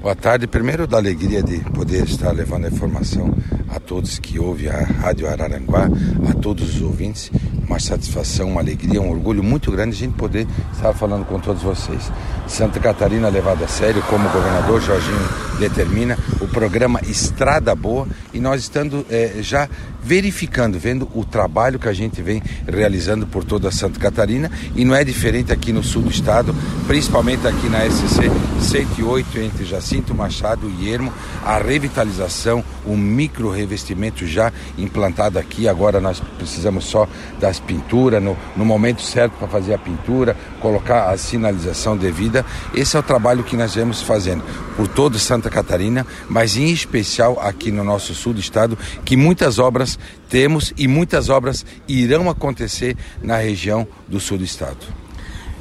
Boa 0.00 0.16
tarde. 0.16 0.48
Primeiro, 0.48 0.88
da 0.88 0.96
alegria 0.96 1.40
de 1.40 1.58
poder 1.70 2.02
estar 2.04 2.32
levando 2.32 2.64
a 2.64 2.68
informação 2.68 3.32
a 3.74 3.80
todos 3.80 4.18
que 4.18 4.38
ouvem 4.38 4.68
a 4.68 4.84
Rádio 4.84 5.26
Araranguá, 5.26 5.88
a 6.28 6.34
todos 6.34 6.76
os 6.76 6.82
ouvintes. 6.82 7.30
Uma 7.66 7.80
satisfação, 7.80 8.50
uma 8.50 8.60
alegria, 8.60 9.00
um 9.00 9.10
orgulho 9.10 9.42
muito 9.42 9.70
grande 9.70 9.96
a 9.96 9.98
gente 9.98 10.14
poder 10.14 10.46
estar 10.72 10.92
falando 10.92 11.24
com 11.24 11.40
todos 11.40 11.62
vocês. 11.62 12.12
Santa 12.46 12.78
Catarina 12.78 13.28
levada 13.28 13.64
a 13.64 13.68
sério, 13.68 14.02
como 14.10 14.28
o 14.28 14.32
governador 14.32 14.80
Jorginho 14.82 15.28
determina, 15.58 16.18
o 16.40 16.46
programa 16.46 17.00
Estrada 17.08 17.74
Boa 17.74 18.06
e 18.34 18.40
nós 18.40 18.60
estando 18.60 19.06
é, 19.08 19.36
já 19.40 19.68
verificando, 20.02 20.78
vendo 20.78 21.08
o 21.14 21.24
trabalho 21.24 21.78
que 21.78 21.88
a 21.88 21.92
gente 21.92 22.20
vem 22.20 22.42
realizando 22.66 23.26
por 23.26 23.44
toda 23.44 23.70
Santa 23.70 24.00
Catarina 24.00 24.50
e 24.74 24.84
não 24.84 24.94
é 24.94 25.04
diferente 25.04 25.52
aqui 25.52 25.72
no 25.72 25.82
sul 25.82 26.02
do 26.02 26.10
estado, 26.10 26.54
principalmente 26.86 27.46
aqui 27.46 27.68
na 27.68 27.88
SC 27.88 28.30
108 28.60 29.38
entre 29.38 29.64
Jacinto 29.64 30.14
Machado 30.14 30.68
e 30.68 30.90
Ermo, 30.90 31.12
a 31.44 31.58
revitalização, 31.58 32.64
o 32.84 32.96
micro 32.96 33.50
revestimento 33.62 34.26
já 34.26 34.52
implantado 34.76 35.38
aqui, 35.38 35.68
agora 35.68 36.00
nós 36.00 36.20
precisamos 36.38 36.84
só 36.84 37.08
das 37.40 37.58
pinturas, 37.58 38.22
no, 38.22 38.36
no 38.56 38.64
momento 38.64 39.02
certo 39.02 39.32
para 39.38 39.48
fazer 39.48 39.74
a 39.74 39.78
pintura, 39.78 40.36
colocar 40.60 41.10
a 41.10 41.16
sinalização 41.16 41.96
devida. 41.96 42.44
Esse 42.74 42.96
é 42.96 43.00
o 43.00 43.02
trabalho 43.02 43.44
que 43.44 43.56
nós 43.56 43.74
vemos 43.74 44.02
fazendo 44.02 44.44
por 44.76 44.88
toda 44.88 45.18
Santa 45.18 45.50
Catarina, 45.50 46.06
mas 46.28 46.56
em 46.56 46.70
especial 46.70 47.38
aqui 47.40 47.70
no 47.70 47.84
nosso 47.84 48.14
sul 48.14 48.34
do 48.34 48.40
estado, 48.40 48.78
que 49.04 49.16
muitas 49.16 49.58
obras 49.58 49.98
temos 50.28 50.72
e 50.76 50.86
muitas 50.88 51.28
obras 51.28 51.64
irão 51.88 52.28
acontecer 52.28 52.96
na 53.22 53.36
região 53.36 53.86
do 54.08 54.20
sul 54.20 54.38
do 54.38 54.44
estado. 54.44 54.78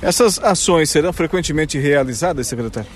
Essas 0.02 0.40
ações 0.40 0.90
serão 0.90 1.14
frequentemente 1.14 1.78
realizadas, 1.78 2.48
secretário? 2.48 2.90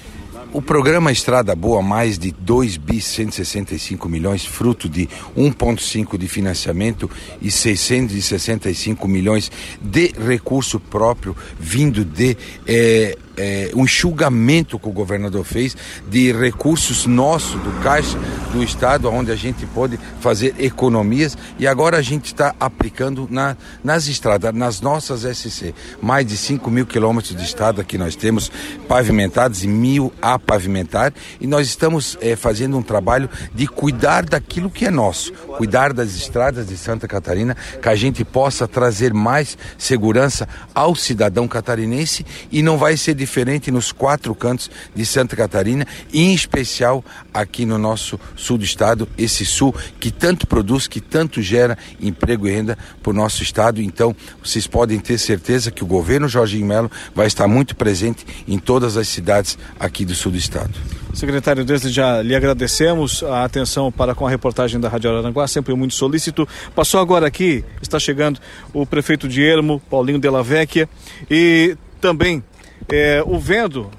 O 0.56 0.61
programa 0.61 1.11
Estrada 1.11 1.53
Boa, 1.53 1.82
mais 1.82 2.18
de 2.18 2.32
2 2.32 2.77
bi 2.77 3.02
165 3.02 4.07
milhões, 4.07 4.45
fruto 4.45 4.88
de 4.88 5.06
1,5 5.38 6.18
de 6.18 6.30
financiamento 6.30 7.11
e 7.41 7.52
665 7.52 9.06
milhões 9.06 9.52
de 9.82 10.14
recurso 10.18 10.80
próprio 10.80 11.36
vindo 11.60 12.06
de 12.06 12.38
eh, 12.65 13.18
é, 13.38 13.72
um 13.76 13.84
enxugamento 13.84 14.80
que 14.80 14.88
o 14.88 14.91
governador 14.91 15.44
fez 15.44 15.76
de 16.10 16.32
recursos 16.32 17.06
nossos 17.06 17.62
do 17.62 17.72
Caixa 17.82 18.18
do 18.52 18.64
Estado, 18.64 19.10
onde 19.10 19.32
a 19.32 19.36
gente 19.36 19.66
pode 19.68 19.99
fazer 20.20 20.56
economias 20.60 21.38
e 21.60 21.68
agora 21.68 21.98
a 21.98 22.02
gente 22.02 22.26
está 22.26 22.56
aplicando 22.60 23.28
na, 23.30 23.57
nas 23.84 24.07
estradas, 24.07 24.53
nas 24.53 24.82
nossas 24.82 25.22
SC. 25.22 25.74
Mais 26.02 26.26
de 26.26 26.38
5 26.38 26.70
mil 26.70 26.86
quilômetros 26.86 27.36
de 27.36 27.44
estrada 27.44 27.84
que 27.84 27.98
nós 27.98 28.16
temos 28.16 28.52
pavimentados 28.88 29.64
e 29.64 29.68
mil 29.68 30.14
a 30.22 30.40
pavimentar 30.40 31.14
e 31.40 31.48
nós 31.48 31.68
estamos 31.68 32.18
é, 32.22 32.36
fazendo 32.36 32.78
um 32.78 32.84
trabalho 32.84 33.30
de 33.53 33.68
cuidar 33.68 34.26
daquilo 34.26 34.70
que 34.70 34.86
é 34.86 34.91
nosso, 34.91 35.34
cuidar 35.57 35.94
das 35.94 36.16
estradas 36.16 36.68
de 36.68 36.78
Santa 36.78 37.07
Catarina, 37.07 37.56
que 37.82 37.90
a 37.90 37.95
gente 37.95 38.24
possa 38.24 38.68
trazer 38.68 39.14
mais 39.14 39.57
segurança 39.78 40.48
ao 40.74 40.95
cidadão 40.95 41.48
catarinense 41.48 42.26
e 42.52 42.62
não 42.62 42.78
vai 42.78 42.98
ser 42.98 43.14
diferente 43.26 43.72
nos 43.72 43.91
quatro 43.91 44.34
cantos 44.35 44.69
de 44.93 45.06
Santa 45.06 45.35
Catarina, 45.35 45.85
em 46.14 46.34
especial 46.34 47.03
aqui 47.34 47.65
no 47.65 47.77
nosso 47.77 48.19
sul 48.35 48.57
do 48.57 48.64
estado, 48.64 49.07
esse 49.18 49.45
sul 49.45 49.76
que 49.99 50.11
tanto 50.11 50.45
produz, 50.45 50.88
que 50.88 51.02
tanto 51.02 51.41
gera 51.41 51.77
emprego 51.99 52.47
e 52.47 52.52
renda 52.52 52.77
para 53.02 53.10
o 53.10 53.14
nosso 53.14 53.41
estado. 53.41 53.81
Então, 53.81 54.15
vocês 54.43 54.68
podem 54.68 54.99
ter 54.99 55.18
certeza 55.18 55.72
que 55.72 55.84
o 55.84 55.88
governo 55.88 56.30
Jorginho 56.30 56.68
Melo 56.68 56.91
vai 57.14 57.26
estar 57.26 57.47
muito 57.47 57.76
presente 57.76 58.26
em 58.47 58.60
todas 58.60 58.95
as 58.95 59.07
cidades 59.07 59.57
aqui 59.80 60.06
do 60.06 60.14
sul 60.14 60.31
do 60.31 60.38
estado. 60.38 60.73
Secretário, 61.14 61.64
desde 61.64 61.89
já 61.89 62.22
lhe 62.22 62.35
agradecemos 62.35 63.23
a 63.23 63.45
atenção 63.45 63.91
para 63.91 64.14
com 64.14 64.27
a 64.27 64.30
reportagem 64.30 64.80
da 64.80 64.89
Rádio 64.89 65.10
Araranguá, 65.10 65.47
sempre 65.47 65.73
muito 65.73 65.95
solícito. 65.95 66.47
Passou 66.76 66.99
agora 66.99 67.26
aqui, 67.26 67.64
está 67.81 67.97
chegando 67.97 68.39
o 68.73 68.85
prefeito 68.85 69.27
de 69.27 69.41
Ermo, 69.41 69.81
Paulinho 69.89 70.19
Della 70.19 70.43
Vecchia, 70.43 70.89
e 71.31 71.77
também, 72.02 72.43
é, 72.89 73.23
o 73.26 73.39
vendo, 73.39 73.89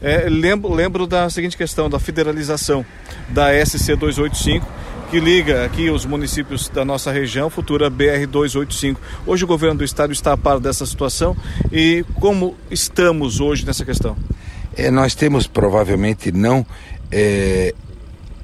é, 0.00 0.28
lembro, 0.28 0.72
lembro 0.72 1.06
da 1.06 1.28
seguinte 1.30 1.56
questão, 1.56 1.88
da 1.88 1.98
federalização 1.98 2.84
da 3.28 3.48
SC 3.64 3.96
285, 3.96 4.66
que 5.10 5.20
liga 5.20 5.64
aqui 5.64 5.90
os 5.90 6.04
municípios 6.04 6.68
da 6.68 6.84
nossa 6.84 7.12
região, 7.12 7.48
futura 7.48 7.88
BR 7.88 8.26
285. 8.28 9.00
Hoje 9.26 9.44
o 9.44 9.46
governo 9.46 9.78
do 9.78 9.84
estado 9.84 10.12
está 10.12 10.32
a 10.32 10.36
par 10.36 10.58
dessa 10.58 10.84
situação 10.84 11.36
e 11.70 12.04
como 12.14 12.56
estamos 12.70 13.40
hoje 13.40 13.64
nessa 13.64 13.84
questão? 13.84 14.16
É, 14.76 14.90
nós 14.90 15.14
temos 15.14 15.46
provavelmente 15.46 16.32
não 16.32 16.66
é, 17.12 17.72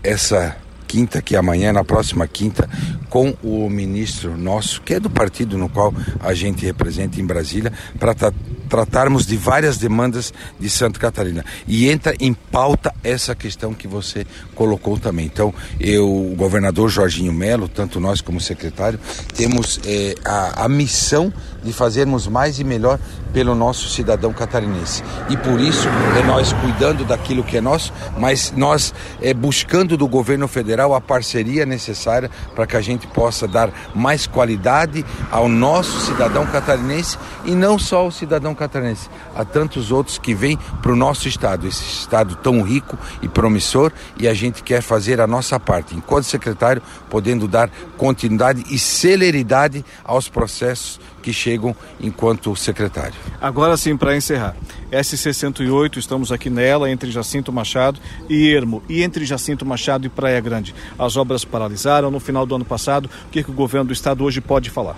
essa 0.02 0.56
quinta, 0.90 1.22
que 1.22 1.36
é 1.36 1.38
amanhã, 1.38 1.72
na 1.72 1.84
próxima 1.84 2.26
quinta, 2.26 2.68
com 3.08 3.32
o 3.44 3.70
ministro 3.70 4.36
nosso, 4.36 4.82
que 4.82 4.94
é 4.94 4.98
do 4.98 5.08
partido 5.08 5.56
no 5.56 5.68
qual 5.68 5.94
a 6.18 6.34
gente 6.34 6.66
representa 6.66 7.20
em 7.20 7.24
Brasília, 7.24 7.72
para 7.96 8.12
tra 8.12 8.32
tratarmos 8.68 9.26
de 9.26 9.36
várias 9.36 9.78
demandas 9.78 10.32
de 10.58 10.70
Santa 10.70 11.00
Catarina. 11.00 11.44
E 11.66 11.90
entra 11.90 12.14
em 12.20 12.32
pauta 12.32 12.94
essa 13.02 13.34
questão 13.34 13.74
que 13.74 13.88
você 13.88 14.24
colocou 14.54 14.96
também. 14.96 15.26
Então, 15.26 15.52
eu, 15.80 16.08
o 16.08 16.36
governador 16.36 16.88
Jorginho 16.88 17.32
Melo, 17.32 17.66
tanto 17.68 17.98
nós 17.98 18.20
como 18.20 18.40
secretário, 18.40 19.00
temos 19.34 19.80
é, 19.84 20.14
a, 20.24 20.66
a 20.66 20.68
missão 20.68 21.32
de 21.64 21.72
fazermos 21.72 22.28
mais 22.28 22.60
e 22.60 22.64
melhor 22.64 23.00
pelo 23.32 23.56
nosso 23.56 23.88
cidadão 23.88 24.32
catarinense. 24.32 25.02
E 25.28 25.36
por 25.36 25.60
isso 25.60 25.88
é 26.16 26.24
nós 26.24 26.52
cuidando 26.52 27.04
daquilo 27.04 27.42
que 27.42 27.56
é 27.56 27.60
nosso, 27.60 27.92
mas 28.18 28.52
nós 28.56 28.94
é, 29.20 29.34
buscando 29.34 29.96
do 29.96 30.06
governo 30.06 30.46
federal 30.46 30.79
a 30.84 31.00
parceria 31.00 31.66
necessária 31.66 32.30
para 32.54 32.66
que 32.66 32.76
a 32.76 32.80
gente 32.80 33.06
possa 33.06 33.46
dar 33.46 33.70
mais 33.94 34.26
qualidade 34.26 35.04
ao 35.30 35.48
nosso 35.48 36.00
cidadão 36.00 36.46
catarinense 36.46 37.18
e 37.44 37.52
não 37.52 37.78
só 37.78 37.98
ao 37.98 38.10
cidadão 38.10 38.54
catarinense, 38.54 39.08
a 39.34 39.44
tantos 39.44 39.90
outros 39.92 40.18
que 40.18 40.34
vêm 40.34 40.58
para 40.82 40.92
o 40.92 40.96
nosso 40.96 41.28
estado, 41.28 41.66
esse 41.66 41.84
estado 41.84 42.36
tão 42.36 42.62
rico 42.62 42.98
e 43.22 43.28
promissor, 43.28 43.92
e 44.18 44.28
a 44.28 44.34
gente 44.34 44.62
quer 44.62 44.82
fazer 44.82 45.20
a 45.20 45.26
nossa 45.26 45.58
parte, 45.58 45.94
enquanto 45.94 46.24
secretário, 46.24 46.82
podendo 47.08 47.46
dar 47.46 47.70
continuidade 47.96 48.64
e 48.70 48.78
celeridade 48.78 49.84
aos 50.04 50.28
processos 50.28 51.00
que 51.22 51.32
chegam 51.32 51.74
enquanto 52.00 52.54
secretário. 52.56 53.14
Agora 53.40 53.76
sim, 53.76 53.96
para 53.96 54.16
encerrar, 54.16 54.56
S68, 54.90 55.98
estamos 55.98 56.32
aqui 56.32 56.50
nela, 56.50 56.90
entre 56.90 57.10
Jacinto 57.10 57.52
Machado 57.52 58.00
e 58.28 58.52
Ermo, 58.52 58.82
e 58.88 59.02
entre 59.02 59.24
Jacinto 59.24 59.64
Machado 59.64 60.06
e 60.06 60.08
Praia 60.08 60.40
Grande. 60.40 60.74
As 60.98 61.16
obras 61.16 61.44
paralisaram 61.44 62.10
no 62.10 62.20
final 62.20 62.44
do 62.44 62.54
ano 62.54 62.64
passado. 62.64 63.10
O 63.26 63.30
que, 63.30 63.42
que 63.42 63.50
o 63.50 63.54
governo 63.54 63.88
do 63.88 63.92
estado 63.92 64.24
hoje 64.24 64.40
pode 64.40 64.70
falar? 64.70 64.96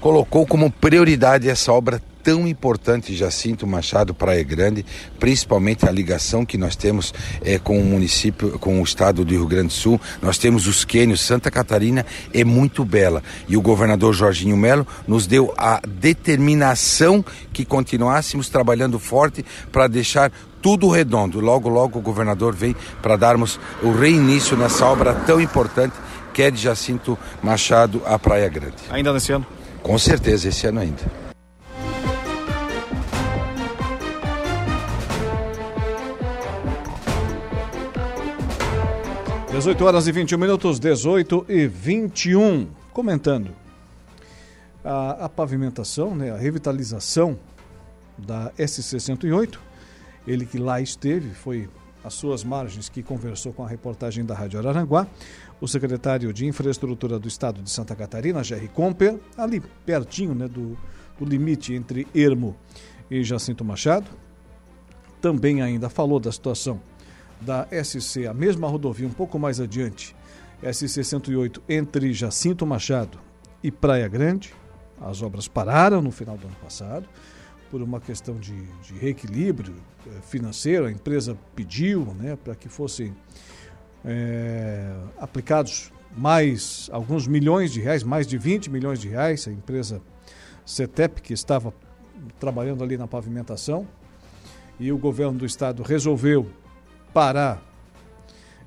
Colocou 0.00 0.46
como 0.46 0.70
prioridade 0.70 1.48
essa 1.48 1.72
obra 1.72 2.02
tão 2.30 2.46
importante 2.46 3.16
Jacinto 3.16 3.66
Machado 3.66 4.14
Praia 4.14 4.44
Grande, 4.44 4.86
principalmente 5.18 5.84
a 5.84 5.90
ligação 5.90 6.46
que 6.46 6.56
nós 6.56 6.76
temos 6.76 7.12
é, 7.44 7.58
com 7.58 7.76
o 7.76 7.82
município, 7.82 8.56
com 8.60 8.80
o 8.80 8.84
estado 8.84 9.24
do 9.24 9.32
Rio 9.32 9.48
Grande 9.48 9.66
do 9.66 9.72
Sul. 9.72 10.00
Nós 10.22 10.38
temos 10.38 10.68
os 10.68 10.84
quênios, 10.84 11.22
Santa 11.22 11.50
Catarina 11.50 12.06
é 12.32 12.44
muito 12.44 12.84
bela. 12.84 13.20
E 13.48 13.56
o 13.56 13.60
governador 13.60 14.12
Jorginho 14.14 14.56
Melo 14.56 14.86
nos 15.08 15.26
deu 15.26 15.52
a 15.58 15.80
determinação 15.84 17.24
que 17.52 17.64
continuássemos 17.64 18.48
trabalhando 18.48 19.00
forte 19.00 19.44
para 19.72 19.88
deixar 19.88 20.30
tudo 20.62 20.88
redondo. 20.88 21.40
Logo, 21.40 21.68
logo 21.68 21.98
o 21.98 22.02
governador 22.02 22.54
vem 22.54 22.76
para 23.02 23.16
darmos 23.16 23.58
o 23.82 23.90
reinício 23.90 24.56
nessa 24.56 24.86
obra 24.86 25.14
tão 25.14 25.40
importante 25.40 25.96
que 26.32 26.42
é 26.42 26.50
de 26.52 26.62
Jacinto 26.62 27.18
Machado 27.42 28.00
a 28.06 28.16
Praia 28.20 28.48
Grande. 28.48 28.76
Ainda 28.88 29.12
nesse 29.12 29.32
ano? 29.32 29.44
Com 29.82 29.98
certeza, 29.98 30.48
esse 30.48 30.64
ano 30.68 30.78
ainda. 30.78 31.29
18 39.60 39.84
horas 39.84 40.08
e 40.08 40.12
21 40.12 40.38
minutos, 40.38 40.80
18 40.80 41.44
e 41.46 41.66
21. 41.66 42.66
Comentando 42.94 43.50
a, 44.82 45.26
a 45.26 45.28
pavimentação, 45.28 46.14
né, 46.14 46.30
a 46.30 46.36
revitalização 46.38 47.38
da 48.16 48.50
SC-108. 48.58 49.58
Ele 50.26 50.46
que 50.46 50.56
lá 50.56 50.80
esteve, 50.80 51.34
foi 51.34 51.68
às 52.02 52.14
suas 52.14 52.42
margens 52.42 52.88
que 52.88 53.02
conversou 53.02 53.52
com 53.52 53.62
a 53.62 53.68
reportagem 53.68 54.24
da 54.24 54.34
Rádio 54.34 54.58
Araranguá. 54.58 55.06
O 55.60 55.68
secretário 55.68 56.32
de 56.32 56.46
Infraestrutura 56.46 57.18
do 57.18 57.28
Estado 57.28 57.60
de 57.60 57.68
Santa 57.68 57.94
Catarina, 57.94 58.42
Jerry 58.42 58.68
Comper, 58.68 59.18
ali 59.36 59.60
pertinho 59.84 60.34
né, 60.34 60.48
do, 60.48 60.74
do 61.18 61.26
limite 61.26 61.74
entre 61.74 62.08
Ermo 62.14 62.56
e 63.10 63.22
Jacinto 63.22 63.62
Machado, 63.62 64.06
também 65.20 65.60
ainda 65.60 65.90
falou 65.90 66.18
da 66.18 66.32
situação 66.32 66.80
da 67.40 67.66
SC, 67.70 68.26
a 68.26 68.34
mesma 68.34 68.68
rodovia 68.68 69.06
um 69.06 69.12
pouco 69.12 69.38
mais 69.38 69.60
adiante, 69.60 70.14
SC 70.62 71.02
108 71.02 71.62
entre 71.68 72.12
Jacinto 72.12 72.66
Machado 72.66 73.18
e 73.62 73.70
Praia 73.70 74.06
Grande. 74.08 74.54
As 75.00 75.22
obras 75.22 75.48
pararam 75.48 76.02
no 76.02 76.10
final 76.10 76.36
do 76.36 76.46
ano 76.46 76.56
passado 76.62 77.08
por 77.70 77.80
uma 77.80 78.00
questão 78.00 78.34
de, 78.34 78.54
de 78.82 78.94
reequilíbrio 78.94 79.74
eh, 80.06 80.10
financeiro. 80.22 80.86
A 80.86 80.92
empresa 80.92 81.38
pediu 81.54 82.14
né, 82.18 82.36
para 82.36 82.54
que 82.54 82.68
fossem 82.68 83.16
é, 84.04 84.92
aplicados 85.18 85.92
mais 86.14 86.90
alguns 86.92 87.26
milhões 87.26 87.72
de 87.72 87.80
reais, 87.80 88.02
mais 88.02 88.26
de 88.26 88.36
20 88.36 88.70
milhões 88.70 89.00
de 89.00 89.08
reais. 89.08 89.46
A 89.46 89.52
empresa 89.52 90.02
CETEP, 90.66 91.22
que 91.22 91.32
estava 91.32 91.72
trabalhando 92.38 92.84
ali 92.84 92.98
na 92.98 93.06
pavimentação, 93.06 93.86
e 94.78 94.92
o 94.92 94.98
governo 94.98 95.38
do 95.38 95.46
estado 95.46 95.82
resolveu 95.82 96.50
parar 97.12 97.62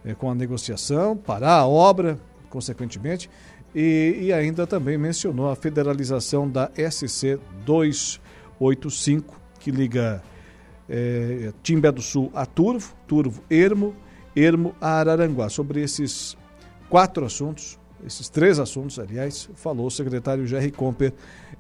é, 0.06 0.14
com 0.14 0.30
a 0.30 0.36
negociação, 0.36 1.16
parar 1.16 1.60
a 1.60 1.68
obra, 1.68 2.20
consequentemente, 2.50 3.30
e, 3.74 4.20
e, 4.22 4.34
ainda 4.34 4.68
também 4.68 4.98
mencionou 4.98 5.50
a 5.50 5.56
federalização 5.56 6.48
da 6.48 6.70
SC 6.78 7.40
285, 7.66 9.42
que 9.60 9.72
liga 9.72 10.22
é, 10.88 11.52
Timbé 11.64 11.92
do 11.92 12.02
Sul 12.02 12.32
a 12.36 12.46
Turvo, 12.46 12.94
Turvo 13.08 13.42
Ermo, 13.50 13.96
Ermo 14.36 14.76
a 14.80 15.00
Araranguá. 15.00 15.50
Sobre 15.50 15.82
esses 15.82 16.38
quatro 16.88 17.26
assuntos, 17.26 17.80
esses 18.06 18.30
três 18.30 18.60
assuntos, 18.60 19.00
aliás, 19.00 19.50
falou 19.56 19.88
o 19.88 19.92
secretário 19.92 20.46
Jerry 20.46 20.72
Comper, 20.72 21.12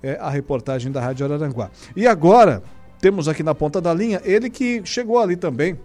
é, 0.04 0.18
a 0.20 0.30
reportagem 0.30 0.92
da 0.92 1.02
Rádio 1.02 1.26
Araranguá. 1.26 1.72
E 1.96 2.06
agora, 2.06 2.62
temos 3.00 3.28
aqui 3.28 3.42
na 3.42 3.56
ponta 3.56 3.82
da 3.82 3.94
linha 3.94 4.22
ele 4.24 4.50
que 4.52 4.86
chegou 4.86 5.18
ali 5.18 5.36
também 5.36 5.80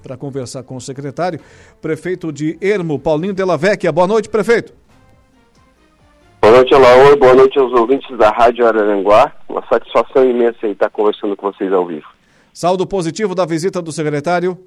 para 0.00 0.16
conversar 0.16 0.62
com 0.62 0.76
o 0.76 0.80
secretário, 0.80 1.40
prefeito 1.80 2.32
de 2.32 2.58
Ermo, 2.60 2.98
Paulinho 2.98 3.34
Della 3.34 3.56
Vecchia. 3.56 3.92
Boa 3.92 4.06
noite, 4.06 4.28
prefeito. 4.28 4.72
Boa 6.40 6.54
noite, 6.54 6.74
Alaor. 6.74 7.18
Boa 7.18 7.34
noite 7.34 7.58
aos 7.58 7.72
ouvintes 7.72 8.16
da 8.16 8.30
Rádio 8.30 8.66
Araranguá. 8.66 9.32
Uma 9.48 9.62
satisfação 9.68 10.28
imensa 10.28 10.66
estar 10.66 10.90
conversando 10.90 11.36
com 11.36 11.52
vocês 11.52 11.72
ao 11.72 11.86
vivo. 11.86 12.06
Saldo 12.52 12.86
positivo 12.86 13.34
da 13.34 13.44
visita 13.44 13.80
do 13.80 13.92
secretário? 13.92 14.58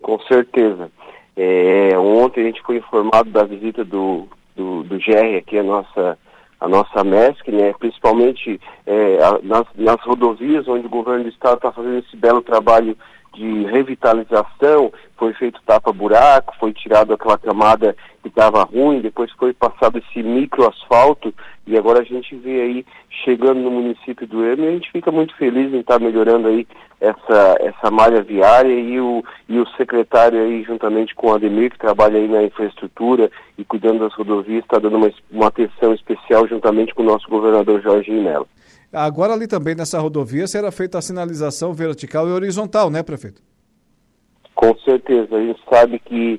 Com 0.00 0.18
certeza. 0.20 0.90
É, 1.36 1.98
ontem 1.98 2.42
a 2.42 2.44
gente 2.44 2.62
foi 2.62 2.76
informado 2.76 3.30
da 3.30 3.44
visita 3.44 3.84
do, 3.84 4.28
do, 4.54 4.82
do 4.82 4.96
GR 4.98 5.36
aqui, 5.38 5.58
a 5.58 5.62
nossa, 5.62 6.18
a 6.60 6.68
nossa 6.68 7.02
MESC, 7.02 7.50
né, 7.50 7.72
principalmente 7.78 8.60
é, 8.86 9.18
a, 9.22 9.38
nas, 9.42 9.66
nas 9.76 10.00
rodovias 10.02 10.68
onde 10.68 10.86
o 10.86 10.90
governo 10.90 11.24
do 11.24 11.30
estado 11.30 11.56
está 11.56 11.72
fazendo 11.72 11.98
esse 11.98 12.16
belo 12.16 12.42
trabalho 12.42 12.96
de 13.34 13.64
revitalização, 13.64 14.92
foi 15.16 15.32
feito 15.34 15.60
tapa-buraco, 15.64 16.54
foi 16.58 16.72
tirado 16.72 17.14
aquela 17.14 17.38
camada 17.38 17.96
que 18.22 18.28
estava 18.28 18.62
ruim, 18.62 19.00
depois 19.00 19.30
foi 19.32 19.52
passado 19.52 19.98
esse 19.98 20.22
microasfalto 20.22 21.34
e 21.66 21.76
agora 21.76 22.00
a 22.00 22.04
gente 22.04 22.34
vê 22.36 22.60
aí 22.60 22.86
chegando 23.24 23.60
no 23.60 23.70
município 23.70 24.26
do 24.26 24.44
Ermo 24.44 24.64
e 24.64 24.68
a 24.68 24.72
gente 24.72 24.90
fica 24.90 25.10
muito 25.10 25.34
feliz 25.36 25.72
em 25.72 25.80
estar 25.80 25.98
tá 25.98 26.04
melhorando 26.04 26.48
aí 26.48 26.66
essa, 27.00 27.56
essa 27.60 27.90
malha 27.90 28.22
viária 28.22 28.72
e 28.72 29.00
o, 29.00 29.24
e 29.48 29.58
o 29.58 29.66
secretário 29.76 30.40
aí 30.40 30.62
juntamente 30.62 31.14
com 31.14 31.28
o 31.28 31.34
Ademir 31.34 31.72
que 31.72 31.78
trabalha 31.78 32.16
aí 32.18 32.28
na 32.28 32.44
infraestrutura 32.44 33.30
e 33.58 33.64
cuidando 33.64 34.00
das 34.00 34.14
rodovias 34.14 34.62
está 34.62 34.78
dando 34.78 34.96
uma, 34.96 35.10
uma 35.30 35.48
atenção 35.48 35.92
especial 35.92 36.46
juntamente 36.46 36.94
com 36.94 37.02
o 37.02 37.06
nosso 37.06 37.28
governador 37.28 37.80
Jorge 37.80 38.10
Melo. 38.12 38.46
Agora 38.92 39.32
ali 39.32 39.46
também 39.46 39.74
nessa 39.74 39.98
rodovia 39.98 40.46
será 40.46 40.70
feita 40.70 40.98
a 40.98 41.02
sinalização 41.02 41.72
vertical 41.72 42.28
e 42.28 42.32
horizontal, 42.32 42.90
né, 42.90 43.02
prefeito? 43.02 43.42
Com 44.54 44.76
certeza. 44.80 45.34
A 45.34 45.40
gente 45.40 45.60
sabe 45.72 45.98
que, 45.98 46.38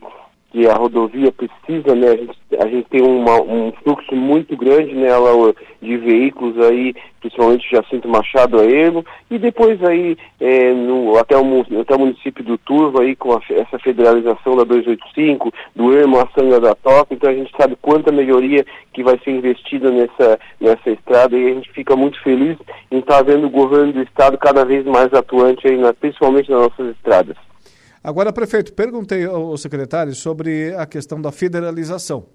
que 0.53 0.67
a 0.67 0.75
rodovia 0.75 1.31
precisa, 1.31 1.95
né? 1.95 2.09
A 2.09 2.15
gente, 2.15 2.37
a 2.59 2.67
gente 2.67 2.87
tem 2.87 3.01
uma, 3.01 3.41
um 3.41 3.73
fluxo 3.83 4.15
muito 4.15 4.55
grande 4.55 4.93
nela 4.93 5.51
de 5.81 5.97
veículos 5.97 6.63
aí, 6.63 6.93
principalmente 7.19 7.71
Jacinto 7.71 8.07
Machado 8.07 8.59
a 8.59 8.63
Ermo, 8.63 9.03
e 9.31 9.39
depois 9.39 9.83
aí 9.83 10.15
é, 10.39 10.71
no, 10.71 11.17
até, 11.17 11.35
o, 11.35 11.65
até 11.81 11.95
o 11.95 11.99
município 11.99 12.43
do 12.43 12.55
Turvo 12.59 13.01
aí 13.01 13.15
com 13.15 13.33
a, 13.33 13.41
essa 13.49 13.79
federalização 13.79 14.55
da 14.55 14.63
285, 14.63 15.51
do 15.75 15.91
Ermo 15.91 16.19
a 16.19 16.27
Sanga 16.37 16.59
da 16.59 16.75
Toca, 16.75 17.15
então 17.15 17.31
a 17.31 17.33
gente 17.33 17.51
sabe 17.59 17.75
quanta 17.81 18.11
melhoria 18.11 18.63
que 18.93 19.03
vai 19.03 19.19
ser 19.23 19.31
investida 19.31 19.89
nessa, 19.89 20.39
nessa 20.61 20.91
estrada 20.91 21.35
e 21.35 21.47
a 21.47 21.53
gente 21.55 21.71
fica 21.71 21.95
muito 21.95 22.21
feliz 22.21 22.57
em 22.91 22.99
estar 22.99 23.23
vendo 23.23 23.47
o 23.47 23.49
governo 23.49 23.91
do 23.91 24.03
estado 24.03 24.37
cada 24.37 24.63
vez 24.63 24.85
mais 24.85 25.11
atuante 25.15 25.67
aí, 25.67 25.77
na, 25.77 25.91
principalmente 25.93 26.51
nas 26.51 26.61
nossas 26.61 26.95
estradas. 26.95 27.35
Agora, 28.03 28.33
prefeito, 28.33 28.73
perguntei 28.73 29.23
ao 29.23 29.55
secretário 29.57 30.13
sobre 30.13 30.75
a 30.75 30.85
questão 30.85 31.21
da 31.21 31.31
federalização 31.31 32.27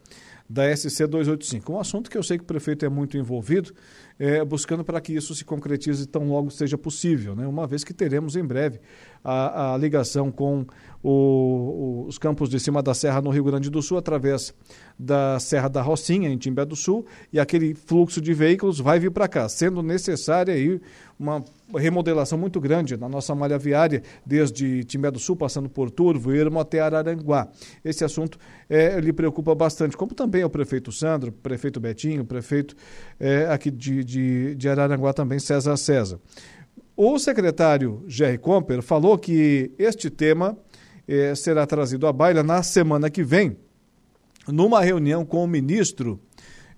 da 0.49 0.74
SC 0.74 1.07
285. 1.07 1.73
Um 1.73 1.78
assunto 1.78 2.11
que 2.11 2.16
eu 2.16 2.23
sei 2.23 2.39
que 2.39 2.45
o 2.45 2.47
prefeito 2.47 2.86
é 2.86 2.89
muito 2.89 3.19
envolvido, 3.19 3.74
é, 4.19 4.45
buscando 4.45 4.85
para 4.85 5.01
que 5.01 5.12
isso 5.12 5.35
se 5.35 5.45
concretize 5.45 6.07
tão 6.07 6.28
logo 6.28 6.51
seja 6.51 6.77
possível, 6.77 7.36
né? 7.36 7.47
uma 7.47 7.66
vez 7.66 7.85
que 7.85 7.95
teremos 7.95 8.35
em 8.36 8.45
breve 8.45 8.81
a, 9.23 9.74
a 9.74 9.77
ligação 9.77 10.31
com 10.31 10.66
o, 11.03 12.05
os 12.09 12.19
campos 12.19 12.49
de 12.49 12.59
cima 12.59 12.82
da 12.82 12.95
Serra 12.95 13.20
no 13.20 13.31
Rio 13.31 13.45
Grande 13.45 13.70
do 13.70 13.81
Sul, 13.81 13.99
através 13.99 14.53
da 14.99 15.39
Serra 15.39 15.69
da 15.69 15.81
Rocinha, 15.81 16.28
em 16.28 16.36
Timbé 16.36 16.65
do 16.65 16.74
Sul, 16.74 17.07
e 17.32 17.39
aquele 17.39 17.74
fluxo 17.74 18.20
de 18.20 18.35
veículos 18.35 18.81
vai 18.81 18.99
vir 18.99 19.11
para 19.11 19.28
cá, 19.28 19.49
sendo 19.49 19.82
necessária 19.82 20.55
aí 20.55 20.81
uma 21.19 21.45
remodelação 21.77 22.39
muito 22.39 22.61
grande 22.61 22.97
na 22.97 23.09
nossa 23.09 23.35
malha 23.35 23.59
viária, 23.59 24.03
desde 24.24 24.85
Timbé 24.85 25.11
do 25.11 25.19
Sul, 25.19 25.36
passando 25.36 25.69
por 25.69 25.90
Turvo, 25.90 26.32
Irmo 26.32 26.61
até 26.61 26.81
Araranguá. 26.81 27.49
Esse 27.85 28.05
assunto 28.05 28.39
é, 28.69 29.01
lhe 29.01 29.12
preocupa 29.12 29.55
bastante, 29.55 29.97
como 29.97 30.15
também 30.15 30.45
o 30.45 30.51
prefeito 30.51 30.93
Sandro, 30.93 31.32
prefeito 31.32 31.81
Betinho, 31.81 32.24
prefeito 32.24 32.77
é, 33.19 33.47
aqui 33.47 33.70
de, 33.70 34.05
de, 34.09 34.55
de 34.55 34.68
Araranguá 34.70 35.12
também, 35.12 35.39
César 35.39 35.76
César. 35.76 36.18
O 36.97 37.18
secretário 37.18 38.02
Jerry 38.06 38.39
Comper 38.39 38.80
falou 38.80 39.18
que 39.18 39.70
este 39.78 40.09
tema 40.09 40.56
eh, 41.06 41.35
será 41.35 41.66
trazido 41.66 42.06
à 42.06 42.12
baila 42.12 42.43
na 42.43 42.62
semana 42.62 43.10
que 43.10 43.22
vem, 43.22 43.56
numa 44.48 44.80
reunião 44.80 45.26
com 45.26 45.44
o 45.44 45.47
ministro 45.47 46.18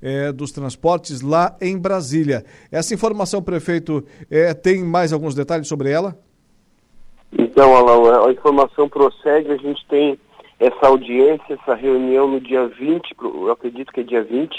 eh, 0.03 0.33
dos 0.33 0.51
Transportes 0.51 1.21
lá 1.21 1.57
em 1.61 1.79
Brasília. 1.79 2.45
Essa 2.71 2.95
informação, 2.95 3.41
prefeito, 3.41 4.05
eh, 4.29 4.53
tem 4.53 4.83
mais 4.85 5.13
alguns 5.13 5.35
detalhes 5.35 5.69
sobre 5.69 5.89
ela? 5.89 6.19
Então, 7.33 7.77
Alain, 7.77 8.29
a 8.29 8.33
informação 8.33 8.89
prossegue, 8.89 9.53
a 9.53 9.57
gente 9.57 9.87
tem 9.87 10.19
essa 10.59 10.89
audiência, 10.89 11.55
essa 11.55 11.75
reunião 11.77 12.27
no 12.29 12.41
dia 12.41 12.67
20, 12.67 13.15
eu 13.23 13.53
acredito 13.53 13.93
que 13.93 14.01
é 14.01 14.03
dia 14.03 14.25
20, 14.25 14.51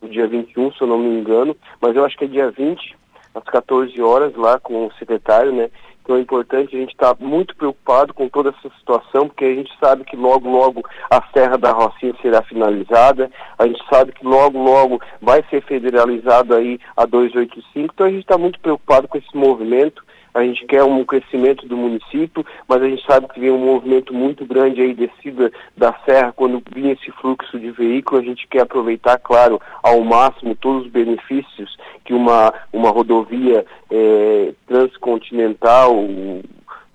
no 0.00 0.08
dia 0.08 0.26
21, 0.26 0.72
se 0.72 0.80
eu 0.80 0.86
não 0.86 0.98
me 0.98 1.20
engano, 1.20 1.56
mas 1.80 1.94
eu 1.96 2.04
acho 2.04 2.16
que 2.16 2.24
é 2.24 2.28
dia 2.28 2.50
20, 2.50 2.96
às 3.34 3.44
14 3.44 4.00
horas, 4.00 4.34
lá 4.36 4.58
com 4.58 4.86
o 4.86 4.92
secretário, 4.94 5.52
né? 5.52 5.70
Então 6.08 6.16
é 6.16 6.20
importante 6.20 6.74
a 6.74 6.78
gente 6.80 6.92
estar 6.92 7.14
tá 7.14 7.22
muito 7.22 7.54
preocupado 7.54 8.14
com 8.14 8.30
toda 8.30 8.48
essa 8.48 8.74
situação, 8.78 9.28
porque 9.28 9.44
a 9.44 9.54
gente 9.54 9.70
sabe 9.78 10.04
que 10.04 10.16
logo, 10.16 10.48
logo 10.48 10.82
a 11.10 11.22
Serra 11.34 11.58
da 11.58 11.70
Rocinha 11.70 12.14
será 12.22 12.42
finalizada, 12.42 13.30
a 13.58 13.66
gente 13.66 13.84
sabe 13.90 14.12
que 14.12 14.24
logo, 14.24 14.58
logo 14.58 15.02
vai 15.20 15.44
ser 15.50 15.62
federalizado 15.62 16.54
aí 16.54 16.80
a 16.96 17.04
285, 17.04 17.92
então 17.92 18.06
a 18.06 18.10
gente 18.10 18.22
está 18.22 18.38
muito 18.38 18.58
preocupado 18.58 19.06
com 19.06 19.18
esse 19.18 19.36
movimento 19.36 20.02
a 20.38 20.44
gente 20.44 20.64
quer 20.66 20.84
um 20.84 21.04
crescimento 21.04 21.66
do 21.66 21.76
município, 21.76 22.46
mas 22.68 22.80
a 22.80 22.88
gente 22.88 23.04
sabe 23.04 23.26
que 23.28 23.40
vem 23.40 23.50
um 23.50 23.58
movimento 23.58 24.14
muito 24.14 24.46
grande 24.46 24.80
aí 24.80 24.94
descida 24.94 25.50
da 25.76 25.92
serra. 26.04 26.32
Quando 26.32 26.62
vinha 26.72 26.92
esse 26.92 27.10
fluxo 27.12 27.58
de 27.58 27.70
veículo, 27.72 28.20
a 28.20 28.24
gente 28.24 28.46
quer 28.46 28.62
aproveitar, 28.62 29.18
claro, 29.18 29.60
ao 29.82 30.00
máximo 30.02 30.54
todos 30.54 30.86
os 30.86 30.92
benefícios 30.92 31.76
que 32.04 32.14
uma, 32.14 32.54
uma 32.72 32.90
rodovia 32.90 33.66
é, 33.90 34.52
transcontinental 34.66 35.92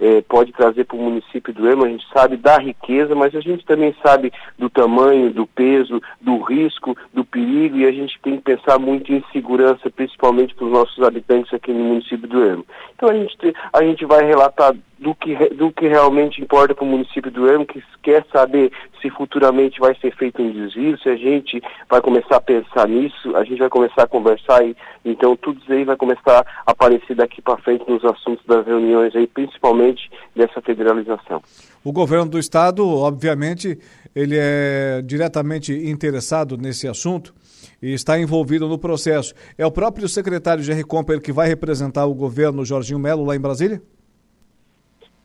é, 0.04 0.22
pode 0.22 0.52
trazer 0.52 0.84
para 0.84 0.98
o 0.98 1.02
município 1.02 1.54
do 1.54 1.66
Ema, 1.66 1.86
a 1.86 1.90
gente 1.90 2.06
sabe 2.12 2.36
da 2.36 2.58
riqueza, 2.58 3.16
mas 3.16 3.34
a 3.34 3.40
gente 3.40 3.66
também 3.66 3.96
sabe 4.06 4.34
do 4.60 4.70
tamanho, 4.70 5.32
do 5.32 5.48
peso, 5.48 6.02
do 6.20 6.42
risco, 6.42 6.94
do 7.14 7.24
perigo, 7.24 7.78
e 7.78 7.86
a 7.86 7.92
gente 7.92 8.20
tem 8.22 8.36
que 8.36 8.44
pensar 8.44 8.78
muito 8.78 9.14
em 9.14 9.24
segurança, 9.32 9.90
principalmente 9.90 10.54
para 10.56 10.66
os 10.66 10.74
nossos 10.74 11.02
habitantes 11.02 11.54
aqui 11.54 11.72
no 11.72 11.86
município 11.86 12.28
do 12.28 12.44
Ema. 12.44 12.66
Então 12.94 13.08
a 13.08 13.14
gente, 13.14 13.38
a 13.72 13.82
gente 13.82 14.06
vai 14.06 14.26
relatar 14.26 14.76
do 15.04 15.14
que, 15.14 15.36
do 15.50 15.72
que 15.72 15.88
realmente 15.88 16.42
importa 16.42 16.74
para 16.74 16.86
o 16.86 16.88
município 16.88 17.30
do 17.30 17.48
Ermo, 17.48 17.66
que 17.66 17.84
quer 18.02 18.26
saber 18.32 18.72
se 19.02 19.10
futuramente 19.10 19.80
vai 19.80 19.94
ser 20.00 20.16
feito 20.16 20.42
um 20.42 20.52
desvio, 20.52 20.98
se 20.98 21.10
a 21.10 21.16
gente 21.18 21.62
vai 21.90 22.02
começar 22.02 22.38
a 22.38 22.42
pensar 22.42 22.88
nisso, 22.88 23.36
a 23.36 23.44
gente 23.44 23.60
vai 23.60 23.70
começar 23.70 24.04
a 24.04 24.08
conversar 24.08 24.66
e 24.66 24.76
então 25.04 25.36
tudo 25.36 25.60
isso 25.62 25.74
aí 25.74 25.84
vai 25.84 25.98
começar 25.98 26.46
a 26.66 26.72
aparecer 26.72 27.16
daqui 27.16 27.42
para 27.42 27.58
frente 27.58 27.84
nos 27.88 28.04
assuntos 28.06 28.46
das 28.46 28.66
reuniões 28.66 29.14
aí, 29.14 29.28
principalmente 29.28 30.10
dessa 30.34 30.62
federalização. 30.62 31.42
O 31.84 31.92
governo 31.92 32.32
do 32.32 32.40
estado, 32.40 32.88
obviamente, 32.88 33.78
ele 34.16 34.38
é 34.40 35.02
diretamente 35.04 35.74
interessado 35.74 36.58
nesse 36.58 36.88
assunto 36.88 37.34
e 37.82 37.94
está 37.94 38.18
envolvido 38.18 38.70
no 38.70 38.78
processo. 38.78 39.34
É 39.58 39.66
o 39.66 39.72
próprio 39.72 40.08
secretário 40.08 40.64
Jerry 40.64 40.86
Comper 40.86 41.20
que 41.20 41.34
vai 41.34 41.50
representar 41.50 42.06
o 42.06 42.14
governo 42.14 42.64
Jorginho 42.64 43.00
Melo 43.00 43.26
lá 43.26 43.36
em 43.36 43.42
Brasília? 43.42 43.82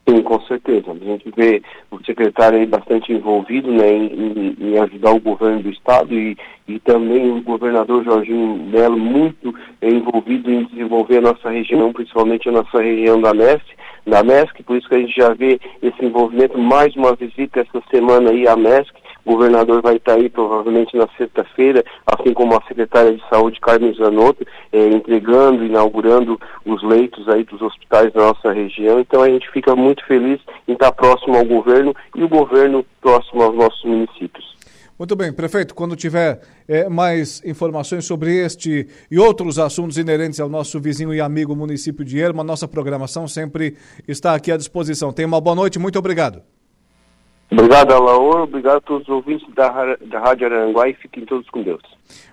Sim, 0.09 0.23
com 0.23 0.41
certeza. 0.43 0.91
A 0.91 0.95
gente 0.95 1.31
vê 1.37 1.63
o 1.91 2.03
secretário 2.03 2.59
aí 2.59 2.65
bastante 2.65 3.13
envolvido 3.13 3.71
né, 3.71 3.93
em, 3.93 4.57
em 4.59 4.79
ajudar 4.79 5.11
o 5.13 5.21
governo 5.21 5.63
do 5.63 5.71
estado 5.71 6.15
e, 6.15 6.35
e 6.67 6.79
também 6.81 7.31
o 7.31 7.43
governador 7.43 8.03
Jorginho 8.03 8.57
Melo 8.71 8.99
muito 8.99 9.55
envolvido 9.83 10.51
em 10.51 10.65
desenvolver 10.65 11.19
a 11.19 11.33
nossa 11.33 11.51
região, 11.51 11.93
principalmente 11.93 12.49
a 12.49 12.53
nossa 12.53 12.81
região 12.81 13.21
da 13.21 13.35
MESC, 13.35 13.67
da 14.07 14.23
MESC, 14.23 14.63
por 14.63 14.79
isso 14.79 14.89
que 14.89 14.95
a 14.95 14.99
gente 14.99 15.15
já 15.15 15.35
vê 15.35 15.61
esse 15.83 16.03
envolvimento, 16.03 16.57
mais 16.57 16.97
uma 16.97 17.15
visita 17.15 17.61
essa 17.61 17.83
semana 17.91 18.31
aí 18.31 18.49
à 18.49 18.57
MESC, 18.57 18.95
o 19.29 19.33
governador 19.33 19.83
vai 19.83 19.97
estar 19.97 20.15
aí 20.15 20.31
provavelmente 20.31 20.97
na 20.97 21.07
sexta-feira, 21.19 21.85
assim 22.07 22.33
como 22.33 22.57
a 22.57 22.63
secretária 22.67 23.13
de 23.13 23.23
saúde, 23.29 23.61
Carmen 23.61 23.93
Zanotto, 23.93 24.47
eh, 24.73 24.89
entregando, 24.89 25.65
inaugurando 25.65 26.41
os 26.65 26.83
leitos 26.83 27.29
aí 27.29 27.45
dos 27.45 27.61
hospitais 27.61 28.11
da 28.15 28.23
nossa 28.23 28.51
região. 28.53 28.99
Então 28.99 29.23
a 29.23 29.29
gente 29.29 29.51
fica 29.51 29.77
muito 29.77 30.05
feliz 30.07 30.41
em 30.67 30.73
estar 30.73 30.93
próximo 30.93 31.37
ao 31.37 31.45
governo 31.45 31.95
e 32.17 32.25
o 32.25 32.29
governo 32.29 32.87
próximo 33.03 33.43
aos 33.43 33.55
nossos 33.55 33.85
municípios. 33.85 34.57
Muito 34.99 35.15
bem, 35.15 35.31
prefeito, 35.31 35.75
quando 35.75 35.95
tiver 35.95 36.41
é, 36.67 36.89
mais 36.89 37.45
informações 37.45 38.05
sobre 38.05 38.35
este 38.35 38.89
e 39.11 39.19
outros 39.19 39.59
assuntos 39.59 39.99
inerentes 39.99 40.41
ao 40.41 40.49
nosso 40.49 40.81
vizinho 40.81 41.13
e 41.13 41.21
amigo 41.21 41.55
município 41.55 42.05
de 42.05 42.19
Erma, 42.19 42.43
nossa 42.43 42.67
programação 42.67 43.29
sempre 43.29 43.77
está 44.09 44.35
aqui 44.35 44.51
à 44.51 44.57
disposição. 44.57 45.13
Tenha 45.13 45.29
uma 45.29 45.41
boa 45.41 45.55
noite, 45.55 45.79
muito 45.79 45.99
obrigado. 45.99 46.43
Obrigado, 47.51 47.93
Alaor. 47.93 48.43
Obrigado 48.43 48.77
a 48.77 48.81
todos 48.81 49.09
os 49.09 49.15
ouvintes 49.15 49.47
da, 49.55 49.97
da 49.97 50.21
Rádio 50.21 50.47
Aranguá 50.47 50.89
e 50.89 50.95
fiquem 50.95 51.25
todos 51.25 51.49
com 51.49 51.63
Deus. 51.63 51.81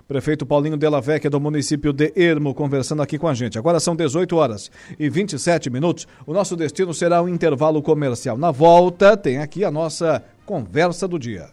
Prefeito 0.06 0.44
Paulinho 0.44 0.76
Della 0.76 1.00
Vecchia, 1.00 1.30
do 1.30 1.40
município 1.40 1.92
de 1.92 2.12
Ermo, 2.14 2.54
conversando 2.54 3.02
aqui 3.02 3.18
com 3.18 3.26
a 3.26 3.34
gente. 3.34 3.58
Agora 3.58 3.80
são 3.80 3.96
18 3.96 4.36
horas 4.36 4.70
e 4.98 5.08
27 5.08 5.70
minutos. 5.70 6.06
O 6.26 6.32
nosso 6.32 6.54
destino 6.54 6.92
será 6.92 7.22
um 7.22 7.28
intervalo 7.28 7.82
comercial. 7.82 8.36
Na 8.36 8.50
volta, 8.50 9.16
tem 9.16 9.38
aqui 9.38 9.64
a 9.64 9.70
nossa 9.70 10.22
conversa 10.44 11.08
do 11.08 11.18
dia. 11.18 11.48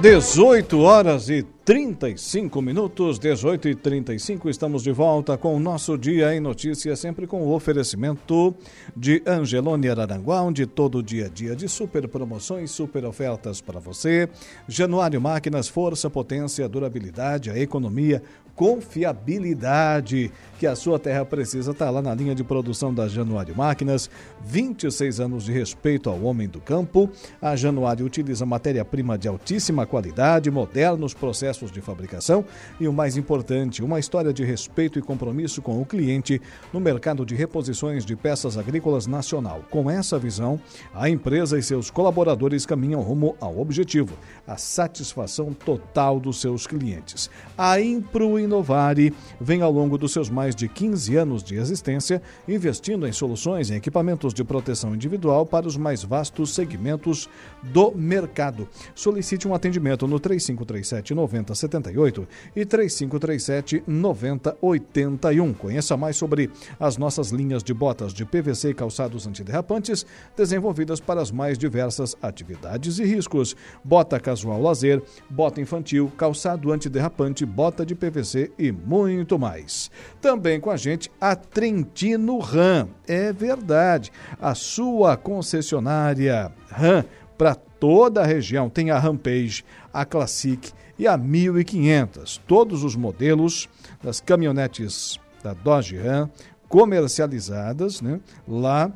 18 0.00 0.80
horas 0.80 1.28
e 1.28 1.42
35 1.70 2.60
minutos, 2.60 3.16
18 3.16 3.68
e 3.68 3.74
35, 3.76 4.50
estamos 4.50 4.82
de 4.82 4.90
volta 4.90 5.38
com 5.38 5.54
o 5.54 5.60
nosso 5.60 5.96
Dia 5.96 6.34
em 6.34 6.40
Notícias, 6.40 6.98
sempre 6.98 7.28
com 7.28 7.42
o 7.42 7.54
oferecimento 7.54 8.56
de 8.96 9.22
Angelone 9.24 9.88
Araranguá, 9.88 10.42
onde 10.42 10.66
todo 10.66 11.00
dia 11.00 11.26
a 11.26 11.28
dia 11.28 11.54
de 11.54 11.68
super 11.68 12.08
promoções, 12.08 12.72
super 12.72 13.04
ofertas 13.04 13.60
para 13.60 13.78
você. 13.78 14.28
Januário 14.66 15.20
Máquinas, 15.20 15.68
força, 15.68 16.10
potência, 16.10 16.68
durabilidade, 16.68 17.50
a 17.50 17.56
economia, 17.56 18.20
confiabilidade 18.60 20.30
que 20.58 20.66
a 20.66 20.76
sua 20.76 20.98
terra 20.98 21.24
precisa 21.24 21.70
está 21.70 21.88
lá 21.88 22.02
na 22.02 22.14
linha 22.14 22.34
de 22.34 22.44
produção 22.44 22.92
da 22.92 23.08
Januário 23.08 23.56
Máquinas. 23.56 24.10
26 24.44 25.18
anos 25.18 25.44
de 25.44 25.52
respeito 25.52 26.10
ao 26.10 26.20
homem 26.20 26.46
do 26.46 26.60
campo. 26.60 27.08
A 27.40 27.56
Januário 27.56 28.04
utiliza 28.04 28.44
matéria-prima 28.44 29.16
de 29.16 29.26
altíssima 29.26 29.86
qualidade, 29.86 30.50
modernos 30.50 31.14
processos 31.14 31.72
de 31.72 31.80
fabricação 31.80 32.44
e 32.78 32.86
o 32.86 32.92
mais 32.92 33.16
importante, 33.16 33.82
uma 33.82 33.98
história 33.98 34.30
de 34.30 34.44
respeito 34.44 34.98
e 34.98 35.02
compromisso 35.02 35.62
com 35.62 35.80
o 35.80 35.86
cliente 35.86 36.38
no 36.70 36.80
mercado 36.80 37.24
de 37.24 37.34
reposições 37.34 38.04
de 38.04 38.14
peças 38.14 38.58
agrícolas 38.58 39.06
nacional. 39.06 39.64
Com 39.70 39.90
essa 39.90 40.18
visão, 40.18 40.60
a 40.94 41.08
empresa 41.08 41.58
e 41.58 41.62
seus 41.62 41.90
colaboradores 41.90 42.66
caminham 42.66 43.00
rumo 43.00 43.34
ao 43.40 43.58
objetivo, 43.58 44.14
a 44.46 44.58
satisfação 44.58 45.54
total 45.54 46.20
dos 46.20 46.38
seus 46.38 46.66
clientes. 46.66 47.30
A 47.56 47.80
Impro 47.80 48.38
Inovare 48.50 49.14
vem 49.40 49.62
ao 49.62 49.70
longo 49.70 49.96
dos 49.96 50.12
seus 50.12 50.28
mais 50.28 50.56
de 50.56 50.68
15 50.68 51.16
anos 51.16 51.44
de 51.44 51.54
existência 51.54 52.20
investindo 52.48 53.06
em 53.06 53.12
soluções 53.12 53.70
e 53.70 53.74
equipamentos 53.74 54.34
de 54.34 54.42
proteção 54.42 54.92
individual 54.92 55.46
para 55.46 55.68
os 55.68 55.76
mais 55.76 56.02
vastos 56.02 56.52
segmentos 56.52 57.28
do 57.62 57.92
mercado. 57.92 58.68
Solicite 58.92 59.46
um 59.46 59.54
atendimento 59.54 60.08
no 60.08 60.18
3537 60.18 61.14
9078 61.14 62.28
e 62.56 62.64
3537 62.64 63.84
9081. 63.86 65.54
Conheça 65.54 65.96
mais 65.96 66.16
sobre 66.16 66.50
as 66.78 66.96
nossas 66.96 67.30
linhas 67.30 67.62
de 67.62 67.72
botas 67.72 68.12
de 68.12 68.24
PVC 68.24 68.70
e 68.70 68.74
calçados 68.74 69.28
antiderrapantes 69.28 70.04
desenvolvidas 70.36 70.98
para 70.98 71.22
as 71.22 71.30
mais 71.30 71.56
diversas 71.56 72.16
atividades 72.20 72.98
e 72.98 73.04
riscos. 73.04 73.54
Bota 73.84 74.18
casual 74.18 74.60
lazer, 74.60 75.00
bota 75.28 75.60
infantil, 75.60 76.10
calçado 76.18 76.72
antiderrapante, 76.72 77.46
bota 77.46 77.86
de 77.86 77.94
PVC 77.94 78.39
e 78.58 78.70
muito 78.70 79.38
mais. 79.38 79.90
Também 80.20 80.60
com 80.60 80.70
a 80.70 80.76
gente 80.76 81.10
a 81.20 81.34
Trentino 81.34 82.38
Ram. 82.38 82.88
É 83.06 83.32
verdade, 83.32 84.12
a 84.40 84.54
sua 84.54 85.16
concessionária 85.16 86.52
Ram 86.68 87.04
para 87.36 87.54
toda 87.54 88.22
a 88.22 88.26
região. 88.26 88.68
Tem 88.68 88.90
a 88.90 88.98
Rampage, 88.98 89.64
a 89.92 90.04
Classic 90.04 90.72
e 90.98 91.06
a 91.06 91.16
1500. 91.16 92.38
Todos 92.46 92.84
os 92.84 92.94
modelos 92.94 93.68
das 94.02 94.20
caminhonetes 94.20 95.18
da 95.42 95.54
Dodge 95.54 95.96
Ram 95.96 96.30
comercializadas 96.68 98.00
né, 98.00 98.20
lá 98.46 98.92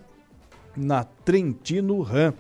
na 0.77 1.05
Trentino 1.05 2.01
Ram 2.03 2.33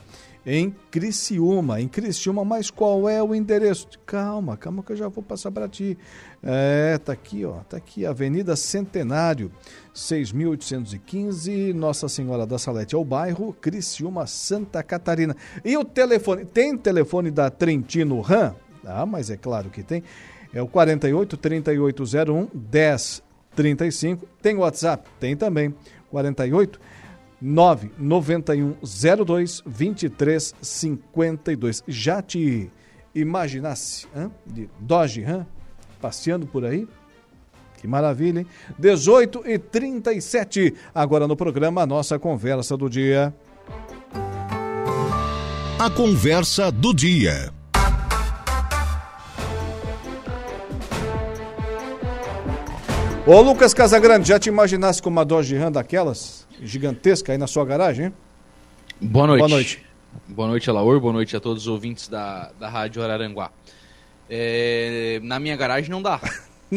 em 0.46 0.74
Criciúma, 0.90 1.80
em 1.80 1.88
Criciúma, 1.88 2.44
mas 2.44 2.70
qual 2.70 3.08
é 3.08 3.22
o 3.22 3.34
endereço? 3.34 3.88
Calma, 4.04 4.56
calma 4.56 4.82
que 4.82 4.92
eu 4.92 4.96
já 4.96 5.08
vou 5.08 5.22
passar 5.22 5.50
para 5.50 5.68
ti. 5.68 5.96
É, 6.42 6.98
tá 6.98 7.12
aqui, 7.12 7.44
ó, 7.44 7.60
tá 7.60 7.78
aqui, 7.78 8.04
Avenida 8.04 8.54
Centenário, 8.54 9.50
6815, 9.94 11.72
Nossa 11.72 12.08
Senhora 12.08 12.46
da 12.46 12.58
Salete, 12.58 12.94
é 12.94 12.98
o 12.98 13.04
bairro 13.04 13.54
Criciúma, 13.60 14.26
Santa 14.26 14.82
Catarina. 14.82 15.34
E 15.64 15.76
o 15.76 15.84
telefone, 15.84 16.44
tem 16.44 16.76
telefone 16.76 17.30
da 17.30 17.48
Trentino 17.48 18.20
Ram? 18.20 18.54
Ah, 18.84 19.06
mas 19.06 19.30
é 19.30 19.36
claro 19.36 19.70
que 19.70 19.82
tem. 19.82 20.02
É 20.52 20.60
o 20.60 20.68
48 20.68 21.36
3801 21.36 22.48
1035. 22.54 24.28
Tem 24.40 24.56
WhatsApp? 24.56 25.08
Tem 25.18 25.34
também. 25.36 25.74
48 26.10 26.78
99102 27.44 29.62
2352. 29.66 31.84
Já 31.86 32.22
te 32.22 32.70
imaginasse 33.14 34.06
hein? 34.16 34.30
de 34.46 34.70
Dodge 34.80 35.20
Ram 35.20 35.44
passeando 36.00 36.46
por 36.46 36.64
aí? 36.64 36.88
Que 37.76 37.86
maravilha, 37.86 38.40
hein? 38.40 38.46
18 38.78 39.42
e 39.46 39.58
37 39.58 40.72
agora 40.94 41.28
no 41.28 41.36
programa 41.36 41.82
a 41.82 41.86
nossa 41.86 42.18
conversa 42.18 42.78
do 42.78 42.88
dia. 42.88 43.34
A 45.78 45.90
conversa 45.90 46.72
do 46.72 46.94
dia. 46.94 47.52
Ô 53.26 53.42
Lucas 53.42 53.74
Casagrande, 53.74 54.28
já 54.28 54.38
te 54.38 54.48
imaginasse 54.48 55.02
com 55.02 55.10
uma 55.10 55.24
Dodge 55.24 55.56
Ram 55.56 55.72
daquelas? 55.72 56.46
Gigantesca 56.64 57.32
aí 57.32 57.38
na 57.38 57.46
sua 57.46 57.64
garagem, 57.64 58.06
hein? 58.06 58.14
Boa 59.00 59.26
noite. 59.26 59.38
Boa 59.40 59.48
noite. 59.50 59.86
Boa 60.28 60.48
noite, 60.48 60.70
Alaor. 60.70 60.98
Boa 61.00 61.12
noite 61.12 61.36
a 61.36 61.40
todos 61.40 61.64
os 61.64 61.68
ouvintes 61.68 62.08
da, 62.08 62.50
da 62.58 62.68
Rádio 62.68 63.02
Araranguá. 63.02 63.50
É, 64.30 65.20
na 65.22 65.38
minha 65.38 65.56
garagem 65.56 65.90
não 65.90 66.00
dá. 66.00 66.18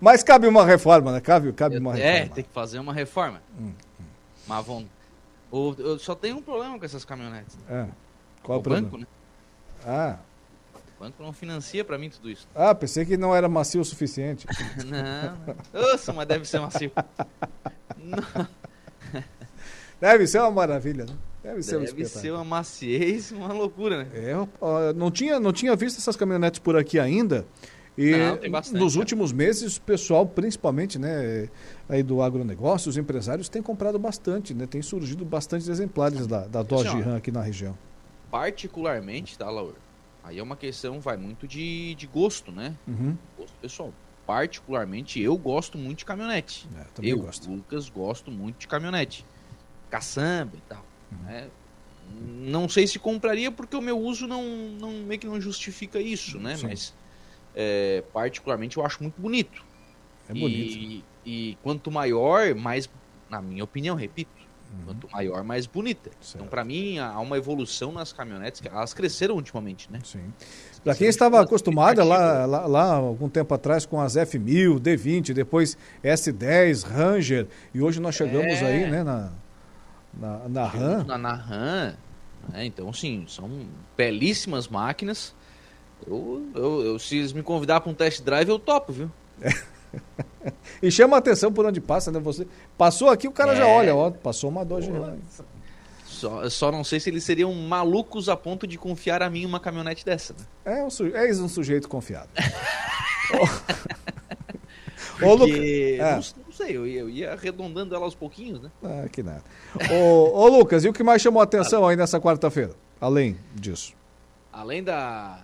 Mas 0.00 0.22
cabe 0.22 0.46
uma 0.46 0.64
reforma, 0.64 1.12
né? 1.12 1.20
Cabe, 1.20 1.52
cabe 1.52 1.78
uma 1.78 1.94
reforma. 1.94 2.16
É, 2.16 2.26
tem 2.28 2.44
que 2.44 2.50
fazer 2.52 2.78
uma 2.78 2.92
reforma. 2.92 3.40
Hum, 3.58 3.72
Mas 4.46 4.64
vão. 4.66 4.86
O- 5.50 5.74
Eu 5.78 5.98
só 5.98 6.14
tenho 6.14 6.36
um 6.36 6.42
problema 6.42 6.78
com 6.78 6.84
essas 6.84 7.04
caminhonetes. 7.04 7.56
É. 7.68 7.86
Qual 8.42 8.58
o 8.58 8.60
o 8.60 8.62
problema? 8.62 8.86
banco, 8.86 8.98
né? 8.98 9.06
Ah. 9.86 10.16
O 10.98 11.04
banco 11.04 11.22
não 11.22 11.32
financia 11.32 11.84
pra 11.84 11.96
mim 11.96 12.10
tudo 12.10 12.28
isso. 12.28 12.46
ah, 12.54 12.74
pensei 12.74 13.04
que 13.04 13.16
não 13.16 13.34
era 13.34 13.48
macio 13.48 13.80
o 13.80 13.84
suficiente. 13.84 14.46
não, 14.84 15.54
não. 15.72 15.82
Nossa, 15.90 16.12
mas 16.12 16.26
deve 16.26 16.44
ser 16.44 16.58
macio. 16.60 16.90
Não. 17.96 18.48
Deve 20.00 20.28
ser 20.28 20.38
uma 20.38 20.50
maravilha, 20.52 21.04
né? 21.06 21.12
Deve 21.42 21.60
ser 21.60 21.76
um 21.76 21.80
Deve 21.80 21.90
espetáculo. 22.02 22.20
ser 22.20 22.30
uma 22.30 22.44
maciez, 22.44 23.32
uma 23.32 23.52
loucura, 23.52 24.04
né? 24.04 24.06
É, 24.14 24.46
ó, 24.60 24.92
não 24.92 25.10
tinha, 25.10 25.40
não 25.40 25.52
tinha 25.52 25.74
visto 25.74 25.98
essas 25.98 26.14
caminhonetes 26.14 26.60
por 26.60 26.76
aqui 26.76 27.00
ainda. 27.00 27.44
E 27.96 28.12
Não, 28.16 28.50
bastante, 28.50 28.78
nos 28.78 28.94
últimos 28.94 29.32
meses, 29.32 29.76
o 29.76 29.80
pessoal, 29.80 30.24
principalmente, 30.24 31.00
né, 31.00 31.48
aí 31.88 32.00
do 32.00 32.22
agronegócio, 32.22 32.88
os 32.88 32.96
empresários 32.96 33.48
têm 33.48 33.60
comprado 33.60 33.98
bastante, 33.98 34.54
né? 34.54 34.68
Tem 34.68 34.80
surgido 34.82 35.24
bastante 35.24 35.68
exemplares 35.68 36.28
da, 36.28 36.46
da 36.46 36.62
Dodge. 36.62 37.00
Ram 37.00 37.16
aqui 37.16 37.32
na 37.32 37.42
região. 37.42 37.76
Particularmente, 38.30 39.36
tá, 39.36 39.50
Laura? 39.50 39.74
Aí 40.28 40.38
é 40.38 40.42
uma 40.42 40.56
questão, 40.56 41.00
vai 41.00 41.16
muito 41.16 41.48
de, 41.48 41.94
de 41.94 42.06
gosto, 42.06 42.52
né? 42.52 42.78
Uhum. 42.86 43.16
Gosto 43.34 43.58
pessoal. 43.58 43.94
Particularmente, 44.26 45.18
eu 45.18 45.36
gosto 45.38 45.78
muito 45.78 46.00
de 46.00 46.04
caminhonete. 46.04 46.68
também 46.94 47.10
eu, 47.12 47.18
gosto. 47.18 47.50
Lucas, 47.50 47.88
gosto 47.88 48.30
muito 48.30 48.58
de 48.58 48.68
caminhonete. 48.68 49.24
Caçamba 49.88 50.54
e 50.56 50.60
tal. 50.60 50.86
Uhum. 51.10 51.22
né? 51.22 51.50
Não 52.10 52.68
sei 52.68 52.86
se 52.86 52.98
compraria 52.98 53.50
porque 53.50 53.74
o 53.76 53.80
meu 53.80 53.98
uso 53.98 54.26
não, 54.26 54.42
não 54.78 54.92
meio 55.06 55.18
que 55.18 55.26
não 55.26 55.40
justifica 55.40 55.98
isso, 56.00 56.38
né? 56.38 56.56
Sim. 56.56 56.66
Mas 56.66 56.94
é, 57.54 58.02
particularmente 58.12 58.76
eu 58.76 58.84
acho 58.84 59.02
muito 59.02 59.20
bonito. 59.20 59.64
É 60.28 60.32
E- 60.34 60.40
bonito. 60.40 61.06
E, 61.24 61.56
quanto 61.62 61.90
maior, 61.90 62.54
mais, 62.54 62.88
na 63.30 63.40
minha 63.42 63.64
opinião, 63.64 63.96
repito, 63.96 64.37
Uhum. 64.70 64.84
quanto 64.84 65.08
maior, 65.10 65.42
mais 65.42 65.66
bonita. 65.66 66.10
Então, 66.34 66.46
para 66.46 66.62
mim, 66.64 66.98
há 66.98 67.18
uma 67.20 67.36
evolução 67.38 67.90
nas 67.90 68.12
caminhonetes, 68.12 68.60
que 68.60 68.68
elas 68.68 68.92
cresceram 68.92 69.34
ultimamente, 69.36 69.90
né? 69.90 69.98
Sim. 70.04 70.32
Para 70.84 70.94
quem 70.94 71.08
estava 71.08 71.40
acostumada 71.40 72.04
lá, 72.04 72.44
lá, 72.44 72.66
lá 72.66 72.92
algum 72.94 73.28
tempo 73.30 73.54
atrás 73.54 73.86
com 73.86 73.98
as 74.00 74.14
F1000, 74.14 74.78
D20, 74.78 75.32
depois 75.32 75.76
S10, 76.04 76.84
Ranger, 76.84 77.46
e 77.72 77.80
hoje 77.80 77.98
nós 78.00 78.14
chegamos 78.14 78.52
É. 78.60 78.66
aí, 78.66 78.90
né, 78.90 79.02
na, 79.02 79.32
na, 80.12 80.48
na 80.48 80.66
RAM. 80.66 81.04
Na, 81.04 81.18
na 81.18 81.32
RAM. 81.34 81.96
né? 82.52 82.64
Então, 82.66 82.92
sim, 82.92 83.24
são 83.26 83.50
belíssimas 83.96 84.68
máquinas. 84.68 85.34
Eu, 86.06 86.46
eu, 86.54 86.82
eu- 86.84 86.98
se 86.98 87.16
eles 87.16 87.32
me 87.32 87.42
convidar 87.42 87.80
para 87.80 87.90
um 87.90 87.94
test 87.94 88.22
drive, 88.22 88.48
eu 88.50 88.58
topo, 88.58 88.92
viu? 88.92 89.10
E 90.82 90.90
chama 90.90 91.16
a 91.16 91.18
atenção 91.18 91.52
por 91.52 91.66
onde 91.66 91.80
passa, 91.80 92.10
né? 92.12 92.18
Você 92.20 92.46
passou 92.76 93.08
aqui, 93.10 93.26
o 93.28 93.32
cara 93.32 93.54
já 93.54 93.66
É. 93.66 93.76
olha, 93.76 93.94
ó, 93.94 94.10
passou 94.10 94.48
uma 94.48 94.64
Dodge 94.64 94.90
Ram. 94.90 95.18
Só, 96.06 96.48
só 96.48 96.72
não 96.72 96.82
sei 96.82 96.98
se 97.00 97.10
eles 97.10 97.22
seriam 97.24 97.52
malucos 97.54 98.28
a 98.28 98.36
ponto 98.36 98.66
de 98.66 98.78
confiar 98.78 99.22
a 99.22 99.28
mim 99.28 99.44
uma 99.44 99.60
caminhonete 99.60 100.04
dessa. 100.04 100.34
Né? 100.64 100.78
É 100.78 100.82
um, 100.82 100.90
su- 100.90 101.14
és 101.14 101.38
um 101.40 101.48
sujeito 101.48 101.88
Luca- 105.20 105.46
Porque, 105.52 105.98
É. 106.00 106.10
não, 106.12 106.20
não 106.46 106.52
sei, 106.52 106.76
eu 106.76 106.86
ia, 106.86 107.00
eu 107.00 107.10
ia 107.10 107.32
arredondando 107.32 107.94
ela 107.94 108.04
aos 108.04 108.14
pouquinhos, 108.14 108.60
né? 108.62 108.70
Ah, 108.82 109.08
que 109.10 109.22
nada. 109.22 109.42
Ô, 109.90 110.40
ô, 110.40 110.48
Lucas, 110.48 110.84
e 110.84 110.88
o 110.88 110.92
que 110.92 111.02
mais 111.02 111.20
chamou 111.20 111.40
a 111.40 111.44
atenção 111.44 111.86
aí 111.86 111.96
nessa 111.96 112.20
quarta-feira? 112.20 112.72
Além 113.00 113.36
disso. 113.54 113.94
Além 114.52 114.82
da. 114.82 115.40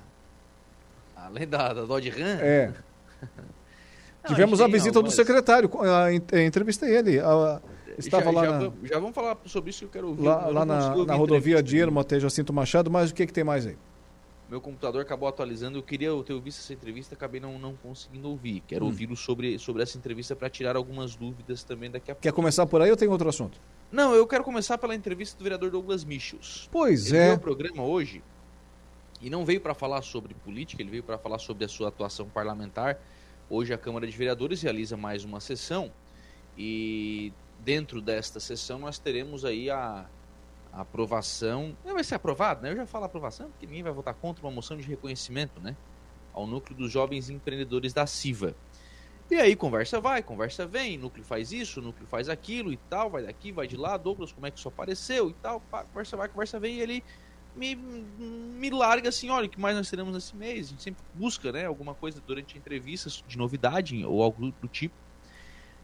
Além 1.17 1.47
da, 1.47 1.73
da 1.73 1.85
Dodge 1.85 2.09
Ram. 2.11 2.39
É. 2.41 2.73
Tivemos 4.27 4.61
a 4.61 4.67
visita 4.67 4.93
do 4.93 4.99
algumas- 4.99 5.15
secretário, 5.15 5.71
ah, 5.81 6.13
en- 6.13 6.23
eh, 6.33 6.45
entrevistei 6.47 6.97
ele. 6.97 7.21
ah, 7.21 7.61
Estava 7.99 8.25
já, 8.25 8.31
lá, 8.33 8.45
já, 8.45 8.51
na, 8.53 8.59
vamos- 8.59 8.89
já 8.89 8.99
vamos 8.99 9.15
falar 9.15 9.37
sobre 9.47 9.71
isso 9.71 9.81
que 9.81 9.85
eu 9.85 9.89
quero 9.91 10.09
ouvir. 10.09 10.23
lá, 10.25 10.45
eu 10.49 10.53
lá 10.53 10.65
na, 10.65 10.95
ouvir 10.95 11.07
na 11.07 11.15
rodovia 11.15 11.39
entrevista 11.39 11.63
de 11.63 11.77
Irma 11.77 12.01
até 12.01 12.19
Jacinto 12.19 12.53
Machado, 12.53 12.91
mas 12.91 13.11
o 13.11 13.15
que, 13.15 13.27
que 13.27 13.33
tem 13.33 13.45
mais 13.45 13.67
aí? 13.67 13.77
Meu 14.51 14.61
computador 14.61 15.01
acabou 15.01 15.29
atualizando, 15.29 15.79
eu 15.79 15.83
queria 15.83 16.09
ter 16.25 16.33
ouvido 16.33 16.49
essa 16.55 16.73
entrevista, 16.73 17.15
acabei 17.15 17.41
não, 17.41 17.59
não 17.59 17.75
conseguindo 17.77 18.29
ouvir. 18.29 18.63
Quero 18.67 18.85
Hum. 18.85 18.89
ouvi-lo 18.89 19.17
sobre, 19.17 19.59
sobre 19.59 19.83
essa 19.83 19.97
entrevista 19.97 20.35
para 20.37 20.51
tirar 20.51 20.77
algumas 20.77 21.15
dúvidas 21.15 21.63
também 21.65 21.91
daqui 21.91 22.11
a 22.11 22.15
pouco. 22.15 22.23
Quer 22.23 22.33
começar 22.33 22.67
por 22.67 22.83
aí 22.83 22.91
ou 22.91 22.97
tem 22.97 23.09
outro 23.09 23.29
assunto? 23.29 23.59
Não, 23.93 24.13
eu 24.15 24.27
quero 24.27 24.43
começar 24.45 24.77
pela 24.77 24.95
entrevista 24.95 25.39
do 25.39 25.45
vereador 25.45 25.71
Douglas 25.71 26.05
Michels. 26.05 26.69
Pois 26.73 27.09
ele 27.09 27.17
é. 27.17 27.21
veio 27.23 27.33
ao 27.35 27.39
programa 27.39 27.83
hoje 27.85 28.23
e 29.23 29.31
não 29.31 29.45
veio 29.45 29.61
para 29.61 29.73
falar 29.73 30.03
sobre 30.03 30.35
política, 30.35 30.83
ele 30.83 30.91
veio 30.91 31.03
para 31.03 31.17
falar 31.17 31.39
sobre 31.39 31.65
a 31.65 31.69
sua 31.69 31.89
atuação 31.89 32.29
parlamentar. 32.29 32.99
Hoje 33.49 33.73
a 33.73 33.79
Câmara 33.79 34.07
de 34.07 34.17
Vereadores 34.17 34.63
realiza 34.63 34.97
mais 34.97 35.25
uma 35.25 35.41
sessão 35.41 35.93
e 36.57 37.33
dentro 37.61 38.01
desta 38.01 38.41
sessão 38.41 38.79
nós 38.79 38.99
teremos 38.99 39.45
aí 39.45 39.71
a, 39.71 40.07
a 40.73 40.81
aprovação. 40.81 41.77
Não 41.85 41.95
vai 41.95 42.05
ser 42.05 42.15
aprovado, 42.15 42.63
né? 42.63 42.71
Eu 42.73 42.77
já 42.77 42.87
falo 42.87 43.05
aprovação 43.05 43.51
porque 43.51 43.67
ninguém 43.67 43.83
vai 43.83 43.93
votar 43.93 44.15
contra 44.15 44.45
uma 44.45 44.53
moção 44.53 44.77
de 44.77 44.85
reconhecimento, 44.85 45.61
né? 45.61 45.77
ao 46.35 46.47
núcleo 46.47 46.77
dos 46.77 46.91
jovens 46.91 47.31
empreendedores 47.31 47.93
da 47.93 48.07
Siva. 48.07 48.55
E 49.31 49.37
aí 49.37 49.57
conversa 49.57 50.01
vai, 50.01 50.23
conversa 50.23 50.67
vem, 50.67 50.99
núcleo 50.99 51.25
faz 51.25 51.51
isso, 51.51 51.81
núcleo 51.81 52.07
faz 52.07 52.29
aquilo 52.29 52.73
e 52.73 52.77
tal, 52.77 53.09
vai 53.09 53.23
daqui, 53.23 53.53
vai 53.53 53.67
de 53.67 53.77
lá, 53.77 53.97
Douglas, 53.97 54.33
como 54.33 54.47
é 54.47 54.51
que 54.51 54.59
isso 54.59 54.69
apareceu 54.69 55.31
e 55.31 55.35
tal, 55.35 55.63
conversa 55.71 56.17
vai, 56.17 56.29
conversa 56.29 56.61
vem, 56.61 56.75
e 56.75 56.81
ele 56.81 57.05
me, 57.55 57.75
me 57.75 58.71
larga 58.71 59.09
assim, 59.09 59.31
olha, 59.31 59.47
o 59.47 59.49
que 59.49 59.61
mais 59.61 59.77
nós 59.77 59.89
teremos 59.89 60.13
nesse 60.13 60.35
mês? 60.37 60.67
A 60.67 60.71
gente 60.71 60.83
sempre 60.83 61.05
busca, 61.15 61.53
né, 61.53 61.67
alguma 61.67 61.95
coisa 61.95 62.21
durante 62.27 62.59
entrevistas 62.59 63.23
de 63.27 63.39
novidade 63.39 64.05
ou 64.05 64.23
algo 64.23 64.53
do 64.61 64.69
tipo. 64.69 64.95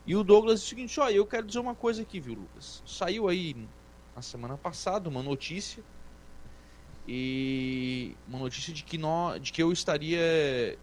E 0.07 0.17
o 0.17 0.25
Douglas 0.25 0.61
diz 0.61 0.67
o 0.67 0.69
seguinte, 0.71 0.99
olha, 0.99 1.15
eu 1.15 1.27
quero 1.27 1.47
dizer 1.47 1.59
uma 1.59 1.75
coisa 1.75 2.03
aqui, 2.03 2.19
viu, 2.19 2.35
Lucas? 2.35 2.83
Saiu 2.87 3.29
aí 3.29 3.57
na 4.15 4.23
semana 4.23 4.57
passada 4.57 5.09
uma 5.09 5.23
notícia 5.23 5.83
e 7.07 8.17
uma 8.27 8.39
notícia 8.39 8.73
de 8.73 8.83
que 8.83 8.99
nós, 8.99 9.41
de 9.41 9.53
que 9.53 9.63
eu 9.63 9.73
estaria 9.73 10.79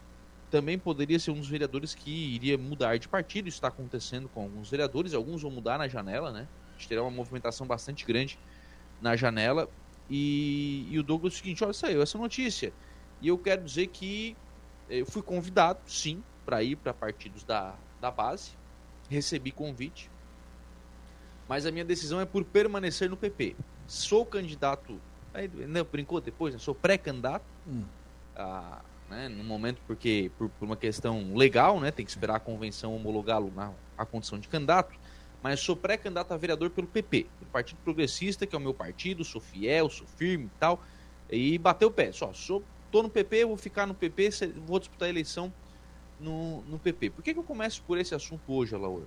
também 0.49 0.79
poderia 0.79 1.19
ser 1.19 1.31
um 1.31 1.39
dos 1.39 1.49
vereadores 1.49 1.93
que 1.93 2.09
iria 2.09 2.57
mudar 2.57 2.97
de 2.97 3.07
partido. 3.07 3.47
Isso 3.47 3.57
está 3.57 3.67
acontecendo 3.67 4.29
com 4.29 4.43
alguns 4.43 4.69
vereadores, 4.69 5.13
alguns 5.13 5.41
vão 5.41 5.51
mudar 5.51 5.77
na 5.77 5.87
janela, 5.87 6.31
né? 6.31 6.47
A 6.69 6.71
gente 6.73 6.87
terá 6.87 7.01
uma 7.01 7.11
movimentação 7.11 7.67
bastante 7.67 8.05
grande 8.05 8.39
na 9.01 9.15
janela. 9.15 9.69
E, 10.09 10.87
e 10.89 10.99
o 10.99 11.03
Douglas 11.03 11.33
o 11.33 11.37
seguinte: 11.37 11.63
olha, 11.63 11.73
saiu 11.73 12.01
essa 12.01 12.17
notícia. 12.17 12.73
E 13.21 13.27
eu 13.27 13.37
quero 13.37 13.63
dizer 13.63 13.87
que 13.87 14.35
eu 14.89 15.05
fui 15.05 15.21
convidado, 15.21 15.79
sim, 15.87 16.23
para 16.45 16.63
ir 16.63 16.75
para 16.75 16.93
partidos 16.93 17.43
da, 17.43 17.75
da 17.99 18.11
base. 18.11 18.51
Recebi 19.09 19.51
convite. 19.51 20.09
Mas 21.47 21.65
a 21.65 21.71
minha 21.71 21.85
decisão 21.85 22.19
é 22.19 22.25
por 22.25 22.43
permanecer 22.43 23.09
no 23.09 23.17
PP. 23.17 23.55
Sou 23.87 24.25
candidato. 24.25 24.99
Aí, 25.33 25.47
não, 25.47 25.83
brincou 25.83 26.19
depois, 26.19 26.53
né? 26.53 26.59
Sou 26.59 26.75
pré-candidato. 26.75 27.45
Hum. 27.65 27.83
A, 28.35 28.81
né, 29.09 29.29
no 29.29 29.43
momento 29.43 29.81
porque 29.87 30.29
por, 30.37 30.49
por, 30.49 30.65
uma 30.65 30.75
questão 30.75 31.33
legal, 31.33 31.79
né, 31.79 31.91
tem 31.91 32.05
que 32.05 32.11
esperar 32.11 32.35
a 32.35 32.39
convenção 32.39 32.95
homologá-lo 32.95 33.51
na 33.55 33.71
a 33.97 34.05
condição 34.05 34.37
de 34.37 34.47
candidato, 34.47 34.93
mas 35.41 35.59
sou 35.59 35.75
pré-candidato 35.75 36.33
a 36.33 36.37
vereador 36.37 36.69
pelo 36.69 36.87
PP, 36.87 37.27
pelo 37.39 37.51
Partido 37.51 37.77
Progressista, 37.83 38.45
que 38.45 38.55
é 38.55 38.57
o 38.57 38.61
meu 38.61 38.73
partido, 38.73 39.23
sou 39.23 39.39
fiel, 39.39 39.89
sou 39.89 40.07
firme 40.07 40.45
e 40.45 40.59
tal, 40.59 40.81
e 41.29 41.57
bateu 41.57 41.89
o 41.89 41.91
pé, 41.91 42.11
só, 42.11 42.33
sou, 42.33 42.63
tô 42.91 43.03
no 43.03 43.09
PP, 43.09 43.45
vou 43.45 43.57
ficar 43.57 43.85
no 43.85 43.93
PP, 43.93 44.29
vou 44.65 44.79
disputar 44.79 45.07
a 45.07 45.09
eleição 45.09 45.53
no, 46.19 46.61
no 46.63 46.79
PP. 46.79 47.11
Por 47.11 47.23
que, 47.23 47.33
que 47.33 47.39
eu 47.39 47.43
começo 47.43 47.83
por 47.83 47.97
esse 47.97 48.15
assunto 48.15 48.41
hoje, 48.51 48.73
Alaor? 48.73 49.03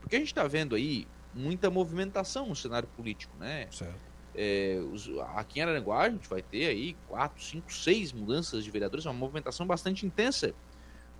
Porque 0.00 0.16
a 0.16 0.18
gente 0.18 0.28
está 0.28 0.46
vendo 0.46 0.74
aí 0.74 1.06
muita 1.34 1.70
movimentação 1.70 2.46
no 2.46 2.56
cenário 2.56 2.88
político, 2.96 3.36
né? 3.38 3.66
Certo. 3.70 4.14
É, 4.36 4.80
os, 4.92 5.08
aqui 5.36 5.60
em 5.60 5.62
Araranguá 5.62 6.02
a 6.02 6.10
gente 6.10 6.28
vai 6.28 6.42
ter 6.42 6.66
aí 6.66 6.96
quatro, 7.08 7.42
cinco, 7.42 7.72
seis 7.72 8.12
mudanças 8.12 8.64
de 8.64 8.70
vereadores, 8.70 9.06
é 9.06 9.08
uma 9.08 9.18
movimentação 9.18 9.64
bastante 9.66 10.04
intensa 10.04 10.52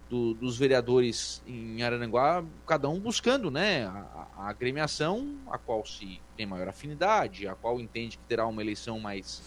do, 0.08 0.34
dos 0.34 0.56
vereadores 0.56 1.42
em 1.46 1.82
Araranguá, 1.82 2.44
cada 2.66 2.88
um 2.88 3.00
buscando 3.00 3.50
né, 3.50 3.86
a, 3.86 4.28
a 4.36 4.48
agremiação 4.48 5.36
a 5.50 5.58
qual 5.58 5.84
se 5.84 6.20
tem 6.36 6.46
maior 6.46 6.68
afinidade, 6.68 7.48
a 7.48 7.54
qual 7.54 7.80
entende 7.80 8.18
que 8.18 8.24
terá 8.24 8.46
uma 8.46 8.62
eleição 8.62 9.00
mais, 9.00 9.42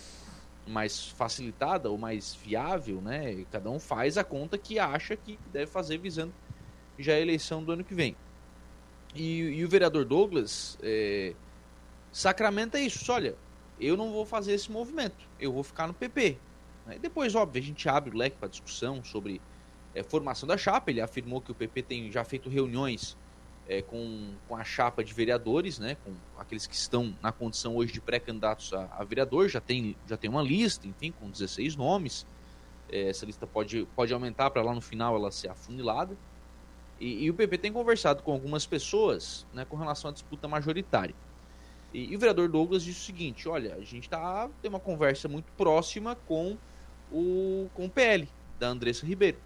mais 0.68 1.10
facilitada 1.10 1.90
ou 1.90 1.98
mais 1.98 2.36
viável, 2.36 3.02
né? 3.02 3.46
Cada 3.52 3.70
um 3.70 3.80
faz 3.80 4.18
a 4.18 4.24
conta 4.24 4.58
que 4.58 4.80
acha 4.80 5.16
que 5.16 5.40
deve 5.52 5.68
fazer 5.68 5.98
visando 5.98 6.34
já 6.98 7.14
a 7.14 7.20
eleição 7.20 7.64
do 7.64 7.72
ano 7.72 7.84
que 7.84 7.94
vem. 7.94 8.16
E, 9.14 9.40
e 9.40 9.66
o 9.66 9.70
vereador 9.70 10.06
Douglas 10.06 10.78
é, 10.82 11.34
sacramenta 12.12 12.80
isso. 12.80 13.12
Olha, 13.12 13.36
eu 13.80 13.96
não 13.96 14.12
vou 14.12 14.26
fazer 14.26 14.54
esse 14.54 14.72
movimento, 14.72 15.28
eu 15.40 15.54
vou 15.54 15.64
ficar 15.64 15.88
no 15.88 15.94
PP. 15.94 16.38
Depois, 17.02 17.36
óbvio, 17.36 17.62
a 17.62 17.66
gente 17.66 17.90
abre 17.90 18.16
o 18.16 18.18
leque 18.18 18.38
para 18.38 18.48
discussão 18.48 19.04
sobre 19.04 19.42
é, 19.98 20.04
formação 20.04 20.48
da 20.48 20.58
chapa. 20.58 20.92
Ele 20.92 21.02
afirmou 21.02 21.42
que 21.42 21.52
o 21.52 21.56
PP 21.56 21.82
tem 21.82 22.12
já 22.12 22.24
feito 22.24 22.50
reuniões 22.50 23.18
é, 23.68 23.82
com, 23.82 24.34
com 24.48 24.56
a 24.56 24.64
chapa 24.64 25.04
de 25.04 25.14
vereadores, 25.14 25.80
né, 25.80 25.98
com 26.06 26.14
aqueles 26.40 26.66
que 26.66 26.76
estão 26.76 27.14
na 27.22 27.32
condição 27.32 27.76
hoje 27.76 27.92
de 27.92 28.00
pré-candidatos 28.00 28.74
a, 28.74 28.86
a, 28.98 29.04
vereador, 29.04 29.50
já 29.50 29.60
tem, 29.60 29.96
já 30.08 30.16
tem 30.16 30.30
uma 30.30 30.42
lista, 30.42 30.88
enfim, 30.88 31.12
com 31.12 31.30
16 31.30 31.76
nomes. 31.76 32.26
É, 32.90 33.10
essa 33.10 33.26
lista 33.26 33.46
pode, 33.46 33.86
pode 33.96 34.14
aumentar 34.14 34.50
para 34.52 34.62
lá 34.62 34.74
no 34.74 34.82
final 34.82 35.16
ela 35.16 35.32
ser 35.32 35.50
afunilada. 35.50 36.16
E, 37.00 37.26
e, 37.26 37.30
o 37.30 37.34
PP 37.34 37.58
tem 37.58 37.74
conversado 37.74 38.24
com 38.24 38.32
algumas 38.32 38.66
pessoas 38.66 39.46
né, 39.54 39.66
com 39.66 39.76
relação 39.76 40.10
à 40.10 40.14
disputa 40.14 40.48
majoritária. 40.48 41.14
E, 41.94 42.12
e, 42.12 42.16
o 42.16 42.20
vereador 42.20 42.50
Douglas 42.50 42.84
disse 42.84 43.02
o 43.02 43.04
seguinte: 43.04 43.48
olha, 43.48 43.76
a 43.76 43.82
gente 43.82 44.10
tá, 44.10 44.50
tem 44.62 44.70
uma 44.70 44.80
conversa 44.80 45.28
muito 45.28 45.52
próxima 45.54 46.16
com 46.28 46.58
o, 47.12 47.70
com 47.74 47.86
o 47.86 47.90
PL, 47.90 48.28
da 48.58 48.70
Andressa 48.70 49.06
Ribeiro, 49.06 49.38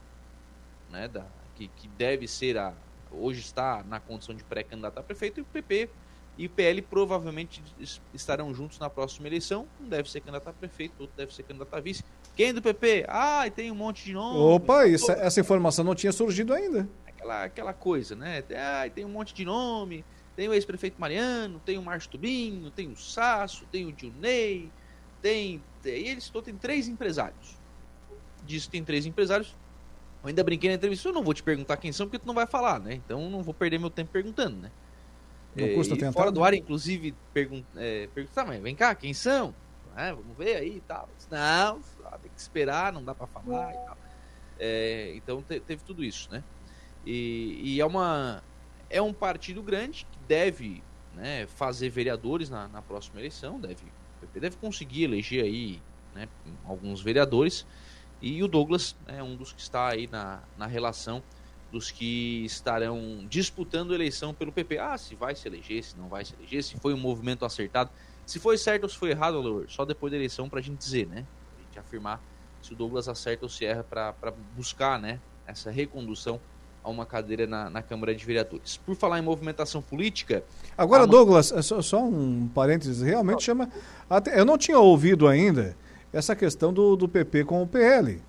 né, 0.91 1.07
da, 1.07 1.25
que, 1.55 1.67
que 1.69 1.87
deve 1.87 2.27
ser 2.27 2.57
a. 2.57 2.73
Hoje 3.11 3.41
está 3.41 3.83
na 3.83 3.99
condição 3.99 4.33
de 4.33 4.43
pré-candidato 4.43 4.97
a 4.97 5.03
prefeito, 5.03 5.39
e 5.39 5.41
o 5.41 5.45
PP 5.45 5.89
e 6.37 6.45
o 6.45 6.49
PL 6.49 6.81
provavelmente 6.81 7.61
estarão 8.13 8.53
juntos 8.53 8.79
na 8.79 8.89
próxima 8.89 9.27
eleição. 9.27 9.67
Um 9.79 9.87
deve 9.87 10.09
ser 10.09 10.21
candidato 10.21 10.47
a 10.47 10.53
prefeito, 10.53 10.93
outro 10.99 11.15
deve 11.15 11.33
ser 11.33 11.43
candidato 11.43 11.73
a 11.75 11.79
vice. 11.79 12.03
Quem 12.35 12.53
do 12.53 12.61
PP? 12.61 13.05
Ah, 13.07 13.49
tem 13.53 13.69
um 13.69 13.75
monte 13.75 14.05
de 14.05 14.13
nome. 14.13 14.39
Opa, 14.39 14.87
isso, 14.87 15.11
essa 15.11 15.41
informação 15.41 15.83
não 15.83 15.93
tinha 15.93 16.11
surgido 16.11 16.53
ainda. 16.53 16.87
Aquela, 17.05 17.43
aquela 17.43 17.73
coisa, 17.73 18.15
né? 18.15 18.43
Ah, 18.55 18.89
tem 18.89 19.03
um 19.03 19.09
monte 19.09 19.33
de 19.33 19.43
nome. 19.43 20.05
Tem 20.35 20.47
o 20.47 20.53
ex-prefeito 20.53 20.99
Mariano, 20.99 21.61
tem 21.65 21.77
o 21.77 21.81
Márcio 21.81 22.09
Tubinho, 22.09 22.71
tem 22.71 22.87
o 22.87 22.95
Sasso, 22.95 23.65
tem 23.65 23.85
o 23.85 23.91
Dilney, 23.91 24.71
tem. 25.21 25.61
E 25.83 25.89
ele 25.89 26.21
citou, 26.21 26.41
tem 26.41 26.55
três 26.55 26.87
empresários. 26.87 27.59
Diz 28.45 28.65
que 28.65 28.71
tem 28.71 28.83
três 28.83 29.05
empresários. 29.05 29.55
Eu 30.23 30.29
ainda 30.29 30.43
brinquei 30.43 30.69
na 30.69 30.75
entrevista, 30.75 31.09
eu 31.09 31.13
não 31.13 31.23
vou 31.23 31.33
te 31.33 31.41
perguntar 31.41 31.77
quem 31.77 31.91
são, 31.91 32.05
porque 32.05 32.19
tu 32.19 32.27
não 32.27 32.33
vai 32.33 32.45
falar, 32.45 32.79
né? 32.79 32.93
Então 32.93 33.29
não 33.29 33.41
vou 33.41 33.53
perder 33.53 33.79
meu 33.79 33.89
tempo 33.89 34.11
perguntando, 34.11 34.57
né? 34.57 34.71
Não 35.55 35.65
é, 35.65 35.73
custa 35.73 35.95
tentar. 35.95 36.13
Fora 36.13 36.31
do 36.31 36.43
ar, 36.43 36.53
inclusive, 36.53 37.13
pergun 37.33 37.63
é, 37.75 38.07
perguntar, 38.13 38.45
mas 38.45 38.61
vem 38.61 38.75
cá, 38.75 38.93
quem 38.95 39.13
são? 39.13 39.53
É, 39.95 40.13
vamos 40.13 40.37
ver 40.37 40.55
aí 40.55 40.77
e 40.77 40.81
tal. 40.81 41.09
Não, 41.29 41.81
tem 42.21 42.31
que 42.33 42.39
esperar, 42.39 42.93
não 42.93 43.03
dá 43.03 43.13
para 43.13 43.27
falar 43.27 43.71
e 43.71 43.77
tal. 43.77 43.97
É, 44.59 45.13
então 45.15 45.41
te, 45.41 45.59
teve 45.59 45.83
tudo 45.83 46.03
isso, 46.03 46.31
né? 46.31 46.43
E, 47.05 47.59
e, 47.63 47.81
é 47.81 47.85
uma 47.85 48.43
é 48.89 49.01
um 49.01 49.11
partido 49.11 49.63
grande 49.63 50.05
que 50.11 50.19
deve 50.27 50.83
né, 51.15 51.47
fazer 51.47 51.89
vereadores 51.89 52.49
na, 52.49 52.67
na, 52.67 52.81
próxima 52.81 53.19
eleição, 53.19 53.59
deve, 53.59 53.83
o 53.83 54.21
PP 54.21 54.39
deve 54.39 54.57
conseguir 54.57 55.05
eleger 55.05 55.43
aí 55.43 55.81
né, 56.13 56.27
alguns 56.63 57.01
vereadores, 57.01 57.65
e 58.21 58.43
o 58.43 58.47
Douglas 58.47 58.95
é 59.07 59.23
um 59.23 59.35
dos 59.35 59.51
que 59.51 59.61
está 59.61 59.87
aí 59.87 60.07
na, 60.07 60.39
na 60.57 60.67
relação 60.67 61.23
dos 61.71 61.89
que 61.89 62.45
estarão 62.45 63.25
disputando 63.29 63.91
a 63.91 63.95
eleição 63.95 64.33
pelo 64.33 64.51
PP. 64.51 64.77
Ah, 64.77 64.97
se 64.97 65.15
vai 65.15 65.33
se 65.35 65.47
eleger, 65.47 65.83
se 65.83 65.97
não 65.97 66.07
vai 66.07 66.23
se 66.23 66.35
eleger, 66.35 66.63
se 66.63 66.77
foi 66.77 66.93
um 66.93 66.97
movimento 66.97 67.45
acertado, 67.45 67.89
se 68.25 68.39
foi 68.39 68.57
certo 68.57 68.83
ou 68.83 68.89
se 68.89 68.97
foi 68.97 69.11
errado, 69.11 69.39
Lour, 69.39 69.65
só 69.69 69.85
depois 69.85 70.11
da 70.11 70.17
eleição 70.17 70.47
para 70.49 70.59
a 70.59 70.61
gente 70.61 70.77
dizer, 70.77 71.07
né? 71.07 71.25
A 71.57 71.63
gente 71.63 71.79
afirmar 71.79 72.21
se 72.61 72.73
o 72.73 72.75
Douglas 72.75 73.07
acerta 73.07 73.45
ou 73.45 73.49
se 73.49 73.65
erra 73.65 73.83
para 73.83 74.33
buscar, 74.55 74.99
né? 74.99 75.19
Essa 75.47 75.71
recondução 75.71 76.39
a 76.83 76.89
uma 76.89 77.05
cadeira 77.05 77.47
na, 77.47 77.69
na, 77.69 77.81
Câmara 77.81 78.13
de 78.13 78.25
Vereadores. 78.25 78.77
Por 78.77 78.95
falar 78.95 79.19
em 79.19 79.21
movimentação 79.21 79.81
política. 79.81 80.43
Agora, 80.77 81.05
Douglas, 81.05 81.51
é 81.51 81.61
só, 81.61 81.81
só, 81.81 82.03
um 82.03 82.47
parênteses, 82.47 83.01
realmente 83.01 83.43
chama. 83.43 83.69
Até, 84.09 84.39
eu 84.39 84.45
não 84.45 84.57
tinha 84.57 84.79
ouvido 84.79 85.27
ainda 85.27 85.75
essa 86.13 86.35
questão 86.35 86.73
do, 86.73 86.95
do 86.95 87.07
PP 87.07 87.45
com 87.45 87.61
o 87.61 87.67
PL. 87.67 88.21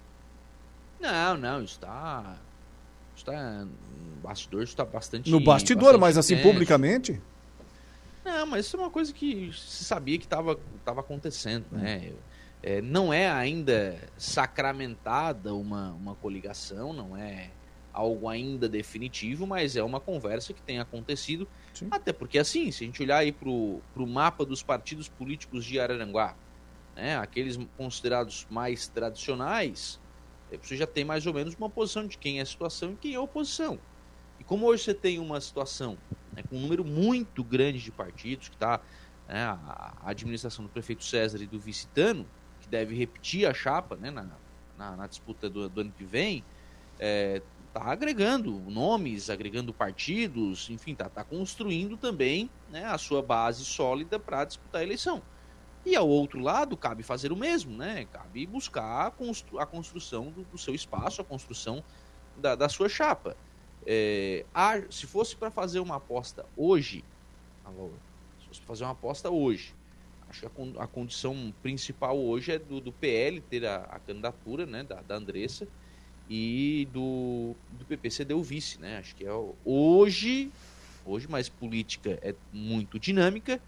Não, 1.00 1.36
não, 1.36 1.62
está. 1.62 2.36
Está. 3.16 3.64
No 3.64 4.16
bastidor 4.22 4.62
está 4.62 4.84
bastante. 4.84 5.30
No 5.30 5.40
bastidor, 5.40 5.98
bastante 5.98 6.00
mas 6.00 6.18
assim, 6.18 6.36
publicamente? 6.38 7.20
Não, 8.24 8.46
mas 8.46 8.66
isso 8.66 8.76
é 8.76 8.80
uma 8.80 8.90
coisa 8.90 9.12
que 9.12 9.52
se 9.52 9.84
sabia 9.84 10.16
que 10.16 10.24
estava 10.24 10.56
acontecendo, 11.00 11.64
né? 11.72 12.12
É, 12.62 12.80
não 12.80 13.12
é 13.12 13.28
ainda 13.28 13.98
sacramentada 14.16 15.52
uma, 15.52 15.90
uma 15.92 16.14
coligação, 16.14 16.92
não 16.92 17.16
é 17.16 17.50
algo 17.92 18.28
ainda 18.28 18.68
definitivo, 18.68 19.46
mas 19.46 19.74
é 19.76 19.82
uma 19.82 19.98
conversa 19.98 20.52
que 20.52 20.62
tem 20.62 20.78
acontecido. 20.78 21.48
Sim. 21.74 21.88
Até 21.90 22.12
porque, 22.12 22.38
assim, 22.38 22.70
se 22.70 22.84
a 22.84 22.86
gente 22.86 23.02
olhar 23.02 23.18
aí 23.18 23.32
para 23.32 23.48
o 23.48 24.06
mapa 24.06 24.44
dos 24.44 24.62
partidos 24.62 25.08
políticos 25.08 25.64
de 25.64 25.80
Araranguá, 25.80 26.36
né, 26.94 27.16
aqueles 27.16 27.58
considerados 27.76 28.46
mais 28.50 28.88
tradicionais, 28.88 30.00
é, 30.50 30.58
você 30.58 30.76
já 30.76 30.86
tem 30.86 31.04
mais 31.04 31.26
ou 31.26 31.32
menos 31.32 31.54
uma 31.54 31.70
posição 31.70 32.06
de 32.06 32.18
quem 32.18 32.38
é 32.38 32.42
a 32.42 32.46
situação 32.46 32.92
e 32.92 32.96
quem 32.96 33.14
é 33.14 33.16
a 33.16 33.20
oposição. 33.20 33.78
E 34.38 34.44
como 34.44 34.66
hoje 34.66 34.84
você 34.84 34.94
tem 34.94 35.18
uma 35.18 35.40
situação 35.40 35.96
né, 36.32 36.42
com 36.48 36.56
um 36.56 36.60
número 36.60 36.84
muito 36.84 37.42
grande 37.42 37.78
de 37.78 37.90
partidos, 37.90 38.48
que 38.48 38.56
está 38.56 38.80
né, 39.28 39.44
a, 39.44 39.94
administração 40.04 40.64
do 40.64 40.68
prefeito 40.68 41.04
César 41.04 41.38
e 41.42 41.46
do 41.46 41.58
vice-tano, 41.58 42.26
que 42.60 42.68
deve 42.68 42.94
repetir 42.94 43.46
a 43.46 43.54
chapa 43.54 43.96
né, 43.96 44.10
na, 44.10 44.26
na, 44.76 44.96
na 44.96 45.06
disputa 45.06 45.48
do, 45.48 45.68
do, 45.68 45.80
ano 45.80 45.92
que 45.96 46.04
vem, 46.04 46.44
é, 46.98 47.40
tá 47.72 47.84
agregando 47.84 48.52
nomes, 48.68 49.30
agregando 49.30 49.72
partidos, 49.72 50.68
enfim, 50.68 50.94
tá, 50.94 51.08
tá 51.08 51.24
construindo 51.24 51.96
também 51.96 52.50
né, 52.70 52.84
a 52.84 52.98
sua 52.98 53.22
base 53.22 53.64
sólida 53.64 54.18
para 54.18 54.44
disputar 54.44 54.82
a 54.82 54.84
eleição. 54.84 55.22
E 55.84 55.96
ao 55.96 56.08
outro 56.08 56.38
lado, 56.38 56.76
cabe 56.76 57.02
fazer 57.02 57.32
o 57.32 57.36
mesmo, 57.36 57.76
né? 57.76 58.06
Cabe 58.12 58.46
buscar 58.46 59.06
a, 59.06 59.10
constru 59.10 59.58
a 59.58 59.66
construção 59.66 60.30
do, 60.30 60.44
do, 60.44 60.58
seu 60.58 60.74
espaço, 60.74 61.20
a 61.20 61.24
construção 61.24 61.82
da, 62.36 62.54
da 62.54 62.68
sua 62.68 62.88
chapa. 62.88 63.36
É, 63.84 64.44
a, 64.54 64.80
se 64.90 65.06
fosse 65.06 65.34
para 65.34 65.50
fazer 65.50 65.80
uma 65.80 65.96
aposta 65.96 66.46
hoje, 66.56 67.04
se 68.40 68.46
fosse 68.46 68.60
fazer 68.60 68.84
uma 68.84 68.92
aposta 68.92 69.28
hoje, 69.28 69.74
acho 70.28 70.40
que 70.40 70.46
a, 70.46 70.84
a 70.84 70.86
condição 70.86 71.52
principal 71.62 72.16
hoje 72.16 72.52
é 72.52 72.58
do, 72.60 72.80
do 72.80 72.92
PL 72.92 73.40
ter 73.40 73.66
a, 73.66 73.78
a 73.78 73.98
candidatura 73.98 74.64
né, 74.64 74.84
da, 74.84 75.02
da 75.02 75.16
Andressa 75.16 75.66
e 76.30 76.88
do, 76.92 77.56
do 77.72 77.84
PP 77.84 78.10
ceder 78.10 78.36
o 78.36 78.42
vice, 78.42 78.80
né? 78.80 78.98
Acho 78.98 79.16
que 79.16 79.26
é 79.26 79.32
hoje, 79.64 80.50
hoje, 81.04 81.26
mas 81.28 81.48
política 81.48 82.18
é 82.22 82.34
muito 82.52 82.98
dinâmica, 82.98 83.60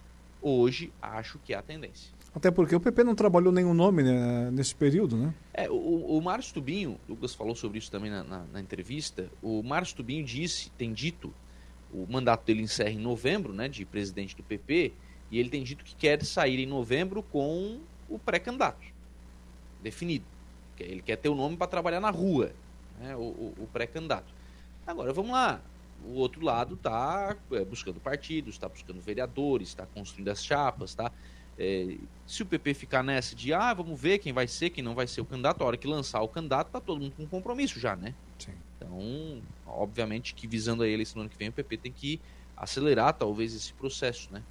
hoje 0.44 0.92
acho 1.00 1.38
que 1.38 1.54
é 1.54 1.56
a 1.56 1.62
tendência. 1.62 2.12
Até 2.34 2.50
porque 2.50 2.74
o 2.74 2.80
PP 2.80 3.04
não 3.04 3.14
trabalhou 3.14 3.52
nenhum 3.52 3.72
nome 3.72 4.02
né, 4.02 4.50
nesse 4.50 4.74
período, 4.74 5.16
né? 5.16 5.32
É, 5.52 5.70
o, 5.70 6.18
o 6.18 6.20
Márcio 6.20 6.54
Tubinho, 6.54 6.98
o 7.04 7.08
Douglas 7.08 7.34
falou 7.34 7.54
sobre 7.54 7.78
isso 7.78 7.90
também 7.90 8.10
na, 8.10 8.24
na, 8.24 8.44
na, 8.52 8.60
entrevista, 8.60 9.30
o 9.40 9.62
Márcio 9.62 9.96
Tubinho 9.96 10.24
disse, 10.24 10.70
tem 10.70 10.92
dito, 10.92 11.32
o 11.92 12.04
mandato 12.10 12.44
dele 12.44 12.62
encerra 12.62 12.90
em 12.90 12.98
novembro, 12.98 13.52
né, 13.52 13.68
de 13.68 13.84
presidente 13.84 14.36
do 14.36 14.42
PP, 14.42 14.92
e 15.30 15.38
ele 15.38 15.48
tem 15.48 15.62
dito 15.62 15.84
que 15.84 15.94
quer 15.94 16.24
sair 16.24 16.58
em 16.58 16.66
novembro 16.66 17.22
com 17.22 17.78
o 18.08 18.18
pré-candidato 18.18 18.84
definido. 19.80 20.24
Ele 20.78 21.02
quer 21.02 21.16
ter 21.16 21.28
o 21.28 21.36
nome 21.36 21.56
para 21.56 21.68
trabalhar 21.68 22.00
na 22.00 22.10
rua, 22.10 22.52
né, 22.98 23.14
o, 23.14 23.20
o, 23.20 23.54
o 23.60 23.68
pré-candidato. 23.72 24.34
Agora, 24.84 25.12
vamos 25.12 25.30
lá. 25.30 25.60
O 26.06 26.14
outro 26.14 26.44
lado 26.44 26.74
está 26.74 27.36
é, 27.52 27.64
buscando 27.64 28.00
partidos, 28.00 28.54
está 28.54 28.68
buscando 28.68 29.00
vereadores, 29.00 29.68
está 29.68 29.86
construindo 29.86 30.28
as 30.28 30.44
chapas, 30.44 30.90
está 30.90 31.10
é, 31.58 31.96
se 32.26 32.42
o 32.42 32.46
PP 32.46 32.74
ficar 32.74 33.02
nessa 33.02 33.34
de, 33.34 33.52
ah, 33.52 33.72
vamos 33.72 34.00
ver 34.00 34.18
quem 34.18 34.32
vai 34.32 34.48
ser, 34.48 34.70
quem 34.70 34.82
não 34.82 34.94
vai 34.94 35.06
ser 35.06 35.20
o 35.20 35.24
candidato, 35.24 35.62
a 35.62 35.66
hora 35.66 35.76
que 35.76 35.86
lançar 35.86 36.20
o 36.20 36.28
candidato, 36.28 36.70
tá 36.70 36.80
todo 36.80 37.00
mundo 37.00 37.14
com 37.16 37.26
compromisso 37.26 37.78
já, 37.78 37.94
né? 37.94 38.14
Sim. 38.38 38.52
Então, 38.76 39.42
obviamente 39.66 40.34
que 40.34 40.46
visando 40.46 40.82
a 40.82 40.88
eleição 40.88 41.16
no 41.16 41.22
ano 41.22 41.30
que 41.30 41.38
vem, 41.38 41.48
o 41.48 41.52
PP 41.52 41.76
tem 41.76 41.92
que 41.92 42.20
acelerar 42.56 43.12
talvez 43.14 43.54
esse 43.54 43.72
processo, 43.72 44.32
né? 44.32 44.42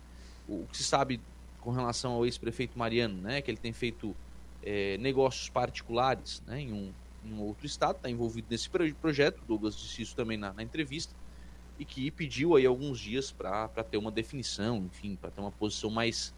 O 0.47 0.65
que 0.71 0.77
se 0.77 0.83
sabe 0.83 1.19
com 1.59 1.71
relação 1.71 2.13
ao 2.13 2.25
ex-prefeito 2.25 2.77
Mariano, 2.77 3.21
né? 3.21 3.41
Que 3.41 3.51
ele 3.51 3.57
tem 3.57 3.73
feito 3.73 4.15
é, 4.63 4.97
negócios 4.97 5.49
particulares 5.49 6.41
né, 6.47 6.61
em, 6.61 6.71
um, 6.71 6.93
em 7.25 7.33
um 7.33 7.41
outro 7.41 7.65
estado, 7.65 7.97
está 7.97 8.09
envolvido 8.09 8.47
nesse 8.49 8.69
projeto, 8.69 9.41
Douglas 9.47 9.75
disse 9.75 10.01
isso 10.01 10.15
também 10.15 10.37
na, 10.37 10.53
na 10.53 10.63
entrevista, 10.63 11.13
e 11.79 11.85
que 11.85 12.09
pediu 12.11 12.55
aí 12.55 12.65
alguns 12.65 12.99
dias 12.99 13.31
para 13.31 13.67
ter 13.89 13.97
uma 13.97 14.11
definição, 14.11 14.77
enfim, 14.77 15.17
para 15.19 15.31
ter 15.31 15.41
uma 15.41 15.51
posição 15.51 15.89
mais 15.89 16.33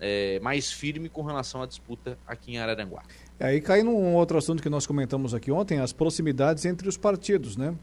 é, 0.00 0.40
mais 0.40 0.72
firme 0.72 1.08
com 1.08 1.22
relação 1.22 1.62
à 1.62 1.66
disputa 1.66 2.18
aqui 2.26 2.52
em 2.52 2.58
Araranguá. 2.58 3.02
É, 3.38 3.46
aí 3.46 3.60
cai 3.60 3.82
num 3.82 4.14
outro 4.14 4.38
assunto 4.38 4.62
que 4.62 4.70
nós 4.70 4.86
comentamos 4.86 5.34
aqui 5.34 5.52
ontem, 5.52 5.78
as 5.78 5.92
proximidades 5.92 6.64
entre 6.64 6.88
os 6.88 6.96
partidos, 6.96 7.56
né? 7.56 7.74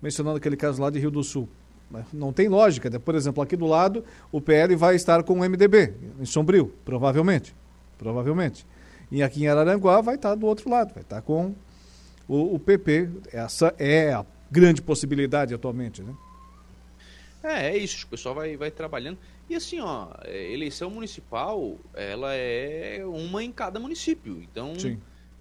Mencionando 0.00 0.36
aquele 0.36 0.56
caso 0.56 0.82
lá 0.82 0.90
de 0.90 0.98
Rio 0.98 1.10
do 1.10 1.24
Sul. 1.24 1.48
Né? 1.90 2.04
Não 2.12 2.32
tem 2.32 2.48
lógica. 2.48 2.90
Né? 2.90 2.98
Por 2.98 3.14
exemplo, 3.14 3.42
aqui 3.42 3.56
do 3.56 3.66
lado, 3.66 4.04
o 4.30 4.40
PL 4.40 4.74
vai 4.76 4.96
estar 4.96 5.22
com 5.22 5.34
o 5.34 5.48
MDB, 5.48 5.94
em 6.20 6.24
Sombrio, 6.24 6.74
provavelmente. 6.84 7.54
Provavelmente. 7.98 8.66
E 9.10 9.22
aqui 9.22 9.44
em 9.44 9.48
Araranguá 9.48 10.00
vai 10.00 10.16
estar 10.16 10.34
do 10.34 10.46
outro 10.46 10.68
lado, 10.70 10.92
vai 10.92 11.02
estar 11.02 11.22
com 11.22 11.54
o, 12.26 12.54
o 12.54 12.58
PP. 12.58 13.08
Essa 13.32 13.74
é 13.78 14.12
a 14.12 14.24
grande 14.50 14.82
possibilidade 14.82 15.54
atualmente, 15.54 16.02
né? 16.02 16.14
É, 17.42 17.70
é 17.70 17.76
isso, 17.76 18.06
o 18.06 18.08
pessoal 18.08 18.34
vai, 18.34 18.56
vai 18.56 18.70
trabalhando. 18.70 19.18
E 19.50 19.54
assim, 19.54 19.80
ó, 19.80 20.08
é, 20.22 20.52
eleição 20.52 20.88
municipal, 20.90 21.76
ela 21.92 22.32
é 22.34 23.04
uma 23.04 23.42
em 23.42 23.52
cada 23.52 23.80
município. 23.80 24.40
Então, 24.42 24.74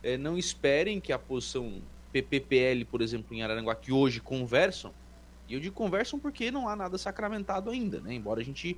é, 0.04 0.18
não 0.18 0.38
esperem 0.38 1.00
que 1.00 1.14
a 1.14 1.20
posição 1.20 1.82
PPPL, 2.12 2.86
por 2.86 3.02
exemplo, 3.02 3.36
em 3.36 3.44
Araranguá, 3.44 3.76
que 3.76 3.92
hoje 3.92 4.20
conversam, 4.20 4.94
e 5.48 5.54
eu 5.54 5.60
digo 5.60 5.76
conversam 5.76 6.20
porque 6.20 6.50
não 6.50 6.68
há 6.68 6.76
nada 6.76 6.98
sacramentado 6.98 7.70
ainda, 7.70 8.00
né? 8.02 8.14
Embora 8.14 8.42
a 8.42 8.44
gente, 8.44 8.78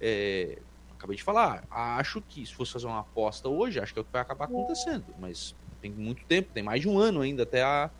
é, 0.00 0.58
acabei 0.92 1.16
de 1.16 1.22
falar, 1.22 1.64
acho 1.70 2.20
que 2.22 2.44
se 2.46 2.54
fosse 2.54 2.72
fazer 2.72 2.86
uma 2.86 3.00
aposta 3.00 3.48
hoje, 3.48 3.80
acho 3.80 3.92
que 3.92 3.98
é 3.98 4.02
o 4.02 4.04
que 4.04 4.12
vai 4.12 4.22
acabar 4.22 4.44
acontecendo. 4.44 5.06
Mas 5.18 5.54
tem 5.80 5.90
muito 5.90 6.24
tempo, 6.24 6.50
tem 6.52 6.62
mais 6.62 6.80
de 6.80 6.88
um 6.88 6.98
ano 6.98 7.20
ainda 7.20 7.42
até 7.42 7.62
a, 7.62 7.90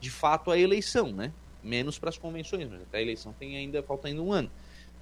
de 0.00 0.10
fato, 0.10 0.50
a 0.50 0.58
eleição, 0.58 1.12
né? 1.12 1.32
Menos 1.68 1.98
para 1.98 2.08
as 2.08 2.16
convenções, 2.16 2.68
mas 2.70 2.82
até 2.82 2.98
a 2.98 3.02
eleição 3.02 3.34
tem 3.38 3.56
ainda, 3.56 3.82
falta 3.82 4.08
ainda 4.08 4.22
um 4.22 4.32
ano. 4.32 4.50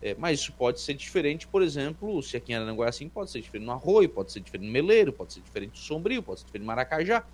É, 0.02 0.14
mas 0.18 0.40
isso 0.40 0.52
pode 0.52 0.80
ser 0.80 0.94
diferente, 0.94 1.46
por 1.46 1.62
exemplo, 1.62 2.22
se 2.22 2.36
aqui 2.36 2.52
em 2.52 2.56
Aranguá 2.56 2.86
é 2.86 2.88
assim, 2.90 3.08
pode 3.08 3.30
ser 3.30 3.40
diferente 3.40 3.64
no 3.64 3.72
Arroio, 3.72 4.08
pode 4.08 4.30
ser 4.30 4.40
diferente 4.40 4.66
no 4.66 4.72
Meleiro, 4.72 5.12
pode 5.12 5.32
ser 5.32 5.40
diferente 5.40 5.70
no 5.70 5.76
Sombrio, 5.76 6.22
pode 6.22 6.40
ser 6.40 6.46
diferente 6.46 6.62
no 6.62 6.66
Maracajá. 6.66 7.24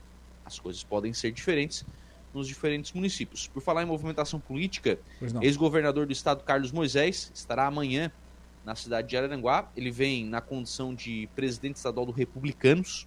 As 0.45 0.59
coisas 0.59 0.85
podem 0.85 1.13
ser 1.13 1.33
diferentes 1.33 1.85
nos 2.33 2.47
diferentes 2.47 2.93
municípios. 2.93 3.49
Por 3.49 3.61
falar 3.61 3.83
em 3.83 3.87
movimentação 3.87 4.41
política, 4.41 4.99
ex-governador 5.43 6.07
do 6.07 6.13
estado 6.13 6.45
Carlos 6.45 6.73
Moisés 6.73 7.31
estará 7.35 7.67
amanhã 7.67 8.11
na 8.65 8.75
cidade 8.75 9.09
de 9.09 9.17
Araranguá. 9.17 9.71
Ele 9.77 9.91
vem 9.91 10.25
na 10.25 10.41
condição 10.41 10.95
de 10.95 11.29
presidente 11.35 11.77
estadual 11.77 12.07
do 12.07 12.13
Republicanos, 12.13 13.07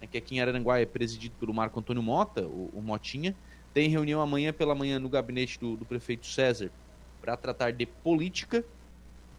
né, 0.00 0.06
que 0.06 0.16
aqui 0.16 0.36
em 0.36 0.40
Araranguá 0.40 0.80
é 0.80 0.86
presidido 0.86 1.34
pelo 1.38 1.52
Marco 1.52 1.78
Antônio 1.78 2.02
Mota, 2.02 2.46
o, 2.46 2.70
o 2.72 2.80
Motinha. 2.80 3.34
Tem 3.76 3.90
reunião 3.90 4.22
amanhã 4.22 4.54
pela 4.54 4.74
manhã 4.74 4.98
no 4.98 5.06
gabinete 5.06 5.60
do, 5.60 5.76
do 5.76 5.84
prefeito 5.84 6.26
César 6.26 6.70
para 7.20 7.36
tratar 7.36 7.72
de 7.72 7.84
política 7.84 8.64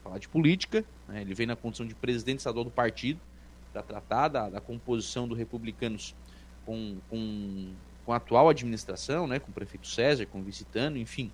falar 0.03 0.19
de 0.19 0.29
política. 0.29 0.85
Né? 1.07 1.21
Ele 1.21 1.33
vem 1.33 1.47
na 1.47 1.55
condição 1.55 1.87
de 1.87 1.95
presidente 1.95 2.37
estadual 2.37 2.63
do 2.63 2.69
partido 2.69 3.19
para 3.73 3.81
tratar 3.81 4.27
da, 4.27 4.47
da, 4.47 4.61
composição 4.61 5.27
do 5.27 5.33
Republicanos 5.33 6.13
com, 6.67 6.99
com, 7.09 7.73
com, 8.05 8.13
a 8.13 8.17
atual 8.17 8.47
administração, 8.47 9.25
né? 9.25 9.39
com 9.39 9.49
o 9.49 9.53
prefeito 9.55 9.87
César, 9.87 10.27
com 10.27 10.39
o 10.39 10.43
visitando, 10.43 10.99
enfim, 10.99 11.31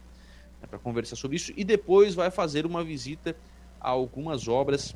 né? 0.62 0.68
para 0.70 0.80
conversar 0.80 1.18
sobre 1.18 1.36
isso. 1.36 1.52
E 1.58 1.66
depois 1.66 2.16
vai 2.16 2.32
fazer 2.32 2.66
uma 2.66 2.86
visita 2.86 3.36
a 3.82 3.90
algumas 3.90 4.48
obras 4.48 4.96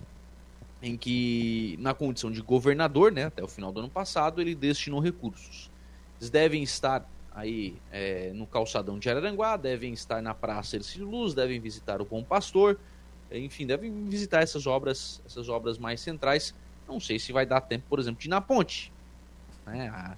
em 0.81 0.95
que, 0.95 1.75
na 1.77 1.93
condição 1.93 2.31
de 2.31 2.41
governador, 2.41 3.11
né, 3.11 3.25
até 3.25 3.43
o 3.43 3.49
final 3.49 3.69
do 3.69 3.81
ano 3.81 3.89
passado, 3.89 4.39
ele 4.39 4.55
destinou 4.55 5.01
recursos. 5.01 5.69
Eles 6.21 6.29
devem 6.29 6.63
estar 6.63 7.05
aí 7.37 7.75
é, 7.91 8.31
no 8.33 8.47
calçadão 8.47 8.97
de 8.97 9.07
Araranguá, 9.07 9.55
devem 9.57 9.93
estar 9.93 10.23
na 10.23 10.33
Praça 10.33 10.75
Ercílio 10.75 11.07
Luz, 11.07 11.35
devem 11.35 11.59
visitar 11.59 12.01
o 12.01 12.05
Bom 12.05 12.23
Pastor, 12.23 12.79
enfim, 13.31 13.67
devem 13.67 14.09
visitar 14.09 14.41
essas 14.41 14.65
obras, 14.65 15.21
essas 15.23 15.47
obras 15.47 15.77
mais 15.77 16.01
centrais. 16.01 16.55
Não 16.87 16.99
sei 16.99 17.19
se 17.19 17.31
vai 17.31 17.45
dar 17.45 17.61
tempo, 17.61 17.85
por 17.87 17.99
exemplo, 17.99 18.19
de 18.19 18.27
ir 18.27 18.29
na 18.29 18.41
ponte. 18.41 18.91
Né? 19.67 20.17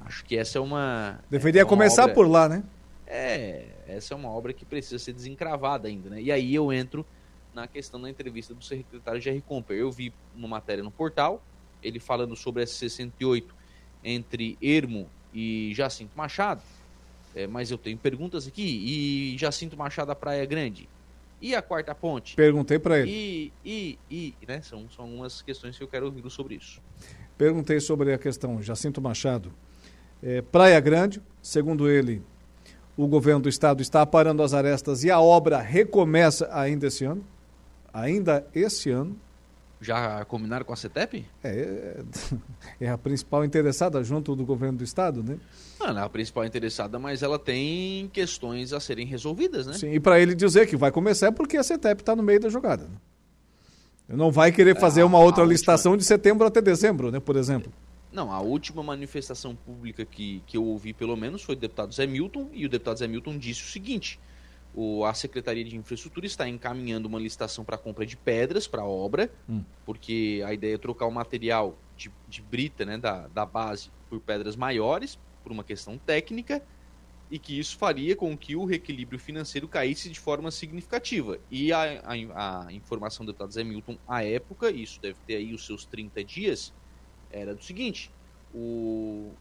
Acho 0.00 0.24
que 0.24 0.36
essa 0.36 0.58
é 0.58 0.60
uma. 0.60 1.20
Deveria 1.30 1.60
é 1.60 1.64
uma 1.64 1.68
começar 1.68 2.04
obra... 2.04 2.14
por 2.14 2.26
lá, 2.26 2.48
né? 2.48 2.64
É, 3.06 3.66
essa 3.86 4.12
é 4.12 4.16
uma 4.16 4.28
obra 4.28 4.52
que 4.52 4.64
precisa 4.64 4.98
ser 4.98 5.12
desencravada 5.12 5.86
ainda, 5.86 6.10
né? 6.10 6.20
E 6.20 6.32
aí 6.32 6.54
eu 6.54 6.72
entro 6.72 7.06
na 7.54 7.68
questão 7.68 8.00
da 8.00 8.10
entrevista 8.10 8.52
do 8.52 8.64
secretário 8.64 9.20
Jerry 9.20 9.42
Comper. 9.42 9.76
Eu 9.76 9.92
vi 9.92 10.12
uma 10.34 10.48
matéria 10.48 10.82
no 10.82 10.90
portal, 10.90 11.40
ele 11.80 12.00
falando 12.00 12.34
sobre 12.34 12.64
essa 12.64 12.74
68 12.74 13.54
entre 14.02 14.58
Ermo 14.60 15.08
e 15.32 15.72
Jacinto 15.74 16.16
Machado. 16.16 16.62
É, 17.34 17.46
mas 17.46 17.70
eu 17.70 17.78
tenho 17.78 17.96
perguntas 17.98 18.46
aqui. 18.46 18.62
E 18.62 19.38
Jacinto 19.38 19.76
Machado, 19.76 20.10
a 20.10 20.14
Praia 20.14 20.44
Grande? 20.44 20.88
E 21.40 21.54
a 21.54 21.62
quarta 21.62 21.94
ponte? 21.94 22.34
Perguntei 22.34 22.78
para 22.78 22.98
ele. 22.98 23.10
E, 23.10 23.52
e, 23.64 24.34
e, 24.42 24.46
né? 24.46 24.60
São, 24.60 24.88
são 24.90 25.04
algumas 25.04 25.40
questões 25.40 25.76
que 25.76 25.84
eu 25.84 25.88
quero 25.88 26.06
ouvir 26.06 26.28
sobre 26.30 26.56
isso. 26.56 26.80
Perguntei 27.36 27.78
sobre 27.78 28.12
a 28.12 28.18
questão 28.18 28.60
Jacinto 28.60 29.00
Machado. 29.00 29.52
É, 30.20 30.42
Praia 30.42 30.80
Grande, 30.80 31.22
segundo 31.40 31.88
ele, 31.88 32.22
o 32.96 33.06
governo 33.06 33.42
do 33.42 33.48
estado 33.48 33.80
está 33.80 34.04
parando 34.04 34.42
as 34.42 34.52
arestas 34.52 35.04
e 35.04 35.10
a 35.10 35.20
obra 35.20 35.60
recomeça 35.60 36.48
ainda 36.52 36.88
esse 36.88 37.04
ano. 37.04 37.24
Ainda 37.92 38.44
esse 38.52 38.90
ano. 38.90 39.16
Já 39.80 40.24
combinaram 40.24 40.64
com 40.64 40.72
a 40.72 40.76
CETEP? 40.76 41.24
É, 41.42 41.48
é, 41.50 42.04
é 42.86 42.88
a 42.88 42.98
principal 42.98 43.44
interessada 43.44 44.02
junto 44.02 44.34
do 44.34 44.44
governo 44.44 44.78
do 44.78 44.84
estado, 44.84 45.22
né? 45.22 45.38
Não, 45.78 45.86
ela 45.86 46.00
é 46.00 46.04
a 46.04 46.08
principal 46.08 46.44
interessada, 46.44 46.98
mas 46.98 47.22
ela 47.22 47.38
tem 47.38 48.08
questões 48.12 48.72
a 48.72 48.80
serem 48.80 49.06
resolvidas, 49.06 49.66
né? 49.66 49.74
Sim, 49.74 49.92
e 49.92 50.00
para 50.00 50.18
ele 50.18 50.34
dizer 50.34 50.66
que 50.66 50.76
vai 50.76 50.90
começar 50.90 51.28
é 51.28 51.30
porque 51.30 51.56
a 51.56 51.62
CETEP 51.62 52.02
está 52.02 52.16
no 52.16 52.22
meio 52.22 52.40
da 52.40 52.48
jogada. 52.48 52.84
Né? 52.84 54.16
Não 54.16 54.32
vai 54.32 54.50
querer 54.50 54.76
é, 54.76 54.80
fazer 54.80 55.04
uma 55.04 55.18
outra 55.18 55.44
licitação 55.44 55.92
última... 55.92 56.02
de 56.02 56.06
setembro 56.06 56.46
até 56.46 56.60
dezembro, 56.60 57.12
né, 57.12 57.20
por 57.20 57.36
exemplo. 57.36 57.72
Não, 58.10 58.32
a 58.32 58.40
última 58.40 58.82
manifestação 58.82 59.54
pública 59.54 60.04
que, 60.04 60.42
que 60.46 60.56
eu 60.56 60.64
ouvi, 60.64 60.92
pelo 60.92 61.16
menos, 61.16 61.42
foi 61.42 61.54
do 61.54 61.60
deputado 61.60 61.94
Zé 61.94 62.06
Milton, 62.06 62.48
e 62.52 62.64
o 62.64 62.68
deputado 62.68 62.98
Zé 62.98 63.06
Milton 63.06 63.36
disse 63.38 63.62
o 63.62 63.66
seguinte: 63.66 64.18
o, 64.80 65.04
a 65.04 65.12
Secretaria 65.12 65.64
de 65.64 65.76
Infraestrutura 65.76 66.24
está 66.24 66.48
encaminhando 66.48 67.06
uma 67.06 67.18
licitação 67.18 67.64
para 67.64 67.76
compra 67.76 68.06
de 68.06 68.16
pedras 68.16 68.68
para 68.68 68.82
a 68.82 68.86
obra, 68.86 69.28
hum. 69.48 69.64
porque 69.84 70.40
a 70.46 70.54
ideia 70.54 70.76
é 70.76 70.78
trocar 70.78 71.06
o 71.06 71.10
material 71.10 71.76
de, 71.96 72.12
de 72.28 72.40
brita 72.40 72.86
né, 72.86 72.96
da, 72.96 73.26
da 73.26 73.44
base 73.44 73.90
por 74.08 74.20
pedras 74.20 74.54
maiores, 74.54 75.18
por 75.42 75.50
uma 75.50 75.64
questão 75.64 75.98
técnica, 75.98 76.62
e 77.28 77.40
que 77.40 77.58
isso 77.58 77.76
faria 77.76 78.14
com 78.14 78.38
que 78.38 78.54
o 78.54 78.64
reequilíbrio 78.64 79.18
financeiro 79.18 79.66
caísse 79.66 80.08
de 80.08 80.20
forma 80.20 80.48
significativa. 80.52 81.40
E 81.50 81.72
a, 81.72 82.00
a, 82.04 82.66
a 82.68 82.72
informação 82.72 83.26
do 83.26 83.32
deputado 83.32 83.52
Zé 83.52 83.64
Milton, 83.64 83.98
à 84.06 84.22
época, 84.22 84.70
isso 84.70 85.00
deve 85.00 85.18
ter 85.26 85.34
aí 85.34 85.52
os 85.52 85.66
seus 85.66 85.84
30 85.86 86.22
dias, 86.22 86.72
era 87.32 87.52
do 87.52 87.64
seguinte: 87.64 88.12
o, 88.54 89.32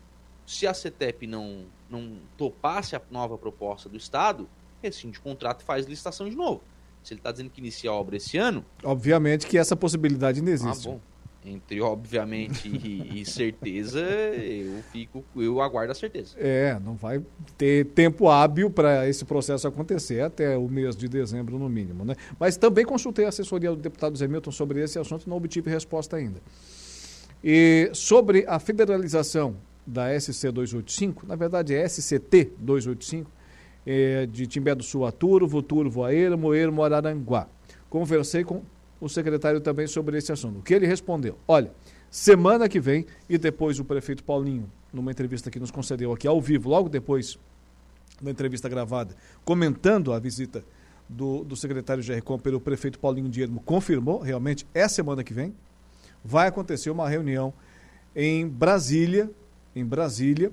se 0.47 0.65
a 0.65 0.73
CETEP 0.73 1.27
não, 1.27 1.67
não 1.87 2.17
topasse 2.35 2.95
a 2.95 3.01
nova 3.11 3.37
proposta 3.37 3.87
do 3.87 3.97
Estado, 3.97 4.49
rescinde 4.81 5.19
o 5.19 5.21
contrato 5.21 5.61
e 5.61 5.63
faz 5.63 5.85
licitação 5.85 6.29
de 6.29 6.35
novo. 6.35 6.61
Se 7.03 7.13
ele 7.13 7.19
está 7.19 7.31
dizendo 7.31 7.49
que 7.49 7.61
inicia 7.61 7.89
a 7.89 7.93
obra 7.93 8.17
esse 8.17 8.37
ano. 8.37 8.65
Obviamente 8.83 9.47
que 9.47 9.57
essa 9.57 9.75
possibilidade 9.75 10.41
não 10.41 10.51
existe. 10.51 10.87
Ah, 10.87 10.91
bom 10.91 10.99
entre 11.47 11.81
obviamente 11.81 12.67
e, 12.67 13.21
e, 13.21 13.25
certeza, 13.25 13.99
eu 13.99 14.83
fico, 14.91 15.23
eu 15.35 15.61
aguardo 15.61 15.91
a 15.91 15.95
certeza. 15.95 16.35
É, 16.37 16.77
não 16.79 16.95
vai 16.95 17.23
ter 17.57 17.85
tempo 17.87 18.29
hábil 18.29 18.69
para 18.69 19.07
esse 19.07 19.23
processo 19.23 19.67
acontecer 19.67 20.21
até 20.21 20.57
o 20.57 20.67
mês 20.67 20.95
de 20.95 21.07
dezembro 21.07 21.57
no 21.57 21.69
mínimo, 21.69 22.03
né? 22.03 22.15
Mas 22.39 22.57
também 22.57 22.85
consultei 22.85 23.25
a 23.25 23.29
assessoria 23.29 23.69
do 23.69 23.77
deputado 23.77 24.17
Zé 24.17 24.27
Milton 24.27 24.51
sobre 24.51 24.83
esse 24.83 24.99
assunto 24.99 25.25
e 25.25 25.29
não 25.29 25.37
obtive 25.37 25.69
resposta 25.69 26.17
ainda. 26.17 26.41
E 27.43 27.89
sobre 27.93 28.45
a 28.47 28.59
federalização 28.59 29.55
da 29.85 30.07
SC 30.19 30.51
285, 30.51 31.25
na 31.25 31.35
verdade 31.35 31.73
é 31.73 31.87
SCT 31.87 32.51
285, 32.59 33.31
é, 33.87 34.25
de 34.25 34.45
Timbé 34.45 34.75
do 34.75 34.83
Sul 34.83 35.05
a 35.05 35.11
Turvo, 35.13 35.63
Turvo 35.63 36.03
a 36.03 36.13
Ermo, 36.13 36.53
Ermo 36.53 36.83
Araranguá. 36.83 37.47
Conversei 37.89 38.43
com 38.43 38.61
o 38.99 39.07
secretário 39.07 39.61
também 39.61 39.87
sobre 39.87 40.17
esse 40.17 40.29
assunto. 40.29 40.59
O 40.59 40.61
que 40.61 40.73
ele 40.73 40.85
respondeu? 40.85 41.37
Olha, 41.47 41.71
semana 42.11 42.67
que 42.67 42.81
vem, 42.81 43.05
e 43.29 43.37
depois 43.37 43.79
o 43.79 43.85
prefeito 43.85 44.25
Paulinho, 44.25 44.69
numa 44.91 45.09
entrevista 45.09 45.49
que 45.49 45.59
nos 45.59 45.71
concedeu 45.71 46.11
aqui 46.11 46.27
ao 46.27 46.41
vivo, 46.41 46.69
logo 46.69 46.89
depois 46.89 47.39
da 48.21 48.29
entrevista 48.29 48.67
gravada, 48.67 49.15
comentando 49.45 50.11
a 50.11 50.19
visita 50.19 50.65
do, 51.07 51.45
do 51.45 51.55
secretário 51.55 52.03
Gercom 52.03 52.37
pelo 52.37 52.59
prefeito 52.59 52.99
Paulinho 52.99 53.29
Diermo, 53.29 53.61
confirmou, 53.61 54.19
realmente, 54.19 54.67
é 54.73 54.85
semana 54.89 55.23
que 55.23 55.33
vem, 55.33 55.55
vai 56.25 56.47
acontecer 56.47 56.89
uma 56.89 57.07
reunião 57.07 57.53
em 58.13 58.45
Brasília, 58.45 59.29
em 59.73 59.85
Brasília, 59.85 60.51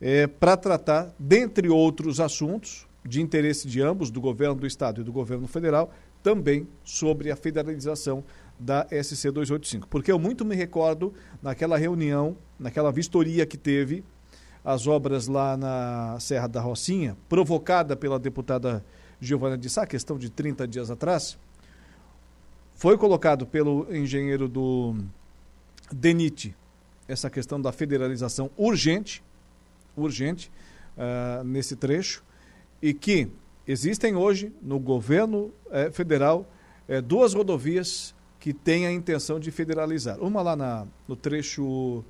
é, 0.00 0.26
para 0.26 0.56
tratar, 0.56 1.14
dentre 1.18 1.68
outros 1.68 2.20
assuntos 2.20 2.86
de 3.04 3.20
interesse 3.20 3.66
de 3.66 3.80
ambos, 3.80 4.10
do 4.10 4.20
governo 4.20 4.54
do 4.54 4.66
estado 4.66 5.00
e 5.00 5.04
do 5.04 5.12
governo 5.12 5.46
federal, 5.46 5.92
também 6.22 6.68
sobre 6.84 7.30
a 7.30 7.36
federalização 7.36 8.24
da 8.58 8.86
SC 8.90 9.30
285. 9.30 9.88
Porque 9.88 10.12
eu 10.12 10.18
muito 10.18 10.44
me 10.44 10.54
recordo 10.54 11.12
naquela 11.42 11.78
reunião, 11.78 12.36
naquela 12.58 12.92
vistoria 12.92 13.46
que 13.46 13.56
teve 13.56 14.04
as 14.64 14.86
obras 14.86 15.26
lá 15.26 15.56
na 15.56 16.18
Serra 16.20 16.46
da 16.46 16.60
Rocinha, 16.60 17.16
provocada 17.28 17.96
pela 17.96 18.18
deputada 18.18 18.84
Giovana 19.18 19.56
de 19.56 19.68
Sá, 19.70 19.86
questão 19.86 20.18
de 20.18 20.30
30 20.30 20.68
dias 20.68 20.90
atrás, 20.90 21.38
foi 22.74 22.96
colocado 22.96 23.46
pelo 23.46 23.86
engenheiro 23.94 24.48
do 24.48 24.96
DENIT 25.92 26.56
essa 27.06 27.28
questão 27.28 27.60
da 27.60 27.72
federalização 27.72 28.50
urgente, 28.56 29.22
urgente, 29.96 30.50
uh, 30.96 31.44
nesse 31.44 31.76
trecho, 31.76 32.24
e 32.82 32.94
que 32.94 33.30
Existem 33.70 34.16
hoje 34.16 34.52
no 34.60 34.80
governo 34.80 35.52
eh, 35.70 35.92
federal 35.92 36.44
eh, 36.88 37.00
duas 37.00 37.34
rodovias 37.34 38.12
que 38.40 38.52
têm 38.52 38.84
a 38.84 38.90
intenção 38.90 39.38
de 39.38 39.52
federalizar. 39.52 40.18
Uma 40.18 40.42
lá 40.42 40.56
na, 40.56 40.88
no 41.06 41.14
trecho 41.14 42.04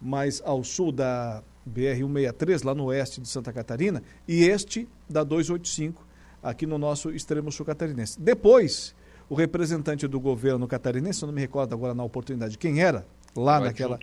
mais 0.00 0.40
ao 0.44 0.62
sul 0.62 0.92
da 0.92 1.42
BR-163, 1.68 2.64
lá 2.64 2.72
no 2.72 2.84
oeste 2.84 3.20
de 3.20 3.26
Santa 3.26 3.52
Catarina, 3.52 4.00
e 4.28 4.44
este 4.44 4.88
da 5.08 5.24
285, 5.24 6.06
aqui 6.40 6.66
no 6.66 6.78
nosso 6.78 7.10
extremo 7.10 7.50
sul 7.50 7.66
catarinense. 7.66 8.20
Depois, 8.20 8.94
o 9.28 9.34
representante 9.34 10.06
do 10.06 10.20
governo 10.20 10.68
catarinense, 10.68 11.20
eu 11.20 11.26
não 11.26 11.34
me 11.34 11.40
recordo 11.40 11.74
agora 11.74 11.94
na 11.94 12.04
oportunidade 12.04 12.56
quem 12.56 12.80
era, 12.80 13.04
lá 13.34 13.58
naquela, 13.58 13.98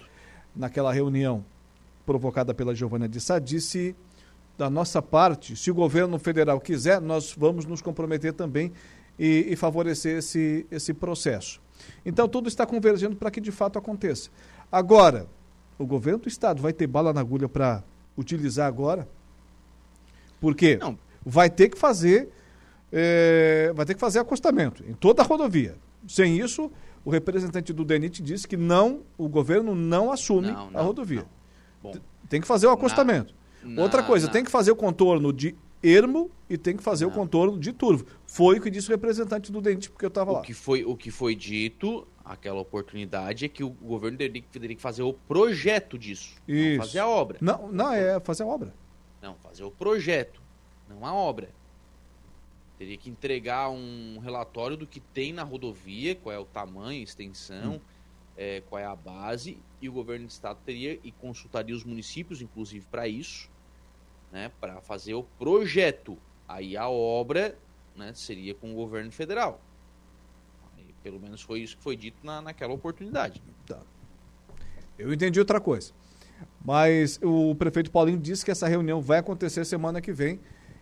naquela 0.54 0.92
reunião 0.92 1.46
provocada 2.10 2.56
pela 2.56 2.74
Giovana 2.74 3.08
de 3.08 3.22
Sá, 3.22 3.38
disse 3.38 3.96
da 4.58 4.68
nossa 4.68 5.00
parte, 5.00 5.56
se 5.56 5.70
o 5.70 5.76
governo 5.76 6.18
federal 6.18 6.60
quiser, 6.60 7.00
nós 7.00 7.36
vamos 7.38 7.68
nos 7.68 7.84
comprometer 7.84 8.34
também 8.34 8.72
e, 9.20 9.46
e 9.48 9.56
favorecer 9.56 10.18
esse, 10.18 10.66
esse 10.72 10.92
processo. 10.92 11.62
Então, 12.04 12.28
tudo 12.28 12.48
está 12.48 12.66
convergindo 12.66 13.16
para 13.16 13.30
que 13.30 13.40
de 13.40 13.52
fato 13.52 13.78
aconteça. 13.78 14.32
Agora, 14.72 15.28
o 15.78 15.86
governo 15.86 16.18
do 16.22 16.28
estado 16.28 16.64
vai 16.64 16.74
ter 16.74 16.88
bala 16.88 17.14
na 17.14 17.22
agulha 17.22 17.48
para 17.48 17.84
utilizar 18.18 18.68
agora? 18.68 19.08
Porque 20.42 20.78
Não. 20.78 20.98
vai 21.24 21.48
ter 21.48 21.70
que 21.70 21.78
fazer 21.78 22.30
é, 22.92 23.72
vai 23.76 23.86
ter 23.86 23.94
que 23.94 24.00
fazer 24.00 24.18
acostamento 24.18 24.84
em 24.84 24.94
toda 24.94 25.22
a 25.22 25.26
rodovia. 25.26 25.76
Sem 26.08 26.40
isso, 26.40 26.72
o 27.06 27.12
representante 27.12 27.72
do 27.72 27.86
DENIT 27.86 28.24
disse 28.24 28.48
que 28.48 28.58
não, 28.58 29.02
o 29.16 29.30
governo 29.30 29.76
não 29.76 30.12
assume 30.12 30.52
não, 30.52 30.72
não, 30.72 30.80
a 30.80 30.84
rodovia. 30.84 31.26
Tem 32.28 32.40
que 32.42 32.48
fazer 32.48 32.68
o 32.68 32.72
acostamento. 32.72 33.34
Outra 33.78 34.04
coisa, 34.04 34.28
tem 34.28 34.44
que 34.44 34.52
fazer 34.52 34.72
o 34.72 34.76
contorno 34.76 35.34
de 35.34 35.56
ermo 35.82 36.30
e 36.50 36.58
tem 36.58 36.76
que 36.76 36.84
fazer 36.84 37.06
o 37.06 37.12
contorno 37.12 37.58
de 37.58 37.72
turvo. 37.72 38.06
Foi 38.26 38.58
o 38.58 38.62
que 38.62 38.70
disse 38.70 38.88
o 38.88 38.92
representante 38.92 39.52
do 39.52 39.62
dente, 39.62 39.90
porque 39.90 40.06
eu 40.06 40.10
estava 40.10 40.32
lá. 40.32 40.42
Que 40.42 40.54
foi, 40.54 40.84
o 40.84 40.96
que 40.96 41.12
foi 41.12 41.36
dito, 41.36 42.08
aquela 42.24 42.60
oportunidade, 42.60 43.46
é 43.46 43.48
que 43.48 43.64
o 43.64 43.70
governo 43.70 44.18
teria, 44.18 44.44
teria 44.52 44.76
que 44.76 44.82
fazer 44.82 45.04
o 45.04 45.14
projeto 45.14 45.98
disso. 45.98 46.36
Isso. 46.48 46.78
Não 46.78 46.86
fazer 46.86 47.00
a 47.00 47.08
obra. 47.08 47.38
Não, 47.42 47.72
não, 47.72 47.94
é 47.94 48.20
fazer 48.20 48.44
a 48.44 48.48
obra. 48.48 48.74
Não, 49.22 49.36
fazer 49.36 49.64
o 49.64 49.72
projeto, 49.72 50.42
não 50.88 51.06
a 51.06 51.14
obra. 51.14 51.50
Teria 52.78 52.98
que 52.98 53.10
entregar 53.10 53.70
um 53.70 54.20
relatório 54.20 54.78
do 54.78 54.88
que 54.88 55.02
tem 55.02 55.34
na 55.34 55.44
rodovia, 55.44 56.16
qual 56.16 56.34
é 56.34 56.40
o 56.40 56.46
tamanho, 56.46 57.04
extensão, 57.04 57.76
hum. 57.76 57.82
É, 58.40 58.64
qual 58.70 58.80
é 58.82 58.86
a 58.86 58.96
base, 58.96 59.58
e 59.82 59.90
o 59.90 59.92
governo 59.92 60.26
do 60.26 60.30
estado 60.30 60.58
teria 60.66 60.98
e 61.04 61.12
consultaria 61.12 61.76
os 61.76 61.84
municípios, 61.84 62.42
inclusive, 62.42 62.86
para 62.90 63.06
isso, 63.06 63.50
né, 64.32 64.50
para 64.62 64.80
fazer 64.80 65.14
o 65.14 65.24
projeto. 65.38 66.18
Aí 66.48 66.78
a 66.78 66.88
obra 66.88 67.58
né, 67.98 68.14
seria 68.16 68.56
com 68.56 68.72
o 68.72 68.76
governo 68.76 69.12
federal. 69.12 69.60
Pelo 71.04 71.20
menos 71.20 71.42
foi 71.42 71.60
isso 71.60 71.76
que 71.76 71.84
foi 71.84 71.98
dito 71.98 72.18
na, 72.26 72.42
naquela 72.42 72.74
oportunidade. 72.74 73.42
Tá. 73.66 73.82
Eu 74.98 75.14
entendi 75.14 75.38
outra 75.40 75.60
coisa. 75.60 75.92
Mas 76.64 77.20
o 77.22 77.56
prefeito 77.56 77.92
Paulinho 77.92 78.20
disse 78.20 78.46
que 78.46 78.52
essa 78.52 78.68
reunião 78.68 79.02
vai 79.02 79.20
acontecer 79.20 79.66
semana 79.66 80.00
que 80.00 80.14
vem 80.14 80.40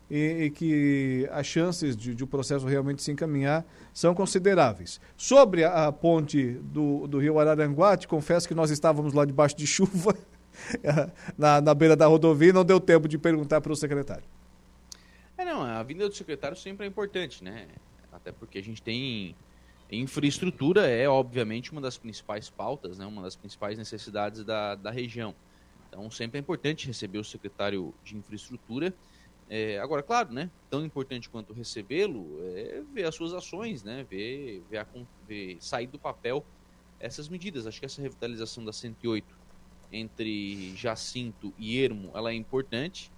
e, 0.10 0.46
e 0.46 0.50
que 0.50 1.28
as 1.32 1.46
chances 1.46 1.96
de, 1.96 2.16
de, 2.16 2.24
o 2.24 2.28
processo 2.28 2.66
realmente 2.66 3.04
se 3.04 3.12
encaminhar 3.12 3.66
são 3.94 4.16
consideráveis. 4.16 5.00
Sobre 5.16 5.64
a, 5.64 5.88
a 5.88 5.92
ponte 5.92 6.54
do, 6.62 7.08
do 7.08 7.20
rio 7.20 7.40
Araranguá, 7.40 7.98
te 7.98 8.08
confesso 8.08 8.48
que 8.48 8.56
nós 8.56 8.72
estávamos 8.72 9.14
lá 9.14 9.26
debaixo 9.26 9.56
de 9.56 9.68
chuva, 9.68 10.18
na, 11.38 11.62
na 11.62 11.74
beira 11.74 11.96
da 11.96 12.08
rodovia, 12.08 12.50
e 12.50 12.54
não 12.54 12.66
deu 12.66 12.80
tempo 12.80 13.08
de 13.08 13.18
perguntar 13.18 13.62
para 13.62 13.72
o 13.72 13.76
secretário. 13.76 14.24
É, 15.38 15.46
não, 15.46 15.62
a 15.62 15.84
vinda 15.84 16.08
do 16.08 16.16
secretário 16.16 16.58
sempre 16.58 16.86
é 16.86 16.90
importante, 16.90 17.44
né? 17.44 17.68
Até 18.12 18.32
porque 18.32 18.58
a 18.58 18.64
gente 18.64 18.82
tem 18.82 19.36
infraestrutura, 19.92 20.88
é 20.88 21.08
obviamente 21.08 21.72
uma 21.72 21.80
das 21.80 21.98
principais 21.98 22.50
pautas, 22.50 22.98
né? 22.98 23.06
uma 23.06 23.22
das 23.22 23.36
principais 23.36 23.78
necessidades 23.78 24.44
da, 24.44 24.76
da 24.76 24.92
região. 24.92 25.34
Então 25.88 26.10
sempre 26.12 26.38
é 26.38 26.42
importante 26.42 26.88
receber 26.88 27.20
o 27.20 27.24
secretário 27.24 27.94
de 28.04 28.18
infraestrutura 28.18 28.94
é, 29.50 29.80
agora, 29.80 30.04
claro, 30.04 30.34
né? 30.34 30.52
Tão 30.70 30.86
importante 30.86 31.30
quanto 31.30 31.54
recebê-lo 31.54 32.38
é 32.56 32.84
ver 32.94 33.06
as 33.06 33.16
suas 33.16 33.34
ações, 33.34 33.82
né? 33.82 34.06
Ver, 34.10 34.64
ver, 34.70 34.80
a, 34.80 34.88
ver 35.26 35.58
sair 35.62 35.88
do 35.88 35.98
papel 35.98 36.46
essas 37.00 37.30
medidas. 37.30 37.66
Acho 37.66 37.80
que 37.80 37.86
essa 37.86 38.02
revitalização 38.02 38.66
da 38.66 38.74
108 38.74 39.26
entre 39.92 40.76
Jacinto 40.76 41.54
e 41.58 41.82
Ermo, 41.82 42.12
ela 42.14 42.32
é 42.32 42.34
importante. 42.34 43.10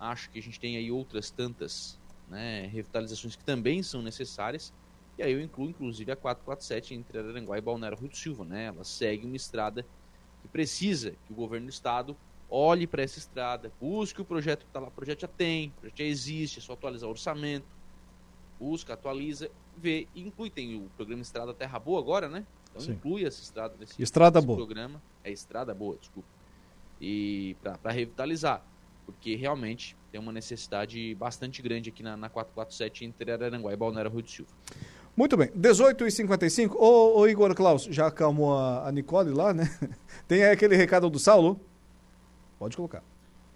Acho 0.00 0.30
que 0.30 0.38
a 0.38 0.42
gente 0.42 0.58
tem 0.58 0.76
aí 0.76 0.90
outras 0.90 1.30
tantas 1.30 1.98
né, 2.28 2.66
revitalizações 2.66 3.36
que 3.36 3.44
também 3.44 3.82
são 3.82 4.00
necessárias. 4.00 4.72
E 5.18 5.22
aí 5.22 5.32
eu 5.32 5.40
incluo, 5.40 5.68
inclusive, 5.68 6.10
a 6.12 6.16
447 6.16 6.94
entre 6.94 7.18
Araranguá 7.18 7.58
e 7.58 7.60
Balneário 7.60 7.98
Rio 7.98 8.08
do 8.08 8.16
Silva, 8.16 8.44
né? 8.44 8.66
Ela 8.66 8.84
segue 8.84 9.26
uma 9.26 9.36
estrada 9.36 9.84
que 10.40 10.48
precisa 10.48 11.10
que 11.26 11.32
o 11.32 11.36
governo 11.36 11.66
do 11.66 11.72
estado 11.72 12.16
olhe 12.50 12.86
para 12.86 13.02
essa 13.02 13.18
estrada, 13.18 13.70
busque 13.80 14.20
o 14.20 14.24
projeto 14.24 14.60
que 14.60 14.70
está 14.70 14.80
lá, 14.80 14.88
o 14.88 14.90
projeto 14.90 15.20
já 15.20 15.28
tem, 15.28 15.68
o 15.68 15.80
projeto 15.80 15.98
já 15.98 16.04
existe, 16.04 16.58
é 16.58 16.62
só 16.62 16.72
atualizar 16.72 17.08
o 17.08 17.12
orçamento, 17.12 17.66
busca, 18.58 18.94
atualiza, 18.94 19.50
vê, 19.76 20.06
inclui, 20.14 20.50
tem 20.50 20.76
o 20.76 20.90
programa 20.96 21.22
Estrada 21.22 21.52
Terra 21.52 21.78
Boa 21.78 22.00
agora, 22.00 22.28
né? 22.28 22.44
Então 22.70 22.80
Sim. 22.82 22.92
inclui 22.92 23.24
essa 23.24 23.40
estrada 23.42 23.74
nesse, 23.78 24.02
estrada 24.02 24.38
nesse 24.38 24.46
boa. 24.46 24.56
programa, 24.56 25.02
é 25.22 25.30
Estrada 25.30 25.74
Boa, 25.74 25.96
desculpa, 25.96 26.28
e 27.00 27.56
para 27.62 27.92
revitalizar, 27.92 28.62
porque 29.04 29.36
realmente 29.36 29.96
tem 30.10 30.20
uma 30.20 30.32
necessidade 30.32 31.14
bastante 31.14 31.60
grande 31.60 31.90
aqui 31.90 32.02
na, 32.02 32.16
na 32.16 32.28
447 32.28 33.04
entre 33.04 33.30
Araranguá 33.30 33.72
e 33.72 33.76
Balneário 33.76 34.10
Rio 34.10 34.22
de 34.22 34.30
Silva. 34.30 34.50
Muito 35.16 35.36
bem, 35.36 35.48
18h55. 35.48 36.76
Ô, 36.76 37.18
ô 37.18 37.26
Igor 37.26 37.52
Klaus, 37.54 37.84
já 37.90 38.06
acalmou 38.06 38.56
a, 38.56 38.86
a 38.86 38.92
Nicole 38.92 39.30
lá, 39.30 39.52
né? 39.52 39.64
Tem 40.28 40.44
aí 40.44 40.52
aquele 40.52 40.76
recado 40.76 41.10
do 41.10 41.18
Saulo? 41.18 41.60
Pode 42.58 42.76
colocar. 42.76 43.02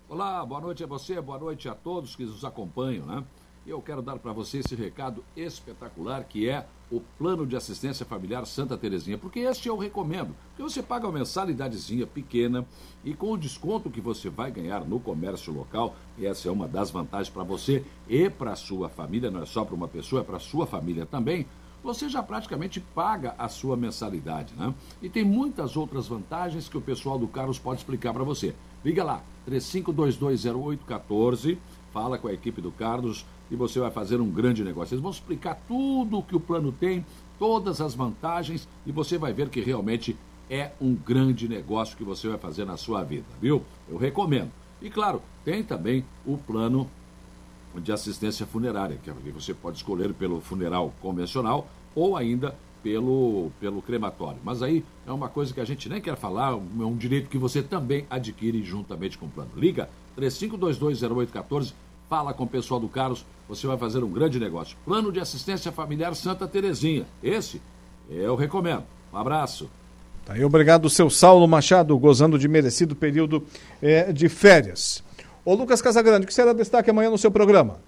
Olá, 0.09 0.45
boa 0.47 0.61
noite 0.61 0.85
a 0.85 0.87
você, 0.87 1.21
boa 1.21 1.39
noite 1.39 1.69
a 1.69 1.75
todos 1.75 2.15
que 2.15 2.25
nos 2.25 2.45
acompanham, 2.45 3.05
né? 3.05 3.25
Eu 3.67 3.81
quero 3.81 4.03
dar 4.03 4.19
para 4.19 4.33
você 4.33 4.59
esse 4.59 4.75
recado 4.75 5.25
espetacular 5.37 6.25
que 6.25 6.49
é 6.49 6.67
o 6.91 7.01
Plano 7.19 7.47
de 7.47 7.57
Assistência 7.57 8.05
Familiar 8.05 8.45
Santa 8.47 8.77
Terezinha, 8.77 9.19
porque 9.19 9.41
este 9.41 9.69
eu 9.69 9.77
recomendo. 9.77 10.37
Porque 10.49 10.63
você 10.63 10.83
paga 10.83 11.07
uma 11.07 11.19
mensalidadezinha 11.19 12.07
pequena 12.07 12.67
e 13.05 13.15
com 13.15 13.33
o 13.33 13.39
desconto 13.39 13.91
que 13.91 14.01
você 14.01 14.29
vai 14.29 14.51
ganhar 14.51 14.85
no 14.85 15.01
comércio 15.01 15.53
local, 15.53 15.97
essa 16.21 16.49
é 16.49 16.53
uma 16.53 16.69
das 16.69 16.91
vantagens 16.91 17.31
para 17.31 17.43
você 17.43 17.85
e 18.09 18.29
para 18.29 18.55
sua 18.55 18.89
família, 18.89 19.31
não 19.31 19.43
é 19.43 19.47
só 19.47 19.65
para 19.65 19.75
uma 19.75 19.89
pessoa, 19.89 20.23
é 20.23 20.25
para 20.25 20.39
sua 20.39 20.67
família 20.67 21.07
também. 21.07 21.47
Você 21.83 22.09
já 22.09 22.23
praticamente 22.23 22.81
paga 22.81 23.35
a 23.37 23.49
sua 23.49 23.77
mensalidade, 23.77 24.55
né? 24.57 24.73
E 25.03 25.09
tem 25.09 25.25
muitas 25.25 25.77
outras 25.77 26.07
vantagens 26.07 26.69
que 26.69 26.79
o 26.79 26.81
pessoal 26.81 27.19
do 27.19 27.27
Carlos 27.27 27.59
pode 27.59 27.81
explicar 27.81 28.13
para 28.13 28.23
você. 28.23 28.55
Liga 28.85 29.03
lá, 29.03 29.21
35220814, 29.49 31.59
fala 31.93 32.19
com 32.19 32.29
a 32.29 32.33
equipe 32.33 32.61
do 32.61 32.71
Carlos 32.71 33.27
e 33.51 33.57
você 33.57 33.81
vai 33.81 33.91
fazer 33.91 34.21
um 34.21 34.31
grande 34.31 34.63
negócio. 34.63 34.95
Eles 34.95 35.03
vão 35.03 35.11
explicar 35.11 35.61
tudo 35.67 36.19
o 36.19 36.23
que 36.23 36.37
o 36.37 36.41
plano 36.41 36.71
tem, 36.71 37.05
todas 37.37 37.81
as 37.81 37.95
vantagens 37.95 38.69
e 38.87 38.93
você 38.93 39.19
vai 39.19 39.33
ver 39.33 39.49
que 39.49 39.61
realmente 39.61 40.17
é 40.49 40.71
um 40.81 40.95
grande 40.95 41.49
negócio 41.49 41.97
que 41.97 42.05
você 42.05 42.29
vai 42.29 42.39
fazer 42.39 42.65
na 42.65 42.77
sua 42.77 43.03
vida, 43.03 43.27
viu? 43.41 43.61
Eu 43.89 43.97
recomendo. 43.97 44.53
E 44.81 44.89
claro, 44.89 45.21
tem 45.45 45.65
também 45.65 46.05
o 46.25 46.39
plano 46.39 46.89
de 47.81 47.93
assistência 47.93 48.47
funerária, 48.47 48.99
que 49.03 49.11
você 49.31 49.55
pode 49.55 49.79
escolher 49.79 50.13
pelo 50.13 50.41
funeral 50.41 50.93
convencional 51.01 51.67
ou 51.95 52.17
ainda 52.17 52.55
pelo, 52.83 53.51
pelo 53.61 53.81
crematório. 53.81 54.39
Mas 54.45 54.63
aí 54.63 54.85
é 55.07 55.13
uma 55.13 55.29
coisa 55.29 55.55
que 55.55 55.61
a 55.61 55.65
gente 55.65 55.89
nem 55.89 56.01
quer 56.01 56.17
falar, 56.17 56.53
é 56.53 56.85
um 56.85 56.97
direito 56.97 57.29
que 57.29 57.39
você 57.39 57.63
também 57.63 58.07
adquire 58.11 58.63
juntamente 58.63 59.17
com 59.17 59.27
o 59.27 59.31
plano. 59.31 59.51
Liga 59.57 59.89
35220814 60.19 61.73
fala 62.09 62.35
com 62.35 62.45
o 62.45 62.49
pessoal 62.49 62.79
do 62.79 62.89
Carlos, 62.89 63.25
você 63.49 63.67
vai 63.67 63.79
fazer 63.79 64.05
um 64.05 64.11
grande 64.11 64.39
negócio. 64.39 64.77
Plano 64.85 65.11
de 65.11 65.19
Assistência 65.19 65.73
Familiar 65.73 66.15
Santa 66.15 66.47
Terezinha. 66.47 67.07
Esse 67.23 67.61
eu 68.11 68.37
recomendo. 68.37 68.85
Um 69.13 69.17
abraço. 69.17 69.71
Tá 70.25 70.35
aí, 70.35 70.45
obrigado, 70.45 70.89
seu 70.91 71.11
Saulo 71.11 71.49
Machado, 71.49 71.99
gozando 71.99 72.39
de 72.39 72.47
merecido 72.47 72.95
período 72.95 73.45
é, 73.81 74.13
de 74.13 74.29
férias. 74.29 75.03
Ô 75.45 75.55
Lucas 75.55 75.83
Casagrande, 75.83 76.25
o 76.25 76.29
que 76.29 76.35
será 76.35 76.53
destaque 76.53 76.91
amanhã 76.91 77.11
no 77.11 77.19
seu 77.19 77.31
programa? 77.31 77.81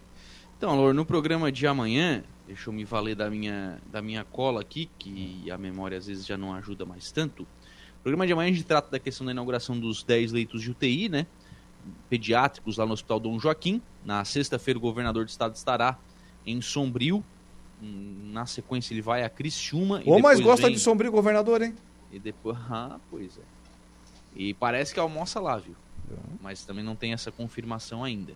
Então, 0.58 0.74
Lor, 0.74 0.92
no 0.92 1.04
programa 1.04 1.52
de 1.52 1.66
amanhã, 1.66 2.24
deixa 2.46 2.68
eu 2.68 2.74
me 2.74 2.84
valer 2.84 3.14
da 3.14 3.30
minha, 3.30 3.80
da 3.92 4.02
minha 4.02 4.24
cola 4.24 4.60
aqui, 4.60 4.90
que 4.98 5.50
a 5.50 5.56
memória 5.56 5.96
às 5.96 6.06
vezes 6.06 6.26
já 6.26 6.36
não 6.36 6.52
ajuda 6.52 6.84
mais 6.84 7.12
tanto. 7.12 7.42
No 7.42 8.02
programa 8.02 8.26
de 8.26 8.32
amanhã 8.32 8.50
a 8.50 8.52
gente 8.52 8.64
trata 8.64 8.90
da 8.90 8.98
questão 8.98 9.24
da 9.24 9.32
inauguração 9.32 9.78
dos 9.78 10.02
10 10.02 10.32
leitos 10.32 10.62
de 10.62 10.70
UTI, 10.70 11.08
né? 11.08 11.26
pediátricos 12.08 12.76
lá 12.76 12.86
no 12.86 12.92
Hospital 12.92 13.20
Dom 13.20 13.38
Joaquim. 13.38 13.80
Na 14.04 14.24
sexta-feira, 14.24 14.78
o 14.78 14.80
governador 14.82 15.24
do 15.24 15.28
estado 15.28 15.54
estará 15.54 15.98
em 16.46 16.60
Sombrio. 16.60 17.24
Na 17.80 18.46
sequência, 18.46 18.94
ele 18.94 19.02
vai 19.02 19.24
a 19.24 19.28
Criciúma. 19.28 20.02
Ou 20.06 20.20
mais 20.20 20.40
gosta 20.40 20.66
vem... 20.66 20.74
de 20.74 20.80
Sombrio, 20.80 21.12
governador, 21.12 21.62
hein? 21.62 21.74
E 22.10 22.18
depois. 22.18 22.56
Ah, 22.70 22.98
pois 23.10 23.38
é. 23.38 23.42
E 24.34 24.54
parece 24.54 24.92
que 24.92 24.98
almoça 24.98 25.38
lá, 25.40 25.56
viu? 25.56 25.76
Mas 26.40 26.64
também 26.64 26.84
não 26.84 26.96
tem 26.96 27.12
essa 27.12 27.30
confirmação 27.32 28.04
ainda. 28.04 28.34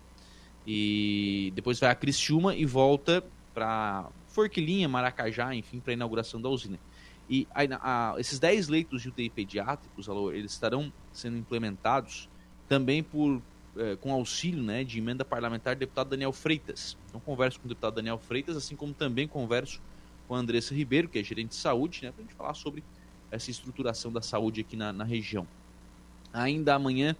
E 0.65 1.51
depois 1.55 1.79
vai 1.79 1.89
a 1.89 1.95
Criciúma 1.95 2.55
e 2.55 2.65
volta 2.65 3.23
para 3.53 4.09
Forquilinha, 4.27 4.87
Maracajá, 4.87 5.53
enfim, 5.55 5.79
para 5.79 5.91
a 5.91 5.95
inauguração 5.95 6.41
da 6.41 6.49
usina. 6.49 6.79
E 7.29 7.47
a, 7.53 8.13
a, 8.13 8.19
esses 8.19 8.39
10 8.39 8.67
leitos 8.67 9.01
de 9.01 9.09
UTI 9.09 9.29
pediátricos, 9.29 10.07
eles 10.33 10.51
estarão 10.51 10.91
sendo 11.11 11.37
implementados 11.37 12.27
também 12.67 13.03
por 13.03 13.41
é, 13.77 13.95
com 13.95 14.11
auxílio 14.11 14.63
né, 14.63 14.83
de 14.83 14.97
emenda 14.97 15.23
parlamentar 15.23 15.75
do 15.75 15.79
deputado 15.79 16.09
Daniel 16.09 16.33
Freitas. 16.33 16.97
Então 17.07 17.21
converso 17.21 17.59
com 17.59 17.65
o 17.65 17.69
deputado 17.69 17.95
Daniel 17.95 18.17
Freitas, 18.17 18.57
assim 18.57 18.75
como 18.75 18.93
também 18.93 19.27
converso 19.27 19.79
com 20.27 20.35
a 20.35 20.39
Andressa 20.39 20.73
Ribeiro, 20.73 21.07
que 21.07 21.19
é 21.19 21.23
gerente 21.23 21.49
de 21.49 21.55
saúde, 21.55 22.01
né, 22.03 22.11
para 22.11 22.21
a 22.21 22.25
gente 22.25 22.35
falar 22.35 22.53
sobre 22.55 22.83
essa 23.31 23.51
estruturação 23.51 24.11
da 24.11 24.21
saúde 24.21 24.61
aqui 24.61 24.75
na, 24.75 24.91
na 24.91 25.03
região. 25.03 25.47
Ainda 26.33 26.75
amanhã 26.75 27.15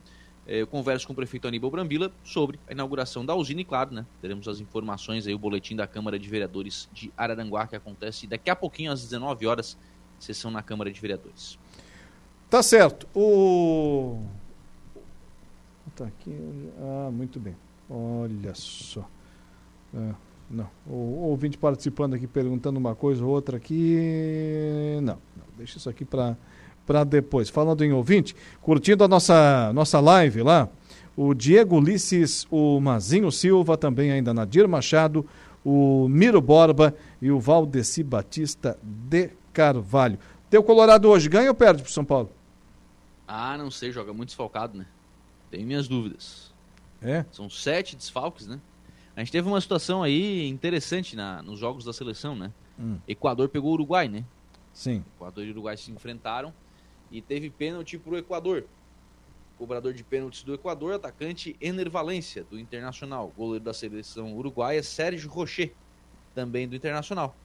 eu 0.58 0.68
converso 0.68 1.06
com 1.06 1.14
o 1.14 1.16
prefeito 1.16 1.48
Aníbal 1.48 1.70
Brambila 1.70 2.12
sobre 2.24 2.60
a 2.68 2.72
inauguração 2.72 3.26
da 3.26 3.36
usina 3.36 3.62
e, 3.62 3.66
claro, 3.66 3.94
né, 3.94 4.06
teremos 4.22 4.48
as 4.48 4.60
informações 4.60 5.28
aí, 5.28 5.34
o 5.34 5.40
boletim 5.40 5.76
da 5.76 5.86
Câmara 5.86 6.18
de 6.18 6.28
Vereadores 6.28 6.90
de 6.92 7.12
Araranguá, 7.16 7.68
que 7.68 7.76
acontece 7.76 8.28
daqui 8.28 8.50
a 8.50 8.56
pouquinho, 8.56 8.92
às 8.92 9.02
19 9.02 9.46
horas, 9.46 9.78
sessão 10.20 10.50
na 10.50 10.62
Câmara 10.62 10.92
de 10.92 11.00
Vereadores. 11.00 11.58
Tá 12.50 12.64
certo. 12.64 13.08
O 13.14 14.24
Tá 16.00 16.06
aqui. 16.06 16.34
Ah, 16.80 17.10
muito 17.12 17.42
bem. 17.42 17.58
Olha 17.90 18.54
só. 18.56 19.06
Ah, 19.94 20.16
não. 20.50 20.70
O, 20.88 20.94
o 20.94 21.30
ouvinte 21.30 21.58
participando 21.58 22.14
aqui, 22.14 22.26
perguntando 22.26 22.80
uma 22.80 22.96
coisa 22.96 23.22
ou 23.26 23.30
outra 23.30 23.58
aqui. 23.58 24.98
Não, 25.02 25.18
não. 25.36 25.46
Deixa 25.58 25.78
isso 25.78 25.90
aqui 25.90 26.06
para 26.06 26.38
para 26.90 27.04
depois. 27.04 27.50
Falando 27.50 27.86
em 27.86 27.94
ouvinte, 27.94 28.36
curtindo 28.64 29.04
a 29.04 29.08
nossa, 29.08 29.72
nossa 29.74 30.00
live 30.00 30.42
lá, 30.42 30.68
o 31.16 31.36
Diego 31.36 31.78
Ulisses, 31.78 32.48
o 32.50 32.80
Mazinho 32.80 33.32
Silva, 33.32 33.78
também 33.78 34.12
ainda 34.12 34.34
Nadir 34.34 34.68
Machado, 34.68 35.24
o 35.64 36.08
Miro 36.10 36.42
Borba 36.42 36.96
e 37.22 37.30
o 37.30 37.40
Valdeci 37.40 38.02
Batista 38.02 38.76
de 38.82 39.30
Carvalho. 39.54 40.18
Teu 40.50 40.64
Colorado 40.64 41.08
hoje 41.08 41.30
ganha 41.30 41.50
ou 41.50 41.54
perde 41.54 41.84
pro 41.84 41.92
São 41.92 42.04
Paulo? 42.04 42.32
Ah, 43.28 43.56
não 43.56 43.70
sei, 43.70 43.92
joga 43.92 44.12
muito 44.12 44.30
desfalcado, 44.30 44.76
né? 44.76 44.88
Tenho 45.52 45.68
minhas 45.68 45.88
dúvidas. 45.88 46.52
É? 47.04 47.24
São 47.32 47.52
sete 47.52 47.96
desfalques, 47.96 48.48
né? 48.48 48.60
A 49.16 49.20
gente 49.20 49.32
teve 49.32 49.48
uma 49.48 49.62
situação 49.62 50.02
aí 50.02 50.48
interessante 50.48 51.16
na, 51.16 51.44
nos 51.44 51.60
jogos 51.60 51.86
da 51.86 51.94
seleção, 51.94 52.36
né? 52.36 52.52
Hum. 52.80 52.98
Equador 53.08 53.48
pegou 53.48 53.70
o 53.70 53.74
Uruguai, 53.74 54.08
né? 54.08 54.24
Sim. 54.74 55.04
Equador 55.18 55.46
e 55.46 55.52
Uruguai 55.52 55.78
se 55.78 55.92
enfrentaram 55.92 56.52
e 57.12 57.22
teve 57.22 57.50
pênalti 57.50 57.98
pro 57.98 58.18
Equador. 58.18 58.66
Cobrador 59.58 59.94
de 59.94 60.04
pênaltis 60.04 60.44
do 60.44 60.54
Equador, 60.54 60.94
atacante 60.94 61.56
Ener 61.60 61.90
Valência, 61.90 62.46
do 62.50 62.58
Internacional. 62.58 63.32
Goleiro 63.36 63.64
da 63.64 63.74
seleção 63.74 64.34
uruguaia, 64.36 64.82
Sérgio 64.82 65.30
Rocher, 65.30 65.74
também 66.34 66.68
do 66.68 66.76
Internacional. 66.76 67.36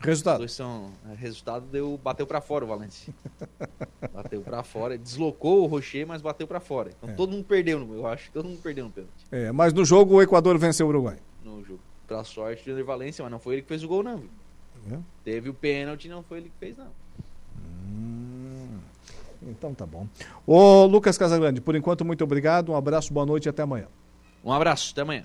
Resultado. 0.00 0.38
Dois 0.38 0.52
são, 0.52 0.90
é, 1.10 1.14
resultado 1.14 1.66
deu, 1.66 2.00
bateu 2.02 2.26
para 2.26 2.40
fora 2.40 2.64
o 2.64 2.68
Valência. 2.68 3.12
bateu 4.14 4.40
para 4.40 4.62
fora, 4.62 4.96
deslocou 4.96 5.62
o 5.62 5.66
Rocher, 5.66 6.06
mas 6.06 6.22
bateu 6.22 6.46
para 6.46 6.58
fora. 6.58 6.90
Então 6.96 7.10
é. 7.10 7.12
todo 7.12 7.32
mundo 7.32 7.44
perdeu, 7.44 7.86
eu 7.92 8.06
acho 8.06 8.28
que 8.28 8.32
todo 8.32 8.48
mundo 8.48 8.62
perdeu 8.62 8.86
no 8.86 8.90
pênalti. 8.90 9.26
É, 9.30 9.52
mas 9.52 9.74
no 9.74 9.84
jogo 9.84 10.14
o 10.14 10.22
Equador 10.22 10.56
venceu 10.56 10.86
o 10.86 10.88
Uruguai. 10.88 11.18
No 11.44 11.62
jogo. 11.62 11.80
Pra 12.06 12.24
sorte 12.24 12.72
do 12.72 12.84
Valência, 12.84 13.22
mas 13.22 13.30
não 13.30 13.38
foi 13.38 13.56
ele 13.56 13.62
que 13.62 13.68
fez 13.68 13.84
o 13.84 13.88
gol, 13.88 14.02
não. 14.02 14.24
É. 14.90 14.98
Teve 15.22 15.50
o 15.50 15.54
pênalti, 15.54 16.08
não 16.08 16.22
foi 16.22 16.38
ele 16.38 16.48
que 16.48 16.58
fez, 16.58 16.76
não. 16.78 16.88
Hum, 17.86 18.29
então 19.42 19.74
tá 19.74 19.86
bom. 19.86 20.06
Ô 20.46 20.84
Lucas 20.86 21.16
Casagrande, 21.16 21.60
por 21.60 21.74
enquanto, 21.74 22.04
muito 22.04 22.22
obrigado. 22.24 22.72
Um 22.72 22.76
abraço, 22.76 23.12
boa 23.12 23.26
noite 23.26 23.46
e 23.46 23.48
até 23.48 23.62
amanhã. 23.62 23.86
Um 24.44 24.52
abraço, 24.52 24.92
até 24.92 25.02
amanhã. 25.02 25.24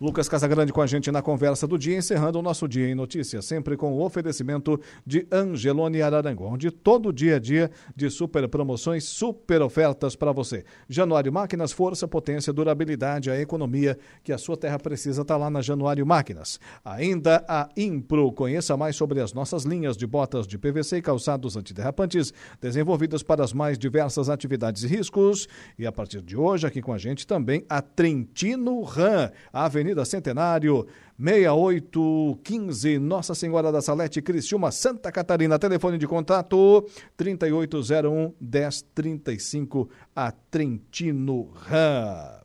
Lucas 0.00 0.28
Casagrande 0.28 0.72
com 0.72 0.80
a 0.80 0.86
gente 0.86 1.10
na 1.10 1.20
conversa 1.20 1.66
do 1.66 1.76
dia, 1.76 1.96
encerrando 1.96 2.38
o 2.38 2.42
nosso 2.42 2.68
Dia 2.68 2.88
em 2.88 2.94
Notícias, 2.94 3.44
sempre 3.44 3.76
com 3.76 3.92
o 3.92 4.04
oferecimento 4.04 4.80
de 5.04 5.26
Angelone 5.32 6.00
Araranguá, 6.00 6.46
onde 6.46 6.70
todo 6.70 7.12
dia 7.12 7.34
a 7.34 7.38
dia 7.40 7.68
de 7.96 8.08
super 8.08 8.46
promoções, 8.48 9.02
super 9.02 9.60
ofertas 9.60 10.14
para 10.14 10.30
você. 10.30 10.64
Januário 10.88 11.32
Máquinas, 11.32 11.72
força, 11.72 12.06
potência, 12.06 12.52
durabilidade, 12.52 13.28
a 13.28 13.40
economia 13.40 13.98
que 14.22 14.32
a 14.32 14.38
sua 14.38 14.56
terra 14.56 14.78
precisa 14.78 15.22
está 15.22 15.36
lá 15.36 15.50
na 15.50 15.60
Januário 15.60 16.06
Máquinas. 16.06 16.60
Ainda 16.84 17.44
a 17.48 17.68
Impro, 17.76 18.30
conheça 18.30 18.76
mais 18.76 18.94
sobre 18.94 19.20
as 19.20 19.32
nossas 19.32 19.64
linhas 19.64 19.96
de 19.96 20.06
botas 20.06 20.46
de 20.46 20.56
PVC 20.56 20.98
e 20.98 21.02
calçados 21.02 21.56
antiderrapantes, 21.56 22.32
desenvolvidas 22.60 23.24
para 23.24 23.42
as 23.42 23.52
mais 23.52 23.76
diversas 23.76 24.30
atividades 24.30 24.84
e 24.84 24.86
riscos. 24.86 25.48
E 25.76 25.84
a 25.84 25.90
partir 25.90 26.22
de 26.22 26.36
hoje, 26.36 26.68
aqui 26.68 26.80
com 26.80 26.92
a 26.92 26.98
gente 26.98 27.26
também 27.26 27.64
a 27.68 27.82
Trentino 27.82 28.80
Ram, 28.82 29.32
a 29.52 29.64
Avenida 29.64 29.87
Avenida 29.88 30.04
Centenário, 30.04 30.86
6815, 31.18 32.98
Nossa 32.98 33.34
Senhora 33.34 33.72
da 33.72 33.80
Salete, 33.80 34.20
Criciúma, 34.20 34.70
Santa 34.70 35.10
Catarina. 35.10 35.58
Telefone 35.58 35.96
de 35.96 36.06
contato 36.06 36.86
3801 37.16 38.34
1035, 38.38 39.88
a 40.14 40.30
Trentino 40.30 41.50
Ram. 41.54 42.38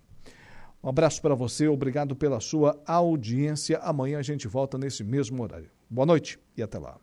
Um 0.81 0.89
abraço 0.89 1.21
para 1.21 1.35
você, 1.35 1.67
obrigado 1.67 2.15
pela 2.15 2.39
sua 2.39 2.81
audiência. 2.85 3.77
Amanhã 3.79 4.19
a 4.19 4.23
gente 4.23 4.47
volta 4.47 4.77
nesse 4.77 5.03
mesmo 5.03 5.43
horário. 5.43 5.69
Boa 5.89 6.05
noite 6.05 6.39
e 6.55 6.63
até 6.63 6.79
lá. 6.79 6.97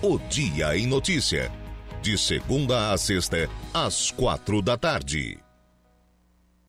O 0.00 0.18
Dia 0.28 0.76
em 0.76 0.86
Notícia. 0.86 1.50
De 2.00 2.18
segunda 2.18 2.92
a 2.92 2.98
sexta, 2.98 3.48
às 3.72 4.10
quatro 4.10 4.60
da 4.60 4.76
tarde. 4.76 5.41